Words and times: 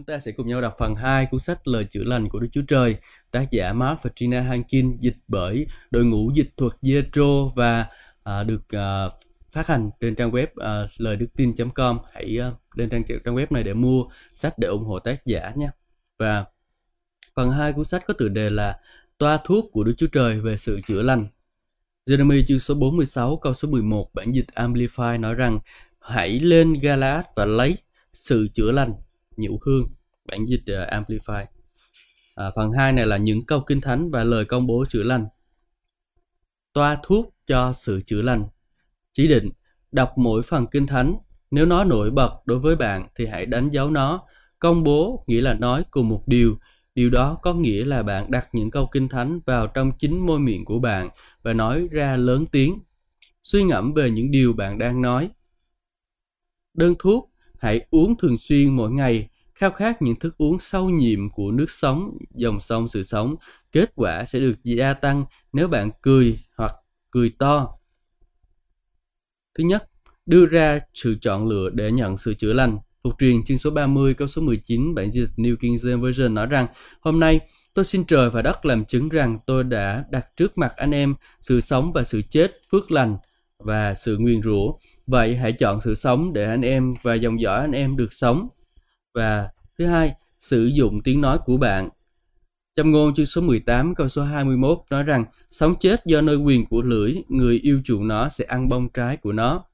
Chúng 0.00 0.04
ta 0.04 0.18
sẽ 0.18 0.32
cùng 0.32 0.48
nhau 0.48 0.60
đọc 0.60 0.74
phần 0.78 0.94
2 0.94 1.26
cuốn 1.26 1.40
sách 1.40 1.68
Lời 1.68 1.86
chữa 1.90 2.04
lành 2.04 2.28
của 2.28 2.40
Đức 2.40 2.48
Chúa 2.52 2.62
Trời, 2.68 2.96
tác 3.30 3.50
giả 3.50 3.72
Mark 3.72 4.02
và 4.02 4.10
Gina 4.16 4.40
Hankin, 4.40 4.96
dịch 5.00 5.16
bởi 5.28 5.66
đội 5.90 6.04
ngũ 6.04 6.30
dịch 6.34 6.50
thuật 6.56 6.72
Jetro 6.82 7.48
và 7.48 7.86
à, 8.22 8.42
được 8.42 8.68
à, 8.68 9.08
phát 9.50 9.66
hành 9.66 9.90
trên 10.00 10.14
trang 10.14 10.30
web 10.30 10.46
à, 10.56 10.88
lời 10.96 11.16
đức 11.16 11.26
tin.com. 11.36 11.98
Hãy 12.12 12.38
à, 12.40 12.52
lên 12.74 12.90
trang 12.90 13.02
trang 13.24 13.36
web 13.36 13.46
này 13.50 13.62
để 13.62 13.74
mua 13.74 14.04
sách 14.32 14.58
để 14.58 14.68
ủng 14.68 14.84
hộ 14.84 14.98
tác 14.98 15.26
giả 15.26 15.52
nhé. 15.56 15.68
Và 16.18 16.44
phần 17.34 17.50
2 17.50 17.72
cuốn 17.72 17.84
sách 17.84 18.02
có 18.06 18.14
tựa 18.18 18.28
đề 18.28 18.50
là 18.50 18.78
Toa 19.18 19.38
thuốc 19.44 19.64
của 19.72 19.84
Đức 19.84 19.94
Chúa 19.96 20.08
Trời 20.12 20.40
về 20.40 20.56
sự 20.56 20.80
chữa 20.86 21.02
lành. 21.02 21.26
Jeremy 22.06 22.42
chương 22.48 22.58
số 22.58 22.74
46 22.74 23.36
câu 23.36 23.54
số 23.54 23.68
11 23.68 24.14
bản 24.14 24.32
dịch 24.32 24.46
Amplify 24.54 25.20
nói 25.20 25.34
rằng 25.34 25.58
Hãy 26.00 26.40
lên 26.40 26.72
Galat 26.72 27.26
và 27.36 27.44
lấy 27.44 27.76
sự 28.12 28.48
chữa 28.54 28.72
lành 28.72 28.92
nhiễu 29.40 29.58
hương 29.66 29.88
bản 30.24 30.44
dịch 30.46 30.62
uh, 30.62 30.92
Amplify. 30.92 31.44
À, 32.34 32.50
phần 32.56 32.72
2 32.72 32.92
này 32.92 33.06
là 33.06 33.16
những 33.16 33.46
câu 33.46 33.60
kinh 33.60 33.80
thánh 33.80 34.10
và 34.10 34.24
lời 34.24 34.44
công 34.44 34.66
bố 34.66 34.84
chữa 34.88 35.02
lành. 35.02 35.26
Toa 36.72 36.98
thuốc 37.02 37.34
cho 37.46 37.72
sự 37.72 38.00
chữa 38.06 38.22
lành. 38.22 38.44
Chỉ 39.12 39.28
định 39.28 39.50
đọc 39.92 40.12
mỗi 40.16 40.42
phần 40.42 40.66
kinh 40.66 40.86
thánh. 40.86 41.16
Nếu 41.50 41.66
nó 41.66 41.84
nổi 41.84 42.10
bật 42.10 42.32
đối 42.44 42.58
với 42.58 42.76
bạn 42.76 43.08
thì 43.14 43.26
hãy 43.26 43.46
đánh 43.46 43.70
dấu 43.70 43.90
nó. 43.90 44.22
Công 44.58 44.84
bố 44.84 45.24
nghĩa 45.26 45.40
là 45.40 45.54
nói 45.54 45.84
cùng 45.90 46.08
một 46.08 46.22
điều. 46.26 46.58
Điều 46.94 47.10
đó 47.10 47.38
có 47.42 47.54
nghĩa 47.54 47.84
là 47.84 48.02
bạn 48.02 48.30
đặt 48.30 48.48
những 48.52 48.70
câu 48.70 48.88
kinh 48.92 49.08
thánh 49.08 49.40
vào 49.46 49.66
trong 49.66 49.92
chính 49.98 50.26
môi 50.26 50.38
miệng 50.40 50.64
của 50.64 50.78
bạn 50.78 51.08
và 51.42 51.52
nói 51.52 51.88
ra 51.90 52.16
lớn 52.16 52.46
tiếng. 52.46 52.78
Suy 53.42 53.62
ngẫm 53.62 53.94
về 53.94 54.10
những 54.10 54.30
điều 54.30 54.52
bạn 54.52 54.78
đang 54.78 55.02
nói. 55.02 55.30
Đơn 56.74 56.94
thuốc 56.98 57.30
hãy 57.58 57.86
uống 57.90 58.16
thường 58.16 58.38
xuyên 58.38 58.76
mỗi 58.76 58.90
ngày 58.90 59.28
khao 59.60 59.70
khát 59.70 60.02
những 60.02 60.16
thức 60.16 60.34
uống 60.38 60.60
sâu 60.60 60.90
nhiệm 60.90 61.30
của 61.30 61.50
nước 61.50 61.70
sống, 61.70 62.18
dòng 62.34 62.60
sông 62.60 62.88
sự 62.88 63.02
sống, 63.02 63.36
kết 63.72 63.92
quả 63.94 64.24
sẽ 64.24 64.38
được 64.38 64.64
gia 64.64 64.94
tăng 64.94 65.24
nếu 65.52 65.68
bạn 65.68 65.90
cười 66.02 66.38
hoặc 66.56 66.74
cười 67.10 67.32
to. 67.38 67.68
Thứ 69.58 69.64
nhất, 69.64 69.90
đưa 70.26 70.46
ra 70.46 70.78
sự 70.94 71.16
chọn 71.20 71.46
lựa 71.46 71.70
để 71.70 71.92
nhận 71.92 72.16
sự 72.16 72.34
chữa 72.34 72.52
lành. 72.52 72.78
Phục 73.04 73.14
truyền 73.18 73.44
chương 73.44 73.58
số 73.58 73.70
30 73.70 74.14
câu 74.14 74.28
số 74.28 74.42
19 74.42 74.94
bản 74.94 75.12
dịch 75.12 75.28
New 75.36 75.56
King 75.56 75.74
James 75.74 76.00
Version 76.00 76.34
nói 76.34 76.46
rằng 76.46 76.66
Hôm 77.00 77.20
nay 77.20 77.40
tôi 77.74 77.84
xin 77.84 78.04
trời 78.04 78.30
và 78.30 78.42
đất 78.42 78.66
làm 78.66 78.84
chứng 78.84 79.08
rằng 79.08 79.38
tôi 79.46 79.64
đã 79.64 80.04
đặt 80.10 80.26
trước 80.36 80.58
mặt 80.58 80.72
anh 80.76 80.90
em 80.90 81.14
sự 81.40 81.60
sống 81.60 81.92
và 81.92 82.04
sự 82.04 82.22
chết, 82.30 82.52
phước 82.72 82.90
lành 82.90 83.16
và 83.58 83.94
sự 83.94 84.18
nguyền 84.18 84.42
rủa. 84.42 84.72
Vậy 85.06 85.36
hãy 85.36 85.52
chọn 85.52 85.80
sự 85.84 85.94
sống 85.94 86.32
để 86.32 86.44
anh 86.44 86.62
em 86.62 86.94
và 87.02 87.14
dòng 87.14 87.40
dõi 87.40 87.60
anh 87.60 87.72
em 87.72 87.96
được 87.96 88.12
sống. 88.12 88.48
Và 89.14 89.48
thứ 89.78 89.86
hai, 89.86 90.14
sử 90.38 90.66
dụng 90.66 91.02
tiếng 91.02 91.20
nói 91.20 91.38
của 91.44 91.56
bạn. 91.56 91.88
Châm 92.76 92.92
ngôn 92.92 93.14
chương 93.14 93.26
số 93.26 93.40
18 93.40 93.94
câu 93.94 94.08
số 94.08 94.22
21 94.22 94.78
nói 94.90 95.02
rằng 95.02 95.24
sống 95.46 95.74
chết 95.80 96.06
do 96.06 96.20
nơi 96.20 96.36
quyền 96.36 96.66
của 96.66 96.82
lưỡi, 96.82 97.14
người 97.28 97.58
yêu 97.58 97.80
chuộng 97.84 98.08
nó 98.08 98.28
sẽ 98.28 98.44
ăn 98.44 98.68
bông 98.68 98.88
trái 98.88 99.16
của 99.16 99.32
nó. 99.32 99.64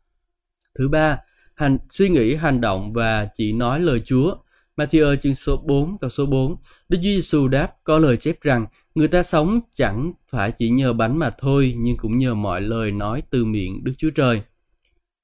Thứ 0.78 0.88
ba, 0.88 1.18
hành 1.54 1.78
suy 1.90 2.08
nghĩ, 2.08 2.34
hành 2.34 2.60
động 2.60 2.92
và 2.92 3.28
chỉ 3.36 3.52
nói 3.52 3.80
lời 3.80 4.02
Chúa. 4.04 4.36
Matthew 4.76 5.16
chương 5.16 5.34
số 5.34 5.56
4 5.66 5.98
câu 5.98 6.10
số 6.10 6.26
4 6.26 6.56
Đức 6.88 6.98
Chúa 6.98 7.02
Giêsu 7.02 7.48
đáp 7.48 7.72
có 7.84 7.98
lời 7.98 8.16
chép 8.16 8.40
rằng 8.40 8.66
người 8.94 9.08
ta 9.08 9.22
sống 9.22 9.60
chẳng 9.74 10.12
phải 10.28 10.52
chỉ 10.52 10.70
nhờ 10.70 10.92
bánh 10.92 11.18
mà 11.18 11.30
thôi 11.38 11.74
nhưng 11.78 11.96
cũng 11.96 12.18
nhờ 12.18 12.34
mọi 12.34 12.60
lời 12.60 12.90
nói 12.90 13.22
từ 13.30 13.44
miệng 13.44 13.84
Đức 13.84 13.92
Chúa 13.98 14.10
Trời. 14.10 14.42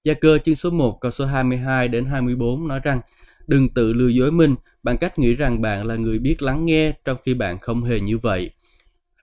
Gia 0.05 0.14
cơ 0.14 0.38
chương 0.38 0.55
số 0.55 0.70
1 0.70 0.98
câu 1.00 1.10
số 1.10 1.27
22 1.27 1.88
đến 1.88 2.05
24 2.05 2.68
nói 2.68 2.80
rằng 2.84 3.00
Đừng 3.46 3.68
tự 3.68 3.92
lừa 3.92 4.08
dối 4.08 4.30
mình 4.32 4.54
bằng 4.82 4.98
cách 4.98 5.18
nghĩ 5.18 5.34
rằng 5.34 5.62
bạn 5.62 5.86
là 5.86 5.96
người 5.96 6.18
biết 6.18 6.42
lắng 6.42 6.64
nghe 6.64 6.92
trong 7.04 7.16
khi 7.22 7.34
bạn 7.34 7.58
không 7.58 7.84
hề 7.84 8.00
như 8.00 8.18
vậy. 8.18 8.50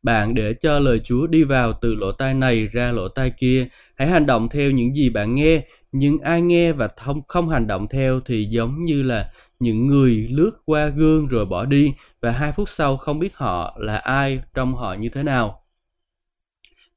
Bạn 0.04 0.36
để 0.36 0.54
cho 0.54 0.80
lời 0.80 1.00
Chúa 1.00 1.28
đi 1.28 1.44
vào 1.44 1.74
từ 1.74 1.96
lỗ 1.96 2.12
tai 2.12 2.34
này 2.34 2.68
ra 2.68 2.92
lỗ 2.92 3.08
tai 3.08 3.30
kia. 3.30 3.68
Hãy 3.96 4.08
hành 4.08 4.26
động 4.26 4.50
theo 4.50 4.72
những 4.72 4.96
gì 4.96 5.10
bạn 5.10 5.36
nghe. 5.36 5.62
Nhưng 5.92 6.20
ai 6.20 6.42
nghe 6.42 6.72
và 6.72 6.90
không, 6.98 7.22
không 7.28 7.50
hành 7.50 7.68
động 7.68 7.88
theo 7.88 8.20
thì 8.26 8.46
giống 8.46 8.84
như 8.84 9.04
là 9.04 9.32
những 9.60 9.88
người 9.88 10.28
lướt 10.32 10.52
qua 10.66 10.88
gương 10.88 11.28
rồi 11.28 11.46
bỏ 11.46 11.66
đi 11.66 11.94
và 12.22 12.32
hai 12.32 12.52
phút 12.52 12.70
sau 12.70 12.98
không 12.98 13.20
biết 13.20 13.36
họ 13.36 13.78
là 13.80 13.96
ai, 13.98 14.42
trong 14.54 14.76
họ 14.76 14.94
như 14.94 15.10
thế 15.10 15.24
nào. 15.24 15.64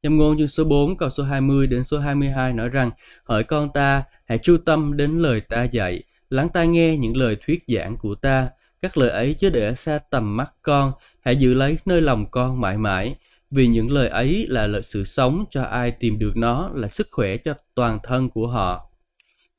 Nhâm 0.03 0.19
ngôn 0.19 0.39
chương 0.39 0.49
số 0.49 0.65
4 0.65 0.97
câu 0.97 1.11
số 1.11 1.25
20 1.25 1.67
đến 1.67 1.85
số 1.85 1.99
22 1.99 2.53
nói 2.53 2.69
rằng 2.69 2.91
Hỡi 3.25 3.45
con 3.45 3.69
ta, 3.75 4.03
hãy 4.25 4.39
chú 4.39 4.57
tâm 4.67 4.97
đến 4.97 5.19
lời 5.19 5.41
ta 5.41 5.65
dạy, 5.65 6.03
lắng 6.33 6.49
tai 6.53 6.69
nghe 6.69 6.97
những 6.97 7.17
lời 7.17 7.37
thuyết 7.47 7.65
giảng 7.69 7.97
của 7.97 8.15
ta, 8.15 8.49
các 8.81 8.97
lời 8.97 9.11
ấy 9.11 9.35
chớ 9.35 9.51
để 9.51 9.75
xa 9.75 9.99
tầm 10.11 10.37
mắt 10.37 10.53
con, 10.63 10.93
hãy 11.21 11.37
giữ 11.37 11.55
lấy 11.55 11.79
nơi 11.87 12.01
lòng 12.01 12.31
con 12.31 12.61
mãi 12.61 12.79
mãi, 12.79 13.17
vì 13.51 13.67
những 13.67 13.91
lời 13.91 14.09
ấy 14.09 14.47
là 14.49 14.67
lợi 14.67 14.83
sự 14.83 15.05
sống 15.05 15.45
cho 15.51 15.63
ai 15.63 15.91
tìm 15.91 16.19
được 16.19 16.37
nó, 16.37 16.71
là 16.75 16.89
sức 16.89 17.09
khỏe 17.11 17.37
cho 17.37 17.55
toàn 17.75 17.99
thân 18.03 18.29
của 18.31 18.47
họ. 18.47 18.91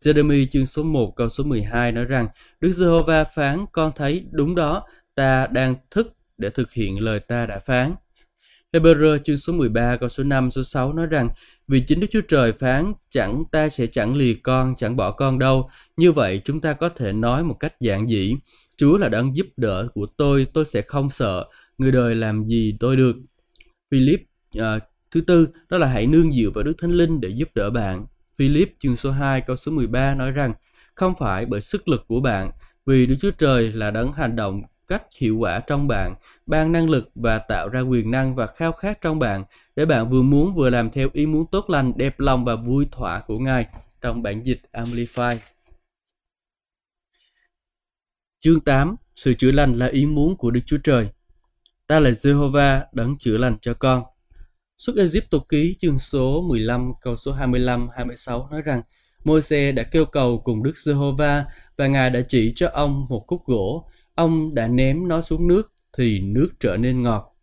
Jeremy 0.03 0.45
chương 0.51 0.65
số 0.65 0.83
1 0.83 1.15
câu 1.15 1.29
số 1.29 1.43
12 1.43 1.91
nói 1.91 2.05
rằng, 2.05 2.27
Đức 2.59 2.71
Giê-hô-va 2.71 3.23
phán 3.23 3.65
con 3.71 3.91
thấy 3.95 4.25
đúng 4.31 4.55
đó, 4.55 4.87
ta 5.15 5.47
đang 5.47 5.75
thức 5.91 6.13
để 6.37 6.49
thực 6.49 6.73
hiện 6.73 7.03
lời 7.03 7.19
ta 7.19 7.45
đã 7.45 7.59
phán. 7.59 7.95
Hebrew 8.73 9.17
chương 9.17 9.37
số 9.37 9.53
13 9.53 9.97
câu 9.97 10.09
số 10.09 10.23
5 10.23 10.51
số 10.51 10.63
6 10.63 10.93
nói 10.93 11.07
rằng 11.07 11.29
vì 11.67 11.79
chính 11.79 11.99
Đức 11.99 12.07
Chúa 12.11 12.21
Trời 12.27 12.51
phán 12.51 12.93
chẳng 13.09 13.43
ta 13.51 13.69
sẽ 13.69 13.87
chẳng 13.87 14.15
lìa 14.15 14.33
con, 14.43 14.75
chẳng 14.77 14.95
bỏ 14.95 15.11
con 15.11 15.39
đâu. 15.39 15.69
Như 15.97 16.11
vậy 16.11 16.41
chúng 16.45 16.61
ta 16.61 16.73
có 16.73 16.89
thể 16.89 17.13
nói 17.13 17.43
một 17.43 17.53
cách 17.59 17.73
giản 17.79 18.07
dị. 18.07 18.35
Chúa 18.77 18.97
là 18.97 19.09
đấng 19.09 19.35
giúp 19.35 19.47
đỡ 19.57 19.87
của 19.93 20.05
tôi, 20.05 20.47
tôi 20.53 20.65
sẽ 20.65 20.81
không 20.81 21.09
sợ. 21.09 21.45
Người 21.77 21.91
đời 21.91 22.15
làm 22.15 22.45
gì 22.45 22.77
tôi 22.79 22.95
được. 22.95 23.15
Philip 23.91 24.21
à, 24.59 24.79
thứ 25.11 25.21
tư 25.21 25.47
đó 25.69 25.77
là 25.77 25.87
hãy 25.87 26.07
nương 26.07 26.31
dựa 26.31 26.49
vào 26.55 26.63
Đức 26.63 26.73
Thánh 26.81 26.91
Linh 26.91 27.21
để 27.21 27.29
giúp 27.29 27.49
đỡ 27.55 27.69
bạn. 27.69 28.05
Philip 28.37 28.69
chương 28.79 28.95
số 28.95 29.11
2 29.11 29.41
câu 29.41 29.55
số 29.55 29.71
13 29.71 30.15
nói 30.15 30.31
rằng 30.31 30.53
không 30.95 31.13
phải 31.19 31.45
bởi 31.45 31.61
sức 31.61 31.87
lực 31.87 32.03
của 32.07 32.19
bạn, 32.19 32.51
vì 32.85 33.05
Đức 33.05 33.15
Chúa 33.21 33.31
Trời 33.31 33.71
là 33.71 33.91
đấng 33.91 34.13
hành 34.13 34.35
động 34.35 34.61
cách 34.87 35.03
hiệu 35.19 35.37
quả 35.37 35.59
trong 35.59 35.87
bạn, 35.87 36.15
ban 36.45 36.71
năng 36.71 36.89
lực 36.89 37.09
và 37.15 37.39
tạo 37.39 37.69
ra 37.69 37.79
quyền 37.79 38.11
năng 38.11 38.35
và 38.35 38.47
khao 38.47 38.71
khát 38.71 39.01
trong 39.01 39.19
bạn 39.19 39.43
để 39.75 39.85
bạn 39.85 40.09
vừa 40.09 40.21
muốn 40.21 40.55
vừa 40.55 40.69
làm 40.69 40.91
theo 40.91 41.09
ý 41.13 41.25
muốn 41.25 41.45
tốt 41.51 41.69
lành, 41.69 41.93
đẹp 41.95 42.19
lòng 42.19 42.45
và 42.45 42.55
vui 42.55 42.87
thỏa 42.91 43.23
của 43.27 43.39
Ngài 43.39 43.67
trong 44.01 44.23
bản 44.23 44.43
dịch 44.43 44.61
Amplify. 44.71 45.37
Chương 48.39 48.59
8. 48.59 48.95
Sự 49.15 49.33
chữa 49.33 49.51
lành 49.51 49.73
là 49.73 49.85
ý 49.85 50.05
muốn 50.05 50.37
của 50.37 50.51
Đức 50.51 50.61
Chúa 50.65 50.77
Trời. 50.83 51.09
Ta 51.87 51.99
là 51.99 52.09
Jehovah 52.09 52.81
đấng 52.93 53.17
chữa 53.17 53.37
lành 53.37 53.57
cho 53.61 53.73
con. 53.73 54.03
Xuất 54.77 54.95
Egypto 54.97 55.37
ký 55.49 55.75
chương 55.79 55.99
số 55.99 56.41
15 56.41 56.91
câu 57.01 57.15
số 57.15 57.31
25 57.31 57.89
26 57.95 58.47
nói 58.51 58.61
rằng 58.61 58.81
Môi-se 59.23 59.71
đã 59.71 59.83
kêu 59.83 60.05
cầu 60.05 60.41
cùng 60.43 60.63
Đức 60.63 60.73
Jehovah 60.75 61.43
và 61.77 61.87
Ngài 61.87 62.09
đã 62.09 62.21
chỉ 62.27 62.53
cho 62.55 62.69
ông 62.73 63.05
một 63.09 63.25
khúc 63.27 63.45
gỗ 63.45 63.89
ông 64.15 64.55
đã 64.55 64.67
ném 64.67 65.07
nó 65.07 65.21
xuống 65.21 65.47
nước 65.47 65.73
thì 65.97 66.19
nước 66.19 66.49
trở 66.59 66.77
nên 66.77 67.03
ngọt. 67.03 67.35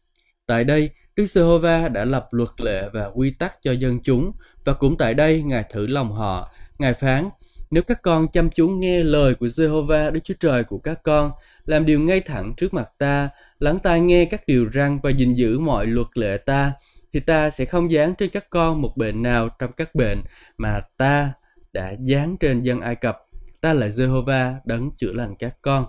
Tại 0.46 0.64
đây, 0.64 0.90
Đức 1.20 1.26
Giê-hô-va 1.26 1.88
đã 1.88 2.04
lập 2.04 2.28
luật 2.30 2.60
lệ 2.60 2.88
và 2.92 3.10
quy 3.14 3.30
tắc 3.30 3.62
cho 3.62 3.72
dân 3.72 4.00
chúng 4.02 4.32
và 4.64 4.72
cũng 4.72 4.96
tại 4.98 5.14
đây 5.14 5.42
Ngài 5.42 5.64
thử 5.70 5.86
lòng 5.86 6.12
họ. 6.12 6.52
Ngài 6.78 6.94
phán, 6.94 7.28
nếu 7.70 7.82
các 7.82 8.02
con 8.02 8.28
chăm 8.28 8.50
chú 8.50 8.68
nghe 8.68 9.02
lời 9.02 9.34
của 9.34 9.48
Giê-hô-va 9.48 10.10
Đức 10.10 10.20
Chúa 10.24 10.34
Trời 10.40 10.64
của 10.64 10.78
các 10.78 11.02
con, 11.02 11.32
làm 11.64 11.86
điều 11.86 12.00
ngay 12.00 12.20
thẳng 12.20 12.54
trước 12.56 12.74
mặt 12.74 12.88
ta, 12.98 13.28
lắng 13.58 13.78
tai 13.82 14.00
nghe 14.00 14.24
các 14.24 14.42
điều 14.46 14.70
răn 14.70 14.98
và 15.02 15.10
gìn 15.10 15.34
giữ 15.34 15.58
mọi 15.58 15.86
luật 15.86 16.06
lệ 16.14 16.36
ta, 16.36 16.72
thì 17.12 17.20
ta 17.20 17.50
sẽ 17.50 17.64
không 17.64 17.90
dán 17.90 18.14
trên 18.14 18.30
các 18.30 18.50
con 18.50 18.82
một 18.82 18.96
bệnh 18.96 19.22
nào 19.22 19.48
trong 19.58 19.72
các 19.72 19.94
bệnh 19.94 20.22
mà 20.58 20.80
ta 20.96 21.32
đã 21.72 21.94
dán 22.00 22.36
trên 22.40 22.60
dân 22.60 22.80
Ai 22.80 22.94
Cập. 22.94 23.18
Ta 23.60 23.72
là 23.72 23.86
Jehovah 23.88 24.54
đấng 24.64 24.90
chữa 24.96 25.12
lành 25.12 25.34
các 25.38 25.56
con. 25.62 25.84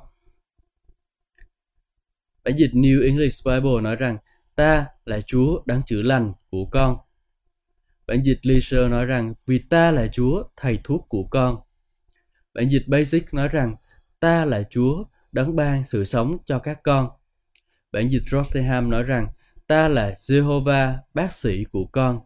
Bản 2.43 2.55
dịch 2.57 2.71
New 2.73 3.03
English 3.03 3.45
Bible 3.45 3.81
nói 3.81 3.95
rằng 3.95 4.17
ta 4.55 4.87
là 5.05 5.21
Chúa 5.21 5.61
đáng 5.65 5.81
chữa 5.85 6.01
lành 6.01 6.33
của 6.49 6.65
con. 6.71 6.97
Bản 8.07 8.23
dịch 8.23 8.39
Leisure 8.41 8.87
nói 8.89 9.05
rằng, 9.05 9.33
vì 9.45 9.59
ta 9.59 9.91
là 9.91 10.07
Chúa, 10.07 10.43
thầy 10.57 10.79
thuốc 10.83 11.05
của 11.09 11.23
con. 11.23 11.59
Bản 12.53 12.69
dịch 12.69 12.87
Basic 12.87 13.33
nói 13.33 13.47
rằng, 13.47 13.75
ta 14.19 14.45
là 14.45 14.63
Chúa 14.69 15.03
đấng 15.31 15.55
ban 15.55 15.85
sự 15.85 16.03
sống 16.03 16.37
cho 16.45 16.59
các 16.59 16.83
con. 16.83 17.09
Bản 17.91 18.09
dịch 18.11 18.23
Rotherham 18.25 18.89
nói 18.89 19.03
rằng, 19.03 19.27
ta 19.67 19.87
là 19.87 20.15
Jehovah, 20.21 20.97
bác 21.13 21.33
sĩ 21.33 21.63
của 21.63 21.85
con. 21.85 22.19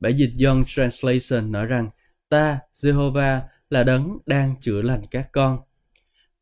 Bản 0.00 0.16
dịch 0.16 0.32
Young 0.44 0.64
Translation 0.66 1.52
nói 1.52 1.66
rằng, 1.66 1.90
ta, 2.28 2.58
Jehovah, 2.72 3.40
là 3.70 3.84
đấng 3.84 4.18
đang 4.26 4.60
chữa 4.60 4.82
lành 4.82 5.02
các 5.10 5.28
con. 5.32 5.58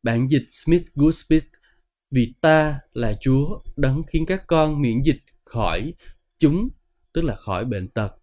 Bản 0.03 0.27
dịch 0.29 0.45
Smith 0.49 0.83
Goodspeed 0.95 1.43
vì 2.13 2.33
ta 2.41 2.79
là 2.93 3.13
Chúa 3.21 3.59
đấng 3.75 4.03
khiến 4.07 4.25
các 4.27 4.43
con 4.47 4.81
miễn 4.81 5.01
dịch 5.01 5.21
khỏi 5.43 5.93
chúng, 6.37 6.69
tức 7.13 7.21
là 7.21 7.35
khỏi 7.35 7.65
bệnh 7.65 7.87
tật. 7.87 8.15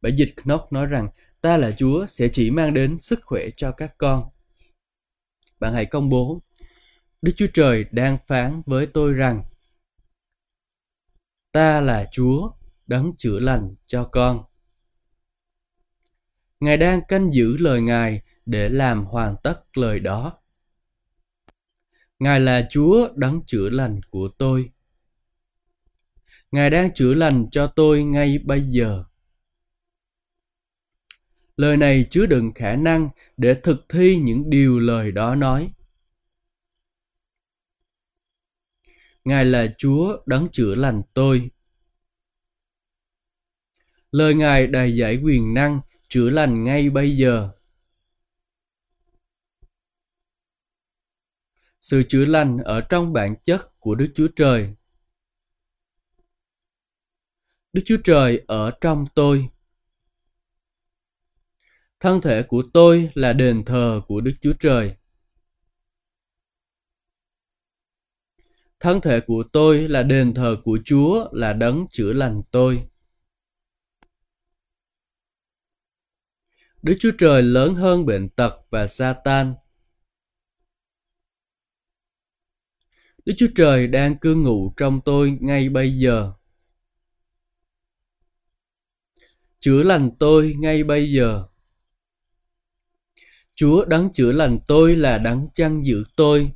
Bản 0.00 0.16
dịch 0.16 0.34
Knock 0.36 0.72
nói 0.72 0.86
rằng 0.86 1.08
ta 1.40 1.56
là 1.56 1.72
Chúa 1.78 2.06
sẽ 2.06 2.28
chỉ 2.32 2.50
mang 2.50 2.74
đến 2.74 2.98
sức 2.98 3.20
khỏe 3.22 3.48
cho 3.56 3.72
các 3.72 3.94
con. 3.98 4.24
Bạn 5.60 5.72
hãy 5.72 5.86
công 5.86 6.08
bố 6.08 6.42
Đức 7.22 7.32
Chúa 7.36 7.46
Trời 7.54 7.84
đang 7.90 8.18
phán 8.26 8.62
với 8.66 8.86
tôi 8.86 9.12
rằng 9.12 9.42
Ta 11.52 11.80
là 11.80 12.08
Chúa, 12.12 12.50
đấng 12.86 13.12
chữa 13.16 13.38
lành 13.38 13.74
cho 13.86 14.04
con. 14.04 14.44
Ngài 16.60 16.76
đang 16.76 17.00
canh 17.08 17.32
giữ 17.32 17.56
lời 17.56 17.80
Ngài 17.80 18.22
để 18.46 18.68
làm 18.68 19.04
hoàn 19.04 19.36
tất 19.42 19.78
lời 19.78 20.00
đó. 20.00 20.38
Ngài 22.18 22.40
là 22.40 22.68
Chúa 22.70 23.08
đấng 23.16 23.42
chữa 23.46 23.68
lành 23.68 24.00
của 24.10 24.28
tôi. 24.38 24.70
Ngài 26.50 26.70
đang 26.70 26.94
chữa 26.94 27.14
lành 27.14 27.46
cho 27.50 27.66
tôi 27.66 28.04
ngay 28.04 28.38
bây 28.44 28.60
giờ. 28.60 29.04
Lời 31.56 31.76
này 31.76 32.06
chứa 32.10 32.26
đựng 32.26 32.52
khả 32.54 32.76
năng 32.76 33.08
để 33.36 33.54
thực 33.62 33.86
thi 33.88 34.16
những 34.16 34.50
điều 34.50 34.78
lời 34.78 35.12
đó 35.12 35.34
nói. 35.34 35.72
Ngài 39.24 39.44
là 39.44 39.74
Chúa 39.78 40.22
đấng 40.26 40.48
chữa 40.52 40.74
lành 40.74 41.02
tôi. 41.14 41.50
Lời 44.10 44.34
Ngài 44.34 44.66
đầy 44.66 44.96
giải 44.96 45.16
quyền 45.16 45.54
năng 45.54 45.80
chữa 46.08 46.30
lành 46.30 46.64
ngay 46.64 46.90
bây 46.90 47.16
giờ. 47.16 47.50
Sự 51.90 52.02
chữa 52.08 52.24
lành 52.24 52.58
ở 52.58 52.80
trong 52.80 53.12
bản 53.12 53.34
chất 53.44 53.60
của 53.80 53.94
Đức 53.94 54.12
Chúa 54.14 54.28
Trời. 54.36 54.74
Đức 57.72 57.82
Chúa 57.86 57.96
Trời 58.04 58.44
ở 58.46 58.70
trong 58.80 59.06
tôi. 59.14 59.48
Thân 62.00 62.20
thể 62.20 62.42
của 62.42 62.62
tôi 62.74 63.10
là 63.14 63.32
đền 63.32 63.64
thờ 63.64 64.00
của 64.08 64.20
Đức 64.20 64.32
Chúa 64.40 64.52
Trời. 64.60 64.96
Thân 68.80 69.00
thể 69.00 69.20
của 69.26 69.44
tôi 69.52 69.88
là 69.88 70.02
đền 70.02 70.34
thờ 70.34 70.56
của 70.64 70.78
Chúa, 70.84 71.28
là 71.32 71.52
đấng 71.52 71.86
chữa 71.90 72.12
lành 72.12 72.42
tôi. 72.50 72.88
Đức 76.82 76.96
Chúa 77.00 77.12
Trời 77.18 77.42
lớn 77.42 77.74
hơn 77.74 78.06
bệnh 78.06 78.28
tật 78.28 78.52
và 78.70 78.86
Satan. 78.86 79.54
Đức 83.28 83.34
Chúa 83.36 83.46
Trời 83.54 83.86
đang 83.86 84.16
cư 84.16 84.34
ngụ 84.34 84.72
trong 84.76 85.00
tôi 85.04 85.38
ngay 85.40 85.68
bây 85.68 85.98
giờ. 85.98 86.32
Chữa 89.60 89.82
lành 89.82 90.10
tôi 90.18 90.54
ngay 90.58 90.84
bây 90.84 91.12
giờ. 91.12 91.46
Chúa 93.54 93.84
đấng 93.84 94.12
chữa 94.12 94.32
lành 94.32 94.58
tôi 94.66 94.96
là 94.96 95.18
đấng 95.18 95.48
chăn 95.54 95.84
giữ 95.84 96.04
tôi. 96.16 96.52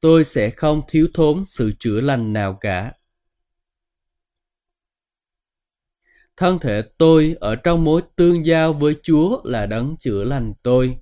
Tôi 0.00 0.24
sẽ 0.24 0.50
không 0.50 0.82
thiếu 0.88 1.08
thốn 1.14 1.44
sự 1.46 1.72
chữa 1.78 2.00
lành 2.00 2.32
nào 2.32 2.58
cả. 2.60 2.92
Thân 6.36 6.58
thể 6.58 6.82
tôi 6.98 7.36
ở 7.40 7.56
trong 7.56 7.84
mối 7.84 8.02
tương 8.16 8.46
giao 8.46 8.72
với 8.72 8.96
Chúa 9.02 9.40
là 9.44 9.66
đấng 9.66 9.96
chữa 9.98 10.24
lành 10.24 10.54
tôi. 10.62 11.01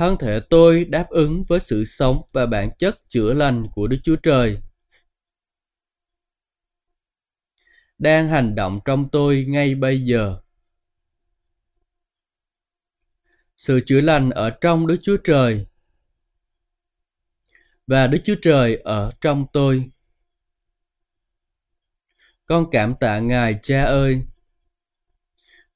Thân 0.00 0.16
thể 0.18 0.40
tôi 0.50 0.84
đáp 0.84 1.06
ứng 1.10 1.44
với 1.48 1.60
sự 1.60 1.84
sống 1.84 2.22
và 2.32 2.46
bản 2.46 2.70
chất 2.78 3.02
chữa 3.08 3.34
lành 3.34 3.66
của 3.72 3.86
Đức 3.86 3.96
Chúa 4.04 4.16
Trời. 4.16 4.58
Đang 7.98 8.28
hành 8.28 8.54
động 8.54 8.78
trong 8.84 9.08
tôi 9.12 9.44
ngay 9.48 9.74
bây 9.74 10.00
giờ. 10.00 10.40
Sự 13.56 13.80
chữa 13.86 14.00
lành 14.00 14.30
ở 14.30 14.50
trong 14.50 14.86
Đức 14.86 14.96
Chúa 15.02 15.16
Trời 15.24 15.66
và 17.86 18.06
Đức 18.06 18.18
Chúa 18.24 18.36
Trời 18.42 18.76
ở 18.76 19.12
trong 19.20 19.46
tôi. 19.52 19.90
Con 22.46 22.66
cảm 22.70 22.94
tạ 23.00 23.18
Ngài 23.18 23.58
cha 23.62 23.84
ơi, 23.84 24.26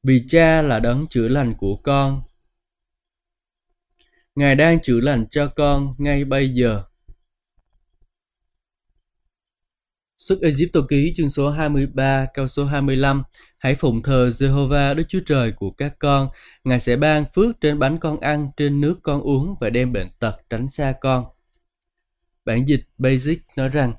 vì 0.03 0.25
cha 0.29 0.63
là 0.63 0.81
đấng 0.81 1.07
chữa 1.09 1.29
lành 1.29 1.55
của 1.59 1.77
con. 1.77 2.23
Ngài 4.35 4.55
đang 4.55 4.81
chữa 4.83 5.01
lành 5.01 5.27
cho 5.31 5.49
con 5.57 5.95
ngay 5.99 6.25
bây 6.25 6.49
giờ. 6.49 6.83
Xuất 10.17 10.41
Egypto 10.41 10.81
ký 10.89 11.13
chương 11.17 11.31
số 11.31 11.51
23 11.51 12.27
câu 12.35 12.49
số 12.49 12.65
25 12.65 13.23
Hãy 13.59 13.75
phụng 13.75 14.03
thờ 14.03 14.29
Jehovah 14.29 14.95
Đức 14.95 15.05
Chúa 15.09 15.21
Trời 15.27 15.53
của 15.53 15.71
các 15.71 15.95
con. 15.99 16.29
Ngài 16.65 16.81
sẽ 16.81 16.97
ban 16.97 17.25
phước 17.35 17.61
trên 17.61 17.79
bánh 17.79 17.99
con 17.99 18.21
ăn, 18.21 18.51
trên 18.57 18.81
nước 18.81 19.01
con 19.03 19.21
uống 19.21 19.55
và 19.61 19.71
đem 19.71 19.93
bệnh 19.93 20.09
tật 20.19 20.37
tránh 20.51 20.71
xa 20.71 20.95
con. 21.01 21.25
Bản 22.45 22.65
dịch 22.69 22.81
Basic 22.99 23.43
nói 23.57 23.69
rằng 23.69 23.93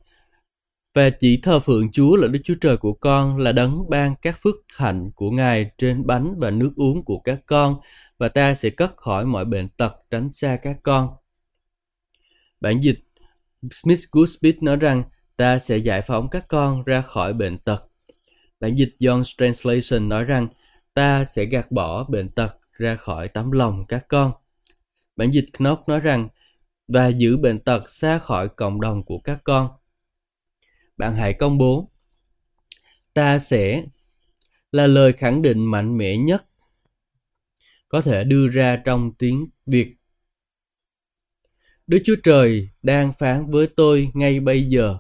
và 0.96 1.10
chỉ 1.10 1.40
thờ 1.44 1.60
phượng 1.60 1.92
Chúa 1.92 2.16
là 2.16 2.28
Đức 2.28 2.40
Chúa 2.44 2.54
Trời 2.62 2.78
của 2.78 2.94
con 2.94 3.38
là 3.38 3.52
đấng 3.52 3.90
ban 3.90 4.16
các 4.22 4.36
phước 4.44 4.56
hạnh 4.76 5.12
của 5.16 5.32
Ngài 5.32 5.72
trên 5.78 6.08
bánh 6.08 6.36
và 6.40 6.52
nước 6.52 6.72
uống 6.76 7.06
của 7.06 7.20
các 7.20 7.40
con 7.46 7.80
và 8.18 8.30
ta 8.30 8.54
sẽ 8.54 8.70
cất 8.70 8.98
khỏi 8.98 9.26
mọi 9.26 9.46
bệnh 9.46 9.70
tật 9.70 9.96
tránh 10.10 10.34
xa 10.34 10.58
các 10.62 10.78
con. 10.84 11.10
Bản 12.62 12.80
dịch 12.80 13.00
Smith 13.72 14.00
Goodspeed 14.12 14.56
nói 14.62 14.76
rằng 14.76 15.04
ta 15.38 15.60
sẽ 15.60 15.78
giải 15.78 16.02
phóng 16.02 16.30
các 16.30 16.48
con 16.48 16.84
ra 16.84 17.02
khỏi 17.02 17.34
bệnh 17.34 17.58
tật. 17.58 17.84
Bản 18.60 18.76
dịch 18.76 18.96
John's 19.00 19.38
Translation 19.38 20.10
nói 20.10 20.24
rằng 20.24 20.48
ta 20.94 21.24
sẽ 21.24 21.46
gạt 21.46 21.72
bỏ 21.72 22.04
bệnh 22.04 22.30
tật 22.30 22.58
ra 22.72 22.96
khỏi 22.96 23.28
tấm 23.28 23.52
lòng 23.52 23.86
các 23.88 24.06
con. 24.08 24.32
Bản 25.16 25.32
dịch 25.32 25.50
Knox 25.58 25.80
nói 25.88 26.00
rằng 26.00 26.30
và 26.88 27.08
giữ 27.08 27.38
bệnh 27.38 27.60
tật 27.60 27.90
xa 27.90 28.20
khỏi 28.20 28.50
cộng 28.50 28.82
đồng 28.82 29.04
của 29.04 29.20
các 29.20 29.40
con 29.44 29.70
bạn 30.98 31.16
hãy 31.16 31.34
công 31.34 31.58
bố 31.58 31.92
ta 33.14 33.40
sẽ 33.40 33.84
là 34.72 34.88
lời 34.88 35.14
khẳng 35.14 35.42
định 35.42 35.66
mạnh 35.66 35.98
mẽ 35.98 36.18
nhất 36.18 36.46
có 37.88 38.02
thể 38.02 38.24
đưa 38.24 38.48
ra 38.48 38.82
trong 38.86 39.14
tiếng 39.14 39.50
Việt. 39.66 39.96
Đức 41.88 42.02
Chúa 42.06 42.16
Trời 42.24 42.70
đang 42.82 43.14
phán 43.14 43.50
với 43.50 43.68
tôi 43.76 44.12
ngay 44.14 44.40
bây 44.40 44.64
giờ. 44.64 44.98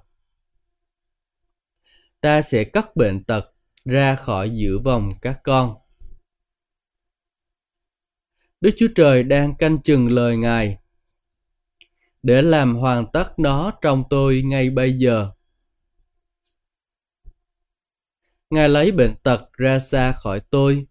Ta 2.22 2.42
sẽ 2.42 2.64
cắt 2.64 2.96
bệnh 2.96 3.24
tật 3.24 3.54
ra 3.86 4.16
khỏi 4.16 4.50
giữa 4.50 4.78
vòng 4.84 5.12
các 5.22 5.40
con. 5.44 5.76
Đức 8.62 8.72
Chúa 8.78 8.88
Trời 8.96 9.24
đang 9.24 9.56
canh 9.56 9.82
chừng 9.82 10.12
lời 10.12 10.38
Ngài 10.38 10.78
để 12.24 12.42
làm 12.42 12.76
hoàn 12.76 13.06
tất 13.14 13.40
nó 13.40 13.72
trong 13.82 14.04
tôi 14.10 14.42
ngay 14.46 14.70
bây 14.70 14.94
giờ. 14.94 15.32
Ngài 18.50 18.70
lấy 18.70 18.92
bệnh 18.92 19.16
tật 19.24 19.54
ra 19.54 19.80
xa 19.80 20.12
khỏi 20.12 20.40
tôi. 20.50 20.88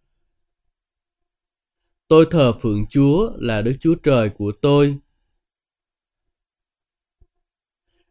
Tôi 2.15 2.27
thờ 2.31 2.53
phượng 2.61 2.87
Chúa 2.87 3.33
là 3.37 3.63
Đức 3.63 3.77
Chúa 3.81 3.95
Trời 3.95 4.31
của 4.31 4.53
tôi. 4.63 4.99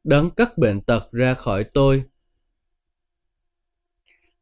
Đấng 0.04 0.32
cắt 0.32 0.58
bệnh 0.58 0.82
tật 0.82 1.12
ra 1.12 1.34
khỏi 1.34 1.66
tôi. 1.74 2.04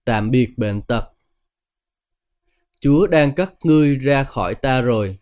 Tạm 0.05 0.31
biệt 0.31 0.53
bệnh 0.57 0.81
tật. 0.81 1.09
Chúa 2.79 3.07
đang 3.07 3.35
cắt 3.35 3.53
ngươi 3.63 3.95
ra 3.95 4.23
khỏi 4.23 4.55
ta 4.55 4.81
rồi. 4.81 5.19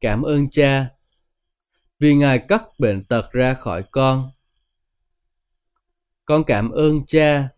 Cảm 0.00 0.22
ơn 0.22 0.50
cha, 0.50 0.90
vì 1.98 2.14
Ngài 2.14 2.44
cắt 2.48 2.62
bệnh 2.78 3.04
tật 3.04 3.32
ra 3.32 3.54
khỏi 3.54 3.84
con. 3.90 4.30
Con 6.24 6.44
cảm 6.46 6.70
ơn 6.70 7.06
cha, 7.06 7.48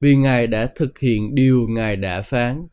vì 0.00 0.16
Ngài 0.16 0.46
đã 0.46 0.72
thực 0.74 0.98
hiện 0.98 1.34
điều 1.34 1.66
Ngài 1.68 1.96
đã 1.96 2.22
phán. 2.22 2.68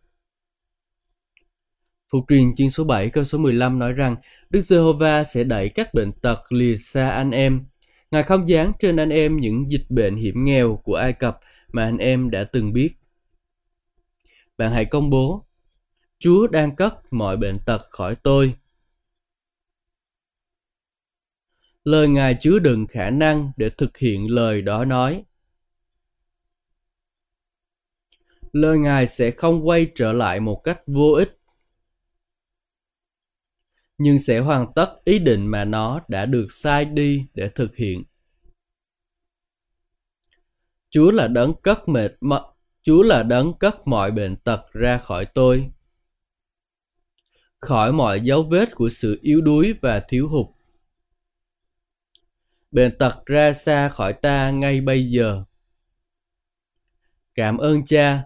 Phục 2.16 2.26
truyền 2.28 2.56
chương 2.56 2.70
số 2.70 2.84
7 2.84 3.10
câu 3.10 3.24
số 3.24 3.38
15 3.38 3.80
nói 3.80 3.94
rằng 3.94 4.16
Đức 4.50 4.62
Giê-hô-va 4.62 5.24
sẽ 5.24 5.44
đẩy 5.44 5.70
các 5.70 5.94
bệnh 5.94 6.12
tật 6.14 6.52
lìa 6.52 6.78
xa 6.78 7.10
anh 7.10 7.32
em. 7.32 7.66
Ngài 8.12 8.24
không 8.24 8.50
dán 8.50 8.72
trên 8.80 8.98
anh 8.98 9.10
em 9.10 9.38
những 9.38 9.72
dịch 9.72 9.86
bệnh 9.90 10.16
hiểm 10.16 10.46
nghèo 10.46 10.82
của 10.84 10.96
Ai 10.96 11.14
Cập 11.14 11.40
mà 11.72 11.84
anh 11.84 11.98
em 11.98 12.30
đã 12.30 12.44
từng 12.44 12.74
biết. 12.74 12.96
Bạn 14.58 14.72
hãy 14.72 14.86
công 14.86 15.10
bố, 15.10 15.46
Chúa 16.20 16.48
đang 16.48 16.76
cất 16.76 17.14
mọi 17.14 17.38
bệnh 17.38 17.60
tật 17.66 17.82
khỏi 17.90 18.16
tôi. 18.16 18.56
Lời 21.84 22.08
Ngài 22.08 22.38
chứa 22.42 22.60
đựng 22.60 22.88
khả 22.88 23.10
năng 23.10 23.52
để 23.58 23.70
thực 23.70 23.98
hiện 23.98 24.32
lời 24.32 24.62
đó 24.62 24.86
nói. 24.86 25.24
lời 28.52 28.78
Ngài 28.78 29.08
sẽ 29.08 29.32
không 29.32 29.68
quay 29.68 29.92
trở 29.96 30.12
lại 30.12 30.40
một 30.40 30.62
cách 30.64 30.82
vô 30.88 31.12
ích, 31.12 31.38
nhưng 33.98 34.20
sẽ 34.20 34.40
hoàn 34.40 34.74
tất 34.76 34.96
ý 35.04 35.20
định 35.20 35.48
mà 35.48 35.66
nó 35.66 36.02
đã 36.08 36.26
được 36.26 36.48
sai 36.50 36.86
đi 36.86 37.26
để 37.34 37.50
thực 37.50 37.76
hiện. 37.76 38.04
Chúa 40.90 41.12
là 41.12 41.28
đấng 41.28 41.54
cất 41.62 41.90
mệt 41.90 42.12
Chúa 42.84 43.04
là 43.04 43.24
đấng 43.24 43.54
cất 43.54 43.88
mọi 43.88 44.12
bệnh 44.12 44.36
tật 44.36 44.66
ra 44.74 44.98
khỏi 44.98 45.26
tôi, 45.26 45.72
khỏi 47.60 47.92
mọi 47.94 48.22
dấu 48.22 48.44
vết 48.44 48.76
của 48.76 48.90
sự 48.90 49.20
yếu 49.22 49.42
đuối 49.42 49.76
và 49.82 50.00
thiếu 50.08 50.28
hụt. 50.28 50.48
Bệnh 52.72 52.98
tật 52.98 53.26
ra 53.26 53.54
xa 53.54 53.90
khỏi 53.90 54.14
ta 54.14 54.52
ngay 54.52 54.82
bây 54.82 55.10
giờ. 55.10 55.44
Cảm 57.36 57.58
ơn 57.58 57.86
cha 57.86 58.24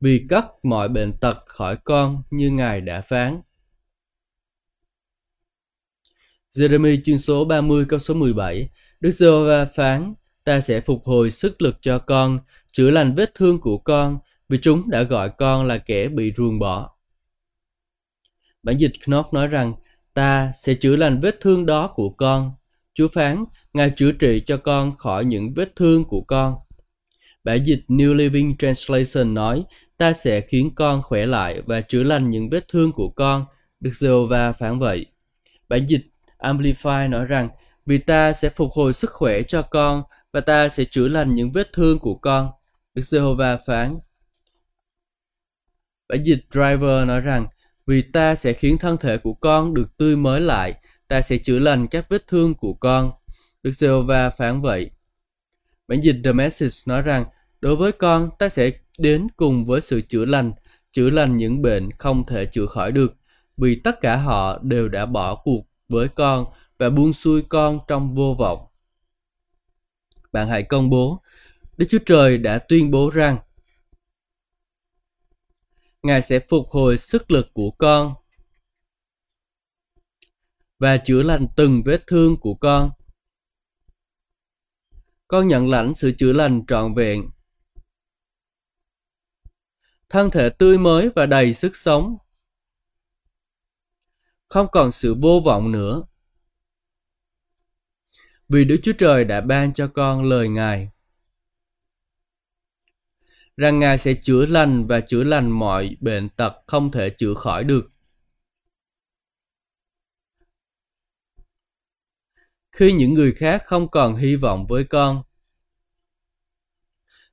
vì 0.00 0.26
cất 0.28 0.44
mọi 0.62 0.88
bệnh 0.88 1.12
tật 1.20 1.36
khỏi 1.46 1.76
con 1.84 2.22
như 2.30 2.50
Ngài 2.50 2.80
đã 2.80 3.00
phán. 3.00 3.40
Jeremy 6.56 6.98
chương 7.04 7.18
số 7.18 7.44
30 7.44 7.84
câu 7.88 7.98
số 7.98 8.14
17 8.14 8.68
Đức 9.00 9.10
giê 9.10 9.26
phán 9.74 10.14
ta 10.44 10.60
sẽ 10.60 10.80
phục 10.80 11.04
hồi 11.04 11.30
sức 11.30 11.62
lực 11.62 11.78
cho 11.80 11.98
con, 11.98 12.38
chữa 12.72 12.90
lành 12.90 13.14
vết 13.14 13.34
thương 13.34 13.60
của 13.60 13.78
con, 13.78 14.18
vì 14.48 14.58
chúng 14.62 14.90
đã 14.90 15.02
gọi 15.02 15.30
con 15.38 15.64
là 15.64 15.78
kẻ 15.78 16.08
bị 16.08 16.32
ruồng 16.36 16.58
bỏ. 16.58 16.90
Bản 18.62 18.76
dịch 18.76 18.92
Knock 19.04 19.32
nói 19.32 19.48
rằng, 19.48 19.74
ta 20.14 20.52
sẽ 20.54 20.74
chữa 20.74 20.96
lành 20.96 21.20
vết 21.20 21.40
thương 21.40 21.66
đó 21.66 21.92
của 21.94 22.10
con. 22.10 22.52
Chúa 22.94 23.08
phán, 23.08 23.44
Ngài 23.72 23.90
chữa 23.96 24.12
trị 24.12 24.42
cho 24.46 24.56
con 24.56 24.96
khỏi 24.96 25.24
những 25.24 25.54
vết 25.54 25.76
thương 25.76 26.04
của 26.04 26.20
con. 26.20 26.54
Bản 27.44 27.64
dịch 27.64 27.84
New 27.88 28.14
Living 28.14 28.56
Translation 28.56 29.34
nói, 29.34 29.64
ta 29.96 30.12
sẽ 30.12 30.40
khiến 30.40 30.70
con 30.74 31.02
khỏe 31.02 31.26
lại 31.26 31.62
và 31.66 31.80
chữa 31.80 32.02
lành 32.02 32.30
những 32.30 32.50
vết 32.50 32.68
thương 32.68 32.92
của 32.92 33.08
con. 33.08 33.44
Đức 33.80 33.94
giê 33.94 34.10
va 34.30 34.52
phán 34.52 34.78
vậy. 34.78 35.06
Bản 35.68 35.86
dịch 35.86 36.11
Amplify 36.42 37.10
nói 37.10 37.24
rằng, 37.24 37.48
vì 37.86 37.98
ta 37.98 38.32
sẽ 38.32 38.48
phục 38.48 38.72
hồi 38.72 38.92
sức 38.92 39.10
khỏe 39.10 39.42
cho 39.42 39.62
con 39.62 40.02
và 40.32 40.40
ta 40.40 40.68
sẽ 40.68 40.84
chữa 40.84 41.08
lành 41.08 41.34
những 41.34 41.52
vết 41.52 41.72
thương 41.72 41.98
của 41.98 42.14
con. 42.14 42.50
Đức 42.94 43.02
Giê-hô-va 43.02 43.56
phán. 43.66 43.98
Bản 46.08 46.22
dịch 46.22 46.46
Driver 46.50 47.06
nói 47.06 47.20
rằng, 47.20 47.46
vì 47.86 48.02
ta 48.02 48.34
sẽ 48.34 48.52
khiến 48.52 48.78
thân 48.78 48.96
thể 48.96 49.18
của 49.18 49.34
con 49.34 49.74
được 49.74 49.96
tươi 49.96 50.16
mới 50.16 50.40
lại, 50.40 50.74
ta 51.08 51.22
sẽ 51.22 51.38
chữa 51.38 51.58
lành 51.58 51.88
các 51.88 52.06
vết 52.08 52.26
thương 52.26 52.54
của 52.54 52.74
con. 52.74 53.12
Đức 53.62 53.72
Giê-hô-va 53.72 54.30
phán 54.30 54.62
vậy. 54.62 54.90
Bản 55.88 56.00
dịch 56.00 56.16
The 56.24 56.32
Message 56.32 56.74
nói 56.86 57.02
rằng, 57.02 57.24
đối 57.60 57.76
với 57.76 57.92
con, 57.92 58.30
ta 58.38 58.48
sẽ 58.48 58.70
đến 58.98 59.26
cùng 59.36 59.66
với 59.66 59.80
sự 59.80 60.00
chữa 60.00 60.24
lành, 60.24 60.52
chữa 60.92 61.10
lành 61.10 61.36
những 61.36 61.62
bệnh 61.62 61.90
không 61.98 62.26
thể 62.26 62.46
chữa 62.46 62.66
khỏi 62.66 62.92
được, 62.92 63.16
vì 63.56 63.80
tất 63.84 64.00
cả 64.00 64.16
họ 64.16 64.58
đều 64.62 64.88
đã 64.88 65.06
bỏ 65.06 65.34
cuộc 65.34 65.71
với 65.92 66.08
con 66.08 66.46
và 66.78 66.90
buông 66.90 67.12
xuôi 67.12 67.42
con 67.48 67.80
trong 67.88 68.14
vô 68.14 68.36
vọng. 68.38 68.66
Bạn 70.32 70.48
hãy 70.48 70.62
công 70.62 70.90
bố, 70.90 71.22
Đức 71.76 71.86
Chúa 71.90 71.98
Trời 72.06 72.38
đã 72.38 72.58
tuyên 72.58 72.90
bố 72.90 73.10
rằng 73.10 73.38
Ngài 76.02 76.22
sẽ 76.22 76.40
phục 76.48 76.70
hồi 76.70 76.98
sức 76.98 77.30
lực 77.30 77.48
của 77.54 77.70
con 77.70 78.14
và 80.78 80.98
chữa 80.98 81.22
lành 81.22 81.46
từng 81.56 81.82
vết 81.84 82.06
thương 82.06 82.36
của 82.36 82.54
con. 82.54 82.90
Con 85.28 85.46
nhận 85.46 85.70
lãnh 85.70 85.94
sự 85.94 86.12
chữa 86.18 86.32
lành 86.32 86.66
trọn 86.66 86.94
vẹn. 86.94 87.30
Thân 90.08 90.30
thể 90.30 90.50
tươi 90.50 90.78
mới 90.78 91.10
và 91.14 91.26
đầy 91.26 91.54
sức 91.54 91.76
sống. 91.76 92.16
Không 94.52 94.66
còn 94.72 94.92
sự 94.92 95.14
vô 95.22 95.42
vọng 95.44 95.72
nữa 95.72 96.02
vì 98.48 98.64
Đức 98.64 98.76
Chúa 98.82 98.92
Trời 98.98 99.24
đã 99.24 99.40
ban 99.40 99.74
cho 99.74 99.88
con 99.88 100.22
lời 100.22 100.48
Ngài. 100.48 100.90
Rằng 103.56 103.78
Ngài 103.78 103.98
sẽ 103.98 104.14
chữa 104.22 104.46
lành 104.46 104.86
và 104.86 105.00
chữa 105.00 105.24
lành 105.24 105.50
mọi 105.50 105.96
bệnh 106.00 106.28
tật 106.28 106.52
không 106.66 106.90
thể 106.90 107.10
chữa 107.10 107.34
khỏi 107.34 107.64
được. 107.64 107.92
Khi 112.72 112.92
những 112.92 113.14
người 113.14 113.32
khác 113.32 113.62
không 113.64 113.88
còn 113.88 114.14
hy 114.14 114.36
vọng 114.36 114.66
với 114.66 114.84
con, 114.84 115.22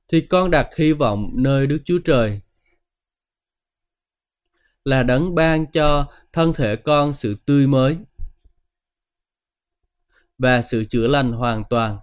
thì 0.08 0.20
con 0.20 0.50
đặt 0.50 0.70
hy 0.76 0.92
vọng 0.92 1.30
nơi 1.34 1.66
Đức 1.66 1.78
Chúa 1.84 1.98
Trời 2.04 2.40
là 4.90 5.02
đấng 5.02 5.34
ban 5.34 5.66
cho 5.66 6.06
thân 6.32 6.52
thể 6.52 6.76
con 6.76 7.12
sự 7.12 7.36
tươi 7.46 7.66
mới 7.66 7.96
và 10.38 10.62
sự 10.62 10.84
chữa 10.84 11.06
lành 11.06 11.32
hoàn 11.32 11.64
toàn. 11.70 11.98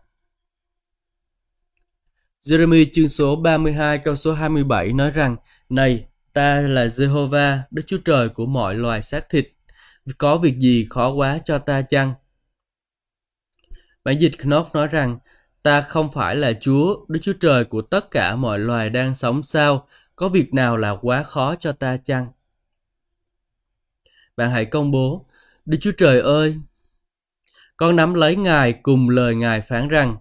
Jeremy 2.42 2.86
chương 2.94 3.08
số 3.08 3.36
32 3.36 3.98
câu 3.98 4.16
số 4.16 4.34
27 4.34 4.94
nói 4.94 5.12
rằng, 5.12 5.36
Này, 5.70 6.06
ta 6.34 6.62
là 6.62 6.86
Jehovah, 6.86 7.60
Đức 7.72 7.84
Chúa 7.88 7.98
Trời 8.06 8.30
của 8.30 8.46
mọi 8.46 8.76
loài 8.76 9.02
xác 9.02 9.30
thịt. 9.30 9.48
Có 10.18 10.38
việc 10.38 10.58
gì 10.58 10.88
khó 10.90 11.12
quá 11.12 11.40
cho 11.46 11.58
ta 11.58 11.82
chăng? 11.82 12.14
Bản 14.04 14.18
dịch 14.18 14.38
Knock 14.38 14.76
nói 14.76 14.88
rằng, 14.88 15.18
ta 15.64 15.82
không 15.82 16.12
phải 16.12 16.36
là 16.36 16.54
Chúa, 16.62 17.06
Đức 17.08 17.20
Chúa 17.24 17.34
Trời 17.40 17.66
của 17.66 17.82
tất 17.82 18.12
cả 18.12 18.36
mọi 18.36 18.60
loài 18.60 18.90
đang 18.90 19.16
sống 19.16 19.44
sao? 19.44 19.88
Có 20.16 20.30
việc 20.30 20.54
nào 20.54 20.78
là 20.78 20.98
quá 21.02 21.24
khó 21.24 21.56
cho 21.56 21.72
ta 21.72 21.98
chăng? 21.98 22.28
Bạn 24.38 24.52
hãy 24.52 24.66
công 24.66 24.92
bố, 24.92 25.26
Đức 25.66 25.78
Chúa 25.82 25.92
Trời 25.98 26.20
ơi, 26.20 26.58
con 27.78 27.96
nắm 27.96 28.14
lấy 28.14 28.36
Ngài 28.36 28.80
cùng 28.84 29.10
lời 29.10 29.36
Ngài 29.36 29.62
phán 29.62 29.88
rằng, 29.88 30.18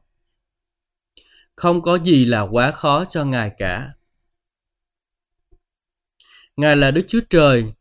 không 1.56 1.82
có 1.82 1.99
gì 1.99 2.25
là 2.25 2.40
quá 2.40 2.73
khó 2.73 3.04
cho 3.04 3.25
Ngài 3.25 3.52
cả. 3.58 3.92
Ngài 6.56 6.76
là 6.76 6.90
Đức 6.90 7.04
Chúa 7.08 7.20
Trời, 7.30 7.73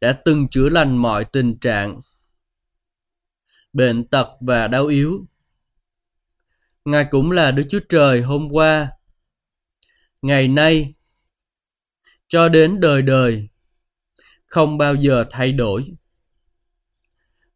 đã 0.00 0.20
từng 0.24 0.48
chữa 0.48 0.68
lành 0.68 0.96
mọi 0.96 1.24
tình 1.24 1.58
trạng, 1.58 2.00
bệnh 3.72 4.08
tật 4.08 4.28
và 4.40 4.68
đau 4.68 4.86
yếu. 4.86 5.26
Ngài 6.84 7.06
cũng 7.10 7.30
là 7.30 7.50
Đức 7.50 7.66
Chúa 7.70 7.80
Trời 7.88 8.22
hôm 8.22 8.48
qua, 8.52 8.92
ngày 10.22 10.48
nay, 10.48 10.94
cho 12.28 12.48
đến 12.48 12.80
đời 12.80 13.02
đời, 13.02 13.48
không 14.54 14.78
bao 14.78 14.94
giờ 14.94 15.24
thay 15.30 15.52
đổi. 15.52 15.92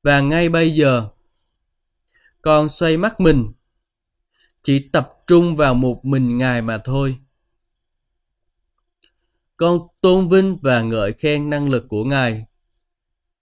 Và 0.03 0.21
ngay 0.21 0.49
bây 0.49 0.75
giờ 0.75 1.09
con 2.43 2.69
xoay 2.69 2.97
mắt 2.97 3.21
mình 3.21 3.53
chỉ 4.63 4.89
tập 4.89 5.13
trung 5.27 5.57
vào 5.57 5.75
một 5.75 6.05
mình 6.05 6.39
ngài 6.39 6.63
mà 6.63 6.79
thôi. 6.79 7.19
Con 9.57 9.81
tôn 10.01 10.29
vinh 10.29 10.57
và 10.63 10.83
ngợi 10.83 11.13
khen 11.13 11.51
năng 11.51 11.71
lực 11.71 11.85
của 11.89 12.05
ngài. 12.05 12.45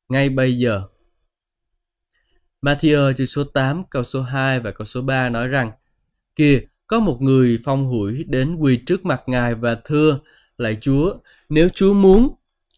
Ngay 0.09 0.29
bây 0.29 0.59
giờ 0.59 0.83
Matthew 2.63 3.13
chương 3.13 3.27
số 3.27 3.45
8 3.45 3.85
câu 3.91 4.05
số 4.05 4.23
2 4.23 4.61
và 4.61 4.71
câu 4.71 4.85
số 4.85 5.03
3 5.03 5.29
nói 5.29 5.49
rằng 5.49 5.71
Kìa, 6.35 6.61
có 6.87 7.01
một 7.01 7.19
người 7.21 7.59
phong 7.65 7.87
hủi 7.87 8.25
đến 8.25 8.57
quỳ 8.57 8.77
trước 8.87 9.05
mặt 9.05 9.23
Ngài 9.27 9.55
và 9.55 9.81
thưa 9.85 10.21
Lạy 10.59 10.79
Chúa, 10.81 11.15
nếu 11.49 11.69
Chúa 11.69 11.95
muốn, 11.95 12.35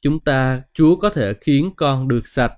chúng 0.09 0.21
ta, 0.21 0.63
Chúa 0.75 0.97
có 0.97 1.11
thể 1.11 1.35
khiến 1.41 1.71
con 1.77 2.09
được 2.09 2.27
sạch. 2.27 2.53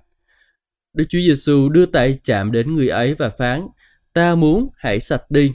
Đức 0.93 1.05
Chúa 1.09 1.19
Giêsu 1.19 1.69
đưa 1.69 1.85
tay 1.85 2.19
chạm 2.23 2.51
đến 2.51 2.73
người 2.73 2.87
ấy 2.87 3.15
và 3.15 3.29
phán, 3.29 3.67
ta 4.13 4.35
muốn 4.35 4.69
hãy 4.77 4.99
sạch 4.99 5.31
đi. 5.31 5.51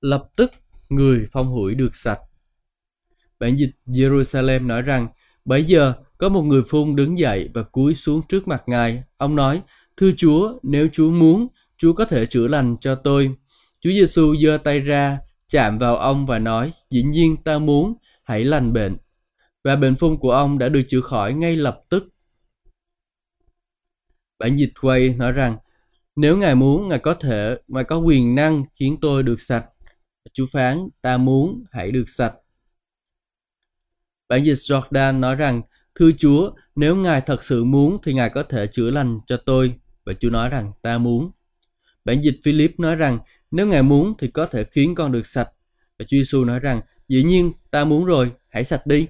Lập 0.00 0.24
tức 0.36 0.52
người 0.88 1.26
phong 1.32 1.46
hủi 1.46 1.74
được 1.74 1.94
sạch. 1.94 2.18
Bản 3.38 3.56
dịch 3.56 3.70
Jerusalem 3.86 4.66
nói 4.66 4.82
rằng, 4.82 5.08
bấy 5.44 5.64
giờ 5.64 5.92
có 6.18 6.28
một 6.28 6.42
người 6.42 6.62
phun 6.68 6.96
đứng 6.96 7.18
dậy 7.18 7.50
và 7.54 7.62
cúi 7.62 7.94
xuống 7.94 8.22
trước 8.28 8.48
mặt 8.48 8.62
Ngài. 8.66 9.02
Ông 9.16 9.36
nói, 9.36 9.62
Thưa 9.96 10.10
Chúa, 10.16 10.58
nếu 10.62 10.88
Chúa 10.92 11.10
muốn, 11.10 11.46
Chúa 11.78 11.92
có 11.92 12.04
thể 12.04 12.26
chữa 12.26 12.48
lành 12.48 12.76
cho 12.80 12.94
tôi. 12.94 13.34
Chúa 13.80 13.90
Giêsu 13.90 14.34
giơ 14.36 14.58
tay 14.64 14.80
ra, 14.80 15.18
chạm 15.48 15.78
vào 15.78 15.96
ông 15.96 16.26
và 16.26 16.38
nói, 16.38 16.72
dĩ 16.90 17.02
nhiên 17.02 17.36
ta 17.36 17.58
muốn, 17.58 17.94
hãy 18.24 18.44
lành 18.44 18.72
bệnh. 18.72 18.96
Và 19.64 19.76
bệnh 19.76 19.96
phung 19.96 20.20
của 20.20 20.30
ông 20.30 20.58
đã 20.58 20.68
được 20.68 20.82
chữa 20.88 21.00
khỏi 21.00 21.34
ngay 21.34 21.56
lập 21.56 21.80
tức. 21.88 22.08
Bản 24.38 24.56
dịch 24.56 24.72
quay 24.80 25.08
nói 25.08 25.32
rằng, 25.32 25.56
nếu 26.16 26.36
Ngài 26.36 26.54
muốn, 26.54 26.88
Ngài 26.88 26.98
có 26.98 27.14
thể, 27.14 27.56
Ngài 27.68 27.84
có 27.84 27.98
quyền 27.98 28.34
năng 28.34 28.64
khiến 28.74 28.98
tôi 29.00 29.22
được 29.22 29.40
sạch. 29.40 29.64
Chú 30.32 30.46
phán, 30.52 30.88
ta 31.02 31.16
muốn, 31.16 31.64
hãy 31.72 31.90
được 31.90 32.08
sạch. 32.08 32.34
Bản 34.28 34.44
dịch 34.44 34.54
Jordan 34.54 35.20
nói 35.20 35.36
rằng, 35.36 35.62
Thưa 35.94 36.10
Chúa, 36.18 36.52
nếu 36.76 36.96
Ngài 36.96 37.20
thật 37.20 37.44
sự 37.44 37.64
muốn 37.64 37.98
thì 38.02 38.12
Ngài 38.12 38.30
có 38.30 38.42
thể 38.42 38.66
chữa 38.66 38.90
lành 38.90 39.20
cho 39.26 39.36
tôi. 39.36 39.74
Và 40.04 40.12
Chúa 40.20 40.30
nói 40.30 40.48
rằng, 40.48 40.72
ta 40.82 40.98
muốn. 40.98 41.30
Bản 42.04 42.20
dịch 42.20 42.40
Philip 42.44 42.80
nói 42.80 42.96
rằng, 42.96 43.18
nếu 43.50 43.66
Ngài 43.66 43.82
muốn 43.82 44.14
thì 44.18 44.28
có 44.28 44.46
thể 44.46 44.64
khiến 44.64 44.94
con 44.94 45.12
được 45.12 45.26
sạch. 45.26 45.50
Và 45.98 46.04
Chúa 46.04 46.16
Giêsu 46.16 46.44
nói 46.44 46.60
rằng, 46.60 46.80
dĩ 47.08 47.22
nhiên 47.22 47.52
ta 47.70 47.84
muốn 47.84 48.04
rồi, 48.04 48.32
hãy 48.48 48.64
sạch 48.64 48.86
đi. 48.86 49.06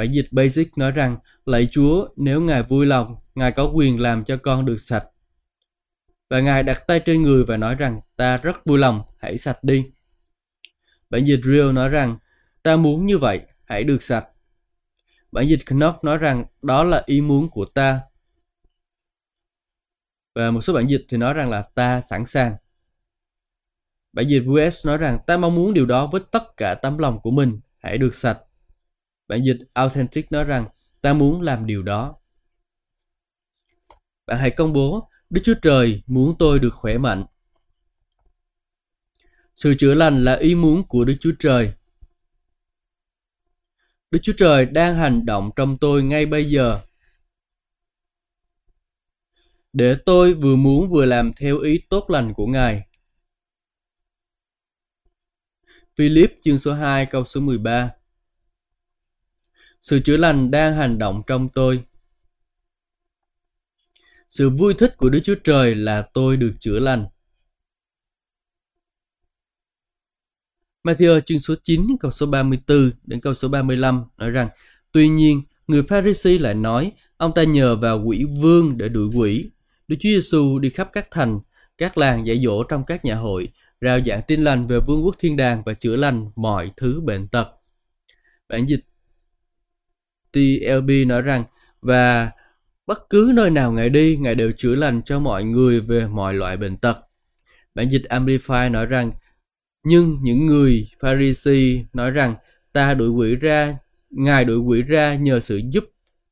Bản 0.00 0.12
dịch 0.12 0.28
Basic 0.30 0.78
nói 0.78 0.90
rằng, 0.90 1.16
lạy 1.46 1.68
Chúa, 1.70 2.08
nếu 2.16 2.40
Ngài 2.40 2.62
vui 2.62 2.86
lòng, 2.86 3.16
Ngài 3.34 3.52
có 3.52 3.64
quyền 3.74 4.00
làm 4.00 4.24
cho 4.24 4.36
con 4.36 4.64
được 4.64 4.76
sạch. 4.80 5.04
Và 6.30 6.40
Ngài 6.40 6.62
đặt 6.62 6.86
tay 6.86 7.00
trên 7.00 7.22
người 7.22 7.44
và 7.44 7.56
nói 7.56 7.74
rằng, 7.74 8.00
ta 8.16 8.36
rất 8.36 8.66
vui 8.66 8.78
lòng, 8.78 9.02
hãy 9.18 9.38
sạch 9.38 9.64
đi. 9.64 9.90
Bản 11.10 11.24
dịch 11.24 11.40
Real 11.44 11.72
nói 11.72 11.88
rằng, 11.88 12.18
ta 12.62 12.76
muốn 12.76 13.06
như 13.06 13.18
vậy, 13.18 13.40
hãy 13.64 13.84
được 13.84 14.02
sạch. 14.02 14.26
Bản 15.32 15.46
dịch 15.48 15.66
Knock 15.66 16.04
nói 16.04 16.18
rằng 16.18 16.44
đó 16.62 16.84
là 16.84 17.02
ý 17.06 17.20
muốn 17.20 17.50
của 17.50 17.64
ta. 17.64 18.00
Và 20.34 20.50
một 20.50 20.60
số 20.60 20.72
bản 20.72 20.86
dịch 20.86 21.06
thì 21.08 21.16
nói 21.16 21.34
rằng 21.34 21.50
là 21.50 21.62
ta 21.62 22.00
sẵn 22.00 22.26
sàng. 22.26 22.56
Bản 24.12 24.26
dịch 24.28 24.42
US 24.48 24.86
nói 24.86 24.98
rằng 24.98 25.18
ta 25.26 25.36
mong 25.36 25.54
muốn 25.54 25.74
điều 25.74 25.86
đó 25.86 26.06
với 26.06 26.20
tất 26.30 26.56
cả 26.56 26.74
tấm 26.74 26.98
lòng 26.98 27.20
của 27.22 27.30
mình, 27.30 27.60
hãy 27.78 27.98
được 27.98 28.14
sạch. 28.14 28.38
Bản 29.30 29.44
dịch 29.44 29.58
Authentic 29.72 30.32
nói 30.32 30.44
rằng 30.44 30.68
ta 31.00 31.12
muốn 31.12 31.40
làm 31.40 31.66
điều 31.66 31.82
đó. 31.82 32.16
Bạn 34.26 34.38
hãy 34.38 34.50
công 34.50 34.72
bố, 34.72 35.08
Đức 35.30 35.40
Chúa 35.44 35.54
Trời 35.62 36.02
muốn 36.06 36.36
tôi 36.38 36.58
được 36.58 36.74
khỏe 36.74 36.98
mạnh. 36.98 37.24
Sự 39.54 39.74
chữa 39.78 39.94
lành 39.94 40.24
là 40.24 40.36
ý 40.36 40.54
muốn 40.54 40.88
của 40.88 41.04
Đức 41.04 41.14
Chúa 41.20 41.32
Trời. 41.38 41.72
Đức 44.10 44.18
Chúa 44.22 44.32
Trời 44.36 44.66
đang 44.66 44.96
hành 44.96 45.26
động 45.26 45.50
trong 45.56 45.78
tôi 45.78 46.02
ngay 46.02 46.26
bây 46.26 46.50
giờ. 46.50 46.80
Để 49.72 49.96
tôi 50.06 50.34
vừa 50.34 50.56
muốn 50.56 50.90
vừa 50.90 51.04
làm 51.04 51.32
theo 51.36 51.58
ý 51.58 51.80
tốt 51.90 52.10
lành 52.10 52.34
của 52.34 52.46
Ngài. 52.46 52.82
Philip 55.96 56.36
chương 56.42 56.58
số 56.58 56.72
2 56.72 57.06
câu 57.06 57.24
số 57.24 57.40
13 57.40 57.90
sự 59.82 59.98
chữa 59.98 60.16
lành 60.16 60.50
đang 60.50 60.74
hành 60.76 60.98
động 60.98 61.22
trong 61.26 61.48
tôi. 61.48 61.84
Sự 64.30 64.50
vui 64.50 64.74
thích 64.74 64.96
của 64.96 65.08
Đức 65.08 65.20
Chúa 65.24 65.34
Trời 65.44 65.74
là 65.74 66.02
tôi 66.14 66.36
được 66.36 66.52
chữa 66.60 66.78
lành. 66.78 67.06
Matthew 70.84 71.20
chương 71.20 71.40
số 71.40 71.54
9 71.62 71.86
câu 72.00 72.10
số 72.10 72.26
34 72.26 72.90
đến 73.04 73.20
câu 73.20 73.34
số 73.34 73.48
35 73.48 74.04
nói 74.16 74.30
rằng 74.30 74.48
Tuy 74.92 75.08
nhiên, 75.08 75.42
người 75.66 75.82
Pharisee 75.82 76.38
lại 76.38 76.54
nói 76.54 76.92
ông 77.16 77.32
ta 77.34 77.42
nhờ 77.42 77.76
vào 77.76 78.02
quỷ 78.04 78.24
vương 78.40 78.78
để 78.78 78.88
đuổi 78.88 79.08
quỷ. 79.14 79.50
Đức 79.88 79.96
Chúa 80.00 80.08
Giêsu 80.08 80.58
đi 80.58 80.70
khắp 80.70 80.88
các 80.92 81.08
thành, 81.10 81.40
các 81.78 81.98
làng 81.98 82.26
dạy 82.26 82.40
dỗ 82.44 82.62
trong 82.64 82.84
các 82.84 83.04
nhà 83.04 83.16
hội, 83.16 83.48
rao 83.80 84.00
giảng 84.06 84.22
tin 84.26 84.44
lành 84.44 84.66
về 84.66 84.80
vương 84.80 85.04
quốc 85.04 85.16
thiên 85.18 85.36
đàng 85.36 85.62
và 85.66 85.74
chữa 85.74 85.96
lành 85.96 86.30
mọi 86.36 86.70
thứ 86.76 87.00
bệnh 87.00 87.28
tật. 87.28 87.46
Bản 88.48 88.66
dịch 88.66 88.84
TLB 90.32 90.90
nói 91.06 91.22
rằng 91.22 91.44
và 91.82 92.30
bất 92.86 93.10
cứ 93.10 93.32
nơi 93.34 93.50
nào 93.50 93.72
Ngài 93.72 93.90
đi, 93.90 94.16
Ngài 94.16 94.34
đều 94.34 94.52
chữa 94.56 94.74
lành 94.74 95.02
cho 95.02 95.18
mọi 95.18 95.44
người 95.44 95.80
về 95.80 96.06
mọi 96.06 96.34
loại 96.34 96.56
bệnh 96.56 96.76
tật. 96.76 96.96
Bản 97.74 97.88
dịch 97.88 98.02
Amplify 98.08 98.70
nói 98.70 98.86
rằng 98.86 99.12
nhưng 99.84 100.18
những 100.22 100.46
người 100.46 100.88
Pharisee 101.00 101.84
nói 101.92 102.10
rằng 102.10 102.34
ta 102.72 102.94
đuổi 102.94 103.08
quỷ 103.08 103.34
ra, 103.36 103.76
Ngài 104.10 104.44
đuổi 104.44 104.58
quỷ 104.58 104.82
ra 104.82 105.14
nhờ 105.14 105.40
sự 105.40 105.60
giúp 105.70 105.84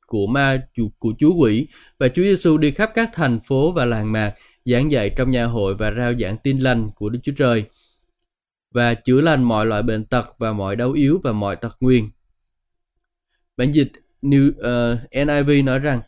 của 0.07 0.27
ma 0.27 0.63
của 0.99 1.13
Chúa 1.19 1.35
quỷ 1.35 1.67
và 1.99 2.09
Chúa 2.09 2.23
Giêsu 2.23 2.59
đi 2.59 2.71
khắp 2.71 2.91
các 2.95 3.11
thành 3.13 3.41
phố 3.41 3.73
và 3.73 3.85
làng 3.85 4.13
mạc 4.13 4.35
giảng 4.65 4.91
dạy 4.91 5.11
trong 5.11 5.31
nhà 5.31 5.45
hội 5.47 5.75
và 5.75 5.91
rao 5.91 6.15
giảng 6.15 6.37
tin 6.37 6.59
lành 6.59 6.91
của 6.95 7.09
Đức 7.09 7.19
Chúa 7.23 7.33
Trời 7.37 7.65
và 8.75 8.95
chữa 8.95 9.21
lành 9.21 9.43
mọi 9.43 9.67
loại 9.67 9.83
bệnh 9.83 10.05
tật 10.05 10.25
và 10.39 10.53
mọi 10.53 10.77
đau 10.77 10.93
yếu 10.93 11.21
và 11.25 11.33
mọi 11.33 11.57
tật 11.57 11.77
nguyền. 11.81 12.09
Bản 13.59 13.73
dịch 13.73 13.93
New, 14.23 14.53
ờ, 14.59 14.93
uh, 14.93 14.99
NIV 15.11 15.65
nói 15.65 15.79
rằng 15.79 16.01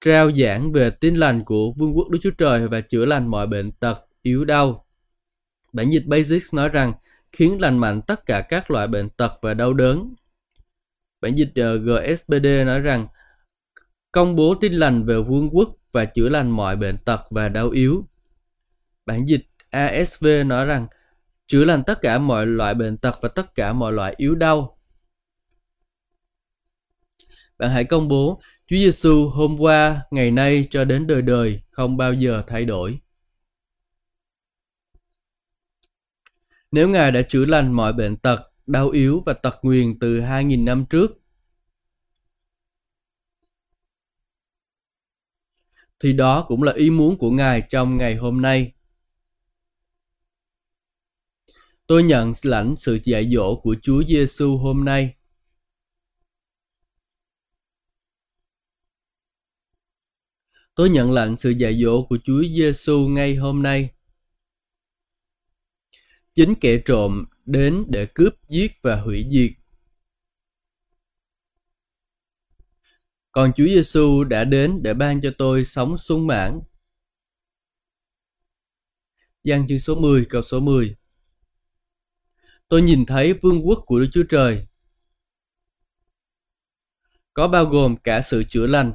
trao 0.00 0.32
giảng 0.32 0.72
về 0.72 0.90
tin 0.90 1.14
lành 1.14 1.44
của 1.44 1.72
vương 1.72 1.96
quốc 1.96 2.08
Đức 2.08 2.18
Chúa 2.22 2.30
Trời 2.30 2.68
và 2.68 2.80
chữa 2.80 3.04
lành 3.04 3.28
mọi 3.28 3.46
bệnh 3.46 3.72
tật, 3.72 3.98
yếu 4.22 4.44
đau. 4.44 4.86
Bản 5.72 5.90
dịch 5.90 6.06
Basics 6.06 6.54
nói 6.54 6.68
rằng 6.68 6.92
khiến 7.32 7.60
lành 7.60 7.78
mạnh 7.78 8.00
tất 8.06 8.26
cả 8.26 8.40
các 8.48 8.70
loại 8.70 8.88
bệnh 8.88 9.08
tật 9.08 9.32
và 9.42 9.54
đau 9.54 9.72
đớn. 9.72 10.14
Bản 11.20 11.34
dịch 11.34 11.52
ờ, 11.54 11.74
uh, 11.74 11.82
GSBD 11.82 12.46
nói 12.66 12.80
rằng 12.80 13.06
công 14.12 14.36
bố 14.36 14.54
tin 14.54 14.72
lành 14.72 15.04
về 15.04 15.20
vương 15.20 15.50
quốc 15.56 15.76
và 15.92 16.04
chữa 16.04 16.28
lành 16.28 16.50
mọi 16.50 16.76
bệnh 16.76 16.98
tật 16.98 17.20
và 17.30 17.48
đau 17.48 17.70
yếu. 17.70 18.04
Bản 19.06 19.28
dịch 19.28 19.46
ASV 19.70 20.26
nói 20.46 20.66
rằng 20.66 20.86
chữa 21.46 21.64
lành 21.64 21.82
tất 21.86 21.98
cả 22.02 22.18
mọi 22.18 22.46
loại 22.46 22.74
bệnh 22.74 22.96
tật 22.96 23.18
và 23.22 23.28
tất 23.28 23.54
cả 23.54 23.72
mọi 23.72 23.92
loại 23.92 24.14
yếu 24.16 24.34
đau. 24.34 24.77
Bạn 27.58 27.70
hãy 27.70 27.84
công 27.84 28.08
bố 28.08 28.40
Chúa 28.66 28.76
Giêsu 28.76 29.28
hôm 29.28 29.56
qua, 29.60 30.02
ngày 30.10 30.30
nay 30.30 30.66
cho 30.70 30.84
đến 30.84 31.06
đời 31.06 31.22
đời 31.22 31.62
không 31.70 31.96
bao 31.96 32.14
giờ 32.14 32.44
thay 32.46 32.64
đổi. 32.64 33.00
Nếu 36.70 36.88
Ngài 36.88 37.12
đã 37.12 37.22
chữa 37.22 37.44
lành 37.44 37.72
mọi 37.72 37.92
bệnh 37.92 38.16
tật, 38.16 38.52
đau 38.66 38.90
yếu 38.90 39.22
và 39.26 39.32
tật 39.32 39.58
nguyền 39.62 39.98
từ 39.98 40.20
2.000 40.20 40.64
năm 40.64 40.84
trước, 40.90 41.20
thì 46.00 46.12
đó 46.12 46.44
cũng 46.48 46.62
là 46.62 46.72
ý 46.72 46.90
muốn 46.90 47.18
của 47.18 47.30
Ngài 47.30 47.62
trong 47.68 47.96
ngày 47.96 48.16
hôm 48.16 48.42
nay. 48.42 48.72
Tôi 51.86 52.02
nhận 52.02 52.32
lãnh 52.42 52.76
sự 52.76 52.98
dạy 53.04 53.30
dỗ 53.34 53.60
của 53.62 53.76
Chúa 53.82 54.02
Giêsu 54.08 54.56
hôm 54.56 54.84
nay. 54.84 55.17
Tôi 60.78 60.90
nhận 60.90 61.12
lãnh 61.12 61.36
sự 61.36 61.50
dạy 61.50 61.82
dỗ 61.82 62.02
của 62.08 62.18
Chúa 62.24 62.42
Giêsu 62.56 63.08
ngay 63.08 63.34
hôm 63.34 63.62
nay. 63.62 63.90
Chính 66.34 66.54
kẻ 66.60 66.82
trộm 66.84 67.24
đến 67.44 67.84
để 67.88 68.06
cướp, 68.14 68.34
giết 68.48 68.72
và 68.82 69.00
hủy 69.00 69.26
diệt. 69.30 69.50
Còn 73.32 73.52
Chúa 73.56 73.64
Giêsu 73.64 74.24
đã 74.24 74.44
đến 74.44 74.82
để 74.82 74.94
ban 74.94 75.20
cho 75.20 75.30
tôi 75.38 75.64
sống 75.64 75.98
sung 75.98 76.26
mãn. 76.26 76.60
Giăng 79.44 79.68
chương 79.68 79.80
số 79.80 79.94
10 79.94 80.26
câu 80.30 80.42
số 80.42 80.60
10 80.60 80.96
Tôi 82.68 82.82
nhìn 82.82 83.06
thấy 83.06 83.32
vương 83.32 83.66
quốc 83.66 83.82
của 83.86 84.00
Đức 84.00 84.08
Chúa 84.12 84.24
Trời 84.28 84.66
có 87.34 87.48
bao 87.48 87.64
gồm 87.64 87.96
cả 87.96 88.20
sự 88.22 88.44
chữa 88.48 88.66
lành. 88.66 88.92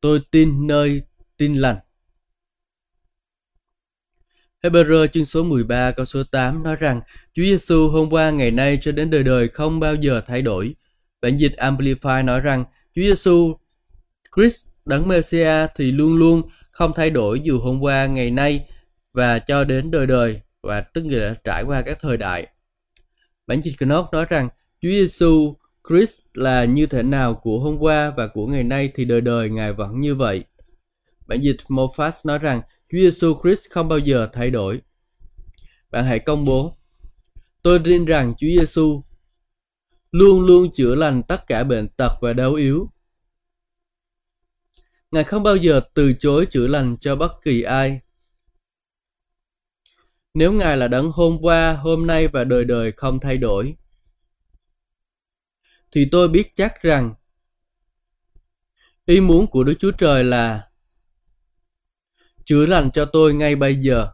Tôi 0.00 0.20
tin 0.30 0.66
nơi, 0.66 1.02
tin 1.36 1.54
lành. 1.54 1.76
Hebrew 4.62 5.06
chương 5.06 5.24
số 5.24 5.42
13 5.42 5.90
câu 5.90 6.04
số 6.06 6.22
8 6.24 6.62
nói 6.62 6.76
rằng, 6.76 7.00
Chúa 7.34 7.42
Giêsu 7.42 7.88
hôm 7.88 8.10
qua, 8.10 8.30
ngày 8.30 8.50
nay 8.50 8.78
cho 8.80 8.92
đến 8.92 9.10
đời 9.10 9.22
đời 9.22 9.48
không 9.48 9.80
bao 9.80 9.94
giờ 9.94 10.22
thay 10.26 10.42
đổi. 10.42 10.74
Bản 11.20 11.36
dịch 11.36 11.52
Amplify 11.56 12.24
nói 12.24 12.40
rằng, 12.40 12.64
Chúa 12.94 13.02
Giêsu 13.02 13.56
Christ, 14.36 14.66
đấng 14.84 15.08
Messiah 15.08 15.70
thì 15.76 15.92
luôn 15.92 16.16
luôn 16.16 16.42
không 16.70 16.92
thay 16.96 17.10
đổi 17.10 17.40
dù 17.44 17.60
hôm 17.60 17.80
qua, 17.80 18.06
ngày 18.06 18.30
nay 18.30 18.66
và 19.12 19.38
cho 19.38 19.64
đến 19.64 19.90
đời 19.90 20.06
đời 20.06 20.40
và 20.62 20.80
tức 20.80 21.04
là 21.06 21.34
trải 21.44 21.62
qua 21.62 21.82
các 21.82 21.98
thời 22.00 22.16
đại. 22.16 22.46
Bản 23.46 23.60
dịch 23.60 23.76
Knox 23.78 24.06
nói 24.12 24.26
rằng, 24.28 24.48
Chúa 24.82 24.88
Giêsu 24.88 25.56
Christ 25.90 26.20
là 26.34 26.64
như 26.64 26.86
thế 26.86 27.02
nào 27.02 27.34
của 27.34 27.60
hôm 27.60 27.78
qua 27.78 28.12
và 28.16 28.26
của 28.26 28.46
ngày 28.46 28.64
nay 28.64 28.92
thì 28.94 29.04
đời 29.04 29.20
đời 29.20 29.50
Ngài 29.50 29.72
vẫn 29.72 30.00
như 30.00 30.14
vậy. 30.14 30.44
Bản 31.26 31.40
dịch 31.40 31.56
Mofas 31.68 32.12
nói 32.24 32.38
rằng 32.38 32.62
Chúa 32.92 32.98
Giêsu 32.98 33.40
Christ 33.42 33.70
không 33.70 33.88
bao 33.88 33.98
giờ 33.98 34.28
thay 34.32 34.50
đổi. 34.50 34.80
Bạn 35.90 36.04
hãy 36.04 36.18
công 36.18 36.44
bố. 36.44 36.76
Tôi 37.62 37.80
tin 37.84 38.04
rằng 38.04 38.34
Chúa 38.38 38.46
Giêsu 38.46 39.02
luôn 40.12 40.40
luôn 40.40 40.72
chữa 40.72 40.94
lành 40.94 41.22
tất 41.22 41.46
cả 41.46 41.64
bệnh 41.64 41.88
tật 41.88 42.12
và 42.20 42.32
đau 42.32 42.54
yếu. 42.54 42.90
Ngài 45.10 45.24
không 45.24 45.42
bao 45.42 45.56
giờ 45.56 45.80
từ 45.94 46.12
chối 46.12 46.46
chữa 46.46 46.66
lành 46.66 46.96
cho 47.00 47.16
bất 47.16 47.32
kỳ 47.42 47.62
ai. 47.62 48.00
Nếu 50.34 50.52
Ngài 50.52 50.76
là 50.76 50.88
đấng 50.88 51.10
hôm 51.10 51.38
qua, 51.40 51.72
hôm 51.72 52.06
nay 52.06 52.28
và 52.28 52.44
đời 52.44 52.64
đời 52.64 52.92
không 52.92 53.20
thay 53.20 53.36
đổi, 53.36 53.76
thì 55.92 56.08
tôi 56.12 56.28
biết 56.28 56.52
chắc 56.54 56.82
rằng 56.82 57.14
ý 59.06 59.20
muốn 59.20 59.46
của 59.46 59.64
Đức 59.64 59.74
Chúa 59.78 59.92
Trời 59.92 60.24
là 60.24 60.70
chữa 62.44 62.66
lành 62.66 62.90
cho 62.90 63.04
tôi 63.04 63.34
ngay 63.34 63.56
bây 63.56 63.76
giờ. 63.76 64.12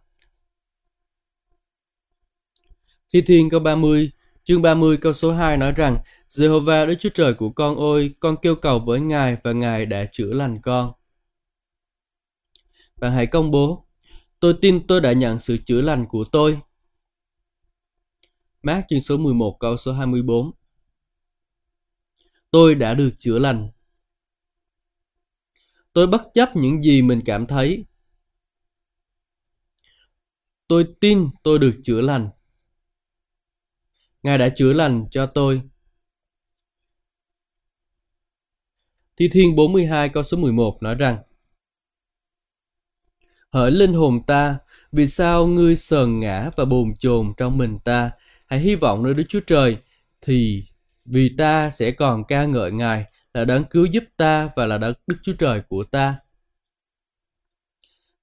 Thi 3.13 3.21
Thiên 3.21 3.51
câu 3.51 3.61
30 3.61 4.13
Chương 4.47 4.63
30 4.63 4.97
câu 4.97 5.13
số 5.13 5.33
2 5.33 5.57
nói 5.57 5.73
rằng 5.73 5.99
Jehovah 6.29 6.87
Đức 6.87 6.95
Chúa 7.01 7.09
Trời 7.15 7.35
của 7.35 7.51
con 7.51 7.77
ơi, 7.77 8.15
con 8.21 8.37
kêu 8.43 8.57
cầu 8.57 8.79
với 8.79 9.01
Ngài 9.01 9.37
và 9.45 9.53
Ngài 9.53 9.87
đã 9.87 10.07
chữa 10.13 10.33
lành 10.33 10.61
con. 10.63 10.93
Bạn 13.01 13.13
hãy 13.13 13.27
công 13.27 13.51
bố, 13.51 13.87
tôi 14.41 14.55
tin 14.61 14.87
tôi 14.87 15.01
đã 15.01 15.13
nhận 15.13 15.39
sự 15.41 15.57
chữa 15.67 15.81
lành 15.81 16.07
của 16.09 16.25
tôi. 16.33 16.61
Mát 18.63 18.85
chương 18.89 19.01
số 19.01 19.17
11 19.17 19.57
câu 19.61 19.77
số 19.77 19.93
24 19.93 20.51
Tôi 22.57 22.75
đã 22.75 22.95
được 22.95 23.11
chữa 23.19 23.39
lành. 23.39 23.71
Tôi 25.93 26.07
bất 26.07 26.23
chấp 26.35 26.57
những 26.57 26.83
gì 26.83 27.03
mình 27.03 27.23
cảm 27.25 27.47
thấy. 27.47 27.85
Tôi 30.69 30.87
tin 31.01 31.31
tôi 31.43 31.59
được 31.59 31.81
chữa 31.83 32.01
lành. 32.01 32.31
Ngài 34.23 34.39
đã 34.39 34.49
chữa 34.57 34.73
lành 34.73 35.07
cho 35.11 35.27
tôi. 35.27 35.63
Thi 39.17 39.29
Thiên 39.33 39.57
42 39.57 40.09
câu 40.09 40.23
số 40.23 40.37
11 40.37 40.83
nói 40.83 40.95
rằng 40.95 41.19
Hỡi 43.51 43.71
linh 43.71 43.93
hồn 43.93 44.21
ta, 44.27 44.59
vì 44.93 45.07
sao 45.07 45.47
ngươi 45.47 45.77
sờn 45.77 46.21
ngã 46.21 46.51
và 46.57 46.65
bồn 46.65 46.95
chồn 46.99 47.35
trong 47.37 47.59
mình 47.59 47.79
ta? 47.85 48.11
Hãy 48.47 48.61
hy 48.61 48.75
vọng 48.75 49.03
nơi 49.03 49.15
Đức 49.15 49.25
Chúa 49.29 49.41
Trời, 49.47 49.79
thì 50.21 50.67
vì 51.07 51.35
ta 51.39 51.71
sẽ 51.71 51.91
còn 51.91 52.25
ca 52.25 52.45
ngợi 52.45 52.73
Ngài 52.73 53.05
là 53.35 53.45
đấng 53.45 53.65
cứu 53.65 53.85
giúp 53.85 54.05
ta 54.17 54.51
và 54.57 54.67
là 54.67 54.79
đấng 54.79 54.95
Đức 55.07 55.17
Chúa 55.23 55.33
Trời 55.39 55.61
của 55.69 55.85
ta. 55.85 56.17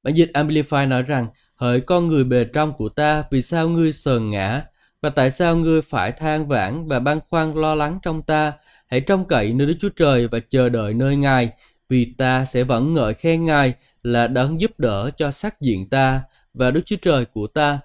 Bản 0.03 0.13
dịch 0.13 0.31
Amplify 0.33 0.87
nói 0.87 1.03
rằng, 1.03 1.27
hỡi 1.55 1.81
con 1.81 2.07
người 2.07 2.23
bề 2.23 2.45
trong 2.53 2.73
của 2.73 2.89
ta, 2.89 3.23
vì 3.31 3.41
sao 3.41 3.69
ngươi 3.69 3.91
sờn 3.91 4.29
ngã, 4.29 4.65
và 5.01 5.09
tại 5.09 5.31
sao 5.31 5.55
ngươi 5.55 5.81
phải 5.81 6.11
than 6.11 6.47
vãn 6.47 6.87
và 6.87 6.99
băn 6.99 7.19
khoăn 7.29 7.53
lo 7.53 7.75
lắng 7.75 7.99
trong 8.03 8.21
ta? 8.21 8.53
Hãy 8.87 9.01
trông 9.01 9.25
cậy 9.27 9.53
nơi 9.53 9.67
Đức 9.67 9.75
Chúa 9.79 9.89
Trời 9.89 10.27
và 10.27 10.39
chờ 10.39 10.69
đợi 10.69 10.93
nơi 10.93 11.15
Ngài, 11.15 11.51
vì 11.89 12.13
ta 12.17 12.45
sẽ 12.45 12.63
vẫn 12.63 12.93
ngợi 12.93 13.13
khen 13.13 13.45
Ngài 13.45 13.73
là 14.03 14.27
đấng 14.27 14.61
giúp 14.61 14.79
đỡ 14.79 15.11
cho 15.17 15.31
sắc 15.31 15.61
diện 15.61 15.89
ta 15.89 16.21
và 16.53 16.71
Đức 16.71 16.81
Chúa 16.85 16.95
Trời 17.01 17.25
của 17.25 17.47
ta. 17.47 17.79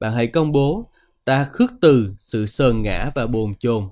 Bạn 0.00 0.12
hãy 0.12 0.26
công 0.26 0.52
bố, 0.52 0.91
ta 1.24 1.50
khước 1.52 1.70
từ 1.80 2.14
sự 2.18 2.46
sờn 2.46 2.82
ngã 2.82 3.10
và 3.14 3.26
bồn 3.26 3.54
chồn. 3.58 3.90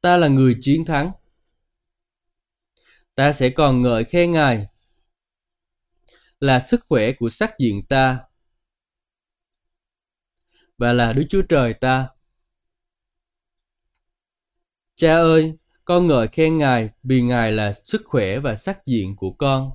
Ta 0.00 0.16
là 0.16 0.28
người 0.28 0.56
chiến 0.60 0.84
thắng. 0.84 1.12
Ta 3.14 3.32
sẽ 3.32 3.50
còn 3.50 3.82
ngợi 3.82 4.04
khen 4.04 4.32
Ngài 4.32 4.66
là 6.40 6.60
sức 6.60 6.80
khỏe 6.88 7.12
của 7.12 7.30
sắc 7.30 7.58
diện 7.58 7.86
ta 7.88 8.20
và 10.78 10.92
là 10.92 11.12
Đức 11.12 11.24
Chúa 11.30 11.42
Trời 11.42 11.74
ta. 11.74 12.08
Cha 14.96 15.14
ơi, 15.14 15.54
con 15.84 16.06
ngợi 16.06 16.28
khen 16.28 16.58
Ngài 16.58 16.90
vì 17.02 17.22
Ngài 17.22 17.52
là 17.52 17.72
sức 17.84 18.02
khỏe 18.04 18.38
và 18.38 18.56
sắc 18.56 18.86
diện 18.86 19.16
của 19.16 19.32
con. 19.32 19.70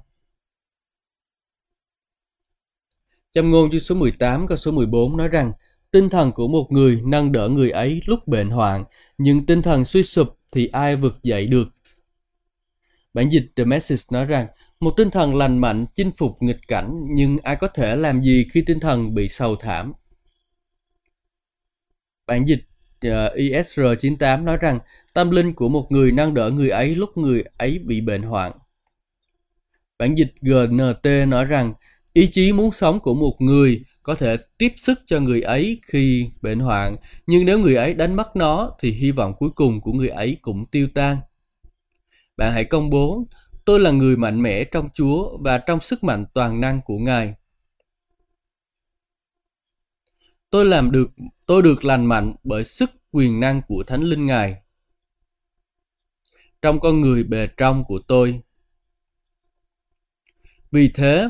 Châm 3.31 3.51
ngôn 3.51 3.71
chương 3.71 3.79
số 3.79 3.95
18 3.95 4.47
câu 4.47 4.57
số 4.57 4.71
14 4.71 5.17
nói 5.17 5.27
rằng 5.27 5.51
tinh 5.91 6.09
thần 6.09 6.31
của 6.31 6.47
một 6.47 6.71
người 6.71 7.01
nâng 7.05 7.31
đỡ 7.31 7.49
người 7.49 7.69
ấy 7.69 8.01
lúc 8.05 8.27
bệnh 8.27 8.49
hoạn, 8.49 8.85
nhưng 9.17 9.45
tinh 9.45 9.61
thần 9.61 9.85
suy 9.85 10.03
sụp 10.03 10.37
thì 10.51 10.67
ai 10.67 10.95
vực 10.95 11.15
dậy 11.23 11.47
được. 11.47 11.67
Bản 13.13 13.29
dịch 13.29 13.51
The 13.55 13.63
Message 13.63 14.01
nói 14.11 14.25
rằng 14.25 14.47
một 14.79 14.93
tinh 14.97 15.09
thần 15.09 15.35
lành 15.35 15.57
mạnh 15.57 15.85
chinh 15.95 16.11
phục 16.17 16.37
nghịch 16.41 16.67
cảnh 16.67 17.01
nhưng 17.09 17.37
ai 17.43 17.55
có 17.55 17.67
thể 17.67 17.95
làm 17.95 18.21
gì 18.21 18.45
khi 18.51 18.61
tinh 18.61 18.79
thần 18.79 19.13
bị 19.13 19.27
sầu 19.27 19.55
thảm. 19.55 19.93
Bản 22.27 22.45
dịch 22.47 22.63
ờ, 23.01 23.25
uh, 23.25 23.37
ISR98 23.37 24.43
nói 24.43 24.57
rằng 24.57 24.79
tâm 25.13 25.31
linh 25.31 25.53
của 25.53 25.69
một 25.69 25.91
người 25.91 26.11
nâng 26.11 26.33
đỡ 26.33 26.49
người 26.49 26.69
ấy 26.69 26.95
lúc 26.95 27.17
người 27.17 27.43
ấy 27.57 27.79
bị 27.79 28.01
bệnh 28.01 28.21
hoạn. 28.21 28.51
Bản 29.97 30.15
dịch 30.15 30.33
GNT 30.41 31.27
nói 31.27 31.45
rằng 31.45 31.73
ý 32.13 32.29
chí 32.31 32.53
muốn 32.53 32.71
sống 32.71 32.99
của 32.99 33.13
một 33.13 33.35
người 33.39 33.83
có 34.03 34.15
thể 34.15 34.37
tiếp 34.57 34.73
sức 34.75 34.99
cho 35.05 35.19
người 35.19 35.41
ấy 35.41 35.81
khi 35.83 36.29
bệnh 36.41 36.59
hoạn, 36.59 36.95
nhưng 37.27 37.45
nếu 37.45 37.59
người 37.59 37.75
ấy 37.75 37.93
đánh 37.93 38.15
mất 38.15 38.35
nó 38.35 38.71
thì 38.79 38.91
hy 38.91 39.11
vọng 39.11 39.33
cuối 39.39 39.49
cùng 39.55 39.81
của 39.81 39.91
người 39.93 40.09
ấy 40.09 40.37
cũng 40.41 40.65
tiêu 40.65 40.87
tan. 40.95 41.17
Bạn 42.37 42.53
hãy 42.53 42.65
công 42.65 42.89
bố, 42.89 43.27
tôi 43.65 43.79
là 43.79 43.91
người 43.91 44.17
mạnh 44.17 44.41
mẽ 44.41 44.63
trong 44.63 44.89
Chúa 44.93 45.37
và 45.37 45.57
trong 45.57 45.79
sức 45.79 46.03
mạnh 46.03 46.25
toàn 46.33 46.61
năng 46.61 46.81
của 46.85 46.97
Ngài. 46.97 47.33
Tôi 50.49 50.65
làm 50.65 50.91
được, 50.91 51.11
tôi 51.45 51.61
được 51.61 51.85
lành 51.85 52.05
mạnh 52.05 52.35
bởi 52.43 52.65
sức 52.65 52.91
quyền 53.11 53.39
năng 53.39 53.61
của 53.67 53.83
Thánh 53.87 54.01
Linh 54.01 54.25
Ngài. 54.25 54.55
Trong 56.61 56.79
con 56.79 57.01
người 57.01 57.23
bề 57.23 57.47
trong 57.57 57.83
của 57.87 57.99
tôi. 58.07 58.41
Vì 60.71 60.91
thế, 60.93 61.29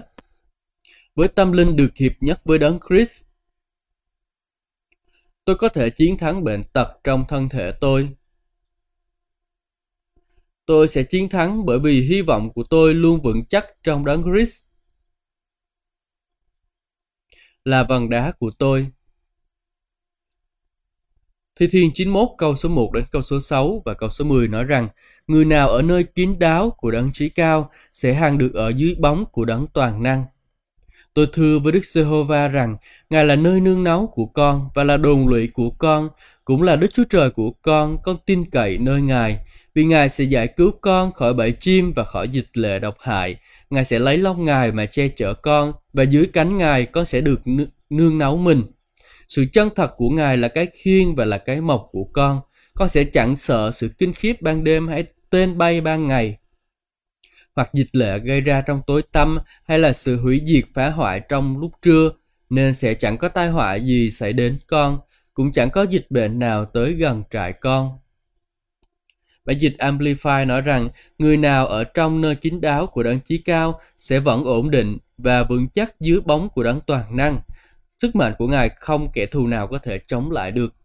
với 1.16 1.28
tâm 1.28 1.52
linh 1.52 1.76
được 1.76 1.96
hiệp 1.96 2.12
nhất 2.20 2.42
với 2.46 2.58
đấng 2.58 2.80
Christ, 2.90 3.26
tôi 5.46 5.56
có 5.56 5.70
thể 5.70 5.90
chiến 5.90 6.18
thắng 6.18 6.44
bệnh 6.44 6.64
tật 6.74 7.00
trong 7.04 7.26
thân 7.28 7.50
thể 7.50 7.72
tôi. 7.82 8.10
Tôi 10.66 10.88
sẽ 10.88 11.04
chiến 11.04 11.30
thắng 11.30 11.66
bởi 11.66 11.80
vì 11.80 12.02
hy 12.02 12.22
vọng 12.22 12.54
của 12.54 12.64
tôi 12.64 12.94
luôn 12.94 13.22
vững 13.22 13.46
chắc 13.46 13.66
trong 13.84 14.06
đấng 14.06 14.24
Christ 14.24 14.66
là 17.64 17.84
vần 17.84 18.10
đá 18.10 18.32
của 18.32 18.52
tôi. 18.58 18.92
Thi 21.56 21.68
Thiên 21.72 21.92
91 21.94 22.30
câu 22.38 22.56
số 22.56 22.70
1 22.70 22.92
đến 22.94 23.06
câu 23.12 23.22
số 23.22 23.42
6 23.42 23.82
và 23.86 23.94
câu 23.94 24.10
số 24.10 24.26
10 24.26 24.48
nói 24.48 24.64
rằng 24.64 24.90
Người 25.30 25.46
nào 25.46 25.70
ở 25.70 25.82
nơi 25.82 26.04
kín 26.04 26.40
đáo 26.40 26.70
của 26.70 26.92
đấng 26.92 27.12
trí 27.14 27.30
cao 27.30 27.72
sẽ 27.92 28.14
hàng 28.14 28.38
được 28.38 28.54
ở 28.54 28.70
dưới 28.70 28.96
bóng 29.00 29.26
của 29.32 29.46
đấng 29.46 29.68
toàn 29.74 30.04
năng. 30.04 30.26
Tôi 31.14 31.28
thưa 31.34 31.60
với 31.60 31.72
Đức 31.72 31.86
Giê-hô-va 31.86 32.48
rằng 32.48 32.78
Ngài 33.10 33.26
là 33.26 33.36
nơi 33.36 33.60
nương 33.60 33.84
náu 33.84 34.12
của 34.14 34.26
con 34.26 34.70
và 34.76 34.84
là 34.84 34.98
đồn 34.98 35.28
lụy 35.28 35.48
của 35.48 35.70
con, 35.70 36.10
cũng 36.46 36.62
là 36.62 36.76
Đức 36.76 36.88
Chúa 36.94 37.04
Trời 37.10 37.30
của 37.30 37.52
con, 37.52 37.98
con 38.04 38.18
tin 38.26 38.50
cậy 38.50 38.78
nơi 38.78 39.02
Ngài. 39.02 39.40
Vì 39.76 39.84
Ngài 39.86 40.10
sẽ 40.10 40.24
giải 40.24 40.48
cứu 40.48 40.72
con 40.82 41.12
khỏi 41.12 41.34
bẫy 41.34 41.52
chim 41.52 41.94
và 41.96 42.04
khỏi 42.04 42.30
dịch 42.30 42.48
lệ 42.54 42.80
độc 42.80 42.96
hại. 43.00 43.36
Ngài 43.70 43.86
sẽ 43.86 44.00
lấy 44.00 44.18
lông 44.18 44.46
Ngài 44.46 44.72
mà 44.72 44.86
che 44.86 45.08
chở 45.08 45.34
con, 45.34 45.74
và 45.94 46.04
dưới 46.04 46.26
cánh 46.34 46.58
Ngài 46.58 46.86
con 46.86 47.06
sẽ 47.06 47.22
được 47.22 47.42
nương 47.90 48.18
náu 48.18 48.38
mình. 48.38 48.64
Sự 49.28 49.46
chân 49.54 49.70
thật 49.76 49.94
của 49.98 50.10
Ngài 50.10 50.38
là 50.38 50.48
cái 50.48 50.68
khiên 50.74 51.16
và 51.16 51.26
là 51.26 51.38
cái 51.38 51.62
mộc 51.62 51.88
của 51.92 52.04
con. 52.14 52.42
Con 52.74 52.90
sẽ 52.90 53.04
chẳng 53.04 53.36
sợ 53.36 53.72
sự 53.72 53.90
kinh 53.98 54.14
khiếp 54.14 54.42
ban 54.42 54.64
đêm 54.64 54.88
hay 54.88 55.04
tên 55.30 55.58
bay 55.58 55.82
ban 55.82 56.08
ngày. 56.08 56.38
Hoặc 57.60 57.74
dịch 57.74 57.96
lệ 57.96 58.20
gây 58.20 58.42
ra 58.42 58.62
trong 58.62 58.82
tối 58.88 59.04
tăm 59.12 59.40
hay 59.64 59.80
là 59.80 59.94
sự 59.94 60.22
hủy 60.22 60.42
diệt 60.46 60.64
phá 60.74 60.90
hoại 60.90 61.20
trong 61.30 61.58
lúc 61.58 61.72
trưa, 61.82 62.12
nên 62.50 62.74
sẽ 62.74 62.94
chẳng 62.94 63.18
có 63.18 63.30
tai 63.30 63.50
họa 63.50 63.76
gì 63.76 64.10
xảy 64.10 64.34
đến 64.34 64.58
con, 64.68 65.00
cũng 65.34 65.52
chẳng 65.52 65.70
có 65.70 65.84
dịch 65.84 66.06
bệnh 66.10 66.40
nào 66.40 66.66
tới 66.66 66.94
gần 66.94 67.24
trại 67.32 67.54
con. 67.54 67.98
Bản 69.46 69.58
dịch 69.58 69.76
Amplify 69.78 70.48
nói 70.48 70.62
rằng 70.62 70.90
người 71.18 71.38
nào 71.38 71.68
ở 71.68 71.84
trong 71.84 72.22
nơi 72.22 72.36
kín 72.36 72.62
đáo 72.62 72.88
của 72.88 73.04
đấng 73.04 73.20
chí 73.20 73.38
cao 73.38 73.82
sẽ 73.98 74.20
vẫn 74.20 74.44
ổn 74.44 74.72
định 74.72 74.98
và 75.18 75.44
vững 75.44 75.70
chắc 75.70 76.00
dưới 76.00 76.22
bóng 76.22 76.50
của 76.50 76.64
đấng 76.64 76.82
toàn 76.82 77.18
năng. 77.18 77.40
Sức 78.02 78.16
mạnh 78.16 78.34
của 78.38 78.48
Ngài 78.48 78.70
không 78.70 79.12
kẻ 79.14 79.26
thù 79.26 79.48
nào 79.48 79.68
có 79.68 79.78
thể 79.78 80.00
chống 80.08 80.32
lại 80.32 80.52
được. 80.52 80.76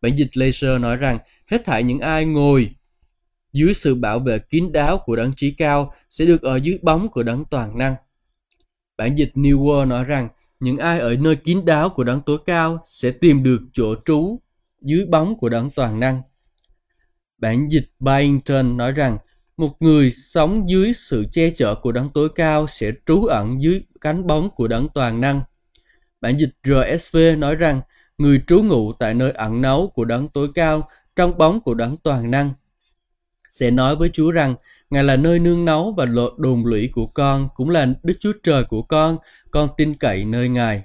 Bản 0.00 0.16
dịch 0.16 0.36
Laser 0.36 0.80
nói 0.80 0.96
rằng 0.96 1.18
hết 1.46 1.64
thảy 1.64 1.82
những 1.82 2.00
ai 2.00 2.24
ngồi 2.24 2.70
dưới 3.52 3.74
sự 3.74 3.94
bảo 3.94 4.18
vệ 4.18 4.38
kín 4.38 4.72
đáo 4.72 4.98
của 4.98 5.16
đấng 5.16 5.32
trí 5.32 5.50
cao 5.50 5.92
sẽ 6.10 6.24
được 6.24 6.42
ở 6.42 6.56
dưới 6.56 6.78
bóng 6.82 7.08
của 7.08 7.22
đấng 7.22 7.44
toàn 7.44 7.78
năng. 7.78 7.94
Bản 8.96 9.14
dịch 9.14 9.32
New 9.34 9.58
World 9.58 9.88
nói 9.88 10.04
rằng, 10.04 10.28
những 10.60 10.78
ai 10.78 11.00
ở 11.00 11.16
nơi 11.16 11.36
kín 11.36 11.64
đáo 11.64 11.88
của 11.88 12.04
đấng 12.04 12.20
tối 12.20 12.38
cao 12.46 12.82
sẽ 12.84 13.10
tìm 13.10 13.42
được 13.42 13.60
chỗ 13.72 13.94
trú 14.04 14.40
dưới 14.80 15.06
bóng 15.06 15.38
của 15.38 15.48
đấng 15.48 15.70
toàn 15.70 16.00
năng. 16.00 16.22
Bản 17.38 17.68
dịch 17.68 17.90
Byington 18.00 18.76
nói 18.76 18.92
rằng, 18.92 19.18
một 19.56 19.76
người 19.80 20.10
sống 20.10 20.70
dưới 20.70 20.92
sự 20.94 21.24
che 21.32 21.50
chở 21.50 21.74
của 21.74 21.92
đấng 21.92 22.10
tối 22.10 22.28
cao 22.34 22.66
sẽ 22.66 22.92
trú 23.06 23.24
ẩn 23.24 23.62
dưới 23.62 23.82
cánh 24.00 24.26
bóng 24.26 24.50
của 24.50 24.68
đấng 24.68 24.88
toàn 24.88 25.20
năng. 25.20 25.40
Bản 26.20 26.36
dịch 26.38 26.50
RSV 26.64 27.16
nói 27.38 27.54
rằng, 27.54 27.80
người 28.18 28.42
trú 28.46 28.62
ngụ 28.62 28.92
tại 28.92 29.14
nơi 29.14 29.30
ẩn 29.30 29.60
náu 29.60 29.86
của 29.94 30.04
đấng 30.04 30.28
tối 30.28 30.48
cao 30.54 30.88
trong 31.16 31.38
bóng 31.38 31.60
của 31.60 31.74
đấng 31.74 31.96
toàn 31.96 32.30
năng. 32.30 32.52
Sẽ 33.60 33.70
nói 33.70 33.96
với 33.96 34.10
Chúa 34.12 34.30
rằng 34.30 34.54
Ngài 34.90 35.04
là 35.04 35.16
nơi 35.16 35.38
nương 35.38 35.64
náu 35.64 35.94
và 35.96 36.06
đồn 36.38 36.66
lũy 36.66 36.90
của 36.92 37.06
con, 37.06 37.48
cũng 37.54 37.70
là 37.70 37.86
Đức 38.02 38.14
Chúa 38.20 38.32
Trời 38.42 38.64
của 38.64 38.82
con, 38.82 39.18
con 39.50 39.68
tin 39.76 39.94
cậy 39.94 40.24
nơi 40.24 40.48
Ngài. 40.48 40.82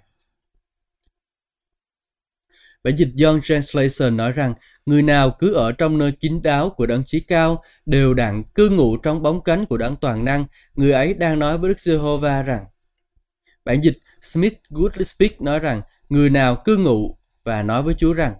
Bản 2.84 2.96
dịch 2.98 3.10
John 3.16 3.40
Translation 3.42 4.18
nói 4.18 4.32
rằng, 4.32 4.54
người 4.86 5.02
nào 5.02 5.36
cứ 5.40 5.54
ở 5.54 5.72
trong 5.72 5.98
nơi 5.98 6.12
kín 6.12 6.42
đáo 6.42 6.70
của 6.70 6.86
đấng 6.86 7.04
chí 7.06 7.20
cao, 7.20 7.64
đều 7.86 8.14
đặn 8.14 8.44
cư 8.44 8.70
ngụ 8.70 8.98
trong 8.98 9.22
bóng 9.22 9.42
cánh 9.42 9.66
của 9.66 9.78
đấng 9.78 9.96
toàn 9.96 10.26
năng, 10.26 10.46
người 10.74 10.92
ấy 10.92 11.14
đang 11.14 11.40
nói 11.40 11.58
với 11.58 11.70
Đức 11.70 11.80
Giê-hô-va 11.80 12.42
rằng. 12.42 12.66
Bản 13.66 13.82
dịch 13.82 13.98
Smith 14.22 14.54
Goodly 14.70 15.06
Speak 15.06 15.42
nói 15.42 15.60
rằng, 15.60 15.82
người 16.10 16.30
nào 16.30 16.62
cư 16.66 16.78
ngụ 16.78 17.18
và 17.44 17.64
nói 17.64 17.84
với 17.84 17.94
Chúa 17.94 18.14
rằng, 18.14 18.34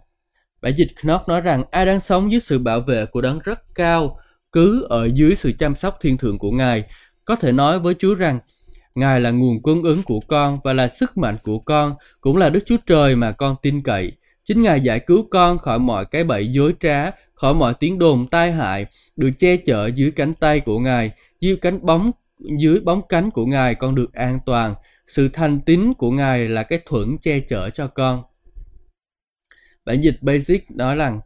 bản 0.62 0.74
dịch 0.76 0.90
Knock 1.02 1.28
nói 1.28 1.42
rằng 1.42 1.64
ai 1.72 1.86
đang 1.86 2.00
sống 2.00 2.32
dưới 2.32 2.40
sự 2.40 2.60
bảo 2.60 2.80
vệ 2.80 3.06
của 3.06 3.22
đấng 3.22 3.40
rất 3.40 3.60
cao, 3.76 4.20
cứ 4.54 4.86
ở 4.90 5.10
dưới 5.14 5.36
sự 5.36 5.52
chăm 5.60 5.76
sóc 5.76 5.98
thiên 6.02 6.18
thượng 6.18 6.38
của 6.38 6.52
Ngài, 6.52 6.84
có 7.26 7.36
thể 7.36 7.52
nói 7.52 7.80
với 7.80 7.96
Chúa 8.00 8.16
rằng, 8.16 8.40
Ngài 8.96 9.20
là 9.20 9.32
nguồn 9.32 9.62
cung 9.64 9.84
ứng 9.84 10.04
của 10.04 10.20
con 10.20 10.60
và 10.64 10.74
là 10.74 10.88
sức 10.88 11.18
mạnh 11.18 11.36
của 11.44 11.60
con, 11.60 11.96
cũng 12.22 12.38
là 12.38 12.50
Đức 12.50 12.60
Chúa 12.66 12.78
Trời 12.86 13.16
mà 13.16 13.32
con 13.32 13.56
tin 13.62 13.82
cậy. 13.82 14.12
Chính 14.44 14.62
Ngài 14.62 14.82
giải 14.82 15.00
cứu 15.00 15.28
con 15.32 15.58
khỏi 15.58 15.80
mọi 15.80 16.06
cái 16.06 16.24
bẫy 16.24 16.48
dối 16.48 16.74
trá, 16.80 17.12
khỏi 17.34 17.54
mọi 17.54 17.74
tiếng 17.80 18.00
đồn 18.00 18.28
tai 18.28 18.52
hại, 18.52 18.86
được 19.16 19.30
che 19.40 19.58
chở 19.58 19.88
dưới 19.96 20.12
cánh 20.12 20.34
tay 20.34 20.60
của 20.60 20.80
Ngài, 20.80 21.12
dưới 21.40 21.56
cánh 21.56 21.86
bóng 21.86 22.12
dưới 22.60 22.80
bóng 22.80 23.02
cánh 23.10 23.32
của 23.32 23.46
Ngài 23.46 23.76
con 23.76 23.96
được 23.96 24.14
an 24.14 24.40
toàn 24.46 24.76
sự 25.08 25.30
thành 25.34 25.62
tín 25.62 25.94
của 25.94 26.12
Ngài 26.12 26.50
là 26.50 26.64
cái 26.64 26.80
thuẫn 26.86 27.18
che 27.22 27.40
chở 27.40 27.70
cho 27.70 27.88
con. 27.88 28.24
Bản 29.86 30.02
dịch 30.02 30.18
Basic 30.22 30.72
nói 30.72 30.96
rằng 30.96 31.20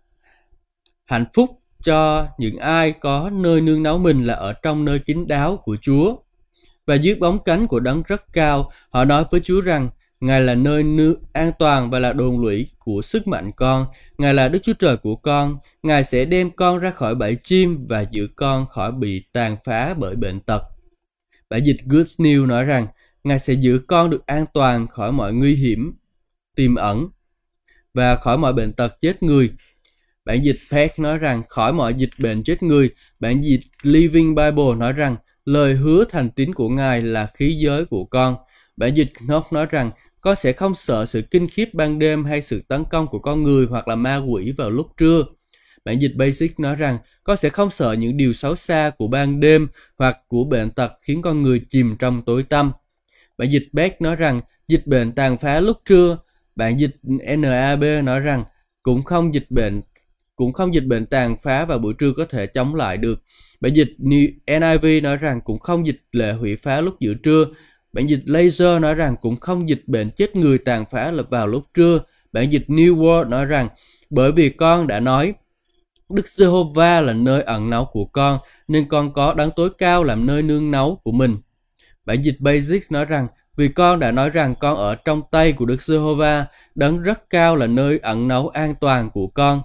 hạnh 1.05 1.25
phúc 1.33 1.56
cho 1.83 2.27
những 2.37 2.57
ai 2.57 2.91
có 2.91 3.29
nơi 3.33 3.61
nương 3.61 3.83
náu 3.83 3.97
mình 3.97 4.23
là 4.25 4.33
ở 4.33 4.53
trong 4.53 4.85
nơi 4.85 4.99
kín 4.99 5.27
đáo 5.27 5.57
của 5.57 5.77
Chúa. 5.81 6.15
Và 6.85 6.95
dưới 6.95 7.15
bóng 7.15 7.39
cánh 7.43 7.67
của 7.67 7.79
đấng 7.79 8.03
rất 8.07 8.33
cao, 8.33 8.71
họ 8.89 9.05
nói 9.05 9.25
với 9.31 9.41
Chúa 9.43 9.61
rằng 9.61 9.89
Ngài 10.19 10.41
là 10.41 10.55
nơi 10.55 10.83
nước 10.83 11.19
an 11.33 11.51
toàn 11.59 11.89
và 11.89 11.99
là 11.99 12.13
đồn 12.13 12.41
lũy 12.41 12.69
của 12.79 13.01
sức 13.01 13.27
mạnh 13.27 13.51
con. 13.55 13.85
Ngài 14.17 14.33
là 14.33 14.47
Đức 14.47 14.59
Chúa 14.63 14.73
Trời 14.73 14.97
của 14.97 15.15
con. 15.15 15.57
Ngài 15.83 16.03
sẽ 16.03 16.25
đem 16.25 16.51
con 16.51 16.79
ra 16.79 16.91
khỏi 16.91 17.15
bẫy 17.15 17.37
chim 17.43 17.85
và 17.89 18.05
giữ 18.11 18.27
con 18.35 18.65
khỏi 18.67 18.91
bị 18.91 19.23
tàn 19.31 19.57
phá 19.63 19.93
bởi 19.93 20.15
bệnh 20.15 20.39
tật. 20.39 20.61
Bản 21.49 21.63
dịch 21.63 21.77
Good 21.85 22.07
News 22.17 22.45
nói 22.45 22.63
rằng 22.63 22.87
Ngài 23.23 23.39
sẽ 23.39 23.53
giữ 23.53 23.79
con 23.87 24.09
được 24.09 24.25
an 24.25 24.45
toàn 24.53 24.87
khỏi 24.87 25.11
mọi 25.11 25.33
nguy 25.33 25.55
hiểm 25.55 25.93
tiềm 26.55 26.75
ẩn 26.75 27.07
và 27.93 28.15
khỏi 28.15 28.37
mọi 28.37 28.53
bệnh 28.53 28.73
tật 28.73 29.01
chết 29.01 29.23
người. 29.23 29.51
Bản 30.27 30.43
dịch 30.43 30.59
Peck 30.71 30.99
nói 30.99 31.17
rằng, 31.17 31.43
khỏi 31.49 31.73
mọi 31.73 31.93
dịch 31.93 32.09
bệnh 32.19 32.43
chết 32.43 32.63
người. 32.63 32.89
Bản 33.19 33.41
dịch 33.43 33.59
Living 33.81 34.35
Bible 34.35 34.75
nói 34.77 34.93
rằng, 34.93 35.15
lời 35.45 35.73
hứa 35.73 36.05
thành 36.09 36.29
tín 36.29 36.53
của 36.53 36.69
Ngài 36.69 37.01
là 37.01 37.27
khí 37.33 37.57
giới 37.59 37.85
của 37.85 38.03
con. 38.03 38.35
Bản 38.77 38.95
dịch 38.95 39.13
Knock 39.27 39.53
nói 39.53 39.65
rằng, 39.71 39.91
con 40.21 40.35
sẽ 40.35 40.53
không 40.53 40.75
sợ 40.75 41.05
sự 41.05 41.21
kinh 41.21 41.47
khiếp 41.47 41.73
ban 41.73 41.99
đêm 41.99 42.25
hay 42.25 42.41
sự 42.41 42.63
tấn 42.67 42.83
công 42.91 43.07
của 43.07 43.19
con 43.19 43.43
người 43.43 43.65
hoặc 43.69 43.87
là 43.87 43.95
ma 43.95 44.17
quỷ 44.17 44.51
vào 44.51 44.69
lúc 44.69 44.87
trưa. 44.97 45.23
Bản 45.85 46.01
dịch 46.01 46.15
Basic 46.15 46.59
nói 46.59 46.75
rằng, 46.75 46.97
con 47.23 47.37
sẽ 47.37 47.49
không 47.49 47.69
sợ 47.69 47.93
những 47.93 48.17
điều 48.17 48.33
xấu 48.33 48.55
xa 48.55 48.91
của 48.97 49.07
ban 49.07 49.39
đêm 49.39 49.67
hoặc 49.97 50.17
của 50.27 50.43
bệnh 50.43 50.69
tật 50.69 50.91
khiến 51.01 51.21
con 51.21 51.43
người 51.43 51.61
chìm 51.69 51.95
trong 51.99 52.21
tối 52.25 52.43
tăm. 52.43 52.71
Bản 53.37 53.49
dịch 53.49 53.67
Beck 53.73 54.01
nói 54.01 54.15
rằng, 54.15 54.41
dịch 54.67 54.87
bệnh 54.87 55.11
tàn 55.11 55.37
phá 55.37 55.59
lúc 55.59 55.77
trưa. 55.85 56.17
Bản 56.55 56.79
dịch 56.79 56.95
NAB 57.37 57.83
nói 58.03 58.19
rằng, 58.19 58.43
cũng 58.83 59.03
không 59.03 59.33
dịch 59.33 59.51
bệnh 59.51 59.81
cũng 60.37 60.53
không 60.53 60.73
dịch 60.73 60.85
bệnh 60.85 61.05
tàn 61.05 61.35
phá 61.43 61.65
vào 61.65 61.79
buổi 61.79 61.93
trưa 61.93 62.11
có 62.17 62.25
thể 62.25 62.47
chống 62.47 62.75
lại 62.75 62.97
được. 62.97 63.23
Bản 63.61 63.73
dịch 63.73 63.95
NIV 64.45 65.03
nói 65.03 65.17
rằng 65.17 65.41
cũng 65.41 65.59
không 65.59 65.85
dịch 65.85 66.01
lệ 66.11 66.33
hủy 66.33 66.55
phá 66.55 66.81
lúc 66.81 66.99
giữa 66.99 67.13
trưa. 67.13 67.45
Bản 67.93 68.07
dịch 68.07 68.21
Laser 68.25 68.81
nói 68.81 68.95
rằng 68.95 69.15
cũng 69.21 69.35
không 69.35 69.69
dịch 69.69 69.87
bệnh 69.87 70.09
chết 70.11 70.35
người 70.35 70.57
tàn 70.57 70.85
phá 70.91 71.11
lập 71.11 71.27
vào 71.29 71.47
lúc 71.47 71.63
trưa. 71.73 71.99
Bản 72.31 72.51
dịch 72.51 72.63
New 72.67 72.95
World 72.97 73.29
nói 73.29 73.45
rằng 73.45 73.69
bởi 74.09 74.31
vì 74.31 74.49
con 74.49 74.87
đã 74.87 74.99
nói 74.99 75.33
Đức 76.09 76.27
Giê-hô-va 76.27 77.01
là 77.01 77.13
nơi 77.13 77.41
ẩn 77.41 77.69
náu 77.69 77.85
của 77.85 78.05
con, 78.05 78.39
nên 78.67 78.89
con 78.89 79.13
có 79.13 79.33
đấng 79.33 79.51
tối 79.55 79.69
cao 79.77 80.03
làm 80.03 80.25
nơi 80.25 80.43
nương 80.43 80.71
náu 80.71 80.99
của 81.03 81.11
mình. 81.11 81.37
Bản 82.05 82.21
dịch 82.21 82.35
Basic 82.39 82.91
nói 82.91 83.05
rằng, 83.05 83.27
vì 83.57 83.67
con 83.67 83.99
đã 83.99 84.11
nói 84.11 84.29
rằng 84.29 84.55
con 84.59 84.75
ở 84.77 84.95
trong 84.95 85.21
tay 85.31 85.51
của 85.51 85.65
Đức 85.65 85.81
Giê-hô-va, 85.81 86.45
đấng 86.75 87.01
rất 87.01 87.29
cao 87.29 87.55
là 87.55 87.67
nơi 87.67 87.99
ẩn 87.99 88.27
náu 88.27 88.47
an 88.47 88.75
toàn 88.81 89.09
của 89.09 89.27
con. 89.27 89.61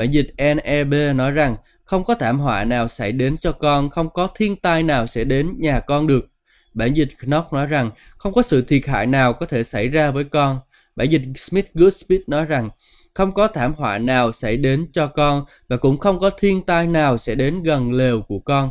Bản 0.00 0.10
dịch 0.10 0.34
NEB 0.36 0.94
nói 1.14 1.32
rằng, 1.32 1.56
không 1.84 2.04
có 2.04 2.14
thảm 2.14 2.38
họa 2.38 2.64
nào 2.64 2.88
xảy 2.88 3.12
đến 3.12 3.36
cho 3.40 3.52
con, 3.52 3.90
không 3.90 4.10
có 4.10 4.28
thiên 4.34 4.56
tai 4.56 4.82
nào 4.82 5.06
sẽ 5.06 5.24
đến 5.24 5.54
nhà 5.58 5.80
con 5.80 6.06
được. 6.06 6.28
Bản 6.74 6.94
dịch 6.94 7.08
Knock 7.20 7.52
nói 7.52 7.66
rằng, 7.66 7.90
không 8.18 8.32
có 8.32 8.42
sự 8.42 8.62
thiệt 8.62 8.86
hại 8.86 9.06
nào 9.06 9.32
có 9.32 9.46
thể 9.46 9.64
xảy 9.64 9.88
ra 9.88 10.10
với 10.10 10.24
con. 10.24 10.60
Bản 10.96 11.08
dịch 11.08 11.22
Smith 11.36 11.66
Goodspeed 11.74 12.20
nói 12.26 12.44
rằng, 12.44 12.70
không 13.14 13.34
có 13.34 13.48
thảm 13.48 13.74
họa 13.74 13.98
nào 13.98 14.32
xảy 14.32 14.56
đến 14.56 14.86
cho 14.92 15.06
con 15.06 15.44
và 15.68 15.76
cũng 15.76 15.98
không 15.98 16.20
có 16.20 16.30
thiên 16.30 16.62
tai 16.62 16.86
nào 16.86 17.18
sẽ 17.18 17.34
đến 17.34 17.62
gần 17.62 17.92
lều 17.92 18.20
của 18.22 18.38
con. 18.38 18.70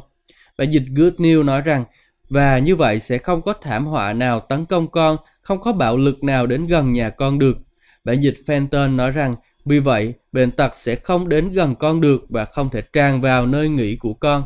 Bản 0.57 0.69
dịch 0.69 0.83
Good 0.95 1.13
News 1.13 1.45
nói 1.45 1.61
rằng, 1.61 1.85
và 2.29 2.57
như 2.57 2.75
vậy 2.75 2.99
sẽ 2.99 3.17
không 3.17 3.41
có 3.41 3.53
thảm 3.53 3.85
họa 3.85 4.13
nào 4.13 4.39
tấn 4.39 4.65
công 4.65 4.87
con, 4.87 5.17
không 5.41 5.61
có 5.61 5.73
bạo 5.73 5.97
lực 5.97 6.23
nào 6.23 6.47
đến 6.47 6.67
gần 6.67 6.93
nhà 6.93 7.09
con 7.09 7.39
được. 7.39 7.57
Bản 8.03 8.19
dịch 8.19 8.35
Fenton 8.45 8.95
nói 8.95 9.11
rằng, 9.11 9.35
vì 9.65 9.79
vậy, 9.79 10.13
bệnh 10.31 10.51
tật 10.51 10.75
sẽ 10.75 10.95
không 10.95 11.29
đến 11.29 11.49
gần 11.49 11.75
con 11.79 12.01
được 12.01 12.21
và 12.29 12.45
không 12.45 12.69
thể 12.69 12.81
tràn 12.93 13.21
vào 13.21 13.47
nơi 13.47 13.69
nghỉ 13.69 13.97
của 13.99 14.13
con. 14.13 14.45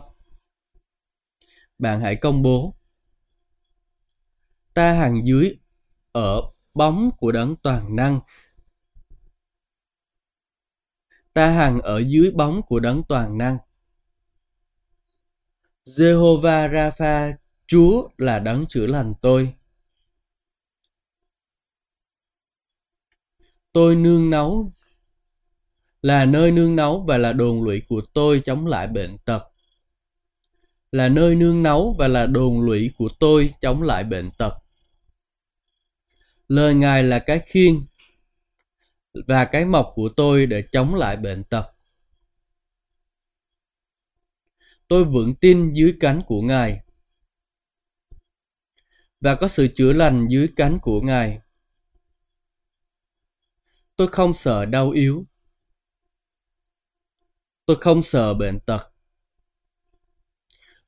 Bạn 1.78 2.02
hãy 2.02 2.15
công 2.15 2.41
bố. 2.41 2.76
Ta 4.73 4.93
hàng 4.93 5.21
dưới 5.26 5.58
ở 6.12 6.41
bóng 6.73 7.12
của 7.17 7.32
đấng 7.32 7.56
toàn 7.56 7.95
năng. 7.95 8.19
Ta 11.34 11.49
hàng 11.49 11.80
ở 11.80 12.04
dưới 12.08 12.32
bóng 12.32 12.62
của 12.62 12.80
đấng 12.80 13.04
toàn 13.04 13.38
năng. 13.38 13.58
Jehovah 15.86 16.73
Rapha, 16.73 17.38
Chúa 17.67 18.10
là 18.17 18.39
đấng 18.39 18.65
chữa 18.69 18.86
lành 18.86 19.13
tôi. 19.21 19.54
Tôi 23.71 23.95
nương 23.95 24.30
náu 24.30 24.73
là 26.04 26.26
nơi 26.26 26.52
nương 26.52 26.76
náu 26.76 27.06
và 27.08 27.18
là 27.18 27.34
đồn 27.34 27.63
lụy 27.63 27.82
của 27.88 28.02
tôi 28.13 28.42
chống 28.46 28.68
lại 28.68 28.88
bệnh 28.88 29.18
tật. 29.18 29.44
Là 30.92 31.10
nơi 31.10 31.36
nương 31.36 31.63
náu 31.63 31.96
và 32.00 32.08
là 32.08 32.26
đồn 32.26 32.62
lũy 32.62 32.92
của 32.98 33.10
tôi 33.20 33.54
chống 33.62 33.82
lại 33.82 34.04
bệnh 34.04 34.32
tật. 34.38 34.54
Lời 36.48 36.76
Ngài 36.76 37.04
là 37.04 37.20
cái 37.20 37.39
khiên 37.39 37.86
và 39.28 39.46
cái 39.46 39.66
mộc 39.66 39.92
của 39.96 40.10
tôi 40.10 40.46
để 40.46 40.63
chống 40.72 40.96
lại 40.96 41.18
bệnh 41.18 41.44
tật. 41.44 41.66
Tôi 44.88 45.06
vững 45.06 45.36
tin 45.36 45.74
dưới 45.74 45.98
cánh 46.00 46.22
của 46.28 46.42
Ngài 46.42 46.80
và 49.22 49.36
có 49.36 49.48
sự 49.48 49.68
chữa 49.76 49.94
lành 49.94 50.28
dưới 50.30 50.48
cánh 50.56 50.80
của 50.82 51.02
Ngài. 51.02 51.39
Tôi 53.96 54.08
không 54.08 54.34
sợ 54.34 54.66
đau 54.66 54.89
yếu 54.89 55.26
Tôi 57.65 57.78
không 57.82 58.04
sợ 58.04 58.34
bệnh 58.34 58.60
tật. 58.60 58.91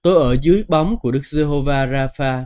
Tôi 0.02 0.16
ở 0.16 0.38
dưới 0.42 0.64
bóng 0.68 1.00
của 1.00 1.12
Đức 1.12 1.22
Giê-hô-va 1.26 1.88
Rapha. 1.88 2.46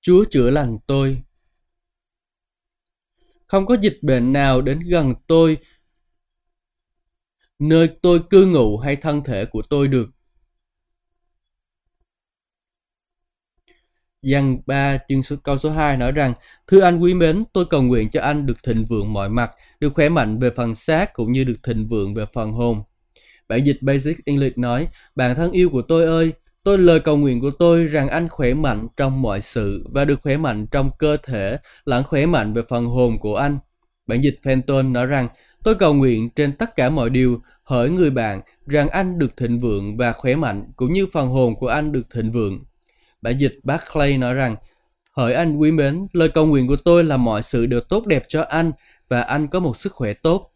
Chúa 0.00 0.24
chữa 0.30 0.50
lành 0.50 0.78
tôi. 0.86 1.22
Không 3.46 3.66
có 3.66 3.76
dịch 3.80 3.98
bệnh 4.02 4.32
nào 4.32 4.62
đến 4.62 4.80
gần 4.80 5.14
tôi, 5.26 5.58
nơi 7.58 7.98
tôi 8.02 8.20
cư 8.30 8.46
ngụ 8.46 8.78
hay 8.78 8.96
thân 8.96 9.24
thể 9.24 9.44
của 9.44 9.62
tôi 9.70 9.88
được. 9.88 10.08
Giăng 14.22 14.58
3 14.66 14.98
chương 15.08 15.22
số 15.22 15.36
câu 15.42 15.58
số 15.58 15.70
2 15.70 15.96
nói 15.96 16.12
rằng 16.12 16.34
Thưa 16.66 16.80
anh 16.80 16.98
quý 16.98 17.14
mến, 17.14 17.44
tôi 17.52 17.64
cầu 17.64 17.82
nguyện 17.82 18.10
cho 18.10 18.20
anh 18.20 18.46
được 18.46 18.62
thịnh 18.62 18.84
vượng 18.84 19.12
mọi 19.12 19.28
mặt, 19.28 19.50
được 19.80 19.94
khỏe 19.94 20.08
mạnh 20.08 20.38
về 20.38 20.50
phần 20.56 20.74
xác 20.74 21.12
cũng 21.12 21.32
như 21.32 21.44
được 21.44 21.56
thịnh 21.62 21.88
vượng 21.88 22.14
về 22.14 22.24
phần 22.32 22.52
hồn. 22.52 22.82
Bản 23.48 23.66
dịch 23.66 23.78
Basic 23.80 24.24
English 24.24 24.58
nói, 24.58 24.88
bạn 25.16 25.34
thân 25.36 25.52
yêu 25.52 25.70
của 25.70 25.82
tôi 25.82 26.04
ơi, 26.04 26.32
tôi 26.62 26.78
lời 26.78 27.00
cầu 27.00 27.16
nguyện 27.16 27.40
của 27.40 27.50
tôi 27.50 27.86
rằng 27.86 28.08
anh 28.08 28.28
khỏe 28.28 28.54
mạnh 28.54 28.86
trong 28.96 29.22
mọi 29.22 29.40
sự 29.40 29.86
và 29.92 30.04
được 30.04 30.20
khỏe 30.22 30.36
mạnh 30.36 30.66
trong 30.70 30.90
cơ 30.98 31.16
thể, 31.16 31.58
lẫn 31.84 32.04
khỏe 32.04 32.26
mạnh 32.26 32.52
về 32.52 32.62
phần 32.68 32.86
hồn 32.86 33.18
của 33.18 33.36
anh. 33.36 33.58
Bản 34.06 34.20
dịch 34.20 34.38
Fenton 34.42 34.92
nói 34.92 35.06
rằng, 35.06 35.28
tôi 35.64 35.74
cầu 35.74 35.94
nguyện 35.94 36.30
trên 36.30 36.52
tất 36.52 36.76
cả 36.76 36.90
mọi 36.90 37.10
điều, 37.10 37.40
hỡi 37.64 37.90
người 37.90 38.10
bạn, 38.10 38.40
rằng 38.66 38.88
anh 38.88 39.18
được 39.18 39.36
thịnh 39.36 39.60
vượng 39.60 39.96
và 39.96 40.12
khỏe 40.12 40.34
mạnh, 40.36 40.72
cũng 40.76 40.92
như 40.92 41.06
phần 41.12 41.28
hồn 41.28 41.54
của 41.56 41.68
anh 41.68 41.92
được 41.92 42.06
thịnh 42.10 42.30
vượng. 42.30 42.64
Bản 43.22 43.38
dịch 43.38 43.60
Barclay 43.62 44.18
nói 44.18 44.34
rằng, 44.34 44.56
Hỡi 45.12 45.34
anh 45.34 45.56
quý 45.56 45.72
mến, 45.72 46.06
lời 46.12 46.28
cầu 46.28 46.46
nguyện 46.46 46.66
của 46.66 46.76
tôi 46.84 47.04
là 47.04 47.16
mọi 47.16 47.42
sự 47.42 47.66
đều 47.66 47.80
tốt 47.80 48.06
đẹp 48.06 48.24
cho 48.28 48.42
anh 48.42 48.72
và 49.08 49.20
anh 49.20 49.48
có 49.48 49.60
một 49.60 49.76
sức 49.76 49.92
khỏe 49.92 50.12
tốt. 50.12 50.50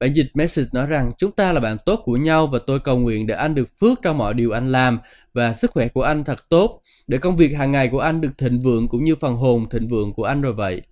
Bản 0.00 0.12
dịch 0.12 0.26
Message 0.34 0.68
nói 0.72 0.86
rằng 0.86 1.12
chúng 1.18 1.32
ta 1.32 1.52
là 1.52 1.60
bạn 1.60 1.76
tốt 1.86 2.00
của 2.04 2.16
nhau 2.16 2.46
và 2.46 2.58
tôi 2.66 2.80
cầu 2.80 2.98
nguyện 2.98 3.26
để 3.26 3.34
anh 3.34 3.54
được 3.54 3.68
phước 3.80 4.02
trong 4.02 4.18
mọi 4.18 4.34
điều 4.34 4.50
anh 4.50 4.72
làm 4.72 4.98
và 5.32 5.54
sức 5.54 5.70
khỏe 5.70 5.88
của 5.88 6.02
anh 6.02 6.24
thật 6.24 6.48
tốt, 6.48 6.82
để 7.06 7.18
công 7.18 7.36
việc 7.36 7.52
hàng 7.52 7.72
ngày 7.72 7.88
của 7.88 8.00
anh 8.00 8.20
được 8.20 8.30
thịnh 8.38 8.58
vượng 8.58 8.88
cũng 8.88 9.04
như 9.04 9.16
phần 9.16 9.36
hồn 9.36 9.68
thịnh 9.70 9.88
vượng 9.88 10.12
của 10.12 10.24
anh 10.24 10.42
rồi 10.42 10.52
vậy. 10.52 10.82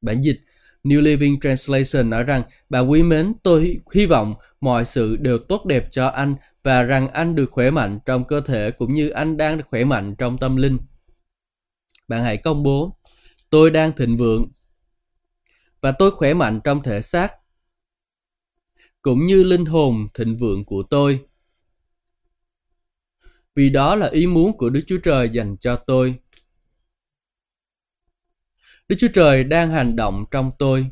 Bản 0.00 0.20
dịch 0.20 0.40
New 0.84 1.00
Living 1.00 1.40
Translation 1.40 2.10
nói 2.10 2.24
rằng, 2.24 2.42
bạn 2.70 2.90
quý 2.90 3.02
mến, 3.02 3.32
tôi 3.42 3.80
hy 3.94 4.06
vọng 4.06 4.34
mọi 4.60 4.84
sự 4.84 5.16
đều 5.16 5.38
tốt 5.38 5.66
đẹp 5.66 5.88
cho 5.90 6.06
anh 6.06 6.34
và 6.64 6.82
rằng 6.82 7.08
anh 7.08 7.34
được 7.34 7.50
khỏe 7.50 7.70
mạnh 7.70 7.98
trong 8.06 8.24
cơ 8.24 8.40
thể 8.40 8.70
cũng 8.70 8.94
như 8.94 9.08
anh 9.08 9.36
đang 9.36 9.58
được 9.58 9.64
khỏe 9.68 9.84
mạnh 9.84 10.14
trong 10.18 10.38
tâm 10.38 10.56
linh. 10.56 10.78
Bạn 12.08 12.22
hãy 12.22 12.36
công 12.36 12.62
bố, 12.62 12.98
tôi 13.50 13.70
đang 13.70 13.92
thịnh 13.96 14.16
vượng 14.16 14.52
và 15.80 15.92
tôi 15.92 16.10
khỏe 16.10 16.34
mạnh 16.34 16.60
trong 16.64 16.82
thể 16.82 17.02
xác 17.02 17.34
cũng 19.02 19.26
như 19.26 19.42
linh 19.42 19.64
hồn 19.64 20.08
thịnh 20.14 20.36
vượng 20.36 20.64
của 20.64 20.82
tôi. 20.90 21.24
Vì 23.54 23.70
đó 23.70 23.94
là 23.94 24.08
ý 24.08 24.26
muốn 24.26 24.56
của 24.56 24.70
Đức 24.70 24.80
Chúa 24.86 24.98
Trời 24.98 25.28
dành 25.28 25.56
cho 25.56 25.76
tôi. 25.76 26.18
Đức 28.88 28.96
Chúa 28.98 29.08
Trời 29.14 29.44
đang 29.44 29.70
hành 29.70 29.96
động 29.96 30.24
trong 30.30 30.50
tôi. 30.58 30.90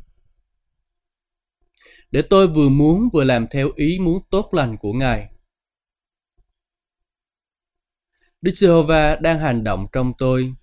Để 2.10 2.22
tôi 2.22 2.48
vừa 2.48 2.68
muốn 2.68 3.08
vừa 3.12 3.24
làm 3.24 3.46
theo 3.50 3.70
ý 3.76 3.98
muốn 3.98 4.22
tốt 4.30 4.54
lành 4.54 4.76
của 4.76 4.92
Ngài. 4.92 5.31
Đức 8.42 8.52
Giê-hô-va 8.54 9.16
đang 9.16 9.38
hành 9.38 9.64
động 9.64 9.86
trong 9.92 10.12
tôi, 10.18 10.54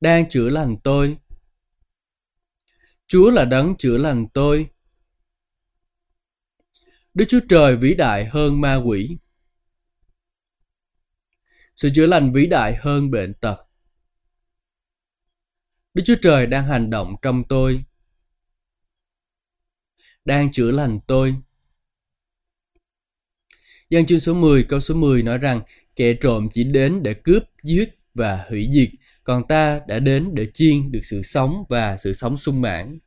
đang 0.00 0.28
chữa 0.28 0.48
lành 0.48 0.76
tôi. 0.84 1.18
Chúa 3.06 3.30
là 3.30 3.44
đấng 3.44 3.76
chữa 3.76 3.96
lành 3.96 4.26
tôi. 4.34 4.70
Đức 7.14 7.24
Chúa 7.28 7.40
Trời 7.48 7.76
vĩ 7.76 7.94
đại 7.94 8.24
hơn 8.24 8.60
ma 8.60 8.74
quỷ. 8.74 9.18
Sự 11.76 11.88
chữa 11.94 12.06
lành 12.06 12.32
vĩ 12.32 12.46
đại 12.46 12.76
hơn 12.76 13.10
bệnh 13.10 13.34
tật. 13.34 13.66
Đức 15.94 16.02
Chúa 16.06 16.16
Trời 16.22 16.46
đang 16.46 16.66
hành 16.66 16.90
động 16.90 17.14
trong 17.22 17.42
tôi. 17.48 17.84
Đang 20.24 20.52
chữa 20.52 20.70
lành 20.70 21.00
tôi 21.06 21.36
dân 23.94 24.06
chương 24.06 24.20
số 24.20 24.34
10 24.34 24.62
câu 24.62 24.80
số 24.80 24.94
10 24.94 25.22
nói 25.22 25.38
rằng 25.38 25.60
kẻ 25.96 26.14
trộm 26.14 26.48
chỉ 26.52 26.64
đến 26.64 27.02
để 27.02 27.14
cướp, 27.14 27.42
giết 27.62 27.94
và 28.14 28.44
hủy 28.48 28.68
diệt, 28.72 28.88
còn 29.24 29.46
ta 29.48 29.80
đã 29.88 29.98
đến 29.98 30.30
để 30.34 30.46
chiên 30.54 30.92
được 30.92 31.00
sự 31.04 31.22
sống 31.22 31.64
và 31.68 31.96
sự 31.96 32.12
sống 32.12 32.36
sung 32.36 32.60
mãn. 32.60 32.98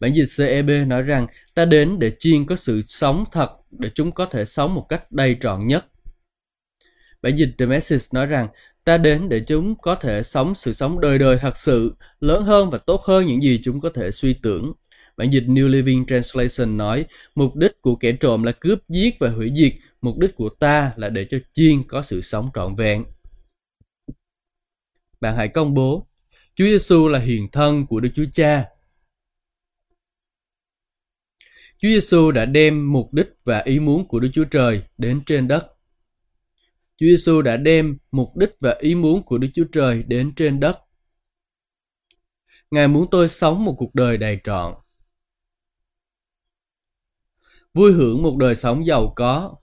Bản 0.00 0.14
dịch 0.14 0.26
CEB 0.38 0.70
nói 0.86 1.02
rằng 1.02 1.26
ta 1.54 1.64
đến 1.64 1.98
để 1.98 2.12
chiên 2.18 2.46
có 2.46 2.56
sự 2.56 2.82
sống 2.86 3.24
thật 3.32 3.50
để 3.70 3.90
chúng 3.94 4.12
có 4.12 4.26
thể 4.26 4.44
sống 4.44 4.74
một 4.74 4.86
cách 4.88 5.12
đầy 5.12 5.36
trọn 5.40 5.66
nhất. 5.66 5.86
Bản 7.22 7.36
dịch 7.36 7.50
The 7.58 7.66
Message 7.66 8.04
nói 8.12 8.26
rằng 8.26 8.48
ta 8.84 8.98
đến 8.98 9.28
để 9.28 9.40
chúng 9.46 9.76
có 9.76 9.94
thể 9.94 10.22
sống 10.22 10.54
sự 10.54 10.72
sống 10.72 11.00
đời 11.00 11.18
đời 11.18 11.38
thật 11.38 11.56
sự, 11.56 11.94
lớn 12.20 12.42
hơn 12.44 12.70
và 12.70 12.78
tốt 12.78 13.02
hơn 13.04 13.26
những 13.26 13.42
gì 13.42 13.60
chúng 13.64 13.80
có 13.80 13.90
thể 13.94 14.10
suy 14.10 14.34
tưởng. 14.34 14.72
Bản 15.16 15.30
dịch 15.30 15.44
New 15.46 15.68
Living 15.68 16.06
Translation 16.06 16.76
nói, 16.76 17.06
mục 17.34 17.56
đích 17.56 17.82
của 17.82 17.96
kẻ 17.96 18.12
trộm 18.12 18.42
là 18.42 18.52
cướp 18.52 18.88
giết 18.88 19.16
và 19.20 19.30
hủy 19.30 19.52
diệt, 19.56 19.72
mục 20.00 20.18
đích 20.18 20.34
của 20.34 20.48
ta 20.48 20.92
là 20.96 21.08
để 21.08 21.26
cho 21.30 21.38
chiên 21.52 21.82
có 21.88 22.02
sự 22.02 22.20
sống 22.20 22.50
trọn 22.54 22.74
vẹn. 22.74 23.04
Bạn 25.20 25.36
hãy 25.36 25.48
công 25.48 25.74
bố, 25.74 26.06
Chúa 26.54 26.64
Giêsu 26.64 27.08
là 27.08 27.18
hiền 27.18 27.48
thân 27.52 27.86
của 27.86 28.00
Đức 28.00 28.10
Chúa 28.14 28.24
Cha. 28.32 28.64
Chúa 31.78 31.88
Giêsu 31.88 32.30
đã 32.30 32.44
đem 32.44 32.92
mục 32.92 33.12
đích 33.12 33.28
và 33.44 33.58
ý 33.58 33.80
muốn 33.80 34.08
của 34.08 34.20
Đức 34.20 34.30
Chúa 34.32 34.44
Trời 34.44 34.82
đến 34.98 35.22
trên 35.26 35.48
đất. 35.48 35.76
Chúa 36.96 37.06
Giêsu 37.06 37.42
đã 37.42 37.56
đem 37.56 37.98
mục 38.10 38.36
đích 38.36 38.50
và 38.60 38.76
ý 38.80 38.94
muốn 38.94 39.22
của 39.22 39.38
Đức 39.38 39.48
Chúa 39.54 39.66
Trời 39.72 40.02
đến 40.02 40.34
trên 40.36 40.60
đất. 40.60 40.78
Ngài 42.70 42.88
muốn 42.88 43.06
tôi 43.10 43.28
sống 43.28 43.64
một 43.64 43.74
cuộc 43.78 43.94
đời 43.94 44.16
đầy 44.16 44.40
trọn. 44.44 44.74
Vui 47.76 47.92
hưởng 47.92 48.22
một 48.22 48.36
đời 48.36 48.56
sống 48.56 48.86
giàu 48.86 49.12
có. 49.16 49.56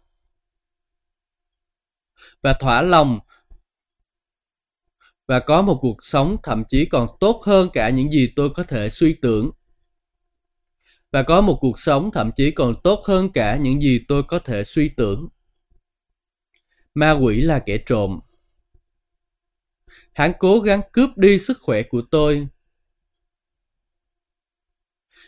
Và 2.41 2.54
thỏa 2.60 2.82
lòng 2.82 3.19
và 5.28 5.39
có 5.39 5.62
một 5.62 5.78
cuộc 5.82 5.97
sống 6.06 6.38
thậm 6.43 6.63
chí 6.67 6.86
còn 6.86 7.08
tốt 7.19 7.41
hơn 7.45 7.69
cả 7.73 7.89
những 7.89 8.12
gì 8.12 8.34
tôi 8.36 8.49
có 8.49 8.63
thể 8.63 8.89
suy 8.89 9.13
tưởng. 9.21 9.52
Và 11.12 11.23
có 11.23 11.41
một 11.41 11.58
cuộc 11.62 11.80
sống 11.80 12.10
thậm 12.13 12.32
chí 12.36 12.52
còn 12.52 12.76
tốt 12.84 13.04
hơn 13.06 13.32
cả 13.34 13.58
những 13.58 13.82
gì 13.82 14.06
tôi 14.08 14.23
có 14.23 14.39
thể 14.39 14.63
suy 14.63 14.89
tưởng. 14.89 15.28
Ma 16.95 17.12
quỷ 17.12 17.41
là 17.41 17.63
kẻ 17.65 17.78
trộm. 17.86 18.19
Hắn 20.13 20.34
cố 20.39 20.60
gắng 20.60 20.82
cướp 20.91 21.17
đi 21.17 21.39
sức 21.39 21.58
khỏe 21.62 21.84
của 21.84 22.02
tôi 22.12 22.47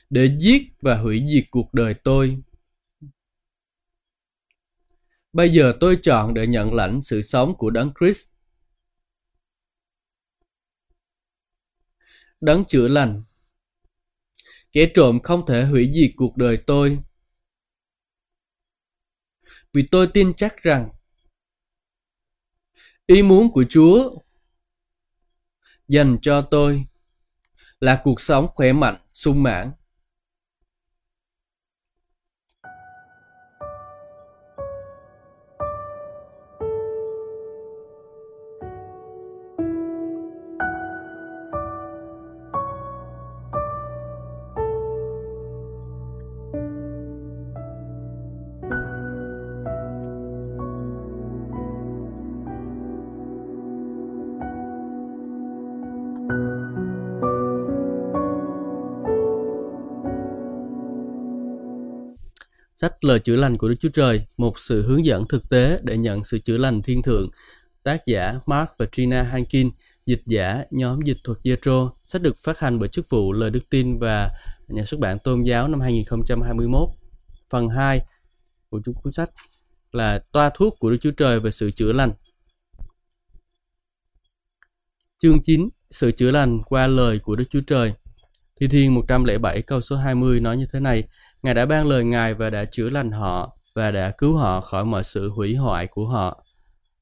để 0.09 0.37
giết 0.39 0.61
và 0.81 0.97
hủy 0.97 1.25
diệt 1.27 1.43
cuộc 1.51 1.73
đời 1.73 1.93
tôi. 2.03 2.41
Bây 5.35 5.53
giờ 5.53 5.73
tôi 5.79 5.97
chọn 6.03 6.33
để 6.33 6.47
nhận 6.47 6.73
lãnh 6.73 7.03
sự 7.03 7.21
sống 7.21 7.57
của 7.57 7.69
Đấng 7.69 7.93
Christ. 7.99 8.27
Đấng 12.41 12.65
chữa 12.65 12.87
lành. 12.87 13.23
Kẻ 14.71 14.91
trộm 14.93 15.19
không 15.23 15.45
thể 15.45 15.65
hủy 15.65 15.91
diệt 15.93 16.11
cuộc 16.15 16.37
đời 16.37 16.57
tôi. 16.67 16.99
Vì 19.73 19.87
tôi 19.91 20.07
tin 20.13 20.33
chắc 20.37 20.63
rằng 20.63 20.89
Ý 23.05 23.23
muốn 23.23 23.51
của 23.51 23.65
Chúa 23.69 24.15
dành 25.87 26.17
cho 26.21 26.47
tôi 26.51 26.85
là 27.79 28.01
cuộc 28.03 28.21
sống 28.21 28.47
khỏe 28.55 28.73
mạnh, 28.73 29.07
sung 29.13 29.43
mãn 29.43 29.71
Lời 63.05 63.19
Chữa 63.19 63.35
Lành 63.35 63.57
của 63.57 63.69
Đức 63.69 63.75
Chúa 63.79 63.89
Trời, 63.89 64.25
một 64.37 64.59
sự 64.59 64.81
hướng 64.87 65.05
dẫn 65.05 65.27
thực 65.29 65.49
tế 65.49 65.79
để 65.83 65.97
nhận 65.97 66.23
sự 66.23 66.39
chữa 66.39 66.57
lành 66.57 66.81
thiên 66.81 67.01
thượng. 67.01 67.29
Tác 67.83 68.05
giả 68.05 68.39
Mark 68.45 68.69
và 68.77 68.85
Trina 68.91 69.23
Hankin, 69.23 69.71
dịch 70.05 70.21
giả 70.25 70.63
nhóm 70.71 70.99
dịch 71.05 71.17
thuật 71.23 71.37
Jetro. 71.43 71.91
Sách 72.07 72.21
được 72.21 72.37
phát 72.37 72.59
hành 72.59 72.79
bởi 72.79 72.89
chức 72.89 73.09
vụ 73.09 73.33
Lời 73.33 73.49
Đức 73.49 73.69
Tin 73.69 73.99
và 73.99 74.31
nhà 74.67 74.85
xuất 74.85 74.99
bản 74.99 75.19
Tôn 75.19 75.43
giáo 75.43 75.67
năm 75.67 75.81
2021. 75.81 76.89
Phần 77.49 77.69
2 77.69 78.01
của 78.69 78.81
cuốn 79.03 79.13
sách 79.13 79.29
là 79.91 80.19
toa 80.31 80.49
thuốc 80.49 80.75
của 80.79 80.89
Đức 80.89 80.97
Chúa 81.01 81.11
Trời 81.11 81.39
về 81.39 81.51
sự 81.51 81.71
chữa 81.71 81.91
lành. 81.91 82.13
Chương 85.17 85.41
9 85.43 85.69
Sự 85.89 86.11
chữa 86.11 86.31
lành 86.31 86.63
qua 86.63 86.87
lời 86.87 87.19
của 87.19 87.35
Đức 87.35 87.45
Chúa 87.49 87.61
Trời 87.67 87.93
Thi 88.59 88.67
Thiên 88.67 88.93
107 88.93 89.61
câu 89.61 89.81
số 89.81 89.95
20 89.95 90.39
nói 90.39 90.57
như 90.57 90.65
thế 90.73 90.79
này 90.79 91.03
Ngài 91.45 91.53
đã 91.53 91.65
ban 91.65 91.87
lời 91.87 92.03
Ngài 92.03 92.33
và 92.33 92.49
đã 92.49 92.65
chữa 92.65 92.89
lành 92.89 93.11
họ 93.11 93.57
và 93.73 93.91
đã 93.91 94.11
cứu 94.17 94.37
họ 94.37 94.61
khỏi 94.61 94.85
mọi 94.85 95.03
sự 95.03 95.29
hủy 95.29 95.55
hoại 95.55 95.87
của 95.87 96.07
họ. 96.07 96.43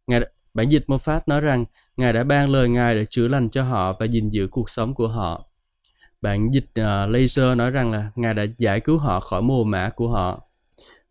Ngài 0.08 0.20
đã, 0.20 0.26
bản 0.54 0.70
dịch 0.70 0.84
Mô 0.88 0.98
phát 0.98 1.28
nói 1.28 1.42
rằng 1.42 1.66
Ngài 1.98 2.14
đã 2.14 2.24
ban 2.24 2.50
lời 2.50 2.70
Ngài 2.70 2.96
để 2.96 3.06
chữa 3.06 3.28
lành 3.28 3.50
cho 3.50 3.64
họ 3.64 3.94
và 4.00 4.06
gìn 4.06 4.30
giữ 4.30 4.48
cuộc 4.48 4.70
sống 4.70 4.94
của 4.94 5.08
họ. 5.08 5.46
Bản 6.22 6.54
dịch 6.54 6.66
uh, 6.80 7.10
Laser 7.10 7.58
nói 7.58 7.72
rằng 7.72 7.92
là 7.92 8.12
Ngài 8.16 8.34
đã 8.34 8.46
giải 8.58 8.80
cứu 8.80 8.98
họ 8.98 9.20
khỏi 9.20 9.42
mồ 9.42 9.64
mã 9.64 9.90
của 9.90 10.10
họ. 10.10 10.42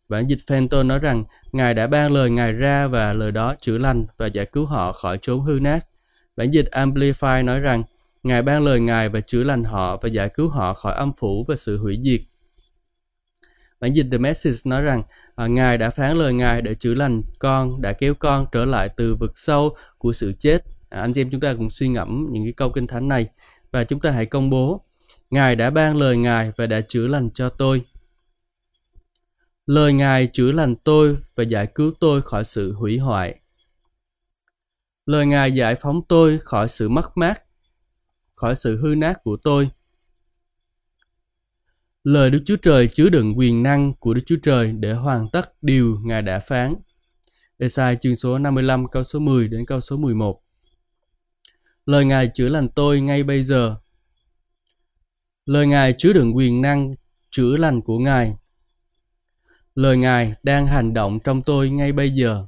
Bản 0.08 0.26
dịch 0.26 0.40
Fenton 0.46 0.86
nói 0.86 0.98
rằng 0.98 1.24
Ngài 1.52 1.74
đã 1.74 1.86
ban 1.86 2.12
lời 2.12 2.30
Ngài 2.30 2.52
ra 2.52 2.86
và 2.86 3.12
lời 3.12 3.32
đó 3.32 3.54
chữa 3.60 3.78
lành 3.78 4.06
và 4.16 4.26
giải 4.26 4.46
cứu 4.46 4.66
họ 4.66 4.92
khỏi 4.92 5.18
chốn 5.22 5.40
hư 5.40 5.58
nát. 5.62 5.84
Bản 6.36 6.50
dịch 6.50 6.68
Amplify 6.72 7.44
nói 7.44 7.60
rằng 7.60 7.82
Ngài 8.22 8.42
ban 8.42 8.64
lời 8.64 8.80
Ngài 8.80 9.08
và 9.08 9.20
chữa 9.20 9.42
lành 9.42 9.64
họ 9.64 9.96
và 9.96 10.08
giải 10.08 10.28
cứu 10.28 10.48
họ 10.48 10.74
khỏi 10.74 10.94
âm 10.94 11.12
phủ 11.20 11.44
và 11.48 11.56
sự 11.56 11.78
hủy 11.78 12.00
diệt. 12.04 12.20
Bản 13.82 13.92
dịch 13.92 14.06
The 14.12 14.18
Message 14.18 14.56
nói 14.64 14.82
rằng 14.82 15.02
à, 15.34 15.46
Ngài 15.46 15.78
đã 15.78 15.90
phán 15.90 16.16
lời 16.16 16.32
Ngài 16.34 16.62
để 16.62 16.74
chữa 16.74 16.94
lành 16.94 17.22
con, 17.38 17.82
đã 17.82 17.92
kéo 17.92 18.14
con 18.14 18.46
trở 18.52 18.64
lại 18.64 18.88
từ 18.96 19.14
vực 19.14 19.38
sâu 19.38 19.76
của 19.98 20.12
sự 20.12 20.32
chết. 20.38 20.64
À, 20.88 21.00
anh 21.00 21.12
chị 21.12 21.20
em 21.20 21.30
chúng 21.30 21.40
ta 21.40 21.54
cùng 21.58 21.70
suy 21.70 21.88
ngẫm 21.88 22.28
những 22.30 22.44
cái 22.44 22.52
câu 22.52 22.70
kinh 22.70 22.86
thánh 22.86 23.08
này 23.08 23.28
và 23.70 23.84
chúng 23.84 24.00
ta 24.00 24.10
hãy 24.10 24.26
công 24.26 24.50
bố 24.50 24.84
Ngài 25.30 25.56
đã 25.56 25.70
ban 25.70 25.96
lời 25.96 26.16
Ngài 26.16 26.52
và 26.56 26.66
đã 26.66 26.80
chữa 26.88 27.06
lành 27.06 27.30
cho 27.30 27.48
tôi. 27.48 27.84
Lời 29.66 29.92
Ngài 29.92 30.26
chữa 30.32 30.52
lành 30.52 30.76
tôi 30.76 31.16
và 31.34 31.44
giải 31.44 31.66
cứu 31.66 31.92
tôi 32.00 32.22
khỏi 32.22 32.44
sự 32.44 32.72
hủy 32.72 32.98
hoại. 32.98 33.40
Lời 35.06 35.26
Ngài 35.26 35.52
giải 35.52 35.74
phóng 35.74 36.00
tôi 36.08 36.38
khỏi 36.38 36.68
sự 36.68 36.88
mất 36.88 37.16
mát, 37.16 37.42
khỏi 38.34 38.56
sự 38.56 38.76
hư 38.76 38.94
nát 38.94 39.24
của 39.24 39.36
tôi 39.36 39.70
Lời 42.04 42.30
Đức 42.30 42.42
Chúa 42.46 42.56
Trời 42.56 42.88
chứa 42.88 43.08
đựng 43.08 43.38
quyền 43.38 43.62
năng 43.62 43.94
của 43.94 44.14
Đức 44.14 44.22
Chúa 44.26 44.36
Trời 44.42 44.72
để 44.72 44.92
hoàn 44.92 45.28
tất 45.32 45.62
điều 45.62 46.00
Ngài 46.04 46.22
đã 46.22 46.40
phán. 46.40 46.74
Esai 47.58 47.96
chương 48.00 48.16
số 48.16 48.38
55 48.38 48.88
câu 48.88 49.04
số 49.04 49.18
10 49.18 49.48
đến 49.48 49.66
câu 49.66 49.80
số 49.80 49.96
11. 49.96 50.42
Lời 51.86 52.04
Ngài 52.04 52.30
chữa 52.34 52.48
lành 52.48 52.68
tôi 52.68 53.00
ngay 53.00 53.22
bây 53.22 53.42
giờ. 53.42 53.76
Lời 55.46 55.66
Ngài 55.66 55.94
chứa 55.98 56.12
đựng 56.12 56.36
quyền 56.36 56.62
năng, 56.62 56.94
chữa 57.30 57.56
lành 57.56 57.80
của 57.80 57.98
Ngài. 57.98 58.34
Lời 59.74 59.96
Ngài 59.96 60.34
đang 60.42 60.66
hành 60.66 60.94
động 60.94 61.18
trong 61.24 61.42
tôi 61.42 61.70
ngay 61.70 61.92
bây 61.92 62.10
giờ. 62.10 62.46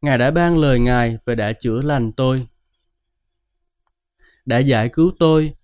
Ngài 0.00 0.18
đã 0.18 0.30
ban 0.30 0.58
lời 0.58 0.80
Ngài 0.80 1.18
và 1.24 1.34
đã 1.34 1.52
chữa 1.52 1.82
lành 1.82 2.12
tôi. 2.12 2.46
Đã 4.44 4.58
giải 4.58 4.88
cứu 4.88 5.12
tôi 5.18 5.54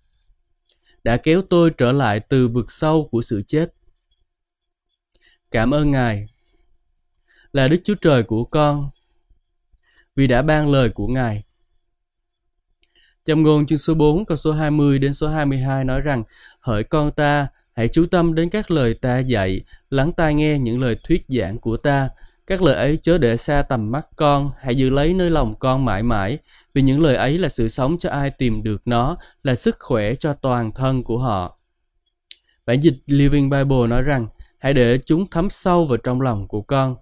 đã 1.03 1.17
kéo 1.17 1.41
tôi 1.41 1.71
trở 1.77 1.91
lại 1.91 2.19
từ 2.19 2.47
vực 2.47 2.71
sâu 2.71 3.07
của 3.11 3.21
sự 3.21 3.41
chết. 3.47 3.73
Cảm 5.51 5.71
ơn 5.71 5.91
Ngài. 5.91 6.27
là 7.53 7.67
Đức 7.67 7.77
Chúa 7.83 7.95
Trời 8.01 8.23
của 8.23 8.43
con, 8.43 8.89
vì 10.15 10.27
đã 10.27 10.41
ban 10.41 10.69
lời 10.69 10.89
của 10.89 11.07
Ngài. 11.07 11.43
Châm 13.23 13.43
ngôn 13.43 13.65
chương 13.65 13.77
số 13.77 13.93
4 13.93 14.25
câu 14.25 14.37
số 14.37 14.51
20 14.51 14.99
đến 14.99 15.13
số 15.13 15.27
22 15.27 15.83
nói 15.83 16.01
rằng 16.01 16.23
Hỡi 16.59 16.83
con 16.83 17.11
ta, 17.11 17.47
hãy 17.73 17.87
chú 17.87 18.05
tâm 18.11 18.35
đến 18.35 18.49
các 18.49 18.71
lời 18.71 18.93
ta 18.93 19.19
dạy, 19.19 19.61
lắng 19.89 20.11
tai 20.17 20.33
nghe 20.33 20.59
những 20.59 20.81
lời 20.81 20.97
thuyết 21.03 21.25
giảng 21.27 21.57
của 21.57 21.77
ta. 21.77 22.09
Các 22.47 22.61
lời 22.61 22.75
ấy 22.75 22.99
chớ 23.03 23.17
để 23.17 23.37
xa 23.37 23.61
tầm 23.61 23.91
mắt 23.91 24.07
con, 24.15 24.51
hãy 24.59 24.75
giữ 24.75 24.89
lấy 24.89 25.13
nơi 25.13 25.29
lòng 25.29 25.55
con 25.59 25.85
mãi 25.85 26.03
mãi, 26.03 26.37
vì 26.73 26.81
những 26.81 27.01
lời 27.01 27.15
ấy 27.15 27.37
là 27.37 27.49
sự 27.49 27.69
sống 27.69 27.97
cho 27.99 28.09
ai 28.09 28.29
tìm 28.29 28.63
được 28.63 28.81
nó, 28.85 29.17
là 29.43 29.55
sức 29.55 29.75
khỏe 29.79 30.15
cho 30.15 30.33
toàn 30.33 30.71
thân 30.71 31.03
của 31.03 31.17
họ. 31.17 31.59
Bản 32.65 32.79
dịch 32.79 32.95
Living 33.05 33.49
Bible 33.49 33.87
nói 33.87 34.01
rằng, 34.01 34.27
hãy 34.57 34.73
để 34.73 34.99
chúng 35.05 35.29
thấm 35.29 35.49
sâu 35.49 35.85
vào 35.85 35.97
trong 35.97 36.21
lòng 36.21 36.47
của 36.47 36.61
con. 36.61 36.95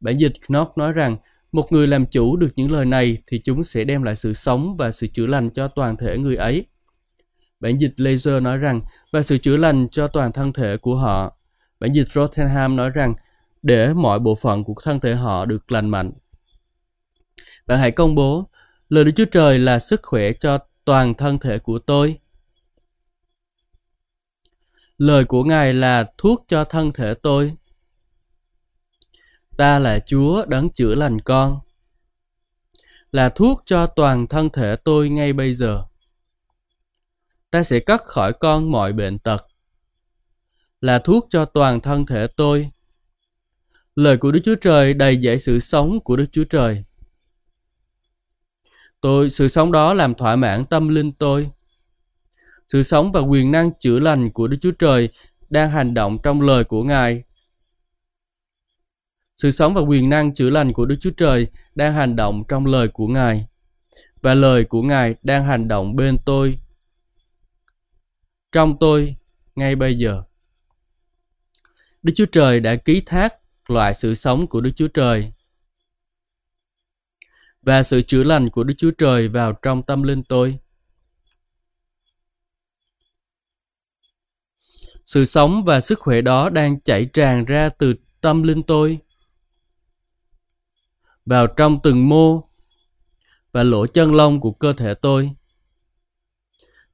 Bản 0.00 0.16
dịch 0.18 0.32
Knox 0.46 0.68
nói 0.76 0.92
rằng, 0.92 1.16
một 1.52 1.72
người 1.72 1.86
làm 1.86 2.06
chủ 2.06 2.36
được 2.36 2.50
những 2.56 2.72
lời 2.72 2.84
này 2.84 3.22
thì 3.26 3.40
chúng 3.44 3.64
sẽ 3.64 3.84
đem 3.84 4.02
lại 4.02 4.16
sự 4.16 4.34
sống 4.34 4.76
và 4.76 4.90
sự 4.90 5.06
chữa 5.06 5.26
lành 5.26 5.50
cho 5.50 5.68
toàn 5.68 5.96
thể 5.96 6.18
người 6.18 6.36
ấy. 6.36 6.66
Bản 7.60 7.78
dịch 7.78 7.92
Laser 7.96 8.42
nói 8.42 8.58
rằng, 8.58 8.80
và 9.12 9.22
sự 9.22 9.38
chữa 9.38 9.56
lành 9.56 9.88
cho 9.92 10.08
toàn 10.08 10.32
thân 10.32 10.52
thể 10.52 10.76
của 10.76 10.96
họ. 10.96 11.36
Bản 11.80 11.92
dịch 11.92 12.08
Rottenham 12.14 12.76
nói 12.76 12.90
rằng, 12.90 13.14
để 13.62 13.92
mọi 13.92 14.18
bộ 14.18 14.34
phận 14.34 14.64
của 14.64 14.74
thân 14.82 15.00
thể 15.00 15.14
họ 15.14 15.44
được 15.44 15.72
lành 15.72 15.88
mạnh. 15.88 16.12
Bạn 17.66 17.78
hãy 17.78 17.90
công 17.90 18.14
bố, 18.14 18.48
lời 18.94 19.04
Đức 19.04 19.12
Chúa 19.16 19.24
Trời 19.24 19.58
là 19.58 19.78
sức 19.78 20.00
khỏe 20.02 20.32
cho 20.40 20.58
toàn 20.84 21.14
thân 21.14 21.38
thể 21.38 21.58
của 21.58 21.78
tôi. 21.78 22.18
Lời 24.98 25.24
của 25.24 25.44
Ngài 25.44 25.72
là 25.72 26.12
thuốc 26.18 26.44
cho 26.48 26.64
thân 26.64 26.92
thể 26.92 27.14
tôi. 27.14 27.54
Ta 29.56 29.78
là 29.78 29.98
Chúa 30.06 30.44
đấng 30.46 30.70
chữa 30.70 30.94
lành 30.94 31.20
con. 31.20 31.60
Là 33.12 33.28
thuốc 33.28 33.62
cho 33.66 33.86
toàn 33.86 34.26
thân 34.26 34.50
thể 34.50 34.76
tôi 34.84 35.08
ngay 35.08 35.32
bây 35.32 35.54
giờ. 35.54 35.84
Ta 37.50 37.62
sẽ 37.62 37.80
cắt 37.80 38.00
khỏi 38.02 38.32
con 38.32 38.70
mọi 38.70 38.92
bệnh 38.92 39.18
tật. 39.18 39.46
Là 40.80 40.98
thuốc 40.98 41.26
cho 41.30 41.44
toàn 41.44 41.80
thân 41.80 42.06
thể 42.06 42.26
tôi. 42.36 42.70
Lời 43.94 44.16
của 44.16 44.32
Đức 44.32 44.40
Chúa 44.44 44.56
Trời 44.60 44.94
đầy 44.94 45.16
dạy 45.16 45.38
sự 45.38 45.60
sống 45.60 46.00
của 46.00 46.16
Đức 46.16 46.26
Chúa 46.32 46.44
Trời. 46.44 46.84
Tôi, 49.04 49.30
sự 49.30 49.48
sống 49.48 49.72
đó 49.72 49.94
làm 49.94 50.14
thỏa 50.14 50.36
mãn 50.36 50.64
tâm 50.64 50.88
linh 50.88 51.12
tôi. 51.12 51.50
Sự 52.68 52.82
sống 52.82 53.12
và 53.12 53.20
quyền 53.20 53.50
năng 53.50 53.70
chữa 53.80 53.98
lành 53.98 54.30
của 54.30 54.48
Đức 54.48 54.56
Chúa 54.60 54.72
Trời 54.78 55.08
đang 55.50 55.70
hành 55.70 55.94
động 55.94 56.18
trong 56.22 56.40
lời 56.40 56.64
của 56.64 56.84
Ngài 56.84 57.24
sự 59.36 59.50
sống 59.50 59.74
và 59.74 59.80
quyền 59.80 60.08
năng 60.08 60.34
chữa 60.34 60.50
lành 60.50 60.72
của 60.72 60.86
Đức 60.86 60.96
Chúa 61.00 61.10
Trời 61.10 61.46
đang 61.74 61.94
hành 61.94 62.16
động 62.16 62.44
trong 62.48 62.66
lời 62.66 62.88
của 62.88 63.06
Ngài. 63.06 63.46
Và 64.22 64.34
lời 64.34 64.64
của 64.64 64.82
Ngài 64.82 65.14
đang 65.22 65.44
hành 65.44 65.68
động 65.68 65.96
bên 65.96 66.16
tôi, 66.24 66.58
trong 68.52 68.76
tôi, 68.80 69.16
ngay 69.56 69.76
bây 69.76 69.98
giờ. 69.98 70.22
Đức 72.02 72.12
Chúa 72.16 72.26
Trời 72.32 72.60
đã 72.60 72.76
ký 72.76 73.02
thác 73.06 73.34
loại 73.68 73.94
sự 73.94 74.14
sống 74.14 74.46
của 74.46 74.60
Đức 74.60 74.70
Chúa 74.76 74.88
Trời 74.88 75.32
và 77.64 77.82
sự 77.82 78.02
chữa 78.02 78.22
lành 78.22 78.50
của 78.50 78.64
Đức 78.64 78.74
Chúa 78.78 78.90
Trời 78.98 79.28
vào 79.28 79.52
trong 79.52 79.82
tâm 79.82 80.02
linh 80.02 80.22
tôi. 80.22 80.58
Sự 85.04 85.24
sống 85.24 85.64
và 85.64 85.80
sức 85.80 85.98
khỏe 85.98 86.20
đó 86.20 86.50
đang 86.50 86.80
chảy 86.80 87.06
tràn 87.12 87.44
ra 87.44 87.68
từ 87.68 87.94
tâm 88.20 88.42
linh 88.42 88.62
tôi 88.62 88.98
vào 91.26 91.46
trong 91.46 91.80
từng 91.82 92.08
mô 92.08 92.48
và 93.52 93.62
lỗ 93.62 93.86
chân 93.86 94.14
lông 94.14 94.40
của 94.40 94.52
cơ 94.52 94.72
thể 94.72 94.94
tôi, 94.94 95.30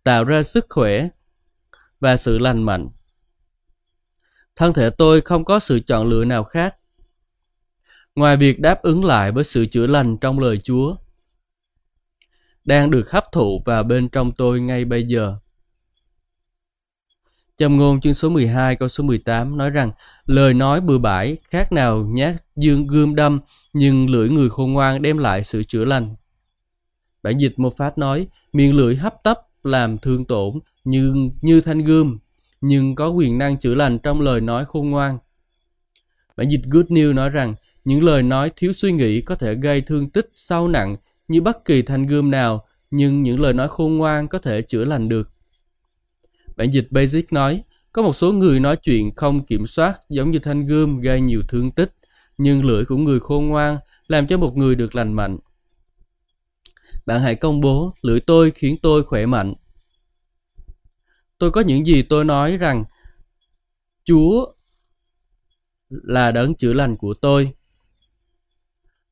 tạo 0.02 0.24
ra 0.24 0.42
sức 0.42 0.66
khỏe 0.68 1.08
và 2.00 2.16
sự 2.16 2.38
lành 2.38 2.62
mạnh 2.62 2.88
thân 4.60 4.72
thể 4.72 4.90
tôi 4.90 5.20
không 5.20 5.44
có 5.44 5.60
sự 5.60 5.80
chọn 5.80 6.08
lựa 6.08 6.24
nào 6.24 6.44
khác 6.44 6.76
ngoài 8.14 8.36
việc 8.36 8.61
đáp 8.61 8.82
ứng 8.82 9.04
lại 9.04 9.32
với 9.32 9.44
sự 9.44 9.66
chữa 9.66 9.86
lành 9.86 10.16
trong 10.18 10.38
lời 10.38 10.58
chúa, 10.58 10.96
đang 12.64 12.90
được 12.90 13.11
hấp 13.11 13.24
thụ 13.32 13.62
vào 13.66 13.82
bên 13.82 14.08
trong 14.08 14.32
tôi 14.32 14.61
ngay 14.61 14.84
bây 14.84 15.04
giờ 15.04 15.36
Châm 17.61 17.76
ngôn 17.76 18.00
chương 18.00 18.14
số 18.14 18.28
12 18.28 18.76
câu 18.76 18.88
số 18.88 19.04
18 19.04 19.58
nói 19.58 19.70
rằng, 19.70 19.92
lời 20.26 20.54
nói 20.54 20.80
bừa 20.80 20.98
bãi, 20.98 21.36
khác 21.50 21.72
nào 21.72 22.06
nhát 22.06 22.34
dương 22.56 22.86
gươm 22.86 23.14
đâm, 23.14 23.40
nhưng 23.72 24.11
lưỡi 24.11 24.28
người 24.28 24.50
khôn 24.50 24.72
ngoan 24.72 25.02
đem 25.02 25.18
lại 25.18 25.44
sự 25.44 25.62
chữa 25.62 25.84
lành. 25.84 26.14
Bản 27.22 27.38
dịch 27.38 27.58
một 27.58 27.76
phát 27.76 27.98
nói, 27.98 28.26
miệng 28.52 28.76
lưỡi 28.76 28.96
hấp 28.96 29.14
tấp 29.24 29.38
làm 29.62 29.98
thương 29.98 30.24
tổn, 30.24 30.58
như 30.84 31.30
như 31.42 31.61
thanh 31.61 31.78
gươm, 31.78 32.18
nhưng 32.61 32.94
có 32.94 33.08
quyền 33.08 33.38
năng 33.38 33.58
chữa 33.58 33.74
lành 33.74 33.98
trong 33.98 34.20
lời 34.20 34.40
nói 34.40 34.64
khôn 34.64 34.90
ngoan. 34.90 35.18
Bản 36.36 36.48
dịch 36.48 36.62
Good 36.70 36.86
News 36.86 37.14
nói 37.14 37.30
rằng 37.30 37.54
những 37.85 38.03
lời 38.03 38.22
nói 38.22 38.51
thiếu 38.57 38.72
suy 38.72 38.93
nghĩ 38.93 39.20
có 39.20 39.35
thể 39.35 39.55
gây 39.55 39.81
thương 39.81 40.11
tích 40.11 40.31
sâu 40.35 40.68
nặng 40.68 40.97
như 41.28 41.41
bất 41.41 41.64
kỳ 41.64 41.83
thanh 41.83 42.07
gươm 42.07 42.31
nào 42.31 42.66
nhưng 42.91 43.22
những 43.22 43.41
lời 43.41 43.53
nói 43.53 43.68
khôn 43.68 43.97
ngoan 43.97 44.28
có 44.28 44.39
thể 44.39 44.62
chữa 44.62 44.85
lành 44.85 45.09
được. 45.09 45.31
Bản 46.57 46.70
dịch 46.72 46.87
Basic 46.91 47.33
nói, 47.33 47.64
có 47.93 48.03
một 48.03 48.12
số 48.12 48.33
người 48.33 48.61
nói 48.61 48.76
chuyện 48.83 49.14
không 49.16 49.47
kiểm 49.47 49.66
soát 49.66 50.01
giống 50.09 50.31
như 50.31 50.39
thanh 50.39 50.66
gươm 50.66 51.01
gây 51.01 51.20
nhiều 51.20 51.43
thương 51.49 51.70
tích, 51.70 51.95
nhưng 52.39 52.64
lưỡi 52.64 52.85
của 52.85 52.97
người 52.97 53.20
khôn 53.20 53.47
ngoan 53.47 53.78
làm 54.07 54.26
cho 54.26 54.39
một 54.39 54.57
người 54.57 54.74
được 54.74 54.95
lành 54.95 55.12
mạnh. 55.12 55.39
Bạn 57.07 57.20
hãy 57.20 57.35
công 57.35 57.61
bố, 57.61 57.95
lưỡi 58.03 58.20
tôi 58.20 58.51
khiến 58.51 58.76
tôi 58.83 59.05
khỏe 59.05 59.26
mạnh. 59.26 59.55
Tôi 61.39 61.51
có 61.51 61.61
những 61.61 61.87
gì 61.87 62.03
tôi 62.03 62.24
nói 62.24 62.57
rằng 62.57 62.85
Chúa 64.05 64.53
là 65.89 66.31
đấng 66.31 66.55
chữa 66.55 66.72
lành 66.72 66.97
của 66.97 67.14
tôi. 67.14 67.53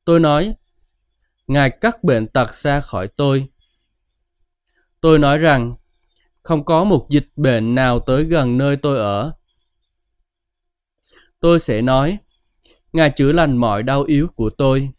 Tôi 0.09 0.19
nói, 0.19 0.55
Ngài 1.47 1.69
cắt 1.69 2.03
bệnh 2.03 2.27
tật 2.27 2.55
xa 2.55 2.81
khỏi 2.81 3.07
tôi. 3.07 3.47
Tôi 5.01 5.19
nói 5.19 5.37
rằng 5.37 5.75
không 6.43 6.65
có 6.65 6.83
một 6.83 7.07
dịch 7.09 7.27
bệnh 7.35 7.75
nào 7.75 7.99
tới 7.99 8.23
gần 8.23 8.57
nơi 8.57 8.77
tôi 8.77 8.97
ở. 8.97 9.33
Tôi 11.39 11.59
sẽ 11.59 11.81
nói, 11.81 12.17
Ngài 12.93 13.11
chữa 13.15 13.31
lành 13.31 13.57
mọi 13.57 13.83
đau 13.83 14.03
yếu 14.03 14.27
của 14.27 14.49
tôi. 14.49 14.89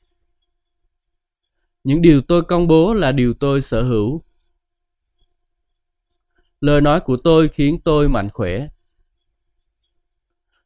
Những 1.85 2.03
điều 2.03 2.23
tôi 2.23 2.43
công 2.43 2.67
bố 2.67 2.95
là 2.95 3.13
điều 3.13 3.35
tôi 3.35 3.63
sở 3.63 3.83
hữu. 3.83 4.25
Lời 6.61 6.81
nói 6.81 7.01
của 7.01 7.17
tôi 7.17 7.49
khiến 7.49 7.81
tôi 7.85 8.09
mạnh 8.09 8.29
khỏe. 8.33 8.69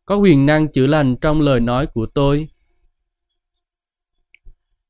Có 0.05 0.17
quyền 0.17 0.47
năng 0.47 0.73
chữa 0.73 0.87
lành 0.87 1.17
trong 1.21 1.41
lời 1.41 1.61
nói 1.61 1.87
của 1.87 2.07
tôi. 2.07 2.54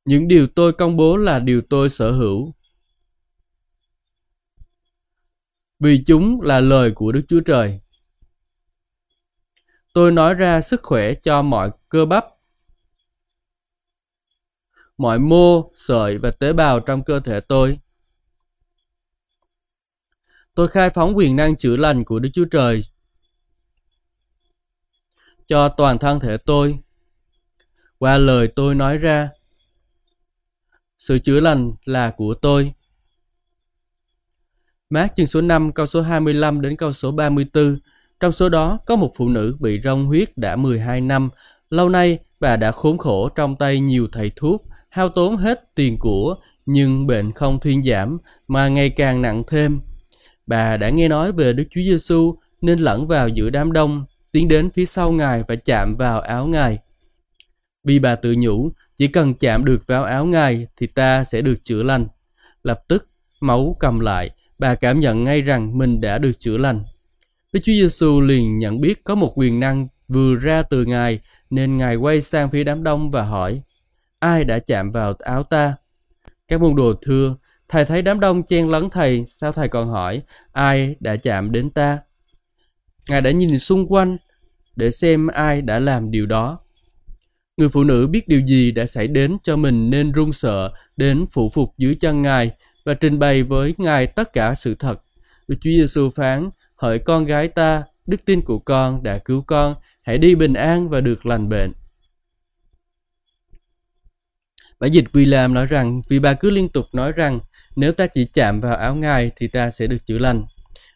Những 0.05 0.29
điều 0.29 0.47
tôi 0.47 0.73
công 0.73 0.97
bố 0.97 1.17
là 1.17 1.39
điều 1.39 1.63
tôi 1.71 1.91
sở 1.91 2.13
hữu. 2.13 2.55
vì 5.85 6.03
chúng 6.07 6.41
là 6.41 6.61
lời 6.61 6.93
của 6.95 7.13
Đức 7.13 7.23
Chúa 7.29 7.41
Trời. 7.41 7.81
Tôi 9.93 10.13
nói 10.13 10.35
ra 10.35 10.61
sức 10.61 10.81
khỏe 10.83 11.15
cho 11.15 11.43
mọi 11.43 11.71
cơ 11.89 12.07
bắp, 12.07 12.25
mọi 14.99 15.19
mô, 15.19 15.73
sợi 15.77 16.19
và 16.19 16.31
tế 16.31 16.53
bào 16.53 16.81
trong 16.81 17.05
cơ 17.05 17.21
thể 17.21 17.41
tôi. 17.41 17.79
Tôi 20.55 20.69
khai 20.69 20.91
phóng 20.91 21.17
quyền 21.17 21.37
năng 21.37 21.57
chữa 21.57 21.77
lành 21.77 22.05
của 22.05 22.19
Đức 22.19 22.31
Chúa 22.33 22.45
Trời 22.51 22.85
cho 25.47 25.69
toàn 25.77 25.99
thân 25.99 26.21
thể 26.21 26.37
tôi 26.37 26.79
qua 27.99 28.19
lời 28.19 28.49
tôi 28.57 28.75
nói 28.75 28.99
ra. 28.99 29.31
Sự 31.07 31.19
chữa 31.19 31.41
lành 31.41 31.73
là 31.85 32.11
của 32.11 32.35
tôi. 32.35 32.73
Mát 34.91 35.13
chương 35.17 35.27
số 35.27 35.41
5 35.41 35.73
câu 35.73 35.87
số 35.87 36.03
25 36.03 36.61
đến 36.61 36.77
câu 36.77 36.93
số 36.93 37.13
34. 37.13 37.79
Trong 38.21 38.33
số 38.33 38.49
đó 38.49 38.79
có 38.87 38.97
một 38.97 39.13
phụ 39.17 39.29
nữ 39.29 39.57
bị 39.61 39.81
rong 39.85 40.07
huyết 40.07 40.39
đã 40.39 40.57
12 40.57 41.01
năm. 41.01 41.31
Lâu 41.71 41.89
nay 41.89 42.19
bà 42.41 42.57
đã 42.57 42.73
khốn 42.73 42.99
khổ 42.99 43.29
trong 43.29 43.57
tay 43.57 43.81
nhiều 43.81 44.09
thầy 44.13 44.31
thuốc, 44.37 44.65
hao 44.89 45.09
tốn 45.09 45.37
hết 45.37 45.75
tiền 45.75 45.99
của, 45.99 46.37
nhưng 46.67 47.07
bệnh 47.07 47.33
không 47.33 47.61
thuyên 47.61 47.83
giảm 47.83 48.19
mà 48.49 48.69
ngày 48.69 48.91
càng 48.91 49.23
nặng 49.23 49.43
thêm. 49.47 49.81
Bà 50.47 50.77
đã 50.77 50.91
nghe 50.91 51.09
nói 51.09 51.33
về 51.33 51.53
Đức 51.53 51.65
Chúa 51.71 51.81
Giêsu 51.81 52.35
nên 52.61 52.79
lẫn 52.79 53.07
vào 53.07 53.29
giữa 53.29 53.51
đám 53.51 53.73
đông, 53.73 54.05
tiến 54.33 54.49
đến 54.49 54.71
phía 54.71 54.87
sau 54.87 55.13
Ngài 55.13 55.43
và 55.49 55.55
chạm 55.55 55.97
vào 55.97 56.21
áo 56.21 56.47
Ngài. 56.47 56.79
Vì 57.85 57.99
bà 57.99 58.15
tự 58.15 58.35
nhủ, 58.39 58.71
chỉ 58.97 59.07
cần 59.07 59.35
chạm 59.35 59.65
được 59.65 59.87
vào 59.87 60.05
áo 60.05 60.27
Ngài 60.27 60.67
thì 60.77 60.87
ta 60.87 61.25
sẽ 61.25 61.41
được 61.41 61.65
chữa 61.65 61.83
lành. 61.83 62.07
Lập 62.63 62.81
tức, 62.89 63.09
máu 63.41 63.77
cầm 63.81 64.01
lại, 64.01 64.31
bà 64.59 64.75
cảm 64.75 65.01
nhận 65.01 65.25
ngay 65.25 65.43
rằng 65.43 65.79
mình 65.79 66.01
đã 66.01 66.19
được 66.19 66.33
chữa 66.39 66.57
lành. 66.57 66.85
Đức 67.53 67.61
Chúa 67.65 67.73
Giêsu 67.73 68.21
liền 68.21 68.59
nhận 68.59 68.81
biết 68.81 69.05
có 69.05 69.15
một 69.15 69.33
quyền 69.39 69.61
năng 69.61 69.89
vừa 70.09 70.35
ra 70.35 70.63
từ 70.63 70.85
Ngài 70.85 71.21
nên 71.51 71.77
Ngài 71.77 71.97
quay 71.97 72.21
sang 72.21 72.51
phía 72.51 72.65
đám 72.65 72.83
đông 72.83 73.11
và 73.11 73.23
hỏi, 73.23 73.63
ai 74.19 74.45
đã 74.45 74.59
chạm 74.59 74.91
vào 74.91 75.15
áo 75.19 75.43
ta? 75.43 75.75
Các 76.49 76.61
môn 76.61 76.77
đồ 76.77 76.95
thưa, 77.03 77.37
thầy 77.69 77.85
thấy 77.85 78.03
đám 78.03 78.21
đông 78.21 78.43
chen 78.43 78.69
lấn 78.69 78.91
thầy, 78.91 79.25
sao 79.27 79.53
thầy 79.53 79.69
còn 79.69 79.89
hỏi, 79.89 80.23
ai 80.53 80.97
đã 81.01 81.17
chạm 81.17 81.53
đến 81.53 81.71
ta? 81.71 81.99
Ngài 83.09 83.21
đã 83.21 83.31
nhìn 83.31 83.59
xung 83.59 83.87
quanh 83.89 84.17
để 84.77 84.91
xem 84.91 85.27
ai 85.27 85.63
đã 85.63 85.79
làm 85.79 86.11
điều 86.11 86.27
đó. 86.27 86.59
Người 87.57 87.69
phụ 87.69 87.85
nữ 87.85 88.07
biết 88.07 88.29
điều 88.29 88.41
gì 88.41 88.71
đã 88.71 88.87
xảy 88.87 89.09
đến 89.09 89.37
cho 89.43 89.57
mình 89.57 89.91
nên 89.91 90.13
run 90.13 90.33
sợ 90.33 90.73
đến 90.97 91.27
phụ 91.33 91.51
phục 91.51 91.75
dưới 91.79 91.95
chân 91.95 92.23
Ngài 92.23 92.51
và 92.85 92.95
trình 92.95 93.19
bày 93.19 93.43
với 93.43 93.75
Ngài 93.79 94.07
tất 94.07 94.33
cả 94.33 94.55
sự 94.55 94.75
thật. 94.75 95.03
Đức 95.49 95.57
Chúa 95.61 95.71
Giêsu 95.71 96.11
phán, 96.11 96.51
hỡi 96.77 96.99
con 96.99 97.25
gái 97.25 97.49
ta, 97.49 97.83
đức 98.07 98.25
tin 98.25 98.43
của 98.43 98.59
con 98.59 99.03
đã 99.03 99.19
cứu 99.19 99.43
con, 99.47 99.75
hãy 100.03 100.19
đi 100.19 100.35
bình 100.35 100.55
an 100.55 100.89
và 100.89 101.01
được 101.01 101.27
lành 101.27 101.49
bệnh. 101.49 101.73
Bản 104.81 104.91
dịch 104.91 105.05
William 105.13 105.53
nói 105.53 105.67
rằng, 105.67 106.03
vì 106.09 106.19
bà 106.19 106.35
cứ 106.35 106.51
liên 106.51 106.69
tục 106.69 106.87
nói 106.93 107.13
rằng, 107.13 107.41
nếu 107.77 107.93
ta 107.93 108.07
chỉ 108.07 108.25
chạm 108.25 108.61
vào 108.61 108.77
áo 108.77 108.95
ngài 108.95 109.31
thì 109.37 109.49
ta 109.49 109.71
sẽ 109.71 109.87
được 109.87 110.07
chữa 110.07 110.19
lành. 110.19 110.45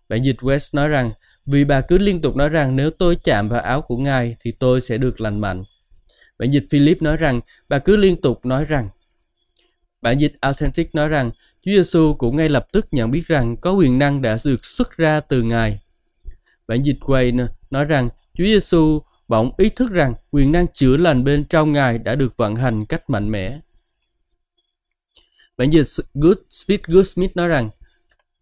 Bản 0.09 0.23
dịch 0.23 0.37
West 0.37 0.71
nói 0.73 0.89
rằng, 0.89 1.13
vì 1.47 1.65
bà 1.65 1.81
cứ 1.81 1.99
liên 1.99 2.21
tục 2.21 2.37
nói 2.37 2.49
rằng 2.49 2.77
nếu 2.77 2.91
tôi 2.91 3.17
chạm 3.25 3.49
vào 3.49 3.61
áo 3.61 3.83
của 3.83 3.97
ngài 3.97 4.37
thì 4.41 4.53
tôi 4.53 4.81
sẽ 4.81 4.99
được 4.99 5.21
lành 5.21 5.41
mạnh. 5.41 5.65
Bản 6.39 6.51
dịch 6.51 6.67
Philip 6.71 7.03
nói 7.03 7.17
rằng, 7.17 7.41
bà 7.69 7.79
cứ 7.79 7.97
liên 7.97 8.21
tục 8.21 8.47
nói 8.47 8.65
rằng. 8.65 8.89
Bản 10.03 10.19
dịch 10.19 10.33
Authentic 10.41 10.95
nói 10.95 11.09
rằng, 11.09 11.31
Chúa 11.63 11.71
Giêsu 11.73 12.15
cũng 12.15 12.37
ngay 12.37 12.49
lập 12.49 12.67
tức 12.73 12.87
nhận 12.91 13.11
biết 13.11 13.27
rằng 13.27 13.57
có 13.57 13.73
quyền 13.73 13.99
năng 13.99 14.23
đã 14.23 14.39
được 14.45 14.65
xuất 14.65 14.97
ra 14.97 15.21
từ 15.21 15.43
Ngài. 15.43 15.81
Bản 16.67 16.83
dịch 16.83 16.99
Wayne 17.01 17.47
nói 17.71 17.85
rằng 17.85 18.09
Chúa 18.35 18.45
Giêsu 18.45 19.03
bỗng 19.29 19.51
ý 19.57 19.69
thức 19.69 19.91
rằng 19.91 20.15
quyền 20.31 20.53
năng 20.53 20.67
chữa 20.75 20.97
lành 20.97 21.25
bên 21.25 21.45
trong 21.45 21.73
Ngài 21.73 21.99
đã 21.99 22.15
được 22.15 22.37
vận 22.37 22.57
hành 22.57 22.87
cách 22.87 23.11
mạnh 23.11 23.31
mẽ. 23.31 23.61
Bản 25.57 25.71
dịch 25.71 25.87
Good 26.15 26.39
Smith 26.51 26.83
Good 26.83 27.09
Smith 27.09 27.37
nói 27.37 27.49
rằng 27.49 27.71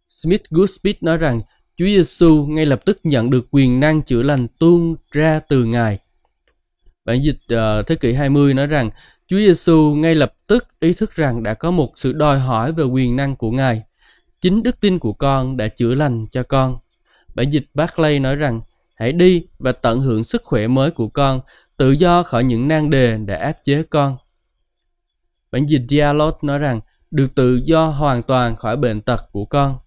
Smith 0.08 0.42
Good 0.50 0.70
nói 1.00 1.16
rằng 1.16 1.40
Chúa 1.76 1.84
Giêsu 1.84 2.46
ngay 2.46 2.66
lập 2.66 2.84
tức 2.84 3.00
nhận 3.04 3.30
được 3.30 3.46
quyền 3.50 3.80
năng 3.80 4.02
chữa 4.02 4.22
lành 4.22 4.48
tuôn 4.58 4.96
ra 5.10 5.40
từ 5.48 5.64
Ngài. 5.64 5.98
Bản 7.06 7.22
dịch 7.22 7.38
uh, 7.54 7.86
thế 7.86 7.94
kỷ 7.94 8.12
20 8.12 8.54
nói 8.54 8.66
rằng 8.66 8.90
Chúa 9.26 9.36
Giêsu 9.36 9.94
ngay 9.94 10.14
lập 10.14 10.34
tức 10.46 10.66
ý 10.80 10.94
thức 10.94 11.12
rằng 11.14 11.42
đã 11.42 11.54
có 11.54 11.70
một 11.70 11.92
sự 11.96 12.12
đòi 12.12 12.38
hỏi 12.38 12.72
về 12.72 12.84
quyền 12.84 13.16
năng 13.16 13.36
của 13.36 13.50
Ngài. 13.50 13.82
Chính 14.40 14.62
đức 14.62 14.80
tin 14.80 14.98
của 14.98 15.12
con 15.12 15.56
đã 15.56 15.68
chữa 15.68 15.94
lành 15.94 16.26
cho 16.32 16.42
con. 16.42 16.78
Bản 17.34 17.50
dịch 17.50 17.66
Barclay 17.74 18.20
nói 18.20 18.36
rằng 18.36 18.60
hãy 18.94 19.12
đi 19.12 19.46
và 19.58 19.72
tận 19.72 20.00
hưởng 20.00 20.24
sức 20.24 20.42
khỏe 20.44 20.66
mới 20.66 20.90
của 20.90 21.08
con, 21.08 21.40
tự 21.76 21.90
do 21.90 22.22
khỏi 22.22 22.44
những 22.44 22.68
nan 22.68 22.90
đề 22.90 23.16
đã 23.16 23.36
áp 23.36 23.56
chế 23.64 23.82
con. 23.82 24.16
Bản 25.50 25.66
dịch 25.66 25.82
Dialog 25.88 26.34
nói 26.42 26.58
rằng 26.58 26.80
được 27.10 27.34
tự 27.34 27.60
do 27.64 27.86
hoàn 27.86 28.22
toàn 28.22 28.56
khỏi 28.56 28.76
bệnh 28.76 29.00
tật 29.00 29.20
của 29.32 29.44
con. 29.44 29.78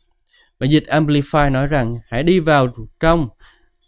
Bản 0.60 0.70
dịch 0.70 0.84
Amplify 0.88 1.52
nói 1.52 1.68
rằng 1.68 1.96
hãy 2.08 2.24
đi 2.24 2.40
vào 2.40 2.68
trong 3.00 3.30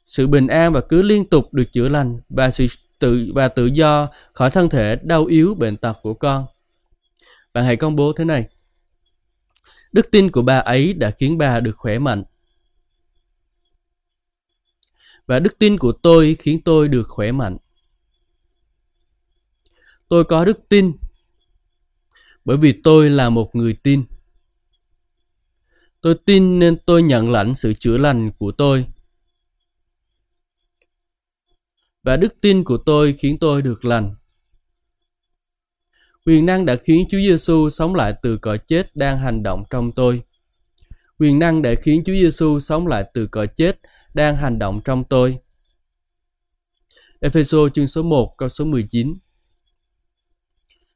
sự 0.05 0.27
bình 0.27 0.47
an 0.47 0.73
và 0.73 0.81
cứ 0.81 1.01
liên 1.01 1.25
tục 1.25 1.53
được 1.53 1.73
chữa 1.73 1.89
lành 1.89 2.19
và 2.29 2.51
sự 2.51 2.67
tự 3.01 3.31
và 3.35 3.47
tự 3.47 3.65
do 3.65 4.09
khỏi 4.33 4.51
thân 4.51 4.69
thể 4.69 4.95
đau 5.03 5.25
yếu 5.25 5.55
bệnh 5.55 5.77
tật 5.77 5.97
của 6.01 6.13
con. 6.13 6.45
Bạn 7.53 7.65
hãy 7.65 7.77
công 7.77 7.95
bố 7.95 8.13
thế 8.13 8.25
này. 8.25 8.47
Đức 9.91 10.11
tin 10.11 10.31
của 10.31 10.41
bà 10.41 10.57
ấy 10.57 10.93
đã 10.93 11.11
khiến 11.11 11.37
bà 11.37 11.59
được 11.59 11.77
khỏe 11.77 11.99
mạnh. 11.99 12.23
Và 15.27 15.39
đức 15.39 15.59
tin 15.59 15.77
của 15.77 15.91
tôi 15.91 16.35
khiến 16.39 16.61
tôi 16.65 16.87
được 16.87 17.07
khỏe 17.09 17.31
mạnh. 17.31 17.57
Tôi 20.09 20.23
có 20.23 20.45
đức 20.45 20.59
tin 20.69 20.93
bởi 22.45 22.57
vì 22.57 22.81
tôi 22.83 23.09
là 23.09 23.29
một 23.29 23.55
người 23.55 23.73
tin. 23.73 24.05
Tôi 26.01 26.15
tin 26.25 26.59
nên 26.59 26.77
tôi 26.85 27.03
nhận 27.03 27.31
lãnh 27.31 27.55
sự 27.55 27.73
chữa 27.73 27.97
lành 27.97 28.31
của 28.31 28.51
tôi 28.51 28.85
và 32.03 32.17
đức 32.17 32.41
tin 32.41 32.63
của 32.63 32.77
tôi 32.77 33.13
khiến 33.13 33.37
tôi 33.39 33.61
được 33.61 33.85
lành. 33.85 34.15
Quyền 36.25 36.45
năng 36.45 36.65
đã 36.65 36.75
khiến 36.83 37.07
Chúa 37.11 37.17
Giêsu 37.17 37.69
sống 37.69 37.95
lại 37.95 38.13
từ 38.21 38.37
cõi 38.37 38.57
chết 38.67 38.95
đang 38.95 39.19
hành 39.19 39.43
động 39.43 39.63
trong 39.69 39.91
tôi. 39.91 40.23
Quyền 41.19 41.39
năng 41.39 41.61
đã 41.61 41.73
khiến 41.81 42.03
Chúa 42.05 42.13
Giêsu 42.13 42.59
sống 42.59 42.87
lại 42.87 43.05
từ 43.13 43.27
cõi 43.27 43.47
chết 43.47 43.79
đang 44.13 44.35
hành 44.35 44.59
động 44.59 44.81
trong 44.85 45.03
tôi. 45.03 45.39
Epheso 47.19 47.57
chương 47.73 47.87
số 47.87 48.03
1 48.03 48.37
câu 48.37 48.49
số 48.49 48.65
19 48.65 49.13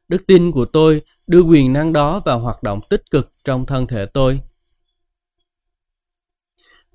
Đức 0.07 0.27
tin 0.27 0.51
của 0.51 0.65
tôi 0.65 1.01
đưa 1.27 1.41
quyền 1.41 1.73
năng 1.73 1.93
đó 1.93 2.21
vào 2.25 2.39
hoạt 2.39 2.63
động 2.63 2.79
tích 2.89 3.01
cực 3.11 3.33
trong 3.43 3.65
thân 3.65 3.87
thể 3.87 4.05
tôi. 4.05 4.41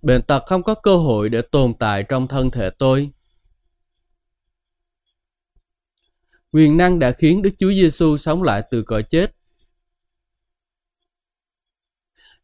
Bệnh 0.03 0.23
tật 0.23 0.43
không 0.47 0.63
có 0.63 0.75
cơ 0.75 0.97
hội 0.97 1.29
để 1.29 1.43
tồn 1.43 1.75
tại 1.79 2.05
trong 2.09 2.29
thân 2.29 2.51
thể 2.51 2.71
tôi. 2.79 3.11
Quyền 6.53 6.76
năng 6.76 6.98
đã 6.98 7.12
khiến 7.12 7.42
Đức 7.42 7.51
Chúa 7.59 7.70
Giêsu 7.70 8.16
sống 8.16 8.42
lại 8.42 8.62
từ 8.70 8.82
cõi 8.82 9.03
chết. 9.03 9.34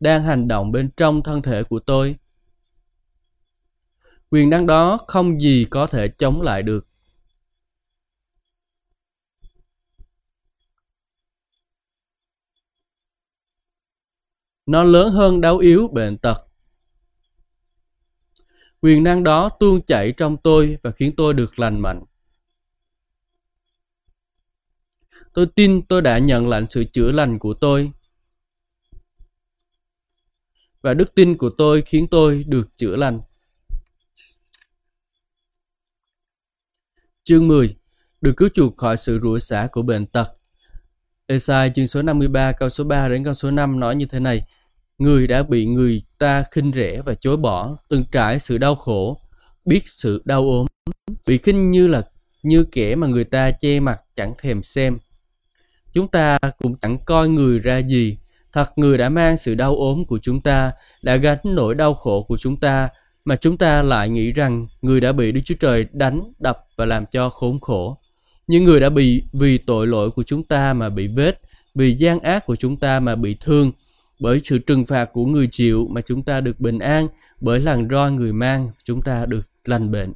Đang 0.01 0.23
hành 0.23 0.49
động 0.49 0.73
bên 0.73 0.91
trong 0.97 1.23
thân 1.23 1.43
thể 1.43 1.63
của 1.63 1.79
tôi. 1.79 2.17
Quyền 4.31 4.51
năng 4.51 4.67
đó 4.67 4.99
không 5.07 5.41
gì 5.41 5.67
có 5.71 5.87
thể 5.87 6.09
chống 6.09 6.43
lại 6.43 6.63
được. 6.63 6.87
Nó 14.67 14.85
lớn 14.85 15.13
hơn 15.13 15.41
đau 15.41 15.59
yếu 15.59 15.89
bệnh 15.89 16.19
tật. 16.19 16.47
Quyền 18.81 19.03
năng 19.03 19.23
đó 19.23 19.49
tuôn 19.61 19.83
chảy 19.83 20.13
trong 20.17 20.37
tôi 20.37 20.79
và 20.83 20.91
khiến 20.91 21.15
tôi 21.17 21.35
được 21.35 21.59
lành 21.59 21.81
mạnh. 21.81 22.05
Tôi 25.37 25.47
tin 25.47 25.83
tôi 25.83 26.03
đã 26.03 26.19
nhận 26.19 26.49
lãnh 26.49 26.67
sự 26.71 26.85
chữa 26.85 27.13
lành 27.13 27.39
của 27.39 27.55
tôi. 27.55 27.93
Và 30.83 30.95
đức 30.95 31.15
tin 31.15 31.37
của 31.37 31.51
tôi 31.59 31.83
khiến 31.83 32.07
tôi 32.11 32.45
được 32.49 32.69
chữa 32.77 32.97
lành. 32.97 33.21
Chương 37.25 37.49
10 37.49 37.77
Được 38.21 38.33
cứu 38.37 38.49
chuộc 38.55 38.77
khỏi 38.77 38.97
sự 38.97 39.21
rủa 39.23 39.39
xả 39.39 39.69
của 39.73 39.83
bệnh 39.83 40.07
tật 40.07 40.33
Esai 41.27 41.73
chương 41.75 41.87
số 41.87 42.03
53 42.03 42.53
câu 42.53 42.69
số 42.69 42.85
3 42.85 43.09
đến 43.09 43.25
câu 43.25 43.35
số 43.35 43.51
5 43.51 43.81
nói 43.81 43.97
như 43.97 44.07
thế 44.07 44.21
này 44.21 44.43
Người 44.99 45.27
đã 45.27 45.43
bị 45.43 45.67
người 45.67 46.03
ta 46.19 46.45
khinh 46.51 46.73
rẻ 46.75 47.03
và 47.07 47.15
chối 47.15 47.37
bỏ, 47.37 47.77
từng 47.89 48.05
trải 48.13 48.39
sự 48.39 48.59
đau 48.59 48.75
khổ, 48.75 49.21
biết 49.65 49.83
sự 49.87 50.23
đau 50.25 50.43
ốm, 50.43 50.67
bị 51.27 51.39
khinh 51.39 51.71
như 51.71 51.87
là 51.87 52.03
như 52.43 52.65
kẻ 52.73 52.95
mà 52.95 53.07
người 53.07 53.25
ta 53.25 53.51
che 53.51 53.81
mặt 53.81 54.01
chẳng 54.17 54.35
thèm 54.39 54.63
xem. 54.63 54.99
Chúng 55.97 56.09
ta 56.09 56.39
cũng 56.63 56.79
chẳng 56.79 56.99
coi 57.05 57.29
người 57.29 57.59
ra 57.59 57.79
gì. 57.79 58.17
Thật 58.53 58.79
người 58.79 58.99
đã 58.99 59.09
mang 59.09 59.37
sự 59.37 59.55
đau 59.55 59.77
ốm 59.77 60.05
của 60.05 60.19
chúng 60.23 60.41
ta, 60.41 60.73
đã 61.03 61.17
gánh 61.17 61.39
nỗi 61.45 61.75
đau 61.75 61.95
khổ 61.95 62.23
của 62.23 62.37
chúng 62.37 62.57
ta, 62.57 62.89
mà 63.25 63.37
chúng 63.37 63.59
ta 63.59 63.83
lại 63.83 64.09
nghĩ 64.09 64.33
rằng 64.33 64.67
người 64.83 65.01
đã 65.01 65.13
bị 65.13 65.33
Đức 65.33 65.41
Chúa 65.45 65.55
Trời 65.61 65.87
đánh, 65.93 66.23
đập 66.39 66.59
và 66.77 66.85
làm 66.85 67.07
cho 67.07 67.29
khốn 67.29 67.61
khổ. 67.61 67.99
Nhưng 68.47 68.65
người 68.65 68.81
đã 68.81 68.91
bị 68.91 69.23
vì 69.33 69.59
tội 69.59 69.87
lỗi 69.87 70.11
của 70.11 70.23
chúng 70.23 70.45
ta 70.45 70.73
mà 70.73 70.89
bị 70.89 71.09
vết, 71.09 71.41
vì 71.75 71.95
gian 71.95 72.21
ác 72.21 72.47
của 72.47 72.57
chúng 72.57 72.77
ta 72.77 73.01
mà 73.01 73.15
bị 73.15 73.37
thương, 73.41 73.73
bởi 74.21 74.41
sự 74.45 74.59
trừng 74.59 74.85
phạt 74.85 75.13
của 75.13 75.25
người 75.25 75.49
chịu 75.53 75.89
mà 75.91 76.01
chúng 76.01 76.23
ta 76.23 76.41
được 76.41 76.61
bình 76.61 76.79
an, 76.79 77.09
bởi 77.41 77.61
làn 77.61 77.89
roi 77.91 78.13
người 78.13 78.33
mang 78.33 78.71
chúng 78.85 79.03
ta 79.03 79.27
được 79.27 79.47
lành 79.65 79.91
bệnh. 79.91 80.13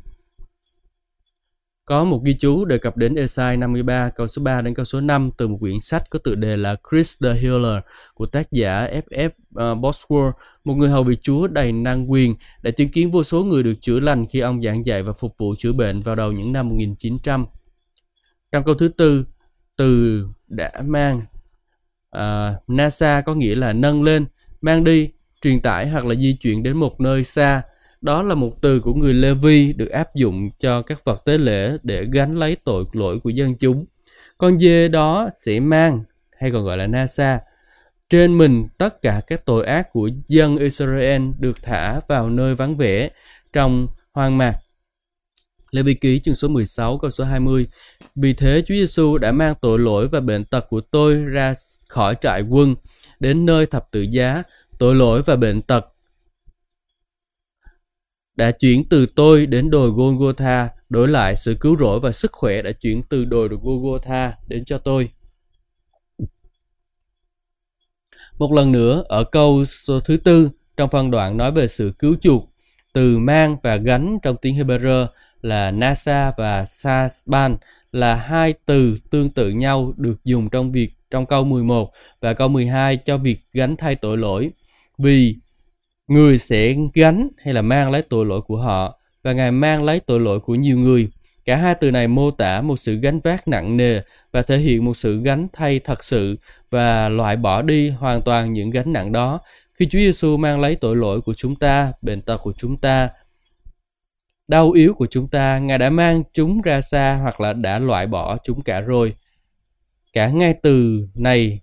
Có 1.90 2.04
một 2.04 2.24
ghi 2.24 2.34
chú 2.34 2.64
đề 2.64 2.78
cập 2.78 2.96
đến 2.96 3.14
Esai 3.14 3.56
53 3.56 4.10
câu 4.16 4.28
số 4.28 4.42
3 4.42 4.60
đến 4.60 4.74
câu 4.74 4.84
số 4.84 5.00
5 5.00 5.30
từ 5.36 5.48
một 5.48 5.56
quyển 5.60 5.80
sách 5.80 6.10
có 6.10 6.18
tựa 6.18 6.34
đề 6.34 6.56
là 6.56 6.76
Chris 6.90 7.22
the 7.22 7.34
Healer 7.34 7.82
của 8.14 8.26
tác 8.26 8.52
giả 8.52 8.88
F.F. 8.92 9.26
Uh, 9.26 9.34
ờ, 9.54 9.74
Bosworth, 9.74 10.32
một 10.64 10.74
người 10.74 10.88
hầu 10.88 11.04
vị 11.04 11.16
Chúa 11.22 11.46
đầy 11.46 11.72
năng 11.72 12.10
quyền 12.10 12.34
đã 12.62 12.70
chứng 12.70 12.88
kiến 12.88 13.10
vô 13.10 13.22
số 13.22 13.44
người 13.44 13.62
được 13.62 13.74
chữa 13.80 14.00
lành 14.00 14.26
khi 14.26 14.40
ông 14.40 14.62
giảng 14.62 14.86
dạy 14.86 15.02
và 15.02 15.12
phục 15.12 15.34
vụ 15.38 15.54
chữa 15.58 15.72
bệnh 15.72 16.02
vào 16.02 16.14
đầu 16.14 16.32
những 16.32 16.52
năm 16.52 16.68
1900. 16.68 17.46
Trong 18.52 18.64
câu 18.64 18.74
thứ 18.74 18.88
tư, 18.88 19.26
từ 19.76 20.24
đã 20.48 20.72
mang 20.86 21.20
uh, 22.16 22.68
NASA 22.68 23.20
có 23.20 23.34
nghĩa 23.34 23.54
là 23.54 23.72
nâng 23.72 24.02
lên, 24.02 24.26
mang 24.60 24.84
đi, 24.84 25.10
truyền 25.42 25.60
tải 25.60 25.88
hoặc 25.88 26.06
là 26.06 26.14
di 26.14 26.36
chuyển 26.40 26.62
đến 26.62 26.76
một 26.76 27.00
nơi 27.00 27.24
xa 27.24 27.62
đó 28.00 28.22
là 28.22 28.34
một 28.34 28.62
từ 28.62 28.80
của 28.80 28.94
người 28.94 29.14
Levi 29.14 29.72
được 29.72 29.90
áp 29.90 30.14
dụng 30.14 30.50
cho 30.60 30.82
các 30.82 31.04
vật 31.04 31.22
tế 31.24 31.38
lễ 31.38 31.76
để 31.82 32.06
gánh 32.12 32.36
lấy 32.36 32.56
tội 32.64 32.84
lỗi 32.92 33.20
của 33.20 33.30
dân 33.30 33.54
chúng. 33.54 33.86
Con 34.38 34.58
dê 34.58 34.88
đó 34.88 35.30
sẽ 35.36 35.60
mang, 35.60 36.04
hay 36.38 36.50
còn 36.50 36.64
gọi 36.64 36.76
là 36.76 36.86
Nasa, 36.86 37.40
trên 38.10 38.38
mình 38.38 38.68
tất 38.78 39.02
cả 39.02 39.20
các 39.26 39.46
tội 39.46 39.66
ác 39.66 39.92
của 39.92 40.10
dân 40.28 40.56
Israel 40.56 41.22
được 41.38 41.62
thả 41.62 42.00
vào 42.08 42.30
nơi 42.30 42.54
vắng 42.54 42.76
vẻ 42.76 43.10
trong 43.52 43.88
hoang 44.12 44.38
mạc. 44.38 44.54
Lê 45.70 45.82
Vi 45.82 45.94
Ký 45.94 46.20
chương 46.20 46.34
số 46.34 46.48
16 46.48 46.98
câu 46.98 47.10
số 47.10 47.24
20 47.24 47.66
Vì 48.14 48.32
thế 48.32 48.62
Chúa 48.66 48.74
Giêsu 48.74 49.18
đã 49.18 49.32
mang 49.32 49.54
tội 49.60 49.78
lỗi 49.78 50.08
và 50.08 50.20
bệnh 50.20 50.44
tật 50.44 50.66
của 50.68 50.80
tôi 50.80 51.14
ra 51.14 51.54
khỏi 51.88 52.14
trại 52.20 52.42
quân 52.42 52.74
đến 53.20 53.46
nơi 53.46 53.66
thập 53.66 53.90
tự 53.90 54.00
giá 54.00 54.42
tội 54.78 54.94
lỗi 54.94 55.22
và 55.22 55.36
bệnh 55.36 55.62
tật 55.62 55.86
đã 58.40 58.50
chuyển 58.50 58.84
từ 58.88 59.06
tôi 59.06 59.46
đến 59.46 59.70
đồi 59.70 59.90
Golgotha 59.90 60.68
đổi 60.88 61.08
lại 61.08 61.36
sự 61.36 61.56
cứu 61.60 61.76
rỗi 61.80 62.00
và 62.00 62.12
sức 62.12 62.32
khỏe 62.32 62.62
đã 62.62 62.72
chuyển 62.72 63.02
từ 63.02 63.24
đồi 63.24 63.48
Golgotha 63.62 64.32
đến 64.48 64.64
cho 64.64 64.78
tôi 64.78 65.10
Một 68.38 68.52
lần 68.52 68.72
nữa, 68.72 69.04
ở 69.08 69.24
câu 69.24 69.64
số 69.64 70.00
thứ 70.00 70.16
tư 70.16 70.50
trong 70.76 70.90
phân 70.90 71.10
đoạn 71.10 71.36
nói 71.36 71.52
về 71.52 71.68
sự 71.68 71.92
cứu 71.98 72.16
chuộc, 72.20 72.52
từ 72.92 73.18
mang 73.18 73.56
và 73.62 73.76
gánh 73.76 74.18
trong 74.22 74.36
tiếng 74.36 74.56
Hebrew 74.56 75.06
là 75.42 75.70
Nasa 75.70 76.32
và 76.36 76.64
Sasban 76.64 77.56
là 77.92 78.14
hai 78.14 78.54
từ 78.66 78.98
tương 79.10 79.30
tự 79.30 79.50
nhau 79.50 79.92
được 79.96 80.24
dùng 80.24 80.50
trong 80.50 80.72
việc 80.72 80.90
trong 81.10 81.26
câu 81.26 81.44
11 81.44 81.92
và 82.20 82.32
câu 82.32 82.48
12 82.48 82.96
cho 82.96 83.18
việc 83.18 83.40
gánh 83.52 83.76
thay 83.76 83.94
tội 83.94 84.16
lỗi. 84.16 84.50
Vì 84.98 85.36
người 86.10 86.38
sẽ 86.38 86.74
gánh 86.94 87.28
hay 87.38 87.54
là 87.54 87.62
mang 87.62 87.90
lấy 87.90 88.02
tội 88.02 88.26
lỗi 88.26 88.40
của 88.40 88.56
họ 88.56 89.00
và 89.22 89.32
Ngài 89.32 89.52
mang 89.52 89.84
lấy 89.84 90.00
tội 90.00 90.20
lỗi 90.20 90.40
của 90.40 90.54
nhiều 90.54 90.78
người. 90.78 91.08
Cả 91.44 91.56
hai 91.56 91.74
từ 91.74 91.90
này 91.90 92.08
mô 92.08 92.30
tả 92.30 92.62
một 92.62 92.76
sự 92.76 92.96
gánh 92.96 93.20
vác 93.20 93.48
nặng 93.48 93.76
nề 93.76 94.00
và 94.32 94.42
thể 94.42 94.58
hiện 94.58 94.84
một 94.84 94.96
sự 94.96 95.20
gánh 95.22 95.48
thay 95.52 95.78
thật 95.78 96.04
sự 96.04 96.38
và 96.70 97.08
loại 97.08 97.36
bỏ 97.36 97.62
đi 97.62 97.90
hoàn 97.90 98.22
toàn 98.22 98.52
những 98.52 98.70
gánh 98.70 98.92
nặng 98.92 99.12
đó. 99.12 99.40
Khi 99.74 99.86
Chúa 99.86 99.98
Giêsu 99.98 100.36
mang 100.36 100.60
lấy 100.60 100.76
tội 100.76 100.96
lỗi 100.96 101.20
của 101.20 101.34
chúng 101.34 101.56
ta, 101.56 101.92
bệnh 102.02 102.22
tật 102.22 102.36
của 102.36 102.52
chúng 102.56 102.76
ta, 102.76 103.08
đau 104.48 104.70
yếu 104.70 104.94
của 104.94 105.06
chúng 105.10 105.28
ta, 105.28 105.58
Ngài 105.58 105.78
đã 105.78 105.90
mang 105.90 106.22
chúng 106.32 106.62
ra 106.62 106.80
xa 106.80 107.18
hoặc 107.22 107.40
là 107.40 107.52
đã 107.52 107.78
loại 107.78 108.06
bỏ 108.06 108.36
chúng 108.44 108.62
cả 108.62 108.80
rồi. 108.80 109.14
Cả 110.12 110.28
ngay 110.28 110.54
từ 110.62 111.08
này, 111.14 111.60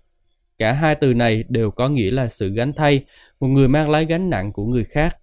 cả 0.58 0.72
hai 0.72 0.94
từ 0.94 1.14
này 1.14 1.44
đều 1.48 1.70
có 1.70 1.88
nghĩa 1.88 2.10
là 2.10 2.28
sự 2.28 2.50
gánh 2.50 2.72
thay, 2.72 3.04
một 3.40 3.48
người 3.48 3.68
mang 3.68 3.90
lấy 3.90 4.04
gánh 4.04 4.30
nặng 4.30 4.52
của 4.52 4.64
người 4.64 4.84
khác. 4.84 5.16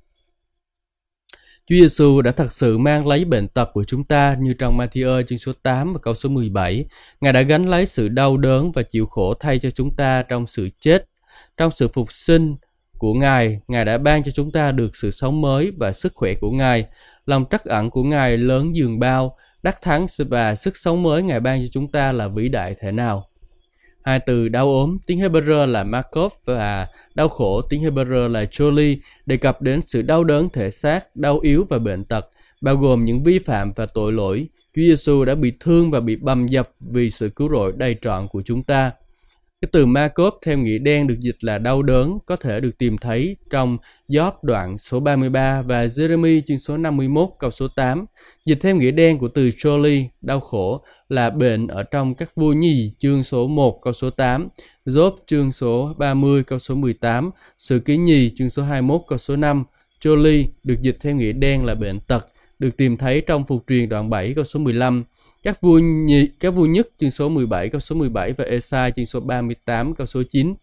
Chúa 1.68 1.76
Giêsu 1.76 2.22
đã 2.22 2.32
thật 2.32 2.52
sự 2.52 2.78
mang 2.78 3.08
lấy 3.08 3.26
bệnh 3.26 3.48
tật 3.48 3.70
của 3.74 3.84
chúng 3.84 4.04
ta 4.04 4.36
như 4.40 4.54
trong 4.54 4.78
Matthew 4.78 5.24
chương 5.24 5.40
số 5.40 5.52
8 5.64 5.94
và 5.94 6.00
câu 6.00 6.14
số 6.14 6.30
17. 6.30 6.86
Ngài 7.22 7.34
đã 7.34 7.42
gánh 7.42 7.70
lấy 7.70 7.86
sự 7.86 8.08
đau 8.08 8.38
đớn 8.38 8.72
và 8.72 8.84
chịu 8.84 9.06
khổ 9.06 9.34
thay 9.34 9.60
cho 9.60 9.70
chúng 9.70 9.96
ta 9.96 10.24
trong 10.24 10.48
sự 10.48 10.70
chết. 10.80 11.10
Trong 11.58 11.72
sự 11.72 11.88
phục 11.88 12.12
sinh 12.12 12.56
của 12.98 13.14
Ngài, 13.14 13.60
Ngài 13.68 13.86
đã 13.86 13.98
ban 13.98 14.24
cho 14.24 14.32
chúng 14.32 14.52
ta 14.52 14.72
được 14.72 14.96
sự 14.96 15.12
sống 15.12 15.42
mới 15.42 15.72
và 15.78 15.92
sức 15.92 16.14
khỏe 16.16 16.34
của 16.34 16.52
Ngài. 16.52 16.86
Lòng 17.26 17.46
trắc 17.52 17.66
ẩn 17.66 17.90
của 17.90 18.04
Ngài 18.04 18.38
lớn 18.38 18.76
dường 18.76 19.00
bao, 19.00 19.38
đắc 19.64 19.82
thắng 19.82 20.08
và 20.18 20.56
sức 20.56 20.78
sống 20.78 21.04
mới 21.04 21.24
Ngài 21.24 21.40
ban 21.40 21.62
cho 21.62 21.68
chúng 21.72 21.92
ta 21.92 22.12
là 22.12 22.28
vĩ 22.28 22.50
đại 22.50 22.76
thế 22.80 22.92
nào. 22.92 23.30
Hai 24.06 24.20
từ 24.20 24.50
đau 24.50 24.68
ốm, 24.68 24.98
tiếng 25.08 25.20
Hebrew 25.20 25.66
là 25.66 25.84
Markov 25.84 26.34
và 26.46 26.88
đau 27.16 27.28
khổ, 27.28 27.62
tiếng 27.62 27.84
Hebrew 27.84 28.28
là 28.28 28.46
Choli 28.46 29.00
đề 29.26 29.38
cập 29.38 29.62
đến 29.62 29.82
sự 29.88 30.02
đau 30.02 30.24
đớn 30.24 30.50
thể 30.54 30.72
xác, 30.72 31.16
đau 31.16 31.40
yếu 31.40 31.66
và 31.70 31.80
bệnh 31.80 32.04
tật, 32.04 32.30
bao 32.62 32.76
gồm 32.76 33.06
những 33.06 33.24
vi 33.24 33.40
phạm 33.40 33.72
và 33.76 33.86
tội 33.94 34.12
lỗi. 34.12 34.48
Chúa 34.76 34.82
Giêsu 34.82 35.26
đã 35.26 35.36
bị 35.36 35.54
thương 35.60 35.92
và 35.92 36.00
bị 36.00 36.16
bầm 36.16 36.48
dập 36.48 36.70
vì 36.80 37.12
sự 37.12 37.30
cứu 37.30 37.50
rỗi 37.50 37.74
đầy 37.78 37.96
trọn 38.02 38.28
của 38.28 38.42
chúng 38.46 38.64
ta. 38.64 38.92
Cái 39.62 39.70
từ 39.72 39.86
Markov 39.86 40.34
theo 40.46 40.58
nghĩa 40.58 40.78
đen 40.78 41.08
được 41.08 41.20
dịch 41.20 41.38
là 41.42 41.58
đau 41.58 41.82
đớn 41.82 42.18
có 42.26 42.36
thể 42.36 42.60
được 42.60 42.78
tìm 42.78 42.98
thấy 42.98 43.38
trong 43.50 43.78
Job 44.10 44.32
đoạn 44.42 44.78
số 44.78 45.00
33 45.00 45.62
và 45.62 45.86
Jeremy 45.86 46.42
chương 46.48 46.60
số 46.60 46.78
51 46.78 47.30
câu 47.40 47.52
số 47.52 47.68
8. 47.76 48.06
Dịch 48.46 48.58
theo 48.62 48.76
nghĩa 48.76 48.92
đen 48.92 49.18
của 49.18 49.28
từ 49.28 49.52
Choli, 49.58 50.06
đau 50.22 50.40
khổ, 50.40 50.84
là 51.10 51.30
bệnh 51.30 51.68
ở 51.68 51.84
trong 51.84 52.16
các 52.16 52.36
vua 52.36 52.54
nhì 52.54 52.92
chương 53.00 53.24
số 53.24 53.48
1 53.48 53.82
câu 53.82 53.94
số 53.94 54.10
8, 54.10 54.48
Job 54.86 55.12
chương 55.28 55.52
số 55.52 55.94
30 55.98 56.44
câu 56.44 56.60
số 56.60 56.76
18, 56.76 57.32
Sự 57.58 57.80
ký 57.80 57.98
nhì 57.98 58.32
chương 58.36 58.50
số 58.50 58.64
21 58.64 59.02
câu 59.08 59.18
số 59.18 59.36
5, 59.36 59.64
Jolie 60.02 60.46
được 60.64 60.82
dịch 60.82 60.98
theo 61.02 61.16
nghĩa 61.16 61.32
đen 61.32 61.66
là 61.66 61.76
bệnh 61.76 62.00
tật, 62.00 62.28
được 62.60 62.78
tìm 62.78 62.98
thấy 62.98 63.22
trong 63.22 63.46
phục 63.46 63.64
truyền 63.68 63.90
đoạn 63.90 64.10
7 64.10 64.34
câu 64.34 64.44
số 64.44 64.60
15, 64.60 65.04
các 65.44 65.62
vua 65.62 65.80
nhì, 65.80 66.28
các 66.40 66.50
vua 66.50 66.66
nhất 66.66 66.88
chương 66.98 67.12
số 67.12 67.30
17 67.30 67.70
câu 67.70 67.82
số 67.82 67.96
17 67.96 68.34
và 68.34 68.44
Esai 68.44 68.92
chương 68.96 69.06
số 69.06 69.20
38 69.20 69.96
câu 69.96 70.08
số 70.08 70.24
9. 70.32 70.54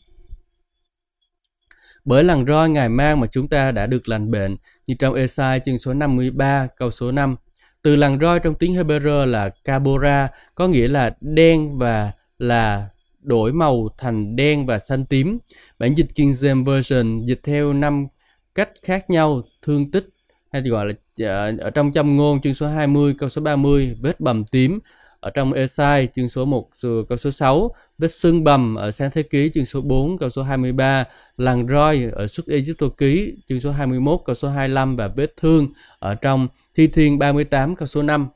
Bởi 2.04 2.24
lần 2.24 2.46
roi 2.46 2.70
Ngài 2.70 2.88
mang 2.88 3.20
mà 3.20 3.26
chúng 3.26 3.48
ta 3.48 3.72
đã 3.72 3.86
được 3.86 4.08
lành 4.08 4.30
bệnh, 4.30 4.56
như 4.86 4.94
trong 4.98 5.14
Esai 5.14 5.60
chương 5.64 5.78
số 5.78 5.94
53 5.94 6.66
câu 6.76 6.90
số 6.90 7.12
5. 7.12 7.36
Từ 7.82 7.96
lằn 7.96 8.18
roi 8.20 8.40
trong 8.40 8.54
tiếng 8.54 8.74
Hebrew 8.74 9.26
là 9.26 9.50
Kabora, 9.64 10.28
có 10.54 10.68
nghĩa 10.68 10.88
là 10.88 11.16
đen 11.20 11.78
và 11.78 12.12
là 12.38 12.88
đổi 13.20 13.52
màu 13.52 13.88
thành 13.98 14.36
đen 14.36 14.66
và 14.66 14.78
xanh 14.78 15.04
tím. 15.04 15.38
Bản 15.78 15.94
dịch 15.94 16.06
King 16.14 16.30
James 16.30 16.64
Version 16.64 17.24
dịch 17.24 17.40
theo 17.42 17.72
năm 17.72 18.06
cách 18.54 18.70
khác 18.82 19.10
nhau, 19.10 19.42
thương 19.62 19.90
tích 19.90 20.08
hay 20.52 20.62
gọi 20.62 20.86
là 20.86 20.92
ờ, 21.28 21.52
ở 21.58 21.70
trong 21.70 21.92
châm 21.92 22.16
ngôn 22.16 22.40
chương 22.40 22.54
số 22.54 22.66
20 22.66 23.14
câu 23.18 23.28
số 23.28 23.42
30 23.42 23.96
vết 24.00 24.20
bầm 24.20 24.44
tím. 24.44 24.78
Ở 25.20 25.30
trong 25.30 25.52
Esai 25.52 26.08
chương 26.16 26.28
số 26.28 26.44
1 26.44 26.68
câu 26.82 27.18
số 27.18 27.30
6 27.30 27.74
vết 27.98 28.12
sưng 28.12 28.44
bầm. 28.44 28.74
Ở 28.74 28.90
sáng 28.90 29.10
thế 29.10 29.22
ký 29.22 29.50
chương 29.54 29.66
số 29.66 29.80
4 29.80 30.18
câu 30.18 30.30
số 30.30 30.42
23 30.42 31.04
lằn 31.36 31.66
roi 31.68 32.10
ở 32.12 32.26
xuất 32.26 32.46
Egypto 32.46 32.86
ký 32.98 33.36
chương 33.48 33.60
số 33.60 33.70
21 33.70 34.20
câu 34.24 34.34
số 34.34 34.48
25 34.48 34.96
và 34.96 35.08
vết 35.08 35.36
thương. 35.36 35.68
Ở 35.98 36.14
trong 36.14 36.48
thi 36.74 36.86
thiên 36.86 37.18
38 37.18 37.76
câu 37.76 37.86
số 37.86 38.02
5 38.02 38.28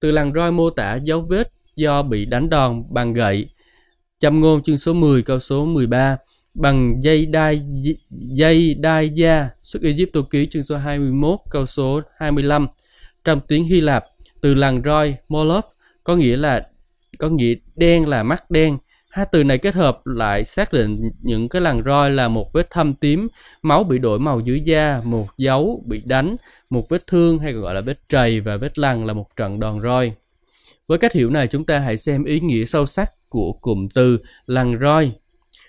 từ 0.00 0.10
làng 0.10 0.32
roi 0.34 0.52
mô 0.52 0.70
tả 0.70 0.94
dấu 0.94 1.20
vết 1.20 1.52
do 1.76 2.02
bị 2.02 2.24
đánh 2.24 2.50
đòn 2.50 2.84
bằng 2.90 3.12
gậy. 3.12 3.48
Châm 4.18 4.40
ngôn 4.40 4.62
chương 4.62 4.78
số 4.78 4.92
10 4.92 5.22
câu 5.22 5.38
số 5.38 5.64
13 5.64 6.16
bằng 6.54 7.00
dây 7.02 7.26
đai 7.26 7.62
dây 8.10 8.74
đai 8.74 9.10
da 9.10 9.50
xuất 9.62 9.82
Egypto 9.82 10.20
ký 10.30 10.46
chương 10.46 10.62
số 10.62 10.76
21 10.76 11.38
câu 11.50 11.66
số 11.66 12.00
25 12.16 12.66
trong 13.24 13.40
tiếng 13.48 13.64
Hy 13.64 13.80
Lạp, 13.80 14.04
từ 14.40 14.54
làng 14.54 14.82
roi 14.84 15.16
molop 15.28 15.64
có 16.04 16.16
nghĩa 16.16 16.36
là, 16.36 16.68
có 17.18 17.28
nghĩa 17.28 17.54
đen 17.76 18.08
là 18.08 18.22
mắt 18.22 18.50
đen 18.50 18.78
hai 19.16 19.26
từ 19.32 19.44
này 19.44 19.58
kết 19.58 19.74
hợp 19.74 20.06
lại 20.06 20.44
xác 20.44 20.72
định 20.72 21.10
những 21.22 21.48
cái 21.48 21.62
làn 21.62 21.82
roi 21.84 22.10
là 22.10 22.28
một 22.28 22.52
vết 22.52 22.70
thâm 22.70 22.94
tím 22.94 23.28
máu 23.62 23.84
bị 23.84 23.98
đổi 23.98 24.18
màu 24.18 24.40
dưới 24.40 24.60
da 24.60 25.00
một 25.04 25.26
dấu 25.38 25.84
bị 25.86 26.02
đánh 26.04 26.36
một 26.70 26.88
vết 26.88 27.06
thương 27.06 27.38
hay 27.38 27.52
còn 27.52 27.62
gọi 27.62 27.74
là 27.74 27.80
vết 27.80 27.98
trầy 28.08 28.40
và 28.40 28.56
vết 28.56 28.78
lằn 28.78 29.06
là 29.06 29.12
một 29.12 29.36
trận 29.36 29.60
đòn 29.60 29.82
roi 29.82 30.12
với 30.86 30.98
cách 30.98 31.12
hiểu 31.12 31.30
này 31.30 31.46
chúng 31.46 31.64
ta 31.64 31.78
hãy 31.78 31.96
xem 31.96 32.24
ý 32.24 32.40
nghĩa 32.40 32.64
sâu 32.64 32.86
sắc 32.86 33.12
của 33.28 33.52
cụm 33.52 33.88
từ 33.94 34.18
lằn 34.46 34.78
roi 34.80 35.12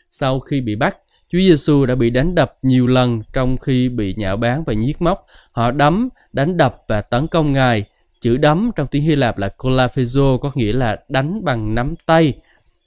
sau 0.10 0.40
khi 0.40 0.62
bị 0.62 0.76
bắt 0.76 0.98
Chúa 1.32 1.40
Giêsu 1.40 1.86
đã 1.86 1.96
bị 1.96 2.10
đánh 2.10 2.36
đập 2.36 2.58
nhiều 2.62 2.88
lần 2.88 3.22
trong 3.34 3.58
khi 3.58 3.90
bị 3.90 4.16
nhạo 4.18 4.38
báng 4.38 4.64
và 4.64 4.74
nhiếc 4.74 5.02
móc. 5.02 5.26
Họ 5.52 5.72
đấm, 5.72 6.10
đánh 6.34 6.58
đập 6.58 6.76
và 6.88 7.02
tấn 7.02 7.28
công 7.28 7.54
Ngài. 7.54 7.86
Chữ 8.22 8.38
đấm 8.38 8.72
trong 8.76 8.88
tiếng 8.88 9.04
Hy 9.04 9.16
Lạp 9.16 9.38
là 9.38 9.50
kolaphezo 9.58 10.38
có 10.38 10.52
nghĩa 10.56 10.74
là 10.74 11.00
đánh 11.10 11.46
bằng 11.46 11.76
nắm 11.76 11.94
tay. 12.06 12.34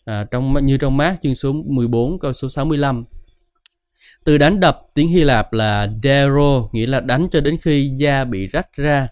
À, 0.04 0.24
trong 0.30 0.66
như 0.66 0.76
trong 0.76 0.96
mát 0.96 1.16
chương 1.22 1.34
số 1.34 1.52
14 1.52 2.18
câu 2.18 2.32
số 2.32 2.48
65. 2.48 3.04
Từ 4.24 4.38
đánh 4.38 4.60
đập 4.60 4.80
tiếng 4.94 5.08
Hy 5.08 5.24
Lạp 5.24 5.52
là 5.52 5.88
dero 6.02 6.68
nghĩa 6.72 6.86
là 6.86 7.00
đánh 7.00 7.28
cho 7.32 7.40
đến 7.40 7.56
khi 7.62 7.92
da 7.96 8.24
bị 8.24 8.46
rách 8.46 8.76
ra. 8.76 9.08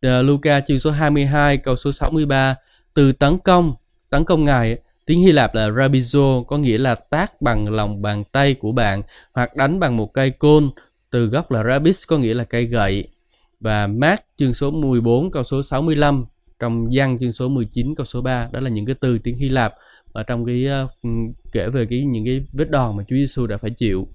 À, 0.00 0.22
Luca 0.22 0.60
chương 0.60 0.78
số 0.78 0.90
22 0.90 1.56
câu 1.56 1.76
số 1.76 1.92
63 1.92 2.56
từ 2.94 3.12
tấn 3.12 3.38
công 3.38 3.74
tấn 4.10 4.24
công 4.24 4.44
ngài 4.44 4.78
tiếng 5.06 5.20
Hy 5.20 5.32
Lạp 5.32 5.54
là 5.54 5.68
rabizo 5.68 6.44
có 6.44 6.58
nghĩa 6.58 6.78
là 6.78 6.94
tác 6.94 7.42
bằng 7.42 7.70
lòng 7.70 8.02
bàn 8.02 8.24
tay 8.32 8.54
của 8.54 8.72
bạn 8.72 9.02
hoặc 9.32 9.56
đánh 9.56 9.80
bằng 9.80 9.96
một 9.96 10.14
cây 10.14 10.30
côn 10.30 10.70
từ 11.10 11.26
gốc 11.26 11.50
là 11.50 11.64
rabis 11.64 12.06
có 12.06 12.18
nghĩa 12.18 12.34
là 12.34 12.44
cây 12.44 12.64
gậy 12.64 13.08
và 13.60 13.86
mát 13.86 14.24
chương 14.36 14.54
số 14.54 14.70
14 14.70 15.30
câu 15.30 15.44
số 15.44 15.62
65 15.62 16.26
trong 16.64 16.88
văn 16.92 17.18
chương 17.20 17.32
số 17.32 17.48
19 17.48 17.94
câu 17.94 18.06
số 18.06 18.20
3 18.20 18.48
đó 18.52 18.60
là 18.60 18.70
những 18.70 18.86
cái 18.86 18.94
từ 19.00 19.18
tiếng 19.18 19.36
Hy 19.36 19.48
Lạp 19.48 19.74
ở 20.12 20.22
trong 20.22 20.44
cái 20.44 20.66
uh, 20.84 20.90
kể 21.52 21.68
về 21.68 21.86
cái 21.90 22.04
những 22.04 22.24
cái 22.24 22.44
vết 22.52 22.70
đòn 22.70 22.96
mà 22.96 23.04
Chúa 23.08 23.16
Giêsu 23.16 23.46
đã 23.46 23.56
phải 23.56 23.70
chịu. 23.70 24.08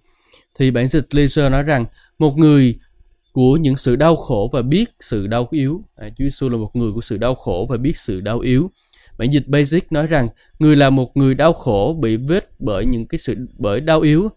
Thì 0.59 0.71
bản 0.71 0.87
dịch 0.87 1.15
Leser 1.15 1.51
nói 1.51 1.63
rằng 1.63 1.85
một 2.19 2.37
người 2.37 2.79
của 3.31 3.57
những 3.57 3.77
sự 3.77 3.95
đau 3.95 4.15
khổ 4.15 4.49
và 4.53 4.61
biết 4.61 4.89
sự 4.99 5.27
đau 5.27 5.47
yếu. 5.51 5.83
À, 5.95 6.09
Chúa 6.09 6.23
Giêsu 6.23 6.49
là 6.49 6.57
một 6.57 6.75
người 6.75 6.91
của 6.91 7.01
sự 7.01 7.17
đau 7.17 7.35
khổ 7.35 7.67
và 7.69 7.77
biết 7.77 7.97
sự 7.97 8.21
đau 8.21 8.39
yếu. 8.39 8.71
Bản 9.17 9.31
dịch 9.31 9.47
Basic 9.47 9.91
nói 9.91 10.07
rằng 10.07 10.27
người 10.59 10.75
là 10.75 10.89
một 10.89 11.17
người 11.17 11.35
đau 11.35 11.53
khổ 11.53 11.97
bị 12.01 12.17
vết 12.17 12.49
bởi 12.59 12.85
những 12.85 13.07
cái 13.07 13.19
sự 13.19 13.35
bởi 13.57 13.81
đau 13.81 14.01
yếu. 14.01 14.29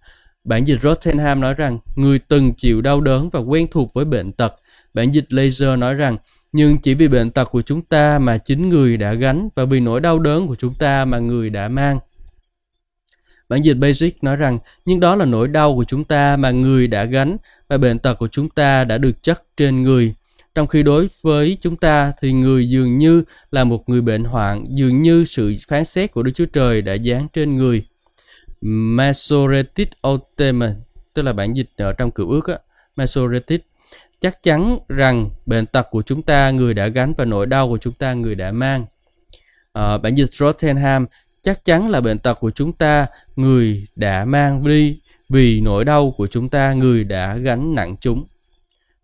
Bản 0.44 0.64
dịch 0.64 0.82
Rottenham 0.82 1.40
nói 1.40 1.54
rằng 1.54 1.78
người 1.96 2.18
từng 2.18 2.54
chịu 2.54 2.80
đau 2.80 3.00
đớn 3.00 3.28
và 3.28 3.40
quen 3.40 3.66
thuộc 3.70 3.94
với 3.94 4.04
bệnh 4.04 4.32
tật. 4.32 4.54
Bản 4.94 5.10
dịch 5.10 5.32
Laser 5.32 5.78
nói 5.78 5.94
rằng 5.94 6.16
nhưng 6.52 6.78
chỉ 6.78 6.94
vì 6.94 7.08
bệnh 7.08 7.30
tật 7.30 7.44
của 7.44 7.62
chúng 7.62 7.82
ta 7.82 8.18
mà 8.18 8.38
chính 8.38 8.68
người 8.68 8.96
đã 8.96 9.14
gánh 9.14 9.48
và 9.54 9.64
vì 9.64 9.80
nỗi 9.80 10.00
đau 10.00 10.18
đớn 10.18 10.46
của 10.46 10.56
chúng 10.56 10.74
ta 10.74 11.04
mà 11.04 11.18
người 11.18 11.50
đã 11.50 11.68
mang. 11.68 11.98
Bản 13.48 13.62
dịch 13.62 13.74
Basic 13.74 14.24
nói 14.24 14.36
rằng, 14.36 14.58
nhưng 14.84 15.00
đó 15.00 15.16
là 15.16 15.24
nỗi 15.24 15.48
đau 15.48 15.74
của 15.74 15.84
chúng 15.84 16.04
ta 16.04 16.36
mà 16.36 16.50
người 16.50 16.86
đã 16.86 17.04
gánh 17.04 17.36
và 17.68 17.76
bệnh 17.76 17.98
tật 17.98 18.14
của 18.14 18.28
chúng 18.28 18.48
ta 18.48 18.84
đã 18.84 18.98
được 18.98 19.22
chất 19.22 19.42
trên 19.56 19.82
người. 19.82 20.14
Trong 20.54 20.66
khi 20.66 20.82
đối 20.82 21.08
với 21.22 21.58
chúng 21.60 21.76
ta 21.76 22.12
thì 22.20 22.32
người 22.32 22.68
dường 22.68 22.98
như 22.98 23.22
là 23.50 23.64
một 23.64 23.88
người 23.88 24.00
bệnh 24.00 24.24
hoạn, 24.24 24.64
dường 24.68 25.02
như 25.02 25.24
sự 25.24 25.54
phán 25.68 25.84
xét 25.84 26.12
của 26.12 26.22
Đức 26.22 26.32
Chúa 26.34 26.44
Trời 26.44 26.82
đã 26.82 26.94
dán 26.94 27.26
trên 27.32 27.56
người. 27.56 27.86
Masoretic 28.60 29.88
Ultimate, 30.08 30.74
tức 31.14 31.22
là 31.22 31.32
bản 31.32 31.56
dịch 31.56 31.70
ở 31.76 31.92
trong 31.92 32.10
cựu 32.10 32.30
ước 32.30 32.48
á, 32.48 32.58
Masoretic 32.96 33.66
chắc 34.22 34.42
chắn 34.42 34.78
rằng 34.88 35.30
bệnh 35.46 35.66
tật 35.66 35.86
của 35.90 36.02
chúng 36.02 36.22
ta 36.22 36.50
người 36.50 36.74
đã 36.74 36.88
gánh 36.88 37.12
và 37.18 37.24
nỗi 37.24 37.46
đau 37.46 37.68
của 37.68 37.78
chúng 37.78 37.94
ta 37.94 38.14
người 38.14 38.34
đã 38.34 38.52
mang. 38.52 38.86
Ờ, 39.72 39.94
à, 39.94 39.98
bản 39.98 40.14
dịch 40.14 40.34
Rottenham 40.34 41.06
chắc 41.42 41.64
chắn 41.64 41.90
là 41.90 42.00
bệnh 42.00 42.18
tật 42.18 42.34
của 42.34 42.50
chúng 42.50 42.72
ta 42.72 43.06
người 43.36 43.86
đã 43.96 44.24
mang 44.24 44.64
đi 44.64 45.00
vì 45.28 45.60
nỗi 45.60 45.84
đau 45.84 46.14
của 46.16 46.26
chúng 46.26 46.48
ta 46.48 46.72
người 46.72 47.04
đã 47.04 47.36
gánh 47.36 47.74
nặng 47.74 47.96
chúng. 48.00 48.24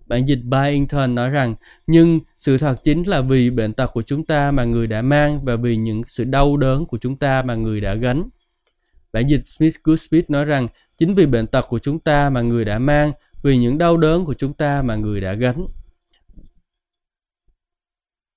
Bản 0.07 0.29
dịch 0.29 0.41
Byington 0.45 1.15
nói 1.15 1.31
rằng, 1.31 1.55
nhưng 1.87 2.21
sự 2.39 2.59
thật 2.59 2.75
chính 2.85 3.03
là 3.09 3.21
vì 3.21 3.51
bệnh 3.51 3.73
tật 3.73 3.87
của 3.87 4.03
chúng 4.03 4.27
ta 4.27 4.51
mà 4.51 4.65
người 4.65 4.87
đã 4.87 5.03
mang 5.03 5.45
và 5.45 5.57
vì 5.57 5.77
những 5.77 6.03
sự 6.09 6.25
đau 6.25 6.57
đớn 6.57 6.87
của 6.87 6.99
chúng 6.99 7.17
ta 7.17 7.43
mà 7.43 7.55
người 7.55 7.81
đã 7.81 7.95
gánh. 7.95 8.29
Bản 9.13 9.27
dịch 9.27 9.43
Smith 9.49 9.75
Goodspeed 9.85 10.25
nói 10.29 10.45
rằng, 10.45 10.69
chính 10.99 11.15
vì 11.15 11.27
bệnh 11.27 11.47
tật 11.47 11.67
của 11.69 11.79
chúng 11.79 11.99
ta 11.99 12.31
mà 12.31 12.41
người 12.41 12.65
đã 12.65 12.79
mang, 12.79 13.13
vì 13.43 13.59
những 13.59 13.79
đau 13.79 13.97
đớn 13.97 14.25
của 14.25 14.35
chúng 14.35 14.53
ta 14.53 14.83
mà 14.83 14.97
người 14.97 15.21
đã 15.21 15.33
gánh. 15.33 15.67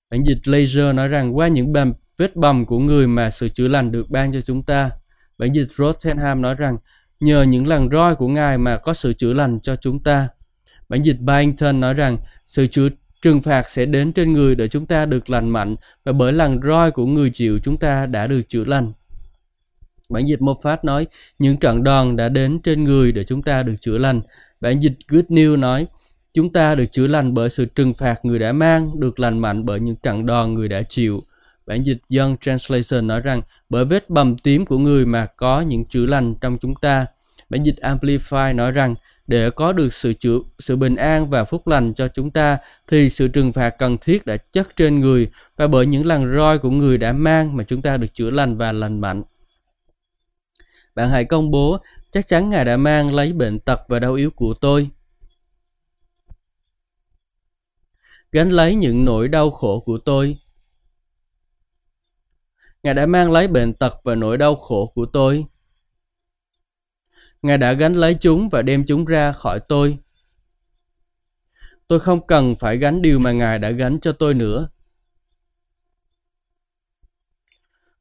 Bản 0.09 0.23
dịch 0.23 0.47
Laser 0.47 0.95
nói 0.95 1.07
rằng, 1.07 1.37
qua 1.37 1.47
những 1.47 1.73
bầm, 1.73 1.93
vết 2.17 2.35
bầm 2.35 2.65
của 2.65 2.79
người 2.79 3.07
mà 3.07 3.29
sự 3.29 3.49
chữa 3.49 3.67
lành 3.67 3.91
được 3.91 4.09
ban 4.09 4.33
cho 4.33 4.41
chúng 4.41 4.63
ta. 4.63 4.89
Bản 5.37 5.53
dịch 5.53 5.71
Rottenham 5.71 6.41
nói 6.41 6.55
rằng, 6.55 6.77
nhờ 7.19 7.43
những 7.43 7.67
lần 7.67 7.89
roi 7.91 8.15
của 8.15 8.27
Ngài 8.27 8.57
mà 8.57 8.77
có 8.77 8.93
sự 8.93 9.13
chữa 9.13 9.33
lành 9.33 9.59
cho 9.59 9.75
chúng 9.75 9.99
ta. 10.03 10.27
Bản 10.89 11.01
dịch 11.01 11.19
Byington 11.19 11.79
nói 11.79 11.93
rằng 11.93 12.17
sự 12.47 12.67
chữa 12.67 12.89
trừng 13.21 13.41
phạt 13.41 13.69
sẽ 13.69 13.85
đến 13.85 14.13
trên 14.13 14.33
người 14.33 14.55
để 14.55 14.67
chúng 14.67 14.85
ta 14.85 15.05
được 15.05 15.29
lành 15.29 15.49
mạnh 15.49 15.75
và 16.03 16.11
bởi 16.11 16.33
lần 16.33 16.59
roi 16.63 16.91
của 16.91 17.05
người 17.05 17.29
chịu 17.33 17.59
chúng 17.63 17.77
ta 17.77 18.05
đã 18.05 18.27
được 18.27 18.41
chữa 18.47 18.63
lành. 18.63 18.91
Bản 20.09 20.27
dịch 20.27 20.39
Moffat 20.39 20.77
nói 20.83 21.07
những 21.39 21.57
trận 21.57 21.83
đòn 21.83 22.15
đã 22.15 22.29
đến 22.29 22.59
trên 22.63 22.83
người 22.83 23.11
để 23.11 23.23
chúng 23.23 23.41
ta 23.41 23.63
được 23.63 23.75
chữa 23.81 23.97
lành. 23.97 24.21
Bản 24.61 24.79
dịch 24.79 24.93
Good 25.07 25.25
News 25.29 25.59
nói 25.59 25.87
chúng 26.33 26.53
ta 26.53 26.75
được 26.75 26.85
chữa 26.91 27.07
lành 27.07 27.33
bởi 27.33 27.49
sự 27.49 27.65
trừng 27.65 27.93
phạt 27.93 28.25
người 28.25 28.39
đã 28.39 28.51
mang, 28.51 28.99
được 28.99 29.19
lành 29.19 29.39
mạnh 29.39 29.65
bởi 29.65 29.79
những 29.79 29.95
trận 29.95 30.25
đòn 30.25 30.53
người 30.53 30.67
đã 30.67 30.81
chịu. 30.81 31.23
Bản 31.65 31.83
dịch 31.83 31.97
Young 32.17 32.37
Translation 32.37 33.07
nói 33.07 33.21
rằng 33.21 33.41
bởi 33.69 33.85
vết 33.85 34.09
bầm 34.09 34.37
tím 34.37 34.65
của 34.65 34.77
người 34.77 35.05
mà 35.05 35.25
có 35.25 35.61
những 35.61 35.85
chữa 35.85 36.05
lành 36.05 36.35
trong 36.41 36.57
chúng 36.57 36.75
ta. 36.75 37.05
Bản 37.49 37.63
dịch 37.63 37.75
Amplify 37.81 38.55
nói 38.55 38.71
rằng 38.71 38.95
để 39.27 39.49
có 39.49 39.73
được 39.73 39.93
sự 39.93 40.13
chữa, 40.13 40.39
sự 40.59 40.75
bình 40.75 40.95
an 40.95 41.29
và 41.29 41.43
phúc 41.43 41.67
lành 41.67 41.93
cho 41.93 42.07
chúng 42.07 42.31
ta 42.31 42.57
thì 42.87 43.09
sự 43.09 43.27
trừng 43.27 43.53
phạt 43.53 43.69
cần 43.69 43.97
thiết 43.97 44.25
đã 44.25 44.37
chất 44.37 44.75
trên 44.75 44.99
người 44.99 45.29
và 45.57 45.67
bởi 45.67 45.85
những 45.85 46.05
lần 46.05 46.35
roi 46.35 46.57
của 46.57 46.69
người 46.69 46.97
đã 46.97 47.13
mang 47.13 47.57
mà 47.57 47.63
chúng 47.63 47.81
ta 47.81 47.97
được 47.97 48.13
chữa 48.13 48.29
lành 48.29 48.57
và 48.57 48.71
lành 48.71 49.01
mạnh. 49.01 49.23
Bạn 50.95 51.09
hãy 51.09 51.25
công 51.25 51.51
bố 51.51 51.77
chắc 52.11 52.27
chắn 52.27 52.49
Ngài 52.49 52.65
đã 52.65 52.77
mang 52.77 53.13
lấy 53.13 53.33
bệnh 53.33 53.59
tật 53.59 53.81
và 53.87 53.99
đau 53.99 54.13
yếu 54.13 54.31
của 54.31 54.53
tôi. 54.53 54.89
Gánh 58.31 58.49
lấy 58.49 58.75
những 58.75 59.05
nỗi 59.05 59.27
đau 59.27 59.51
khổ 59.51 59.79
của 59.79 59.97
tôi. 59.97 60.37
Ngài 62.83 62.93
đã 62.93 63.05
mang 63.05 63.31
lấy 63.31 63.47
bệnh 63.47 63.73
tật 63.73 63.95
và 64.03 64.15
nỗi 64.15 64.37
đau 64.37 64.55
khổ 64.55 64.91
của 64.95 65.05
tôi. 65.05 65.45
Ngài 67.41 67.57
đã 67.57 67.73
gánh 67.73 67.93
lấy 67.93 68.17
chúng 68.21 68.49
và 68.49 68.61
đem 68.61 68.85
chúng 68.87 69.05
ra 69.05 69.31
khỏi 69.31 69.59
tôi. 69.69 69.97
Tôi 71.87 71.99
không 71.99 72.27
cần 72.27 72.55
phải 72.55 72.77
gánh 72.77 73.01
điều 73.01 73.19
mà 73.19 73.31
Ngài 73.31 73.59
đã 73.59 73.71
gánh 73.71 73.99
cho 73.99 74.11
tôi 74.11 74.33
nữa. 74.33 74.69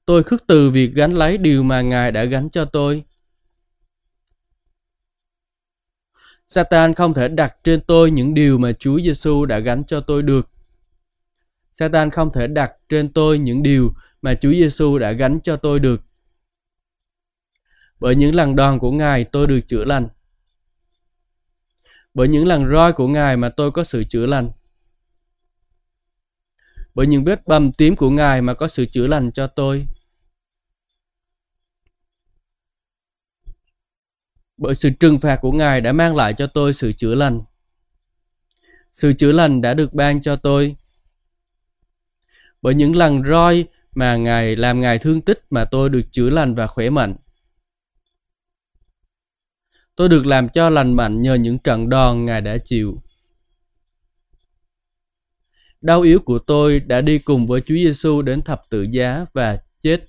Tôi 0.04 0.22
khước 0.22 0.46
từ 0.46 0.70
việc 0.70 0.92
gánh 0.94 1.12
lấy 1.12 1.38
điều 1.38 1.62
mà 1.62 1.80
Ngài 1.80 2.12
đã 2.12 2.24
gánh 2.24 2.50
cho 2.50 2.64
tôi. 2.64 3.04
Satan 6.50 6.94
không 6.94 7.14
thể 7.14 7.28
đặt 7.28 7.56
trên 7.64 7.80
tôi 7.80 8.10
những 8.10 8.34
điều 8.34 8.58
mà 8.58 8.72
Chúa 8.72 9.00
Giêsu 9.00 9.46
đã 9.46 9.58
gánh 9.58 9.84
cho 9.84 10.00
tôi 10.00 10.22
được. 10.22 10.50
Satan 11.72 12.10
không 12.10 12.32
thể 12.32 12.46
đặt 12.46 12.72
trên 12.88 13.12
tôi 13.12 13.38
những 13.38 13.62
điều 13.62 13.94
mà 14.22 14.34
Chúa 14.34 14.50
Giêsu 14.50 14.98
đã 14.98 15.12
gánh 15.12 15.40
cho 15.44 15.56
tôi 15.56 15.80
được. 15.80 16.02
Bởi 18.00 18.14
những 18.14 18.34
lần 18.34 18.56
đòn 18.56 18.78
của 18.78 18.90
Ngài 18.90 19.24
tôi 19.24 19.46
được 19.46 19.60
chữa 19.66 19.84
lành. 19.84 20.08
Bởi 22.14 22.28
những 22.28 22.46
lần 22.46 22.70
roi 22.72 22.92
của 22.92 23.08
Ngài 23.08 23.36
mà 23.36 23.48
tôi 23.48 23.70
có 23.70 23.84
sự 23.84 24.04
chữa 24.04 24.26
lành. 24.26 24.50
Bởi 26.94 27.06
những 27.06 27.24
vết 27.24 27.46
bầm 27.46 27.72
tím 27.72 27.96
của 27.96 28.10
Ngài 28.10 28.42
mà 28.42 28.54
có 28.54 28.68
sự 28.68 28.86
chữa 28.86 29.06
lành 29.06 29.32
cho 29.32 29.46
tôi. 29.46 29.86
Bởi 34.60 34.74
sự 34.74 34.90
trừng 35.00 35.18
phạt 35.18 35.38
của 35.42 35.52
Ngài 35.52 35.80
đã 35.80 35.92
mang 35.92 36.16
lại 36.16 36.34
cho 36.34 36.46
tôi 36.46 36.74
sự 36.74 36.92
chữa 36.92 37.14
lành. 37.14 37.42
Sự 38.92 39.12
chữa 39.12 39.32
lành 39.32 39.60
đã 39.60 39.74
được 39.74 39.94
ban 39.94 40.20
cho 40.20 40.36
tôi. 40.36 40.76
Bởi 42.62 42.74
những 42.74 42.96
lần 42.96 43.24
roi 43.24 43.66
mà 43.94 44.16
Ngài 44.16 44.56
làm 44.56 44.80
Ngài 44.80 44.98
thương 44.98 45.20
tích 45.20 45.44
mà 45.50 45.64
tôi 45.64 45.88
được 45.88 46.02
chữa 46.12 46.30
lành 46.30 46.54
và 46.54 46.66
khỏe 46.66 46.90
mạnh. 46.90 47.16
Tôi 49.96 50.08
được 50.08 50.26
làm 50.26 50.48
cho 50.48 50.70
lành 50.70 50.96
mạnh 50.96 51.22
nhờ 51.22 51.34
những 51.34 51.58
trận 51.58 51.88
đòn 51.88 52.24
Ngài 52.24 52.40
đã 52.40 52.56
chịu. 52.64 53.02
Đau 55.80 56.00
yếu 56.00 56.18
của 56.18 56.38
tôi 56.38 56.80
đã 56.80 57.00
đi 57.00 57.18
cùng 57.18 57.46
với 57.46 57.60
Chúa 57.60 57.74
Giêsu 57.74 58.22
đến 58.22 58.42
thập 58.42 58.62
tự 58.70 58.82
giá 58.82 59.26
và 59.32 59.58
chết 59.82 60.06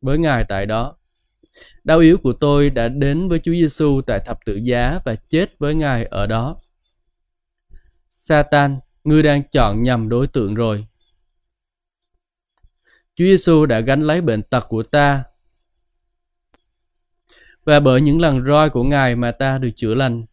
với 0.00 0.18
Ngài 0.18 0.44
tại 0.48 0.66
đó. 0.66 0.99
Đau 1.90 1.98
yếu 1.98 2.18
của 2.18 2.32
tôi 2.32 2.70
đã 2.70 2.88
đến 2.88 3.28
với 3.28 3.38
Chúa 3.38 3.52
Giêsu 3.52 4.00
tại 4.06 4.20
thập 4.26 4.38
tự 4.44 4.56
giá 4.56 4.98
và 5.04 5.14
chết 5.14 5.58
với 5.58 5.74
Ngài 5.74 6.04
ở 6.04 6.26
đó. 6.26 6.56
Satan, 8.10 8.78
ngươi 9.04 9.22
đang 9.22 9.42
chọn 9.52 9.82
nhầm 9.82 10.08
đối 10.08 10.26
tượng 10.26 10.54
rồi. 10.54 10.86
Chúa 13.14 13.24
Giêsu 13.24 13.66
đã 13.66 13.80
gánh 13.80 14.02
lấy 14.02 14.20
bệnh 14.20 14.42
tật 14.42 14.66
của 14.68 14.82
ta 14.82 15.24
và 17.64 17.80
bởi 17.80 18.00
những 18.00 18.20
lần 18.20 18.46
roi 18.46 18.70
của 18.70 18.84
Ngài 18.84 19.16
mà 19.16 19.32
ta 19.32 19.58
được 19.58 19.70
chữa 19.76 19.94
lành. 19.94 20.24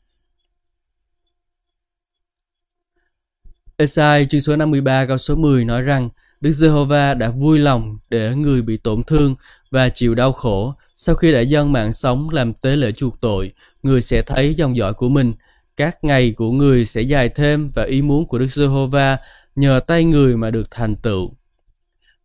Esai 3.78 4.26
chương 4.26 4.42
số 4.42 4.56
53 4.56 5.06
câu 5.06 5.18
số 5.18 5.36
10 5.36 5.66
nói 5.66 5.82
rằng 5.82 6.10
Đức 6.42 6.52
Giê-hô-va 6.52 7.14
đã 7.14 7.30
vui 7.30 7.60
lòng 7.60 7.98
để 8.10 8.36
người 8.36 8.62
bị 8.62 8.78
tổn 8.78 9.04
thương 9.04 9.36
và 9.72 9.90
chịu 9.90 10.16
đau 10.16 10.34
khổ. 10.34 10.76
Sau 11.00 11.16
khi 11.16 11.32
đã 11.32 11.40
dâng 11.40 11.72
mạng 11.72 11.94
sống 11.94 12.30
làm 12.30 12.54
tế 12.54 12.76
lễ 12.76 12.92
chuộc 12.92 13.22
tội, 13.22 13.54
người 13.84 14.02
sẽ 14.02 14.22
thấy 14.22 14.56
dòng 14.56 14.78
dõi 14.78 14.94
của 14.94 15.10
mình. 15.10 15.34
Các 15.78 16.04
ngày 16.04 16.32
của 16.32 16.52
người 16.52 16.86
sẽ 16.86 17.02
dài 17.02 17.30
thêm 17.30 17.72
và 17.76 17.84
ý 17.84 18.02
muốn 18.02 18.28
của 18.28 18.40
Đức 18.40 18.52
Giê-hô-va 18.52 19.18
nhờ 19.56 19.80
tay 19.88 20.04
người 20.04 20.38
mà 20.38 20.52
được 20.52 20.72
thành 20.72 20.96
tựu. 20.96 21.34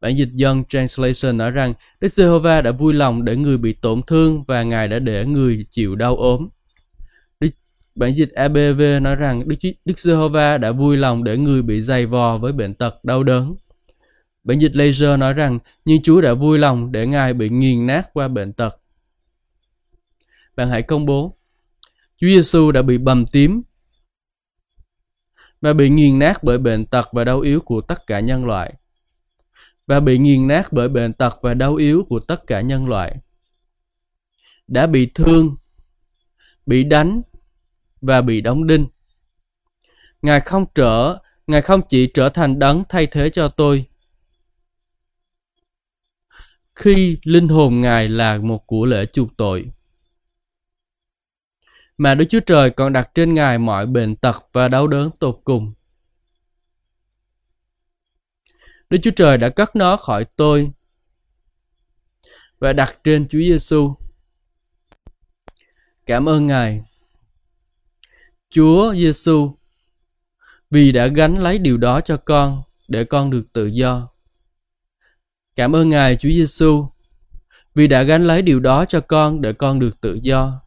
Bản 0.01 0.17
dịch 0.17 0.29
dân 0.33 0.65
Translation 0.69 1.37
nói 1.37 1.51
rằng 1.51 1.75
Đức 2.01 2.13
Giê-hô-va 2.13 2.61
đã 2.61 2.71
vui 2.71 2.95
lòng 2.95 3.25
để 3.25 3.37
người 3.37 3.59
bị 3.59 3.73
tổn 3.73 4.03
thương 4.07 4.45
và 4.49 4.63
Ngài 4.63 4.89
đã 4.89 4.99
để 4.99 5.25
người 5.25 5.67
chịu 5.71 5.97
đau 5.97 6.17
ốm. 6.17 6.49
Đức, 7.41 7.51
bản 7.95 8.15
dịch 8.15 8.33
ABV 8.33 8.83
nói 9.03 9.17
rằng 9.17 9.49
Đức, 9.49 9.57
Đức 9.85 9.99
Giê-hô-va 9.99 10.59
đã 10.59 10.73
vui 10.73 10.97
lòng 10.97 11.25
để 11.25 11.37
người 11.37 11.63
bị 11.63 11.81
dày 11.81 12.07
vò 12.07 12.39
với 12.39 12.53
bệnh 12.53 12.75
tật 12.75 13.05
đau 13.05 13.23
đớn. 13.23 13.55
Bản 14.45 14.59
dịch 14.59 14.73
Laser 14.75 15.19
nói 15.19 15.33
rằng 15.33 15.59
nhưng 15.85 16.03
Chúa 16.03 16.21
đã 16.21 16.35
vui 16.35 16.59
lòng 16.59 16.93
để 16.93 17.07
Ngài 17.07 17.35
bị 17.35 17.49
nghiền 17.49 17.87
nát 17.87 18.09
qua 18.13 18.29
bệnh 18.29 18.53
tật. 18.53 18.77
Bạn 20.57 20.69
hãy 20.69 20.83
công 20.83 21.07
bố 21.07 21.37
Chúa 22.17 22.27
Giêsu 22.27 22.73
đã 22.73 22.83
bị 22.83 22.99
bầm 22.99 23.27
tím 23.27 23.63
và 25.61 25.73
bị 25.73 25.89
nghiền 25.89 26.19
nát 26.19 26.43
bởi 26.43 26.59
bệnh 26.59 26.87
tật 26.87 27.09
và 27.13 27.25
đau 27.25 27.41
yếu 27.41 27.61
của 27.61 27.81
tất 27.81 28.07
cả 28.07 28.21
nhân 28.21 28.45
loại 28.45 28.75
và 29.87 30.01
bị 30.01 30.19
nghiền 30.19 30.47
nát 30.47 30.73
bởi 30.73 30.89
bệnh 30.89 31.13
tật 31.13 31.39
và 31.43 31.55
đau 31.55 31.75
yếu 31.75 32.05
của 32.09 32.21
tất 32.21 32.47
cả 32.47 32.61
nhân 32.61 32.87
loại. 32.87 33.17
Đã 34.67 34.87
bị 34.87 35.11
thương, 35.15 35.57
bị 36.67 36.85
đánh 36.85 37.23
và 38.01 38.21
bị 38.21 38.41
đóng 38.41 38.67
đinh. 38.67 38.87
Ngài 40.23 40.41
không 40.41 40.67
trở, 40.75 41.19
Ngài 41.47 41.63
không 41.63 41.81
chỉ 41.89 42.07
trở 42.15 42.29
thành 42.29 42.59
đấng 42.59 42.85
thay 42.89 43.07
thế 43.07 43.31
cho 43.31 43.49
tôi. 43.49 43.87
Khi 46.75 47.19
linh 47.25 47.49
hồn 47.49 47.81
Ngài 47.81 48.09
là 48.09 48.39
một 48.39 48.67
của 48.67 48.85
lễ 48.85 49.07
chuộc 49.13 49.37
tội. 49.37 49.67
Mà 51.99 52.15
Đức 52.15 52.25
Chúa 52.31 52.41
Trời 52.41 52.71
còn 52.71 52.93
đặt 52.93 53.11
trên 53.15 53.35
Ngài 53.35 53.59
mọi 53.59 53.87
bệnh 53.87 54.17
tật 54.17 54.37
và 54.53 54.69
đau 54.69 54.87
đớn 54.87 55.11
tột 55.21 55.41
cùng. 55.45 55.73
Đức 58.91 58.99
Chúa 59.03 59.11
Trời 59.17 59.39
đã 59.39 59.49
cất 59.49 59.77
nó 59.77 59.97
khỏi 59.97 60.25
tôi 60.37 60.71
và 62.59 62.73
đặt 62.73 62.99
trên 63.05 63.29
Chúa 63.29 63.39
Giêsu. 63.39 63.95
Cảm 66.07 66.29
ơn 66.29 66.47
Ngài. 66.47 66.83
Chúa 68.51 68.95
Giêsu 68.95 69.57
vì 70.71 70.93
đã 70.93 71.07
gánh 71.07 71.39
lấy 71.39 71.59
điều 71.59 71.77
đó 71.77 72.01
cho 72.01 72.17
con 72.17 72.63
để 72.89 73.05
con 73.05 73.31
được 73.31 73.53
tự 73.53 73.67
do. 73.67 74.12
Cảm 75.57 75.77
ơn 75.77 75.91
Ngài 75.91 76.17
Chúa 76.17 76.29
Giêsu 76.29 76.87
vì 77.75 77.87
đã 77.87 78.03
gánh 78.03 78.25
lấy 78.27 78.43
điều 78.43 78.61
đó 78.61 78.85
cho 78.85 79.01
con 79.01 79.41
để 79.41 79.53
con 79.53 79.79
được 79.79 80.01
tự 80.01 80.19
do. 80.23 80.61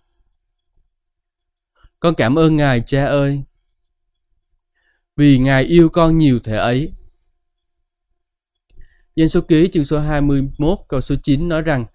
Con 2.00 2.16
cảm 2.16 2.36
ơn 2.36 2.56
Ngài 2.56 2.82
Cha 2.82 3.06
ơi 3.06 3.44
vì 5.16 5.38
Ngài 5.38 5.64
yêu 5.64 5.90
con 5.90 6.18
nhiều 6.18 6.40
thể 6.40 6.58
ấy. 6.58 6.94
Dân 9.16 9.28
số 9.28 9.42
ký 9.42 9.70
chương 9.74 9.86
số 9.86 10.00
21 10.00 10.80
câu 10.88 11.02
số 11.02 11.16
9 11.24 11.50
nói 11.50 11.62
rằng 11.62 11.86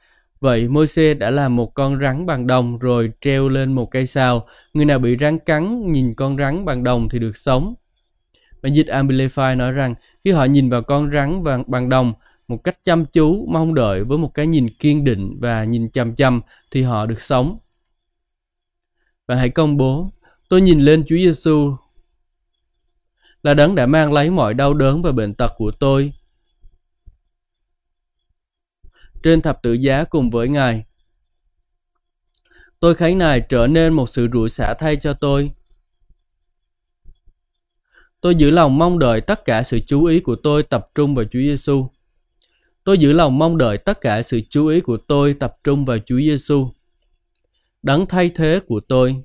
Vậy 0.40 0.68
Môi-se 0.68 1.14
đã 1.14 1.30
làm 1.30 1.56
một 1.56 1.74
con 1.74 2.00
rắn 2.00 2.26
bằng 2.26 2.46
đồng 2.46 2.78
rồi 2.78 3.12
treo 3.20 3.48
lên 3.48 3.72
một 3.72 3.90
cây 3.90 4.06
sao. 4.06 4.46
Người 4.74 4.84
nào 4.84 4.98
bị 4.98 5.16
rắn 5.20 5.38
cắn 5.38 5.92
nhìn 5.92 6.14
con 6.14 6.36
rắn 6.36 6.64
bằng 6.64 6.84
đồng 6.84 7.08
thì 7.08 7.18
được 7.18 7.36
sống. 7.36 7.74
Bản 8.62 8.74
dịch 8.74 8.86
Amplify 8.86 9.56
nói 9.56 9.72
rằng 9.72 9.94
khi 10.24 10.30
họ 10.30 10.44
nhìn 10.44 10.70
vào 10.70 10.82
con 10.82 11.10
rắn 11.12 11.44
bằng, 11.44 11.64
bằng 11.66 11.88
đồng 11.88 12.12
một 12.50 12.64
cách 12.64 12.78
chăm 12.82 13.06
chú, 13.06 13.46
mong 13.48 13.74
đợi 13.74 14.04
với 14.04 14.18
một 14.18 14.34
cái 14.34 14.46
nhìn 14.46 14.70
kiên 14.70 15.04
định 15.04 15.36
và 15.40 15.64
nhìn 15.64 15.90
chăm 15.90 16.14
chăm 16.14 16.40
thì 16.70 16.82
họ 16.82 17.06
được 17.06 17.20
sống. 17.20 17.58
Và 19.26 19.34
hãy 19.34 19.50
công 19.50 19.76
bố, 19.76 20.10
tôi 20.48 20.60
nhìn 20.60 20.80
lên 20.80 21.04
Chúa 21.08 21.16
Giêsu 21.16 21.76
là 23.42 23.54
đấng 23.54 23.74
đã 23.74 23.86
mang 23.86 24.12
lấy 24.12 24.30
mọi 24.30 24.54
đau 24.54 24.74
đớn 24.74 25.02
và 25.02 25.12
bệnh 25.12 25.34
tật 25.34 25.52
của 25.56 25.70
tôi 25.70 26.12
trên 29.22 29.42
thập 29.42 29.62
tự 29.62 29.72
giá 29.72 30.04
cùng 30.04 30.30
với 30.30 30.48
Ngài. 30.48 30.84
Tôi 32.80 32.94
khánh 32.94 33.18
Ngài 33.18 33.40
trở 33.40 33.66
nên 33.66 33.92
một 33.92 34.08
sự 34.08 34.28
rủi 34.32 34.50
xả 34.50 34.74
thay 34.74 34.96
cho 34.96 35.12
tôi. 35.12 35.50
Tôi 38.20 38.34
giữ 38.34 38.50
lòng 38.50 38.78
mong 38.78 38.98
đợi 38.98 39.20
tất 39.20 39.44
cả 39.44 39.62
sự 39.62 39.78
chú 39.86 40.04
ý 40.04 40.20
của 40.20 40.36
tôi 40.36 40.62
tập 40.62 40.90
trung 40.94 41.14
vào 41.14 41.24
Chúa 41.24 41.38
Giêsu. 41.38 41.88
Tôi 42.90 42.98
giữ 42.98 43.12
lòng 43.12 43.38
mong 43.38 43.58
đợi 43.58 43.78
tất 43.78 44.00
cả 44.00 44.22
sự 44.22 44.40
chú 44.50 44.66
ý 44.66 44.80
của 44.80 44.96
tôi 44.96 45.34
tập 45.40 45.56
trung 45.64 45.84
vào 45.84 45.98
Chúa 46.06 46.18
Giêsu. 46.18 46.72
Đấng 47.82 48.06
thay 48.06 48.30
thế 48.34 48.60
của 48.66 48.80
tôi. 48.80 49.22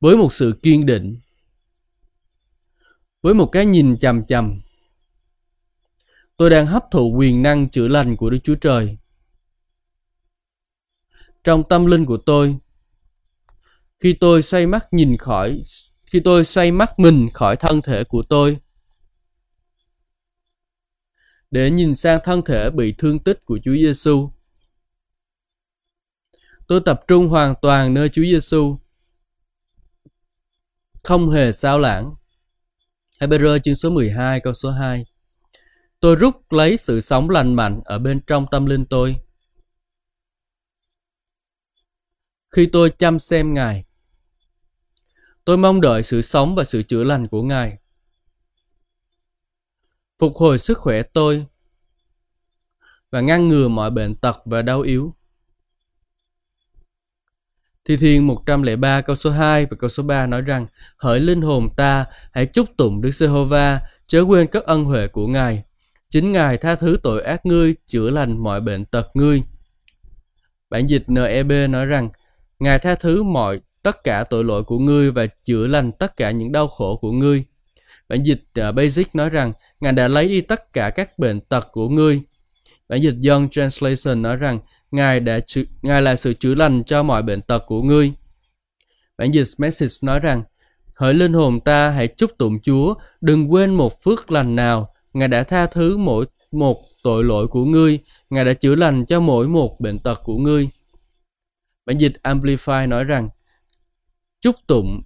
Với 0.00 0.16
một 0.16 0.32
sự 0.32 0.58
kiên 0.62 0.86
định. 0.86 1.20
Với 3.22 3.34
một 3.34 3.46
cái 3.46 3.66
nhìn 3.66 3.98
chằm 3.98 4.26
chằm 4.26 4.60
Tôi 6.36 6.50
đang 6.50 6.66
hấp 6.66 6.84
thụ 6.90 7.14
quyền 7.16 7.42
năng 7.42 7.68
chữa 7.68 7.88
lành 7.88 8.16
của 8.16 8.30
Đức 8.30 8.38
Chúa 8.44 8.54
Trời. 8.54 8.98
Trong 11.44 11.62
tâm 11.68 11.86
linh 11.86 12.04
của 12.04 12.18
tôi, 12.26 12.56
khi 14.00 14.12
tôi 14.12 14.42
xoay 14.42 14.66
mắt 14.66 14.92
nhìn 14.92 15.16
khỏi, 15.16 15.62
khi 16.06 16.20
tôi 16.20 16.44
xoay 16.44 16.72
mắt 16.72 16.98
mình 16.98 17.28
khỏi 17.34 17.56
thân 17.56 17.82
thể 17.82 18.04
của 18.04 18.22
tôi, 18.22 18.58
để 21.52 21.70
nhìn 21.70 21.94
sang 21.94 22.20
thân 22.24 22.42
thể 22.42 22.70
bị 22.70 22.94
thương 22.98 23.18
tích 23.18 23.44
của 23.44 23.58
Chúa 23.64 23.74
Giêsu. 23.74 24.30
Tôi 26.66 26.80
tập 26.84 27.04
trung 27.08 27.28
hoàn 27.28 27.54
toàn 27.62 27.94
nơi 27.94 28.08
Chúa 28.08 28.22
Giêsu, 28.22 28.78
không 31.02 31.30
hề 31.30 31.52
sao 31.52 31.78
lãng. 31.78 32.14
Hebrew 33.20 33.58
chương 33.58 33.74
số 33.74 33.90
12 33.90 34.40
câu 34.40 34.54
số 34.54 34.70
2 34.70 35.06
Tôi 36.00 36.16
rút 36.16 36.52
lấy 36.52 36.76
sự 36.76 37.00
sống 37.00 37.30
lành 37.30 37.54
mạnh 37.54 37.80
ở 37.84 37.98
bên 37.98 38.20
trong 38.26 38.46
tâm 38.50 38.66
linh 38.66 38.86
tôi. 38.86 39.16
Khi 42.50 42.68
tôi 42.72 42.90
chăm 42.90 43.18
xem 43.18 43.54
Ngài, 43.54 43.84
tôi 45.44 45.56
mong 45.56 45.80
đợi 45.80 46.02
sự 46.02 46.22
sống 46.22 46.54
và 46.54 46.64
sự 46.64 46.82
chữa 46.82 47.04
lành 47.04 47.28
của 47.28 47.42
Ngài. 47.42 47.81
Phục 50.22 50.36
hồi 50.36 50.58
sức 50.58 50.78
khỏe 50.78 51.02
tôi 51.02 51.46
và 53.10 53.20
ngăn 53.20 53.48
ngừa 53.48 53.68
mọi 53.68 53.90
bệnh 53.90 54.14
tật 54.14 54.36
và 54.44 54.62
đau 54.62 54.80
yếu. 54.80 55.14
Thi 57.84 57.96
Thiên 57.96 58.26
103 58.26 59.00
câu 59.00 59.16
số 59.16 59.30
2 59.30 59.66
và 59.66 59.76
câu 59.80 59.88
số 59.90 60.02
3 60.02 60.26
nói 60.26 60.42
rằng 60.42 60.66
Hỡi 60.96 61.20
linh 61.20 61.42
hồn 61.42 61.68
ta, 61.76 62.06
hãy 62.32 62.46
chúc 62.46 62.68
tụng 62.76 63.00
Đức 63.00 63.10
Giê-hô-va, 63.10 63.80
chớ 64.06 64.24
quên 64.28 64.46
các 64.46 64.64
ân 64.64 64.84
huệ 64.84 65.08
của 65.08 65.26
Ngài, 65.26 65.62
Chính 66.10 66.32
Ngài 66.32 66.58
tha 66.58 66.74
thứ 66.74 66.98
tội 67.02 67.22
ác 67.22 67.46
ngươi, 67.46 67.74
chữa 67.86 68.10
lành 68.10 68.42
mọi 68.42 68.60
bệnh 68.60 68.84
tật 68.84 69.10
ngươi. 69.14 69.42
Bản 70.70 70.86
dịch 70.86 71.04
NEB 71.06 71.52
nói 71.68 71.86
rằng, 71.86 72.08
Ngài 72.58 72.78
tha 72.78 72.94
thứ 72.94 73.22
mọi 73.22 73.60
tất 73.82 74.04
cả 74.04 74.24
tội 74.24 74.44
lỗi 74.44 74.64
của 74.64 74.78
ngươi 74.78 75.10
và 75.10 75.26
chữa 75.44 75.66
lành 75.66 75.92
tất 75.92 76.16
cả 76.16 76.30
những 76.30 76.52
đau 76.52 76.68
khổ 76.68 76.96
của 76.96 77.12
ngươi. 77.12 77.44
Bản 78.08 78.22
dịch 78.22 78.44
uh, 78.68 78.74
Basic 78.74 79.14
nói 79.14 79.30
rằng, 79.30 79.52
Ngài 79.82 79.92
đã 79.92 80.08
lấy 80.08 80.28
đi 80.28 80.40
tất 80.40 80.72
cả 80.72 80.90
các 80.90 81.18
bệnh 81.18 81.40
tật 81.40 81.68
của 81.72 81.88
ngươi. 81.88 82.22
Bản 82.88 83.00
dịch 83.00 83.14
Young 83.28 83.48
Translation 83.48 84.22
nói 84.22 84.36
rằng, 84.36 84.58
Ngài 84.90 85.20
đã 85.20 85.40
Ngài 85.82 86.02
là 86.02 86.16
sự 86.16 86.34
chữa 86.34 86.54
lành 86.54 86.84
cho 86.84 87.02
mọi 87.02 87.22
bệnh 87.22 87.40
tật 87.40 87.62
của 87.66 87.82
ngươi. 87.82 88.12
Bản 89.18 89.30
dịch 89.30 89.48
Message 89.58 89.92
nói 90.02 90.20
rằng, 90.20 90.42
Hỡi 90.94 91.14
linh 91.14 91.32
hồn 91.32 91.60
ta 91.60 91.90
hãy 91.90 92.08
chúc 92.08 92.30
tụng 92.38 92.60
Chúa, 92.62 92.94
đừng 93.20 93.52
quên 93.52 93.74
một 93.74 94.02
phước 94.02 94.30
lành 94.30 94.56
nào, 94.56 94.94
Ngài 95.12 95.28
đã 95.28 95.44
tha 95.44 95.66
thứ 95.66 95.96
mỗi 95.96 96.26
một 96.52 96.84
tội 97.02 97.24
lỗi 97.24 97.48
của 97.48 97.64
ngươi, 97.64 97.98
Ngài 98.30 98.44
đã 98.44 98.52
chữa 98.52 98.74
lành 98.74 99.06
cho 99.06 99.20
mỗi 99.20 99.48
một 99.48 99.80
bệnh 99.80 99.98
tật 99.98 100.20
của 100.24 100.36
ngươi. 100.36 100.68
Bản 101.86 101.98
dịch 101.98 102.12
Amplify 102.22 102.88
nói 102.88 103.04
rằng, 103.04 103.28
chúc 104.40 104.56
tụng, 104.66 105.02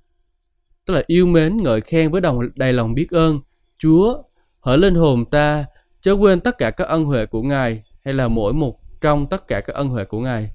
tức 0.86 0.94
là 0.94 1.02
yêu 1.06 1.26
mến 1.26 1.56
ngợi 1.56 1.80
khen 1.80 2.10
với 2.10 2.20
đồng 2.20 2.40
đầy 2.54 2.72
lòng 2.72 2.94
biết 2.94 3.10
ơn, 3.10 3.40
Chúa, 3.78 4.22
hỡi 4.66 4.78
linh 4.78 4.94
hồn 4.94 5.24
ta, 5.30 5.64
chớ 6.00 6.12
quên 6.12 6.40
tất 6.40 6.58
cả 6.58 6.70
các 6.70 6.88
ân 6.88 7.04
huệ 7.04 7.26
của 7.26 7.42
Ngài, 7.42 7.82
hay 8.04 8.14
là 8.14 8.28
mỗi 8.28 8.52
một 8.52 9.00
trong 9.00 9.26
tất 9.28 9.48
cả 9.48 9.60
các 9.60 9.76
ân 9.76 9.88
huệ 9.88 10.04
của 10.04 10.20
Ngài. 10.20 10.50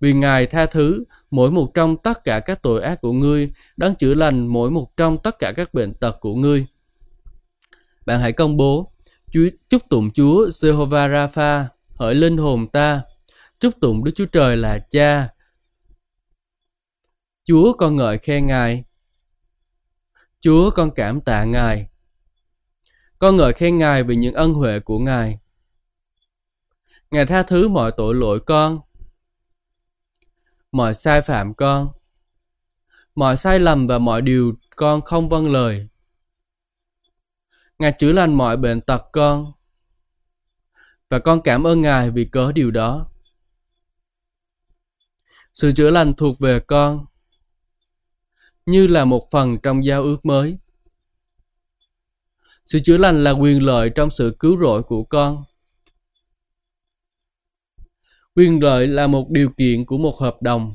Vì 0.00 0.12
Ngài 0.12 0.46
tha 0.46 0.66
thứ 0.66 1.04
mỗi 1.30 1.50
một 1.50 1.74
trong 1.74 1.96
tất 1.96 2.24
cả 2.24 2.40
các 2.40 2.62
tội 2.62 2.82
ác 2.82 3.00
của 3.00 3.12
ngươi, 3.12 3.52
đang 3.76 3.94
chữa 3.94 4.14
lành 4.14 4.46
mỗi 4.46 4.70
một 4.70 4.96
trong 4.96 5.18
tất 5.22 5.38
cả 5.38 5.52
các 5.56 5.74
bệnh 5.74 5.94
tật 5.94 6.16
của 6.20 6.34
ngươi. 6.34 6.66
Bạn 8.06 8.20
hãy 8.20 8.32
công 8.32 8.56
bố, 8.56 8.92
Chúa, 9.32 9.48
chúc 9.68 9.82
tụng 9.88 10.10
Chúa 10.12 10.46
Jehovah 10.46 11.12
Rapha, 11.12 11.68
hỡi 11.94 12.14
linh 12.14 12.36
hồn 12.36 12.68
ta, 12.68 13.02
chúc 13.60 13.74
tụng 13.80 14.04
Đức 14.04 14.12
Chúa 14.16 14.26
Trời 14.26 14.56
là 14.56 14.78
Cha. 14.78 15.28
Chúa 17.44 17.72
con 17.72 17.96
ngợi 17.96 18.18
khen 18.18 18.46
Ngài. 18.46 18.84
Chúa 20.40 20.70
con 20.70 20.90
cảm 20.90 21.20
tạ 21.20 21.44
Ngài. 21.44 21.88
Con 23.18 23.36
ngợi 23.36 23.52
khen 23.52 23.78
Ngài 23.78 24.02
vì 24.02 24.16
những 24.16 24.34
ân 24.34 24.54
huệ 24.54 24.80
của 24.80 24.98
Ngài. 24.98 25.38
Ngài 27.10 27.26
tha 27.26 27.42
thứ 27.42 27.68
mọi 27.68 27.92
tội 27.96 28.14
lỗi 28.14 28.40
con, 28.40 28.80
mọi 30.72 30.94
sai 30.94 31.22
phạm 31.22 31.54
con, 31.54 31.88
mọi 33.14 33.36
sai 33.36 33.58
lầm 33.58 33.86
và 33.86 33.98
mọi 33.98 34.22
điều 34.22 34.54
con 34.76 35.02
không 35.02 35.28
vâng 35.28 35.52
lời. 35.52 35.88
Ngài 37.78 37.92
chữa 37.98 38.12
lành 38.12 38.34
mọi 38.34 38.56
bệnh 38.56 38.80
tật 38.80 39.02
con. 39.12 39.52
Và 41.10 41.18
con 41.18 41.42
cảm 41.42 41.66
ơn 41.66 41.82
Ngài 41.82 42.10
vì 42.10 42.24
cớ 42.24 42.52
điều 42.52 42.70
đó. 42.70 43.08
Sự 45.54 45.72
chữa 45.72 45.90
lành 45.90 46.14
thuộc 46.14 46.38
về 46.38 46.60
con 46.60 47.06
như 48.66 48.86
là 48.86 49.04
một 49.04 49.28
phần 49.30 49.58
trong 49.62 49.84
giao 49.84 50.02
ước 50.02 50.26
mới. 50.26 50.58
Sự 52.66 52.78
chữa 52.84 52.96
lành 52.96 53.24
là 53.24 53.30
quyền 53.30 53.62
lợi 53.62 53.90
trong 53.90 54.10
sự 54.10 54.36
cứu 54.38 54.58
rỗi 54.60 54.82
của 54.82 55.04
con. 55.04 55.44
Quyền 58.34 58.62
lợi 58.62 58.86
là 58.86 59.06
một 59.06 59.30
điều 59.30 59.50
kiện 59.56 59.86
của 59.86 59.98
một 59.98 60.18
hợp 60.20 60.42
đồng. 60.42 60.74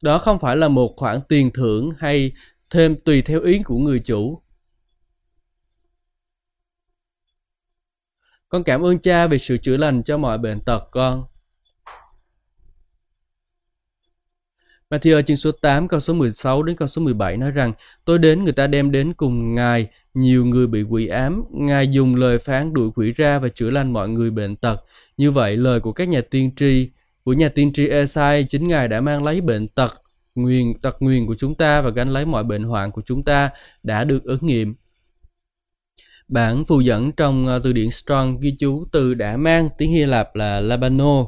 Đó 0.00 0.18
không 0.18 0.38
phải 0.38 0.56
là 0.56 0.68
một 0.68 0.94
khoản 0.96 1.20
tiền 1.28 1.50
thưởng 1.54 1.90
hay 1.98 2.32
thêm 2.70 3.00
tùy 3.04 3.22
theo 3.22 3.40
ý 3.40 3.62
của 3.64 3.78
người 3.78 4.00
chủ. 4.00 4.42
Con 8.48 8.64
cảm 8.64 8.84
ơn 8.84 8.98
cha 8.98 9.26
vì 9.26 9.38
sự 9.38 9.56
chữa 9.56 9.76
lành 9.76 10.02
cho 10.02 10.18
mọi 10.18 10.38
bệnh 10.38 10.60
tật, 10.60 10.88
con. 10.90 11.26
Matthew 14.90 15.22
chương 15.22 15.36
số 15.36 15.52
8 15.52 15.88
câu 15.88 16.00
số 16.00 16.14
16 16.14 16.62
đến 16.62 16.76
câu 16.76 16.88
số 16.88 17.02
17 17.02 17.36
nói 17.36 17.50
rằng 17.50 17.72
Tôi 18.04 18.18
đến 18.18 18.44
người 18.44 18.52
ta 18.52 18.66
đem 18.66 18.90
đến 18.90 19.14
cùng 19.14 19.54
Ngài 19.54 19.86
nhiều 20.14 20.44
người 20.46 20.66
bị 20.66 20.82
quỷ 20.82 21.06
ám 21.08 21.44
Ngài 21.50 21.88
dùng 21.88 22.14
lời 22.14 22.38
phán 22.38 22.74
đuổi 22.74 22.90
quỷ 22.94 23.12
ra 23.12 23.38
và 23.38 23.48
chữa 23.48 23.70
lành 23.70 23.92
mọi 23.92 24.08
người 24.08 24.30
bệnh 24.30 24.56
tật 24.56 24.84
Như 25.16 25.30
vậy 25.30 25.56
lời 25.56 25.80
của 25.80 25.92
các 25.92 26.08
nhà 26.08 26.20
tiên 26.30 26.50
tri 26.56 26.90
của 27.24 27.32
nhà 27.32 27.48
tiên 27.48 27.72
tri 27.72 27.88
Esai 27.88 28.44
chính 28.44 28.68
Ngài 28.68 28.88
đã 28.88 29.00
mang 29.00 29.24
lấy 29.24 29.40
bệnh 29.40 29.68
tật 29.68 29.92
Nguyên 30.34 30.74
tật 30.80 30.96
nguyên 31.00 31.26
của 31.26 31.34
chúng 31.38 31.54
ta 31.54 31.80
và 31.80 31.90
gánh 31.90 32.08
lấy 32.08 32.24
mọi 32.24 32.44
bệnh 32.44 32.62
hoạn 32.62 32.92
của 32.92 33.02
chúng 33.06 33.24
ta 33.24 33.50
đã 33.82 34.04
được 34.04 34.24
ứng 34.24 34.46
nghiệm. 34.46 34.74
Bản 36.28 36.64
phù 36.64 36.80
dẫn 36.80 37.12
trong 37.12 37.46
ờ, 37.46 37.60
từ 37.64 37.72
điển 37.72 37.90
Strong 37.90 38.40
ghi 38.40 38.54
chú 38.58 38.84
từ 38.92 39.14
đã 39.14 39.36
mang 39.36 39.68
tiếng 39.78 39.90
Hy 39.90 40.04
Lạp 40.04 40.34
là 40.34 40.60
labano, 40.60 41.26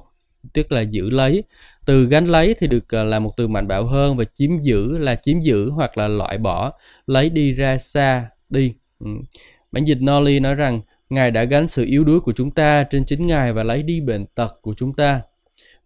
tức 0.53 0.73
là 0.73 0.81
giữ 0.81 1.11
lấy 1.11 1.45
từ 1.91 2.07
gánh 2.07 2.25
lấy 2.25 2.55
thì 2.59 2.67
được 2.67 2.89
ờ, 2.89 3.05
là 3.05 3.19
một 3.19 3.37
từ 3.37 3.49
mạnh 3.49 3.69
bạo 3.69 3.85
hơn 3.85 4.17
và 4.17 4.25
chiếm 4.35 4.59
giữ, 4.59 4.99
là 4.99 5.15
chiếm 5.15 5.41
giữ 5.41 5.71
hoặc 5.71 5.99
là 5.99 6.09
loại 6.09 6.39
bỏ, 6.39 6.73
lấy 7.07 7.31
đi 7.31 7.53
ra 7.53 7.79
xa, 7.79 8.27
đi 8.49 8.75
ừ. 9.01 9.07
bản 9.73 9.85
dịch 9.85 9.99
Nolly 10.01 10.41
nói 10.41 10.55
rằng, 10.55 10.81
ngài 11.11 11.31
đã 11.31 11.45
gánh 11.45 11.69
sự 11.69 11.85
yếu 11.85 12.05
đuối 12.05 12.21
của 12.21 12.33
chúng 12.33 12.51
ta 12.51 12.85
trên 12.85 13.05
chính 13.05 13.27
ngài 13.27 13.53
và 13.53 13.63
lấy 13.63 13.83
đi 13.83 14.01
bệnh 14.01 14.27
tật 14.27 14.59
của 14.63 14.75
chúng 14.77 14.95
ta 14.95 15.21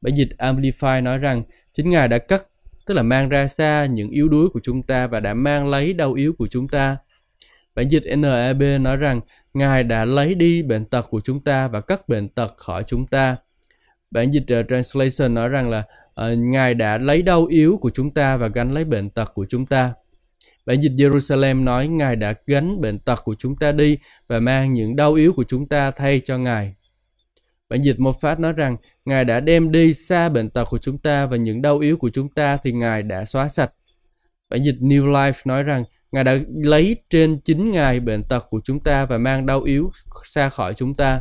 bản 0.00 0.14
dịch 0.14 0.28
Amplify 0.38 1.02
nói 1.02 1.18
rằng, 1.18 1.42
chính 1.72 1.90
ngài 1.90 2.09
đã 2.09 2.18
cắt, 2.18 2.46
tức 2.86 2.94
là 2.94 3.02
mang 3.02 3.28
ra 3.28 3.48
xa 3.48 3.86
những 3.86 4.11
yếu 4.11 4.28
đuối 4.28 4.48
của 4.48 4.61
chúng 4.62 4.82
ta 4.82 5.07
và 5.07 5.20
đã 5.20 5.34
mang 5.34 5.68
lấy 5.68 5.92
đau 5.92 6.12
yếu 6.12 6.32
của 6.38 6.46
chúng 6.50 6.68
ta 6.68 6.96
bản 7.74 7.88
dịch 7.88 8.05
NAB 8.16 8.62
nói 8.80 8.96
rằng, 8.96 9.20
Ngài 9.55 9.84
đã 9.84 10.05
lấy 10.05 10.34
đi 10.34 10.62
bệnh 10.62 10.84
tật 10.84 11.07
của 11.11 11.20
chúng 11.24 11.40
ta 11.40 11.68
và 11.68 11.80
cắt 11.80 12.09
bệnh 12.09 12.28
tật 12.28 12.55
khỏi 12.57 12.84
chúng 12.86 13.07
ta. 13.07 13.36
Bản 14.14 14.30
dịch 14.30 14.44
uh, 14.60 14.66
translation 14.68 15.34
nói 15.34 15.48
rằng 15.48 15.70
là 15.70 15.78
uh, 16.20 16.38
Ngài 16.38 16.74
đã 16.74 16.98
lấy 16.98 17.22
đau 17.22 17.46
yếu 17.46 17.78
của 17.80 17.90
chúng 17.94 18.10
ta 18.10 18.36
và 18.36 18.48
gánh 18.48 18.72
lấy 18.72 18.84
bệnh 18.84 19.10
tật 19.10 19.34
của 19.34 19.46
chúng 19.48 19.66
ta. 19.66 19.94
Bản 20.66 20.80
dịch 20.80 20.92
Jerusalem 20.92 21.64
nói 21.64 21.88
Ngài 21.88 22.16
đã 22.16 22.34
gánh 22.46 22.80
bệnh 22.80 22.98
tật 22.98 23.24
của 23.24 23.34
chúng 23.38 23.56
ta 23.56 23.72
đi 23.72 23.98
và 24.28 24.40
mang 24.40 24.72
những 24.72 24.96
đau 24.96 25.14
yếu 25.14 25.32
của 25.32 25.44
chúng 25.44 25.68
ta 25.68 25.90
thay 25.90 26.20
cho 26.24 26.38
Ngài. 26.38 26.74
Bản 27.68 27.82
dịch 27.82 28.00
một 28.00 28.20
phát 28.20 28.40
nói 28.40 28.52
rằng 28.52 28.76
Ngài 29.04 29.24
đã 29.24 29.40
đem 29.40 29.72
đi 29.72 29.94
xa 29.94 30.28
bệnh 30.28 30.50
tật 30.50 30.64
của 30.64 30.78
chúng 30.78 30.98
ta 30.98 31.26
và 31.26 31.36
những 31.36 31.62
đau 31.62 31.78
yếu 31.78 31.96
của 31.96 32.10
chúng 32.10 32.28
ta 32.28 32.56
thì 32.56 32.72
Ngài 32.72 33.02
đã 33.02 33.24
xóa 33.24 33.48
sạch. 33.48 33.72
Bản 34.50 34.62
dịch 34.62 34.76
New 34.80 35.06
Life 35.06 35.42
nói 35.44 35.62
rằng 35.62 35.84
Ngài 36.12 36.24
đã 36.24 36.38
lấy 36.54 36.96
trên 37.10 37.40
chính 37.44 37.70
Ngài 37.70 38.00
bệnh 38.00 38.22
tật 38.22 38.46
của 38.50 38.60
chúng 38.64 38.80
ta 38.80 39.04
và 39.04 39.18
mang 39.18 39.46
đau 39.46 39.62
yếu 39.62 39.90
xa 40.24 40.48
khỏi 40.48 40.74
chúng 40.74 40.94
ta. 40.94 41.20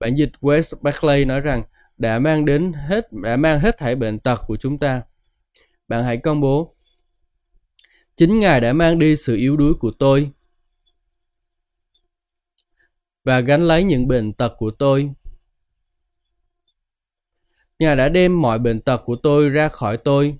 Bản 0.00 0.14
dịch 0.14 0.30
West 0.40 0.76
Barclay 0.80 1.24
nói 1.24 1.40
rằng 1.40 1.62
đã 1.96 2.18
mang 2.18 2.44
đến 2.44 2.72
hết, 2.72 3.12
đã 3.12 3.36
mang 3.36 3.60
hết 3.60 3.78
thảy 3.78 3.96
bệnh 3.96 4.18
tật 4.18 4.40
của 4.46 4.56
chúng 4.56 4.78
ta. 4.78 5.02
Bạn 5.88 6.04
hãy 6.04 6.16
công 6.16 6.40
bố 6.40 6.74
Chính 8.16 8.40
Ngài 8.40 8.60
đã 8.60 8.72
mang 8.72 8.98
đi 8.98 9.16
sự 9.16 9.36
yếu 9.36 9.56
đuối 9.56 9.74
của 9.74 9.90
tôi 9.98 10.30
và 13.24 13.40
gánh 13.40 13.62
lấy 13.62 13.84
những 13.84 14.08
bệnh 14.08 14.32
tật 14.32 14.54
của 14.58 14.70
tôi. 14.70 15.10
Ngài 17.78 17.96
đã 17.96 18.08
đem 18.08 18.42
mọi 18.42 18.58
bệnh 18.58 18.80
tật 18.80 19.02
của 19.04 19.16
tôi 19.16 19.48
ra 19.48 19.68
khỏi 19.68 19.96
tôi 19.96 20.38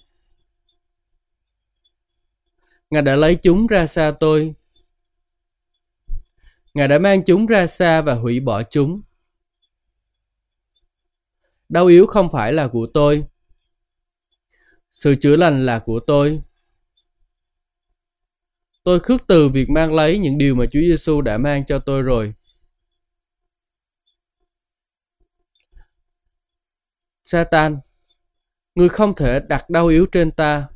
Ngài 2.90 3.02
đã 3.02 3.16
lấy 3.16 3.36
chúng 3.42 3.66
ra 3.66 3.86
xa 3.86 4.12
tôi. 4.20 4.54
Ngài 6.74 6.88
đã 6.88 6.98
mang 6.98 7.24
chúng 7.24 7.46
ra 7.46 7.66
xa 7.66 8.00
và 8.02 8.14
hủy 8.14 8.40
bỏ 8.40 8.62
chúng. 8.62 9.02
Đau 11.68 11.86
yếu 11.86 12.06
không 12.06 12.28
phải 12.32 12.52
là 12.52 12.68
của 12.68 12.88
tôi. 12.94 13.26
Sự 14.90 15.14
chữa 15.14 15.36
lành 15.36 15.66
là 15.66 15.78
của 15.78 16.00
tôi. 16.06 16.42
Tôi 18.84 19.00
khước 19.00 19.22
từ 19.28 19.48
việc 19.48 19.70
mang 19.70 19.94
lấy 19.94 20.18
những 20.18 20.38
điều 20.38 20.54
mà 20.54 20.64
Chúa 20.72 20.80
Giêsu 20.80 21.20
đã 21.20 21.38
mang 21.38 21.66
cho 21.66 21.78
tôi 21.78 22.02
rồi. 22.02 22.34
Satan, 27.24 27.78
ngươi 28.74 28.88
không 28.88 29.14
thể 29.14 29.40
đặt 29.48 29.70
đau 29.70 29.86
yếu 29.86 30.06
trên 30.12 30.30
ta. 30.30 30.68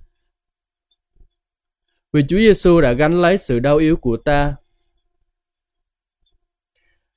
Vì 2.12 2.22
Chúa 2.28 2.36
Giêsu 2.36 2.80
đã 2.80 2.92
gánh 2.92 3.20
lấy 3.20 3.38
sự 3.38 3.58
đau 3.58 3.76
yếu 3.76 3.96
của 3.96 4.16
ta 4.16 4.56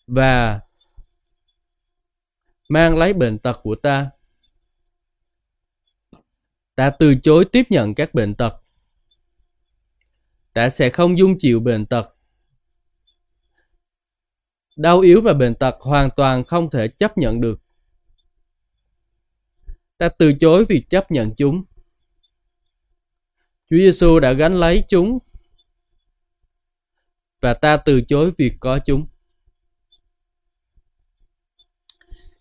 và 0.07 0.61
mang 2.69 2.97
lấy 2.97 3.13
bệnh 3.13 3.39
tật 3.39 3.59
của 3.63 3.75
ta. 3.75 4.11
Ta 6.75 6.89
từ 6.89 7.15
chối 7.15 7.45
tiếp 7.51 7.63
nhận 7.69 7.95
các 7.95 8.13
bệnh 8.13 8.35
tật. 8.35 8.53
Ta 10.53 10.69
sẽ 10.69 10.89
không 10.89 11.17
dung 11.17 11.35
chịu 11.39 11.59
bệnh 11.59 11.85
tật. 11.85 12.15
Đau 14.75 14.99
yếu 14.99 15.21
và 15.21 15.33
bệnh 15.33 15.55
tật 15.55 15.75
hoàn 15.79 16.09
toàn 16.17 16.43
không 16.43 16.69
thể 16.69 16.87
chấp 16.87 17.17
nhận 17.17 17.41
được. 17.41 17.61
Ta 19.97 20.09
từ 20.09 20.33
chối 20.33 20.65
việc 20.65 20.85
chấp 20.89 21.11
nhận 21.11 21.31
chúng. 21.37 21.63
Chúa 23.69 23.77
Giêsu 23.77 24.19
đã 24.19 24.33
gánh 24.33 24.53
lấy 24.53 24.83
chúng 24.89 25.19
và 27.41 27.53
ta 27.53 27.77
từ 27.77 28.01
chối 28.01 28.31
việc 28.37 28.53
có 28.59 28.79
chúng. 28.85 29.07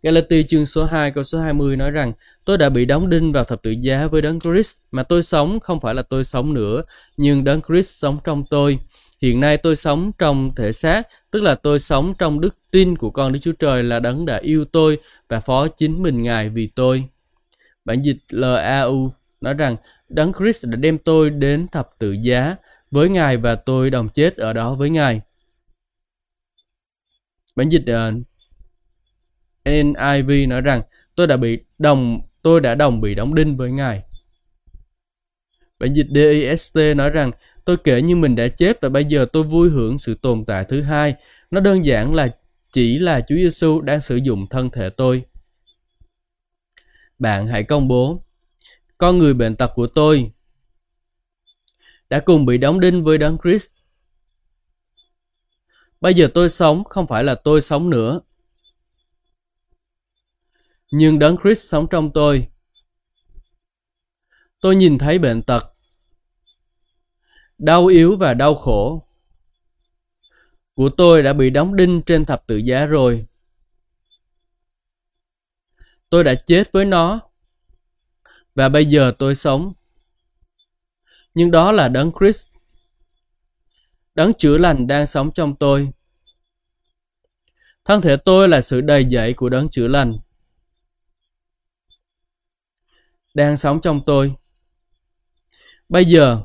Galati 0.05 0.43
chương 0.43 0.67
số 0.67 0.85
2 0.85 1.11
câu 1.11 1.25
số 1.25 1.39
20 1.39 1.77
nói 1.77 1.91
rằng 1.91 2.13
Tôi 2.45 2.59
đã 2.59 2.69
bị 2.69 2.85
đóng 2.85 3.11
đinh 3.11 3.33
vào 3.33 3.45
thập 3.45 3.63
tự 3.63 3.71
giá 3.71 4.07
với 4.07 4.23
Đấng 4.23 4.41
Christ 4.41 4.79
mà 4.91 5.03
tôi 5.03 5.23
sống 5.23 5.61
không 5.61 5.81
phải 5.81 5.95
là 5.95 6.03
tôi 6.03 6.25
sống 6.25 6.55
nữa 6.55 6.83
nhưng 7.17 7.45
Đấng 7.45 7.61
Christ 7.69 7.99
sống 7.99 8.19
trong 8.25 8.45
tôi. 8.51 8.79
Hiện 9.21 9.41
nay 9.41 9.57
tôi 9.57 9.77
sống 9.77 10.13
trong 10.19 10.55
thể 10.57 10.73
xác, 10.73 11.09
tức 11.31 11.43
là 11.43 11.55
tôi 11.55 11.81
sống 11.81 12.15
trong 12.19 12.41
đức 12.41 12.57
tin 12.71 12.97
của 12.97 13.11
con 13.11 13.33
Đức 13.33 13.39
Chúa 13.43 13.53
Trời 13.53 13.83
là 13.83 14.01
Đấng 14.01 14.27
đã 14.27 14.37
yêu 14.37 14.65
tôi 14.65 14.99
và 15.29 15.41
phó 15.41 15.69
chính 15.69 16.03
mình 16.03 16.23
Ngài 16.23 16.49
vì 16.49 16.67
tôi. 16.67 17.05
Bản 17.85 18.03
dịch 18.03 18.19
LAU 18.31 19.13
nói 19.41 19.55
rằng 19.55 19.77
Đấng 20.09 20.33
Christ 20.39 20.67
đã 20.67 20.77
đem 20.77 20.99
tôi 20.99 21.31
đến 21.31 21.67
thập 21.73 21.91
tự 21.99 22.13
giá 22.13 22.57
với 22.91 23.09
Ngài 23.09 23.37
và 23.37 23.55
tôi 23.55 23.91
đồng 23.91 24.09
chết 24.09 24.37
ở 24.37 24.53
đó 24.53 24.75
với 24.75 24.91
Ngài. 24.91 25.21
Bản 27.57 27.69
dịch 27.69 27.85
uh, 27.91 28.15
NIV 29.65 30.49
nói 30.49 30.61
rằng, 30.61 30.83
tôi 31.15 31.27
đã 31.27 31.37
bị 31.37 31.59
đồng, 31.79 32.21
tôi 32.43 32.61
đã 32.61 32.75
đồng 32.75 33.01
bị 33.01 33.15
đóng 33.15 33.35
đinh 33.35 33.57
với 33.57 33.71
Ngài. 33.71 34.03
Bản 35.79 35.93
dịch 35.93 36.07
DIST 36.15 36.79
nói 36.97 37.11
rằng, 37.11 37.31
tôi 37.65 37.77
kể 37.77 38.03
như 38.03 38.17
mình 38.17 38.37
đã 38.37 38.49
chết 38.49 38.81
và 38.81 38.89
bây 38.89 39.05
giờ 39.05 39.27
tôi 39.33 39.43
vui 39.43 39.71
hưởng 39.71 39.99
sự 39.99 40.15
tồn 40.23 40.45
tại 40.45 40.65
thứ 40.69 40.83
hai. 40.83 41.15
Nó 41.51 41.61
đơn 41.61 41.85
giản 41.85 42.15
là, 42.15 42.29
chỉ 42.73 42.99
là 42.99 43.21
Chúa 43.21 43.35
Giêsu 43.35 43.81
đang 43.81 44.01
sử 44.01 44.17
dụng 44.17 44.47
thân 44.51 44.71
thể 44.71 44.91
tôi. 44.91 45.25
Bạn 47.19 47.47
hãy 47.47 47.63
công 47.63 47.89
bố, 47.89 48.25
con 48.99 49.19
người 49.19 49.35
bệnh 49.35 49.57
tật 49.57 49.71
của 49.75 49.87
tôi 49.87 50.33
đã 52.11 52.21
cùng 52.21 52.47
bị 52.47 52.59
đóng 52.59 52.81
đinh 52.81 53.05
với 53.05 53.19
Đấng 53.19 53.39
Christ. 53.43 53.71
Bây 56.01 56.15
giờ 56.15 56.29
tôi 56.35 56.51
sống 56.51 56.85
không 56.85 57.07
phải 57.07 57.25
là 57.25 57.35
tôi 57.35 57.63
sống 57.63 57.91
nữa. 57.91 58.21
Nhưng 60.97 61.19
Đấng 61.19 61.37
Christ 61.43 61.69
sống 61.69 61.87
trong 61.91 62.11
tôi. 62.13 62.49
Tôi 64.61 64.77
nhìn 64.77 64.99
thấy 64.99 65.19
bệnh 65.19 65.43
tật, 65.43 65.75
đau 67.59 67.87
yếu 67.87 68.17
và 68.17 68.35
đau 68.35 68.55
khổ 68.55 69.09
của 70.75 70.89
tôi 70.97 71.23
đã 71.23 71.33
bị 71.33 71.51
đóng 71.51 71.77
đinh 71.77 72.03
trên 72.07 72.25
thập 72.25 72.47
tự 72.47 72.57
giá 72.57 72.87
rồi. 72.87 73.27
Tôi 76.11 76.25
đã 76.25 76.35
chết 76.35 76.73
với 76.73 76.85
nó 76.85 77.21
và 78.55 78.69
bây 78.69 78.87
giờ 78.87 79.13
tôi 79.19 79.35
sống. 79.35 79.73
Nhưng 81.35 81.51
đó 81.51 81.73
là 81.73 81.89
đấng 81.89 82.13
Christ. 82.21 82.49
Đấng 84.15 84.35
chữa 84.35 84.59
lành 84.59 84.87
đang 84.87 85.07
sống 85.07 85.31
trong 85.35 85.57
tôi. 85.57 85.91
Thân 87.85 88.01
thể 88.01 88.17
tôi 88.17 88.49
là 88.49 88.61
sự 88.61 88.81
đầy 88.81 89.07
dẫy 89.11 89.35
của 89.35 89.49
đấng 89.49 89.69
chữa 89.69 89.89
lành. 89.89 90.19
Đang 93.35 93.57
sống 93.57 93.81
trong 93.81 94.01
tôi. 94.07 94.35
Bây 95.89 96.05
giờ, 96.05 96.43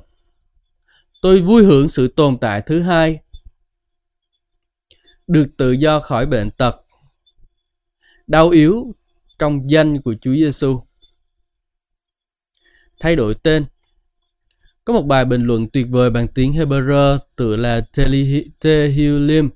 tôi 1.22 1.42
vui 1.42 1.64
hưởng 1.64 1.90
sự 1.90 2.08
tồn 2.08 2.38
tại 2.42 2.62
thứ 2.66 2.82
hai. 2.82 3.20
Được 5.28 5.48
tự 5.58 5.72
do 5.72 6.00
khỏi 6.00 6.26
bệnh 6.26 6.52
tật, 6.52 6.76
đau 8.28 8.50
yếu 8.50 8.96
trong 9.40 9.70
danh 9.70 10.02
của 10.02 10.16
Chúa 10.22 10.34
Giêsu 10.34 10.82
thay 13.00 13.16
đổi 13.16 13.36
tên. 13.44 13.66
Có 14.86 14.94
một 14.94 15.02
bài 15.02 15.26
bình 15.26 15.44
luận 15.44 15.70
tuyệt 15.70 15.88
vời 15.90 16.10
bằng 16.10 16.28
tiếng 16.28 16.54
Hebrew 16.54 17.18
tự 17.36 17.56
là 17.56 17.82
Tehillim. 18.60 19.50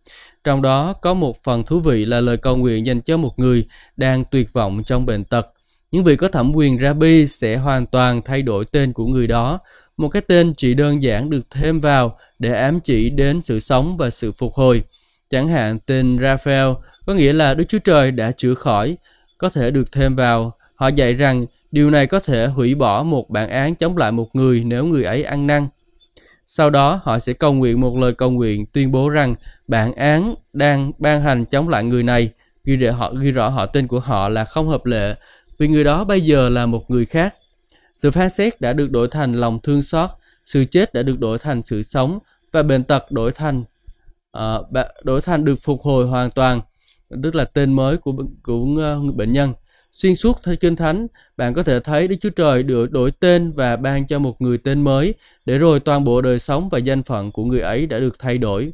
Trong 0.43 0.61
đó 0.61 0.93
có 0.93 1.13
một 1.13 1.43
phần 1.43 1.63
thú 1.63 1.79
vị 1.79 2.05
là 2.05 2.21
lời 2.21 2.37
cầu 2.37 2.57
nguyện 2.57 2.85
dành 2.85 3.01
cho 3.01 3.17
một 3.17 3.39
người 3.39 3.67
đang 3.97 4.25
tuyệt 4.31 4.53
vọng 4.53 4.83
trong 4.85 5.05
bệnh 5.05 5.23
tật. 5.23 5.52
Những 5.93 6.03
vị 6.03 6.15
có 6.15 6.27
thẩm 6.27 6.55
quyền 6.55 6.79
Rabbi 6.79 7.27
sẽ 7.27 7.55
hoàn 7.55 7.85
toàn 7.85 8.21
thay 8.21 8.41
đổi 8.41 8.65
tên 8.65 8.93
của 8.93 9.05
người 9.05 9.27
đó. 9.27 9.59
Một 9.97 10.09
cái 10.09 10.21
tên 10.21 10.53
chỉ 10.57 10.73
đơn 10.73 11.03
giản 11.03 11.29
được 11.29 11.41
thêm 11.49 11.79
vào 11.79 12.17
để 12.39 12.53
ám 12.53 12.79
chỉ 12.79 13.09
đến 13.09 13.41
sự 13.41 13.59
sống 13.59 13.97
và 13.97 14.09
sự 14.09 14.31
phục 14.31 14.53
hồi. 14.53 14.83
Chẳng 15.29 15.47
hạn 15.47 15.79
tên 15.79 16.17
Raphael 16.21 16.67
có 17.05 17.13
nghĩa 17.13 17.33
là 17.33 17.53
Đức 17.53 17.63
Chúa 17.69 17.79
Trời 17.79 18.11
đã 18.11 18.31
chữa 18.31 18.53
khỏi, 18.53 18.97
có 19.37 19.49
thể 19.49 19.71
được 19.71 19.91
thêm 19.91 20.15
vào. 20.15 20.57
Họ 20.75 20.87
dạy 20.87 21.13
rằng 21.13 21.45
Điều 21.73 21.89
này 21.89 22.07
có 22.07 22.19
thể 22.19 22.47
hủy 22.47 22.75
bỏ 22.75 23.03
một 23.03 23.29
bản 23.29 23.49
án 23.49 23.75
chống 23.75 23.97
lại 23.97 24.11
một 24.11 24.35
người 24.35 24.63
nếu 24.63 24.85
người 24.85 25.03
ấy 25.03 25.23
ăn 25.23 25.47
năn. 25.47 25.67
Sau 26.45 26.69
đó, 26.69 27.01
họ 27.03 27.19
sẽ 27.19 27.33
cầu 27.33 27.53
nguyện 27.53 27.81
một 27.81 27.97
lời 27.97 28.13
cầu 28.13 28.31
nguyện 28.31 28.65
tuyên 28.65 28.91
bố 28.91 29.09
rằng 29.09 29.35
bản 29.67 29.93
án 29.93 30.35
đang 30.53 30.91
ban 30.97 31.21
hành 31.21 31.45
chống 31.45 31.69
lại 31.69 31.83
người 31.83 32.03
này, 32.03 32.29
ghi, 32.63 32.75
để 32.75 32.91
họ, 32.91 33.13
ghi 33.13 33.31
rõ 33.31 33.49
họ 33.49 33.65
tên 33.65 33.87
của 33.87 33.99
họ 33.99 34.29
là 34.29 34.45
không 34.45 34.69
hợp 34.69 34.85
lệ 34.85 35.15
vì 35.63 35.67
người 35.67 35.83
đó 35.83 36.03
bây 36.03 36.21
giờ 36.21 36.49
là 36.49 36.65
một 36.65 36.91
người 36.91 37.05
khác. 37.05 37.35
Sự 37.93 38.11
phán 38.11 38.29
xét 38.29 38.61
đã 38.61 38.73
được 38.73 38.91
đổi 38.91 39.07
thành 39.07 39.33
lòng 39.33 39.59
thương 39.63 39.83
xót, 39.83 40.09
sự 40.45 40.65
chết 40.65 40.93
đã 40.93 41.03
được 41.03 41.19
đổi 41.19 41.39
thành 41.39 41.61
sự 41.65 41.83
sống 41.83 42.19
và 42.51 42.63
bệnh 42.63 42.83
tật 42.83 43.11
đổi 43.11 43.31
thành 43.31 43.63
uh, 44.37 44.43
đổi 45.03 45.21
thành 45.21 45.45
được 45.45 45.55
phục 45.61 45.81
hồi 45.81 46.05
hoàn 46.05 46.31
toàn, 46.31 46.61
tức 47.23 47.35
là 47.35 47.45
tên 47.45 47.73
mới 47.73 47.97
của 47.97 48.13
của 48.43 48.55
uh, 48.55 49.15
bệnh 49.15 49.31
nhân. 49.31 49.53
Xuyên 49.91 50.15
suốt 50.15 50.39
theo 50.43 50.55
Kinh 50.55 50.75
Thánh, 50.75 51.07
bạn 51.37 51.53
có 51.53 51.63
thể 51.63 51.79
thấy 51.79 52.07
Đức 52.07 52.15
Chúa 52.21 52.29
Trời 52.29 52.63
được 52.63 52.91
đổi 52.91 53.11
tên 53.11 53.51
và 53.51 53.75
ban 53.75 54.07
cho 54.07 54.19
một 54.19 54.41
người 54.41 54.57
tên 54.57 54.81
mới, 54.81 55.13
để 55.45 55.57
rồi 55.57 55.79
toàn 55.79 56.03
bộ 56.03 56.21
đời 56.21 56.39
sống 56.39 56.69
và 56.69 56.77
danh 56.77 57.03
phận 57.03 57.31
của 57.31 57.43
người 57.43 57.59
ấy 57.59 57.85
đã 57.85 57.99
được 57.99 58.19
thay 58.19 58.37
đổi. 58.37 58.73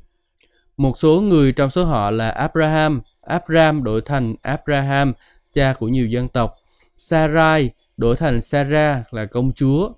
Một 0.78 1.00
số 1.00 1.22
người 1.22 1.52
trong 1.52 1.70
số 1.70 1.86
họ 1.86 2.12
là 2.12 2.30
Abraham, 2.30 3.02
Abram 3.22 3.84
đổi 3.84 4.02
thành 4.02 4.36
Abraham, 4.42 5.14
cha 5.54 5.74
của 5.80 5.88
nhiều 5.88 6.08
dân 6.08 6.28
tộc. 6.28 6.56
Sarai 7.00 7.70
đổi 7.98 8.16
thành 8.16 8.42
Sarah 8.42 9.14
là 9.14 9.26
công 9.26 9.54
chúa. 9.54 9.92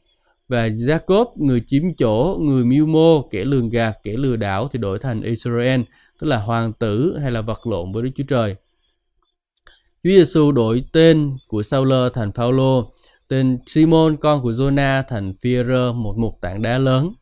Và 0.48 0.68
Jacob, 0.68 1.26
người 1.36 1.62
chiếm 1.68 1.84
chỗ, 1.98 2.38
người 2.42 2.66
mưu 2.66 2.86
mô, 2.86 3.22
kẻ 3.22 3.44
lường 3.46 3.70
gạt, 3.70 3.98
kẻ 4.04 4.14
lừa 4.14 4.36
đảo 4.36 4.70
thì 4.72 4.80
đổi 4.80 5.00
thành 5.00 5.22
Israel, 5.22 5.82
tức 6.20 6.28
là 6.28 6.38
hoàng 6.38 6.74
tử 6.74 7.18
hay 7.22 7.32
là 7.32 7.42
vật 7.42 7.68
lộn 7.68 7.92
với 7.92 8.04
Đức 8.04 8.10
Chúa 8.16 8.24
Trời. 8.28 8.56
Chúa 10.04 10.10
Giêsu 10.10 10.52
đổi 10.52 10.84
tên 10.92 11.38
của 11.48 11.64
Sauler 11.64 12.14
thành 12.14 12.32
Phaolô, 12.32 12.92
tên 13.28 13.60
Simon 13.66 14.18
con 14.18 14.42
của 14.42 14.52
Jonah 14.52 15.04
thành 15.08 15.34
Phi-rơ, 15.42 15.94
một 15.94 16.18
mục 16.18 16.38
tảng 16.42 16.62
đá 16.62 16.78
lớn. 16.78 17.14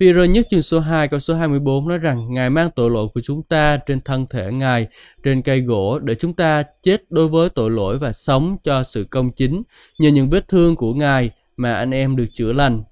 Phi-rơ 0.00 0.24
nhất 0.24 0.46
chương 0.50 0.62
số 0.62 0.80
2 0.80 1.08
câu 1.08 1.20
số 1.20 1.34
24 1.34 1.88
nói 1.88 1.98
rằng 1.98 2.34
Ngài 2.34 2.50
mang 2.50 2.70
tội 2.76 2.90
lỗi 2.90 3.08
của 3.14 3.20
chúng 3.24 3.42
ta 3.42 3.76
trên 3.76 4.00
thân 4.00 4.26
thể 4.30 4.52
Ngài 4.52 4.86
trên 5.24 5.42
cây 5.42 5.60
gỗ 5.60 5.98
để 5.98 6.14
chúng 6.14 6.34
ta 6.34 6.62
chết 6.82 7.10
đối 7.10 7.28
với 7.28 7.48
tội 7.48 7.70
lỗi 7.70 7.98
và 7.98 8.12
sống 8.12 8.56
cho 8.64 8.82
sự 8.82 9.06
công 9.10 9.30
chính. 9.32 9.62
Nhờ 9.98 10.08
những 10.08 10.30
vết 10.30 10.48
thương 10.48 10.76
của 10.76 10.94
Ngài 10.94 11.30
mà 11.56 11.74
anh 11.74 11.90
em 11.90 12.16
được 12.16 12.26
chữa 12.34 12.52
lành. 12.52 12.82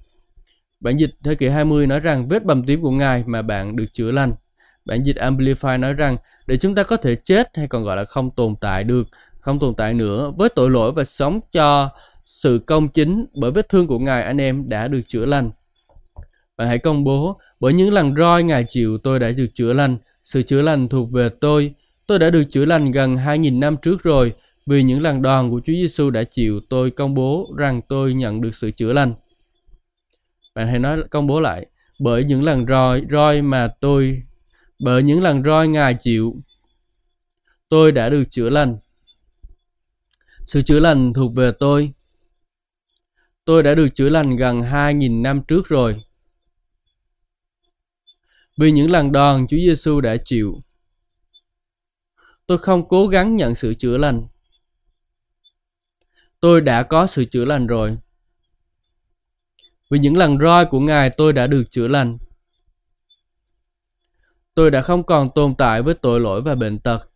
Bản 0.81 0.97
dịch 0.97 1.11
thế 1.25 1.35
kỷ 1.35 1.49
20 1.49 1.87
nói 1.87 2.01
rằng 2.01 2.29
vết 2.29 2.45
bầm 2.45 2.65
tím 2.67 2.83
của 2.83 2.91
Ngài 2.91 3.25
mà 3.27 3.43
bạn 3.43 3.77
được 3.77 3.93
chữa 3.93 4.11
lành. 4.11 4.35
Bản 4.85 5.03
dịch 5.03 5.17
Amplify 5.17 5.81
nói 5.81 5.93
rằng 5.93 6.17
để 6.47 6.57
chúng 6.57 6.75
ta 6.75 6.83
có 6.83 6.97
thể 6.97 7.15
chết 7.15 7.57
hay 7.57 7.69
còn 7.69 7.85
gọi 7.85 7.97
là 7.97 8.05
không 8.05 8.31
tồn 8.31 8.55
tại 8.61 8.85
được, 8.85 9.09
không 9.41 9.59
tồn 9.59 9.75
tại 9.75 9.95
nữa 9.95 10.33
với 10.37 10.49
tội 10.49 10.71
lỗi 10.71 10.93
và 10.93 11.05
sống 11.05 11.41
cho 11.53 11.91
sự 12.27 12.61
công 12.67 12.89
chính 12.89 13.27
bởi 13.35 13.51
vết 13.51 13.69
thương 13.69 13.87
của 13.87 13.99
Ngài 13.99 14.23
anh 14.23 14.41
em 14.41 14.69
đã 14.69 14.89
được 14.89 15.03
chữa 15.09 15.25
lành. 15.25 15.51
Bạn 16.57 16.69
hãy 16.69 16.79
công 16.79 17.05
bố, 17.05 17.41
bởi 17.61 17.73
những 17.73 17.93
lần 17.93 18.17
roi 18.17 18.43
Ngài 18.43 18.65
chịu 18.69 18.99
tôi 18.99 19.19
đã 19.19 19.31
được 19.31 19.47
chữa 19.55 19.73
lành, 19.73 19.99
sự 20.25 20.43
chữa 20.43 20.63
lành 20.63 20.89
thuộc 20.89 21.13
về 21.13 21.29
tôi. 21.41 21.75
Tôi 22.07 22.19
đã 22.19 22.31
được 22.31 22.45
chữa 22.51 22.65
lành 22.65 22.91
gần 22.91 23.17
2.000 23.17 23.59
năm 23.59 23.77
trước 23.83 24.03
rồi, 24.03 24.35
vì 24.67 24.83
những 24.83 25.03
lần 25.03 25.23
đòn 25.23 25.51
của 25.51 25.61
Chúa 25.67 25.73
Giêsu 25.73 26.11
đã 26.11 26.25
chịu 26.25 26.61
tôi 26.69 26.91
công 26.91 27.15
bố 27.15 27.55
rằng 27.57 27.81
tôi 27.89 28.15
nhận 28.15 28.41
được 28.41 28.55
sự 28.55 28.71
chữa 28.71 28.93
lành. 28.93 29.15
Bạn 30.55 30.69
hãy 30.69 30.79
nói 30.79 31.03
công 31.11 31.27
bố 31.27 31.41
lại, 31.41 31.67
bởi 31.99 32.25
những 32.25 32.43
lần 32.43 32.67
roi, 32.67 33.03
roi 33.11 33.43
mà 33.43 33.69
tôi, 33.81 34.23
bởi 34.79 35.03
những 35.03 35.23
lần 35.23 35.43
roi 35.45 35.69
Ngài 35.69 35.95
chịu, 35.95 36.37
tôi 37.69 37.93
đã 37.93 38.09
được 38.09 38.25
chữa 38.31 38.49
lành. 38.51 38.77
Sự 40.47 40.63
chữa 40.63 40.81
lành 40.81 41.13
thuộc 41.13 41.35
về 41.35 41.53
tôi. 41.61 41.93
Tôi 43.45 43.63
đã 43.63 43.75
được 43.75 43.89
chữa 43.95 44.09
lành 44.09 44.37
gần 44.37 44.61
2.000 44.61 45.23
năm 45.23 45.43
trước 45.49 45.69
rồi. 45.69 46.03
Vì 48.57 48.71
những 48.71 48.91
lần 48.91 49.13
đòn 49.13 49.47
Chúa 49.47 49.57
Giêsu 49.57 50.01
đã 50.01 50.17
chịu, 50.25 50.63
tôi 52.47 52.59
không 52.59 52.89
cố 52.89 53.07
gắng 53.07 53.37
nhận 53.37 53.55
sự 53.55 53.75
chữa 53.75 53.97
lành. 53.97 54.27
Tôi 56.41 56.61
đã 56.61 56.83
có 56.83 57.07
sự 57.07 57.25
chữa 57.25 57.45
lành 57.45 57.67
rồi. 57.67 57.99
Vì 59.91 59.99
những 59.99 60.17
lần 60.17 60.39
roi 60.39 60.67
của 60.67 60.81
Ngài 60.81 61.11
tôi 61.11 61.33
đã 61.33 61.47
được 61.47 61.65
chữa 61.71 61.89
lành. 61.89 62.19
Tôi 64.55 64.71
đã 64.71 64.83
không 64.83 65.07
còn 65.07 65.29
tồn 65.35 65.55
tại 65.59 65.83
với 65.83 65.95
tội 65.95 66.21
lỗi 66.21 66.43
và 66.43 66.55
bệnh 66.55 66.79
tật. 66.79 67.09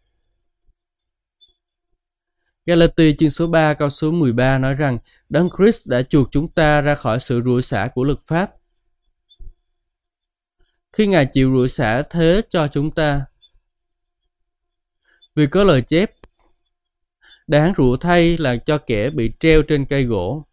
Galati 2.66 3.16
chương 3.18 3.30
số 3.30 3.46
3 3.46 3.74
câu 3.74 3.90
số 3.90 4.10
13 4.10 4.58
nói 4.58 4.74
rằng 4.74 4.98
Đấng 5.28 5.48
Christ 5.58 5.88
đã 5.88 6.02
chuộc 6.02 6.28
chúng 6.30 6.48
ta 6.48 6.80
ra 6.80 6.94
khỏi 6.94 7.20
sự 7.20 7.42
rủa 7.44 7.60
xả 7.60 7.90
của 7.94 8.04
luật 8.04 8.18
pháp 8.20 8.50
khi 10.96 11.06
Ngài 11.06 11.26
chịu 11.26 11.52
rủa 11.52 11.66
xả 11.66 12.02
thế 12.10 12.42
cho 12.50 12.68
chúng 12.68 12.90
ta. 12.90 13.20
Vì 15.34 15.46
có 15.46 15.64
lời 15.64 15.82
chép, 15.82 16.10
đáng 17.46 17.72
rủa 17.76 17.96
thay 17.96 18.38
là 18.38 18.56
cho 18.56 18.78
kẻ 18.78 19.10
bị 19.10 19.32
treo 19.40 19.62
trên 19.62 19.84
cây 19.84 20.04
gỗ. 20.04 20.44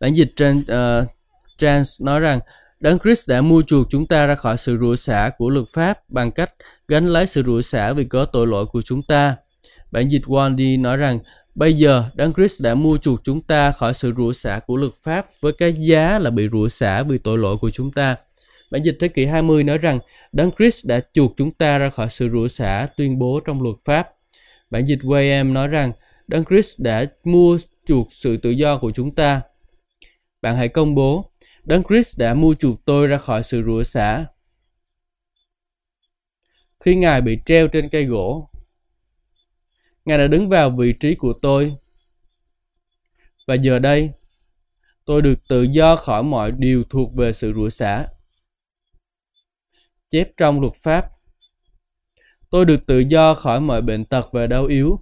Bản 0.00 0.14
dịch 0.14 0.32
trên 0.36 0.58
uh, 0.58 1.08
Trans 1.58 2.02
nói 2.02 2.20
rằng 2.20 2.40
Đấng 2.80 2.98
Christ 2.98 3.28
đã 3.28 3.40
mua 3.40 3.62
chuộc 3.62 3.86
chúng 3.90 4.06
ta 4.06 4.26
ra 4.26 4.34
khỏi 4.34 4.58
sự 4.58 4.78
rủa 4.80 4.96
xả 4.96 5.30
của 5.38 5.50
luật 5.50 5.66
pháp 5.72 6.10
bằng 6.10 6.30
cách 6.30 6.54
gánh 6.88 7.06
lấy 7.06 7.26
sự 7.26 7.42
rủa 7.42 7.60
xả 7.60 7.92
vì 7.92 8.04
có 8.04 8.24
tội 8.24 8.46
lỗi 8.46 8.66
của 8.66 8.82
chúng 8.82 9.02
ta. 9.02 9.36
Bản 9.90 10.08
dịch 10.08 10.22
Wandy 10.22 10.80
nói 10.80 10.96
rằng 10.96 11.18
bây 11.54 11.74
giờ 11.74 12.04
Đấng 12.14 12.32
Christ 12.34 12.62
đã 12.62 12.74
mua 12.74 12.98
chuộc 12.98 13.24
chúng 13.24 13.42
ta 13.42 13.72
khỏi 13.72 13.94
sự 13.94 14.12
rủa 14.16 14.32
xả 14.32 14.60
của 14.66 14.76
luật 14.76 14.92
pháp 15.02 15.26
với 15.40 15.52
cái 15.52 15.72
giá 15.72 16.18
là 16.18 16.30
bị 16.30 16.48
rủa 16.52 16.68
xả 16.68 17.02
vì 17.02 17.18
tội 17.18 17.38
lỗi 17.38 17.56
của 17.60 17.70
chúng 17.70 17.92
ta. 17.92 18.16
Bản 18.70 18.82
dịch 18.82 18.96
thế 19.00 19.08
kỷ 19.08 19.26
20 19.26 19.64
nói 19.64 19.78
rằng 19.78 20.00
Đấng 20.32 20.50
Christ 20.58 20.86
đã 20.86 21.00
chuộc 21.12 21.34
chúng 21.36 21.50
ta 21.50 21.78
ra 21.78 21.90
khỏi 21.90 22.08
sự 22.10 22.28
rủa 22.32 22.48
xả 22.48 22.88
tuyên 22.96 23.18
bố 23.18 23.40
trong 23.40 23.62
luật 23.62 23.76
pháp. 23.84 24.08
Bản 24.70 24.86
dịch 24.86 24.98
Wayem 25.02 25.52
nói 25.52 25.68
rằng 25.68 25.92
Đấng 26.26 26.44
Christ 26.44 26.80
đã 26.80 27.06
mua 27.24 27.58
chuộc 27.86 28.08
sự 28.12 28.36
tự 28.36 28.50
do 28.50 28.78
của 28.78 28.90
chúng 28.94 29.14
ta. 29.14 29.42
Bạn 30.42 30.56
hãy 30.56 30.68
công 30.68 30.94
bố 30.94 31.30
Đấng 31.64 31.82
Christ 31.84 32.18
đã 32.18 32.34
mua 32.34 32.54
chuộc 32.54 32.84
tôi 32.84 33.06
ra 33.06 33.16
khỏi 33.16 33.42
sự 33.42 33.62
rủa 33.66 33.82
xả. 33.82 34.26
Khi 36.80 36.96
Ngài 36.96 37.20
bị 37.20 37.38
treo 37.46 37.68
trên 37.68 37.88
cây 37.88 38.04
gỗ, 38.04 38.50
Ngài 40.04 40.18
đã 40.18 40.26
đứng 40.26 40.48
vào 40.48 40.70
vị 40.70 40.92
trí 40.92 41.14
của 41.14 41.32
tôi. 41.32 41.74
Và 43.46 43.54
giờ 43.54 43.78
đây, 43.78 44.10
tôi 45.04 45.22
được 45.22 45.48
tự 45.48 45.62
do 45.62 45.96
khỏi 45.96 46.22
mọi 46.22 46.52
điều 46.52 46.84
thuộc 46.90 47.14
về 47.14 47.32
sự 47.32 47.52
rủa 47.56 47.68
xả 47.68 48.06
chép 50.10 50.28
trong 50.36 50.60
luật 50.60 50.72
pháp. 50.82 51.10
Tôi 52.50 52.64
được 52.64 52.86
tự 52.86 52.98
do 52.98 53.34
khỏi 53.34 53.60
mọi 53.60 53.82
bệnh 53.82 54.04
tật 54.04 54.28
và 54.32 54.46
đau 54.46 54.64
yếu. 54.64 55.00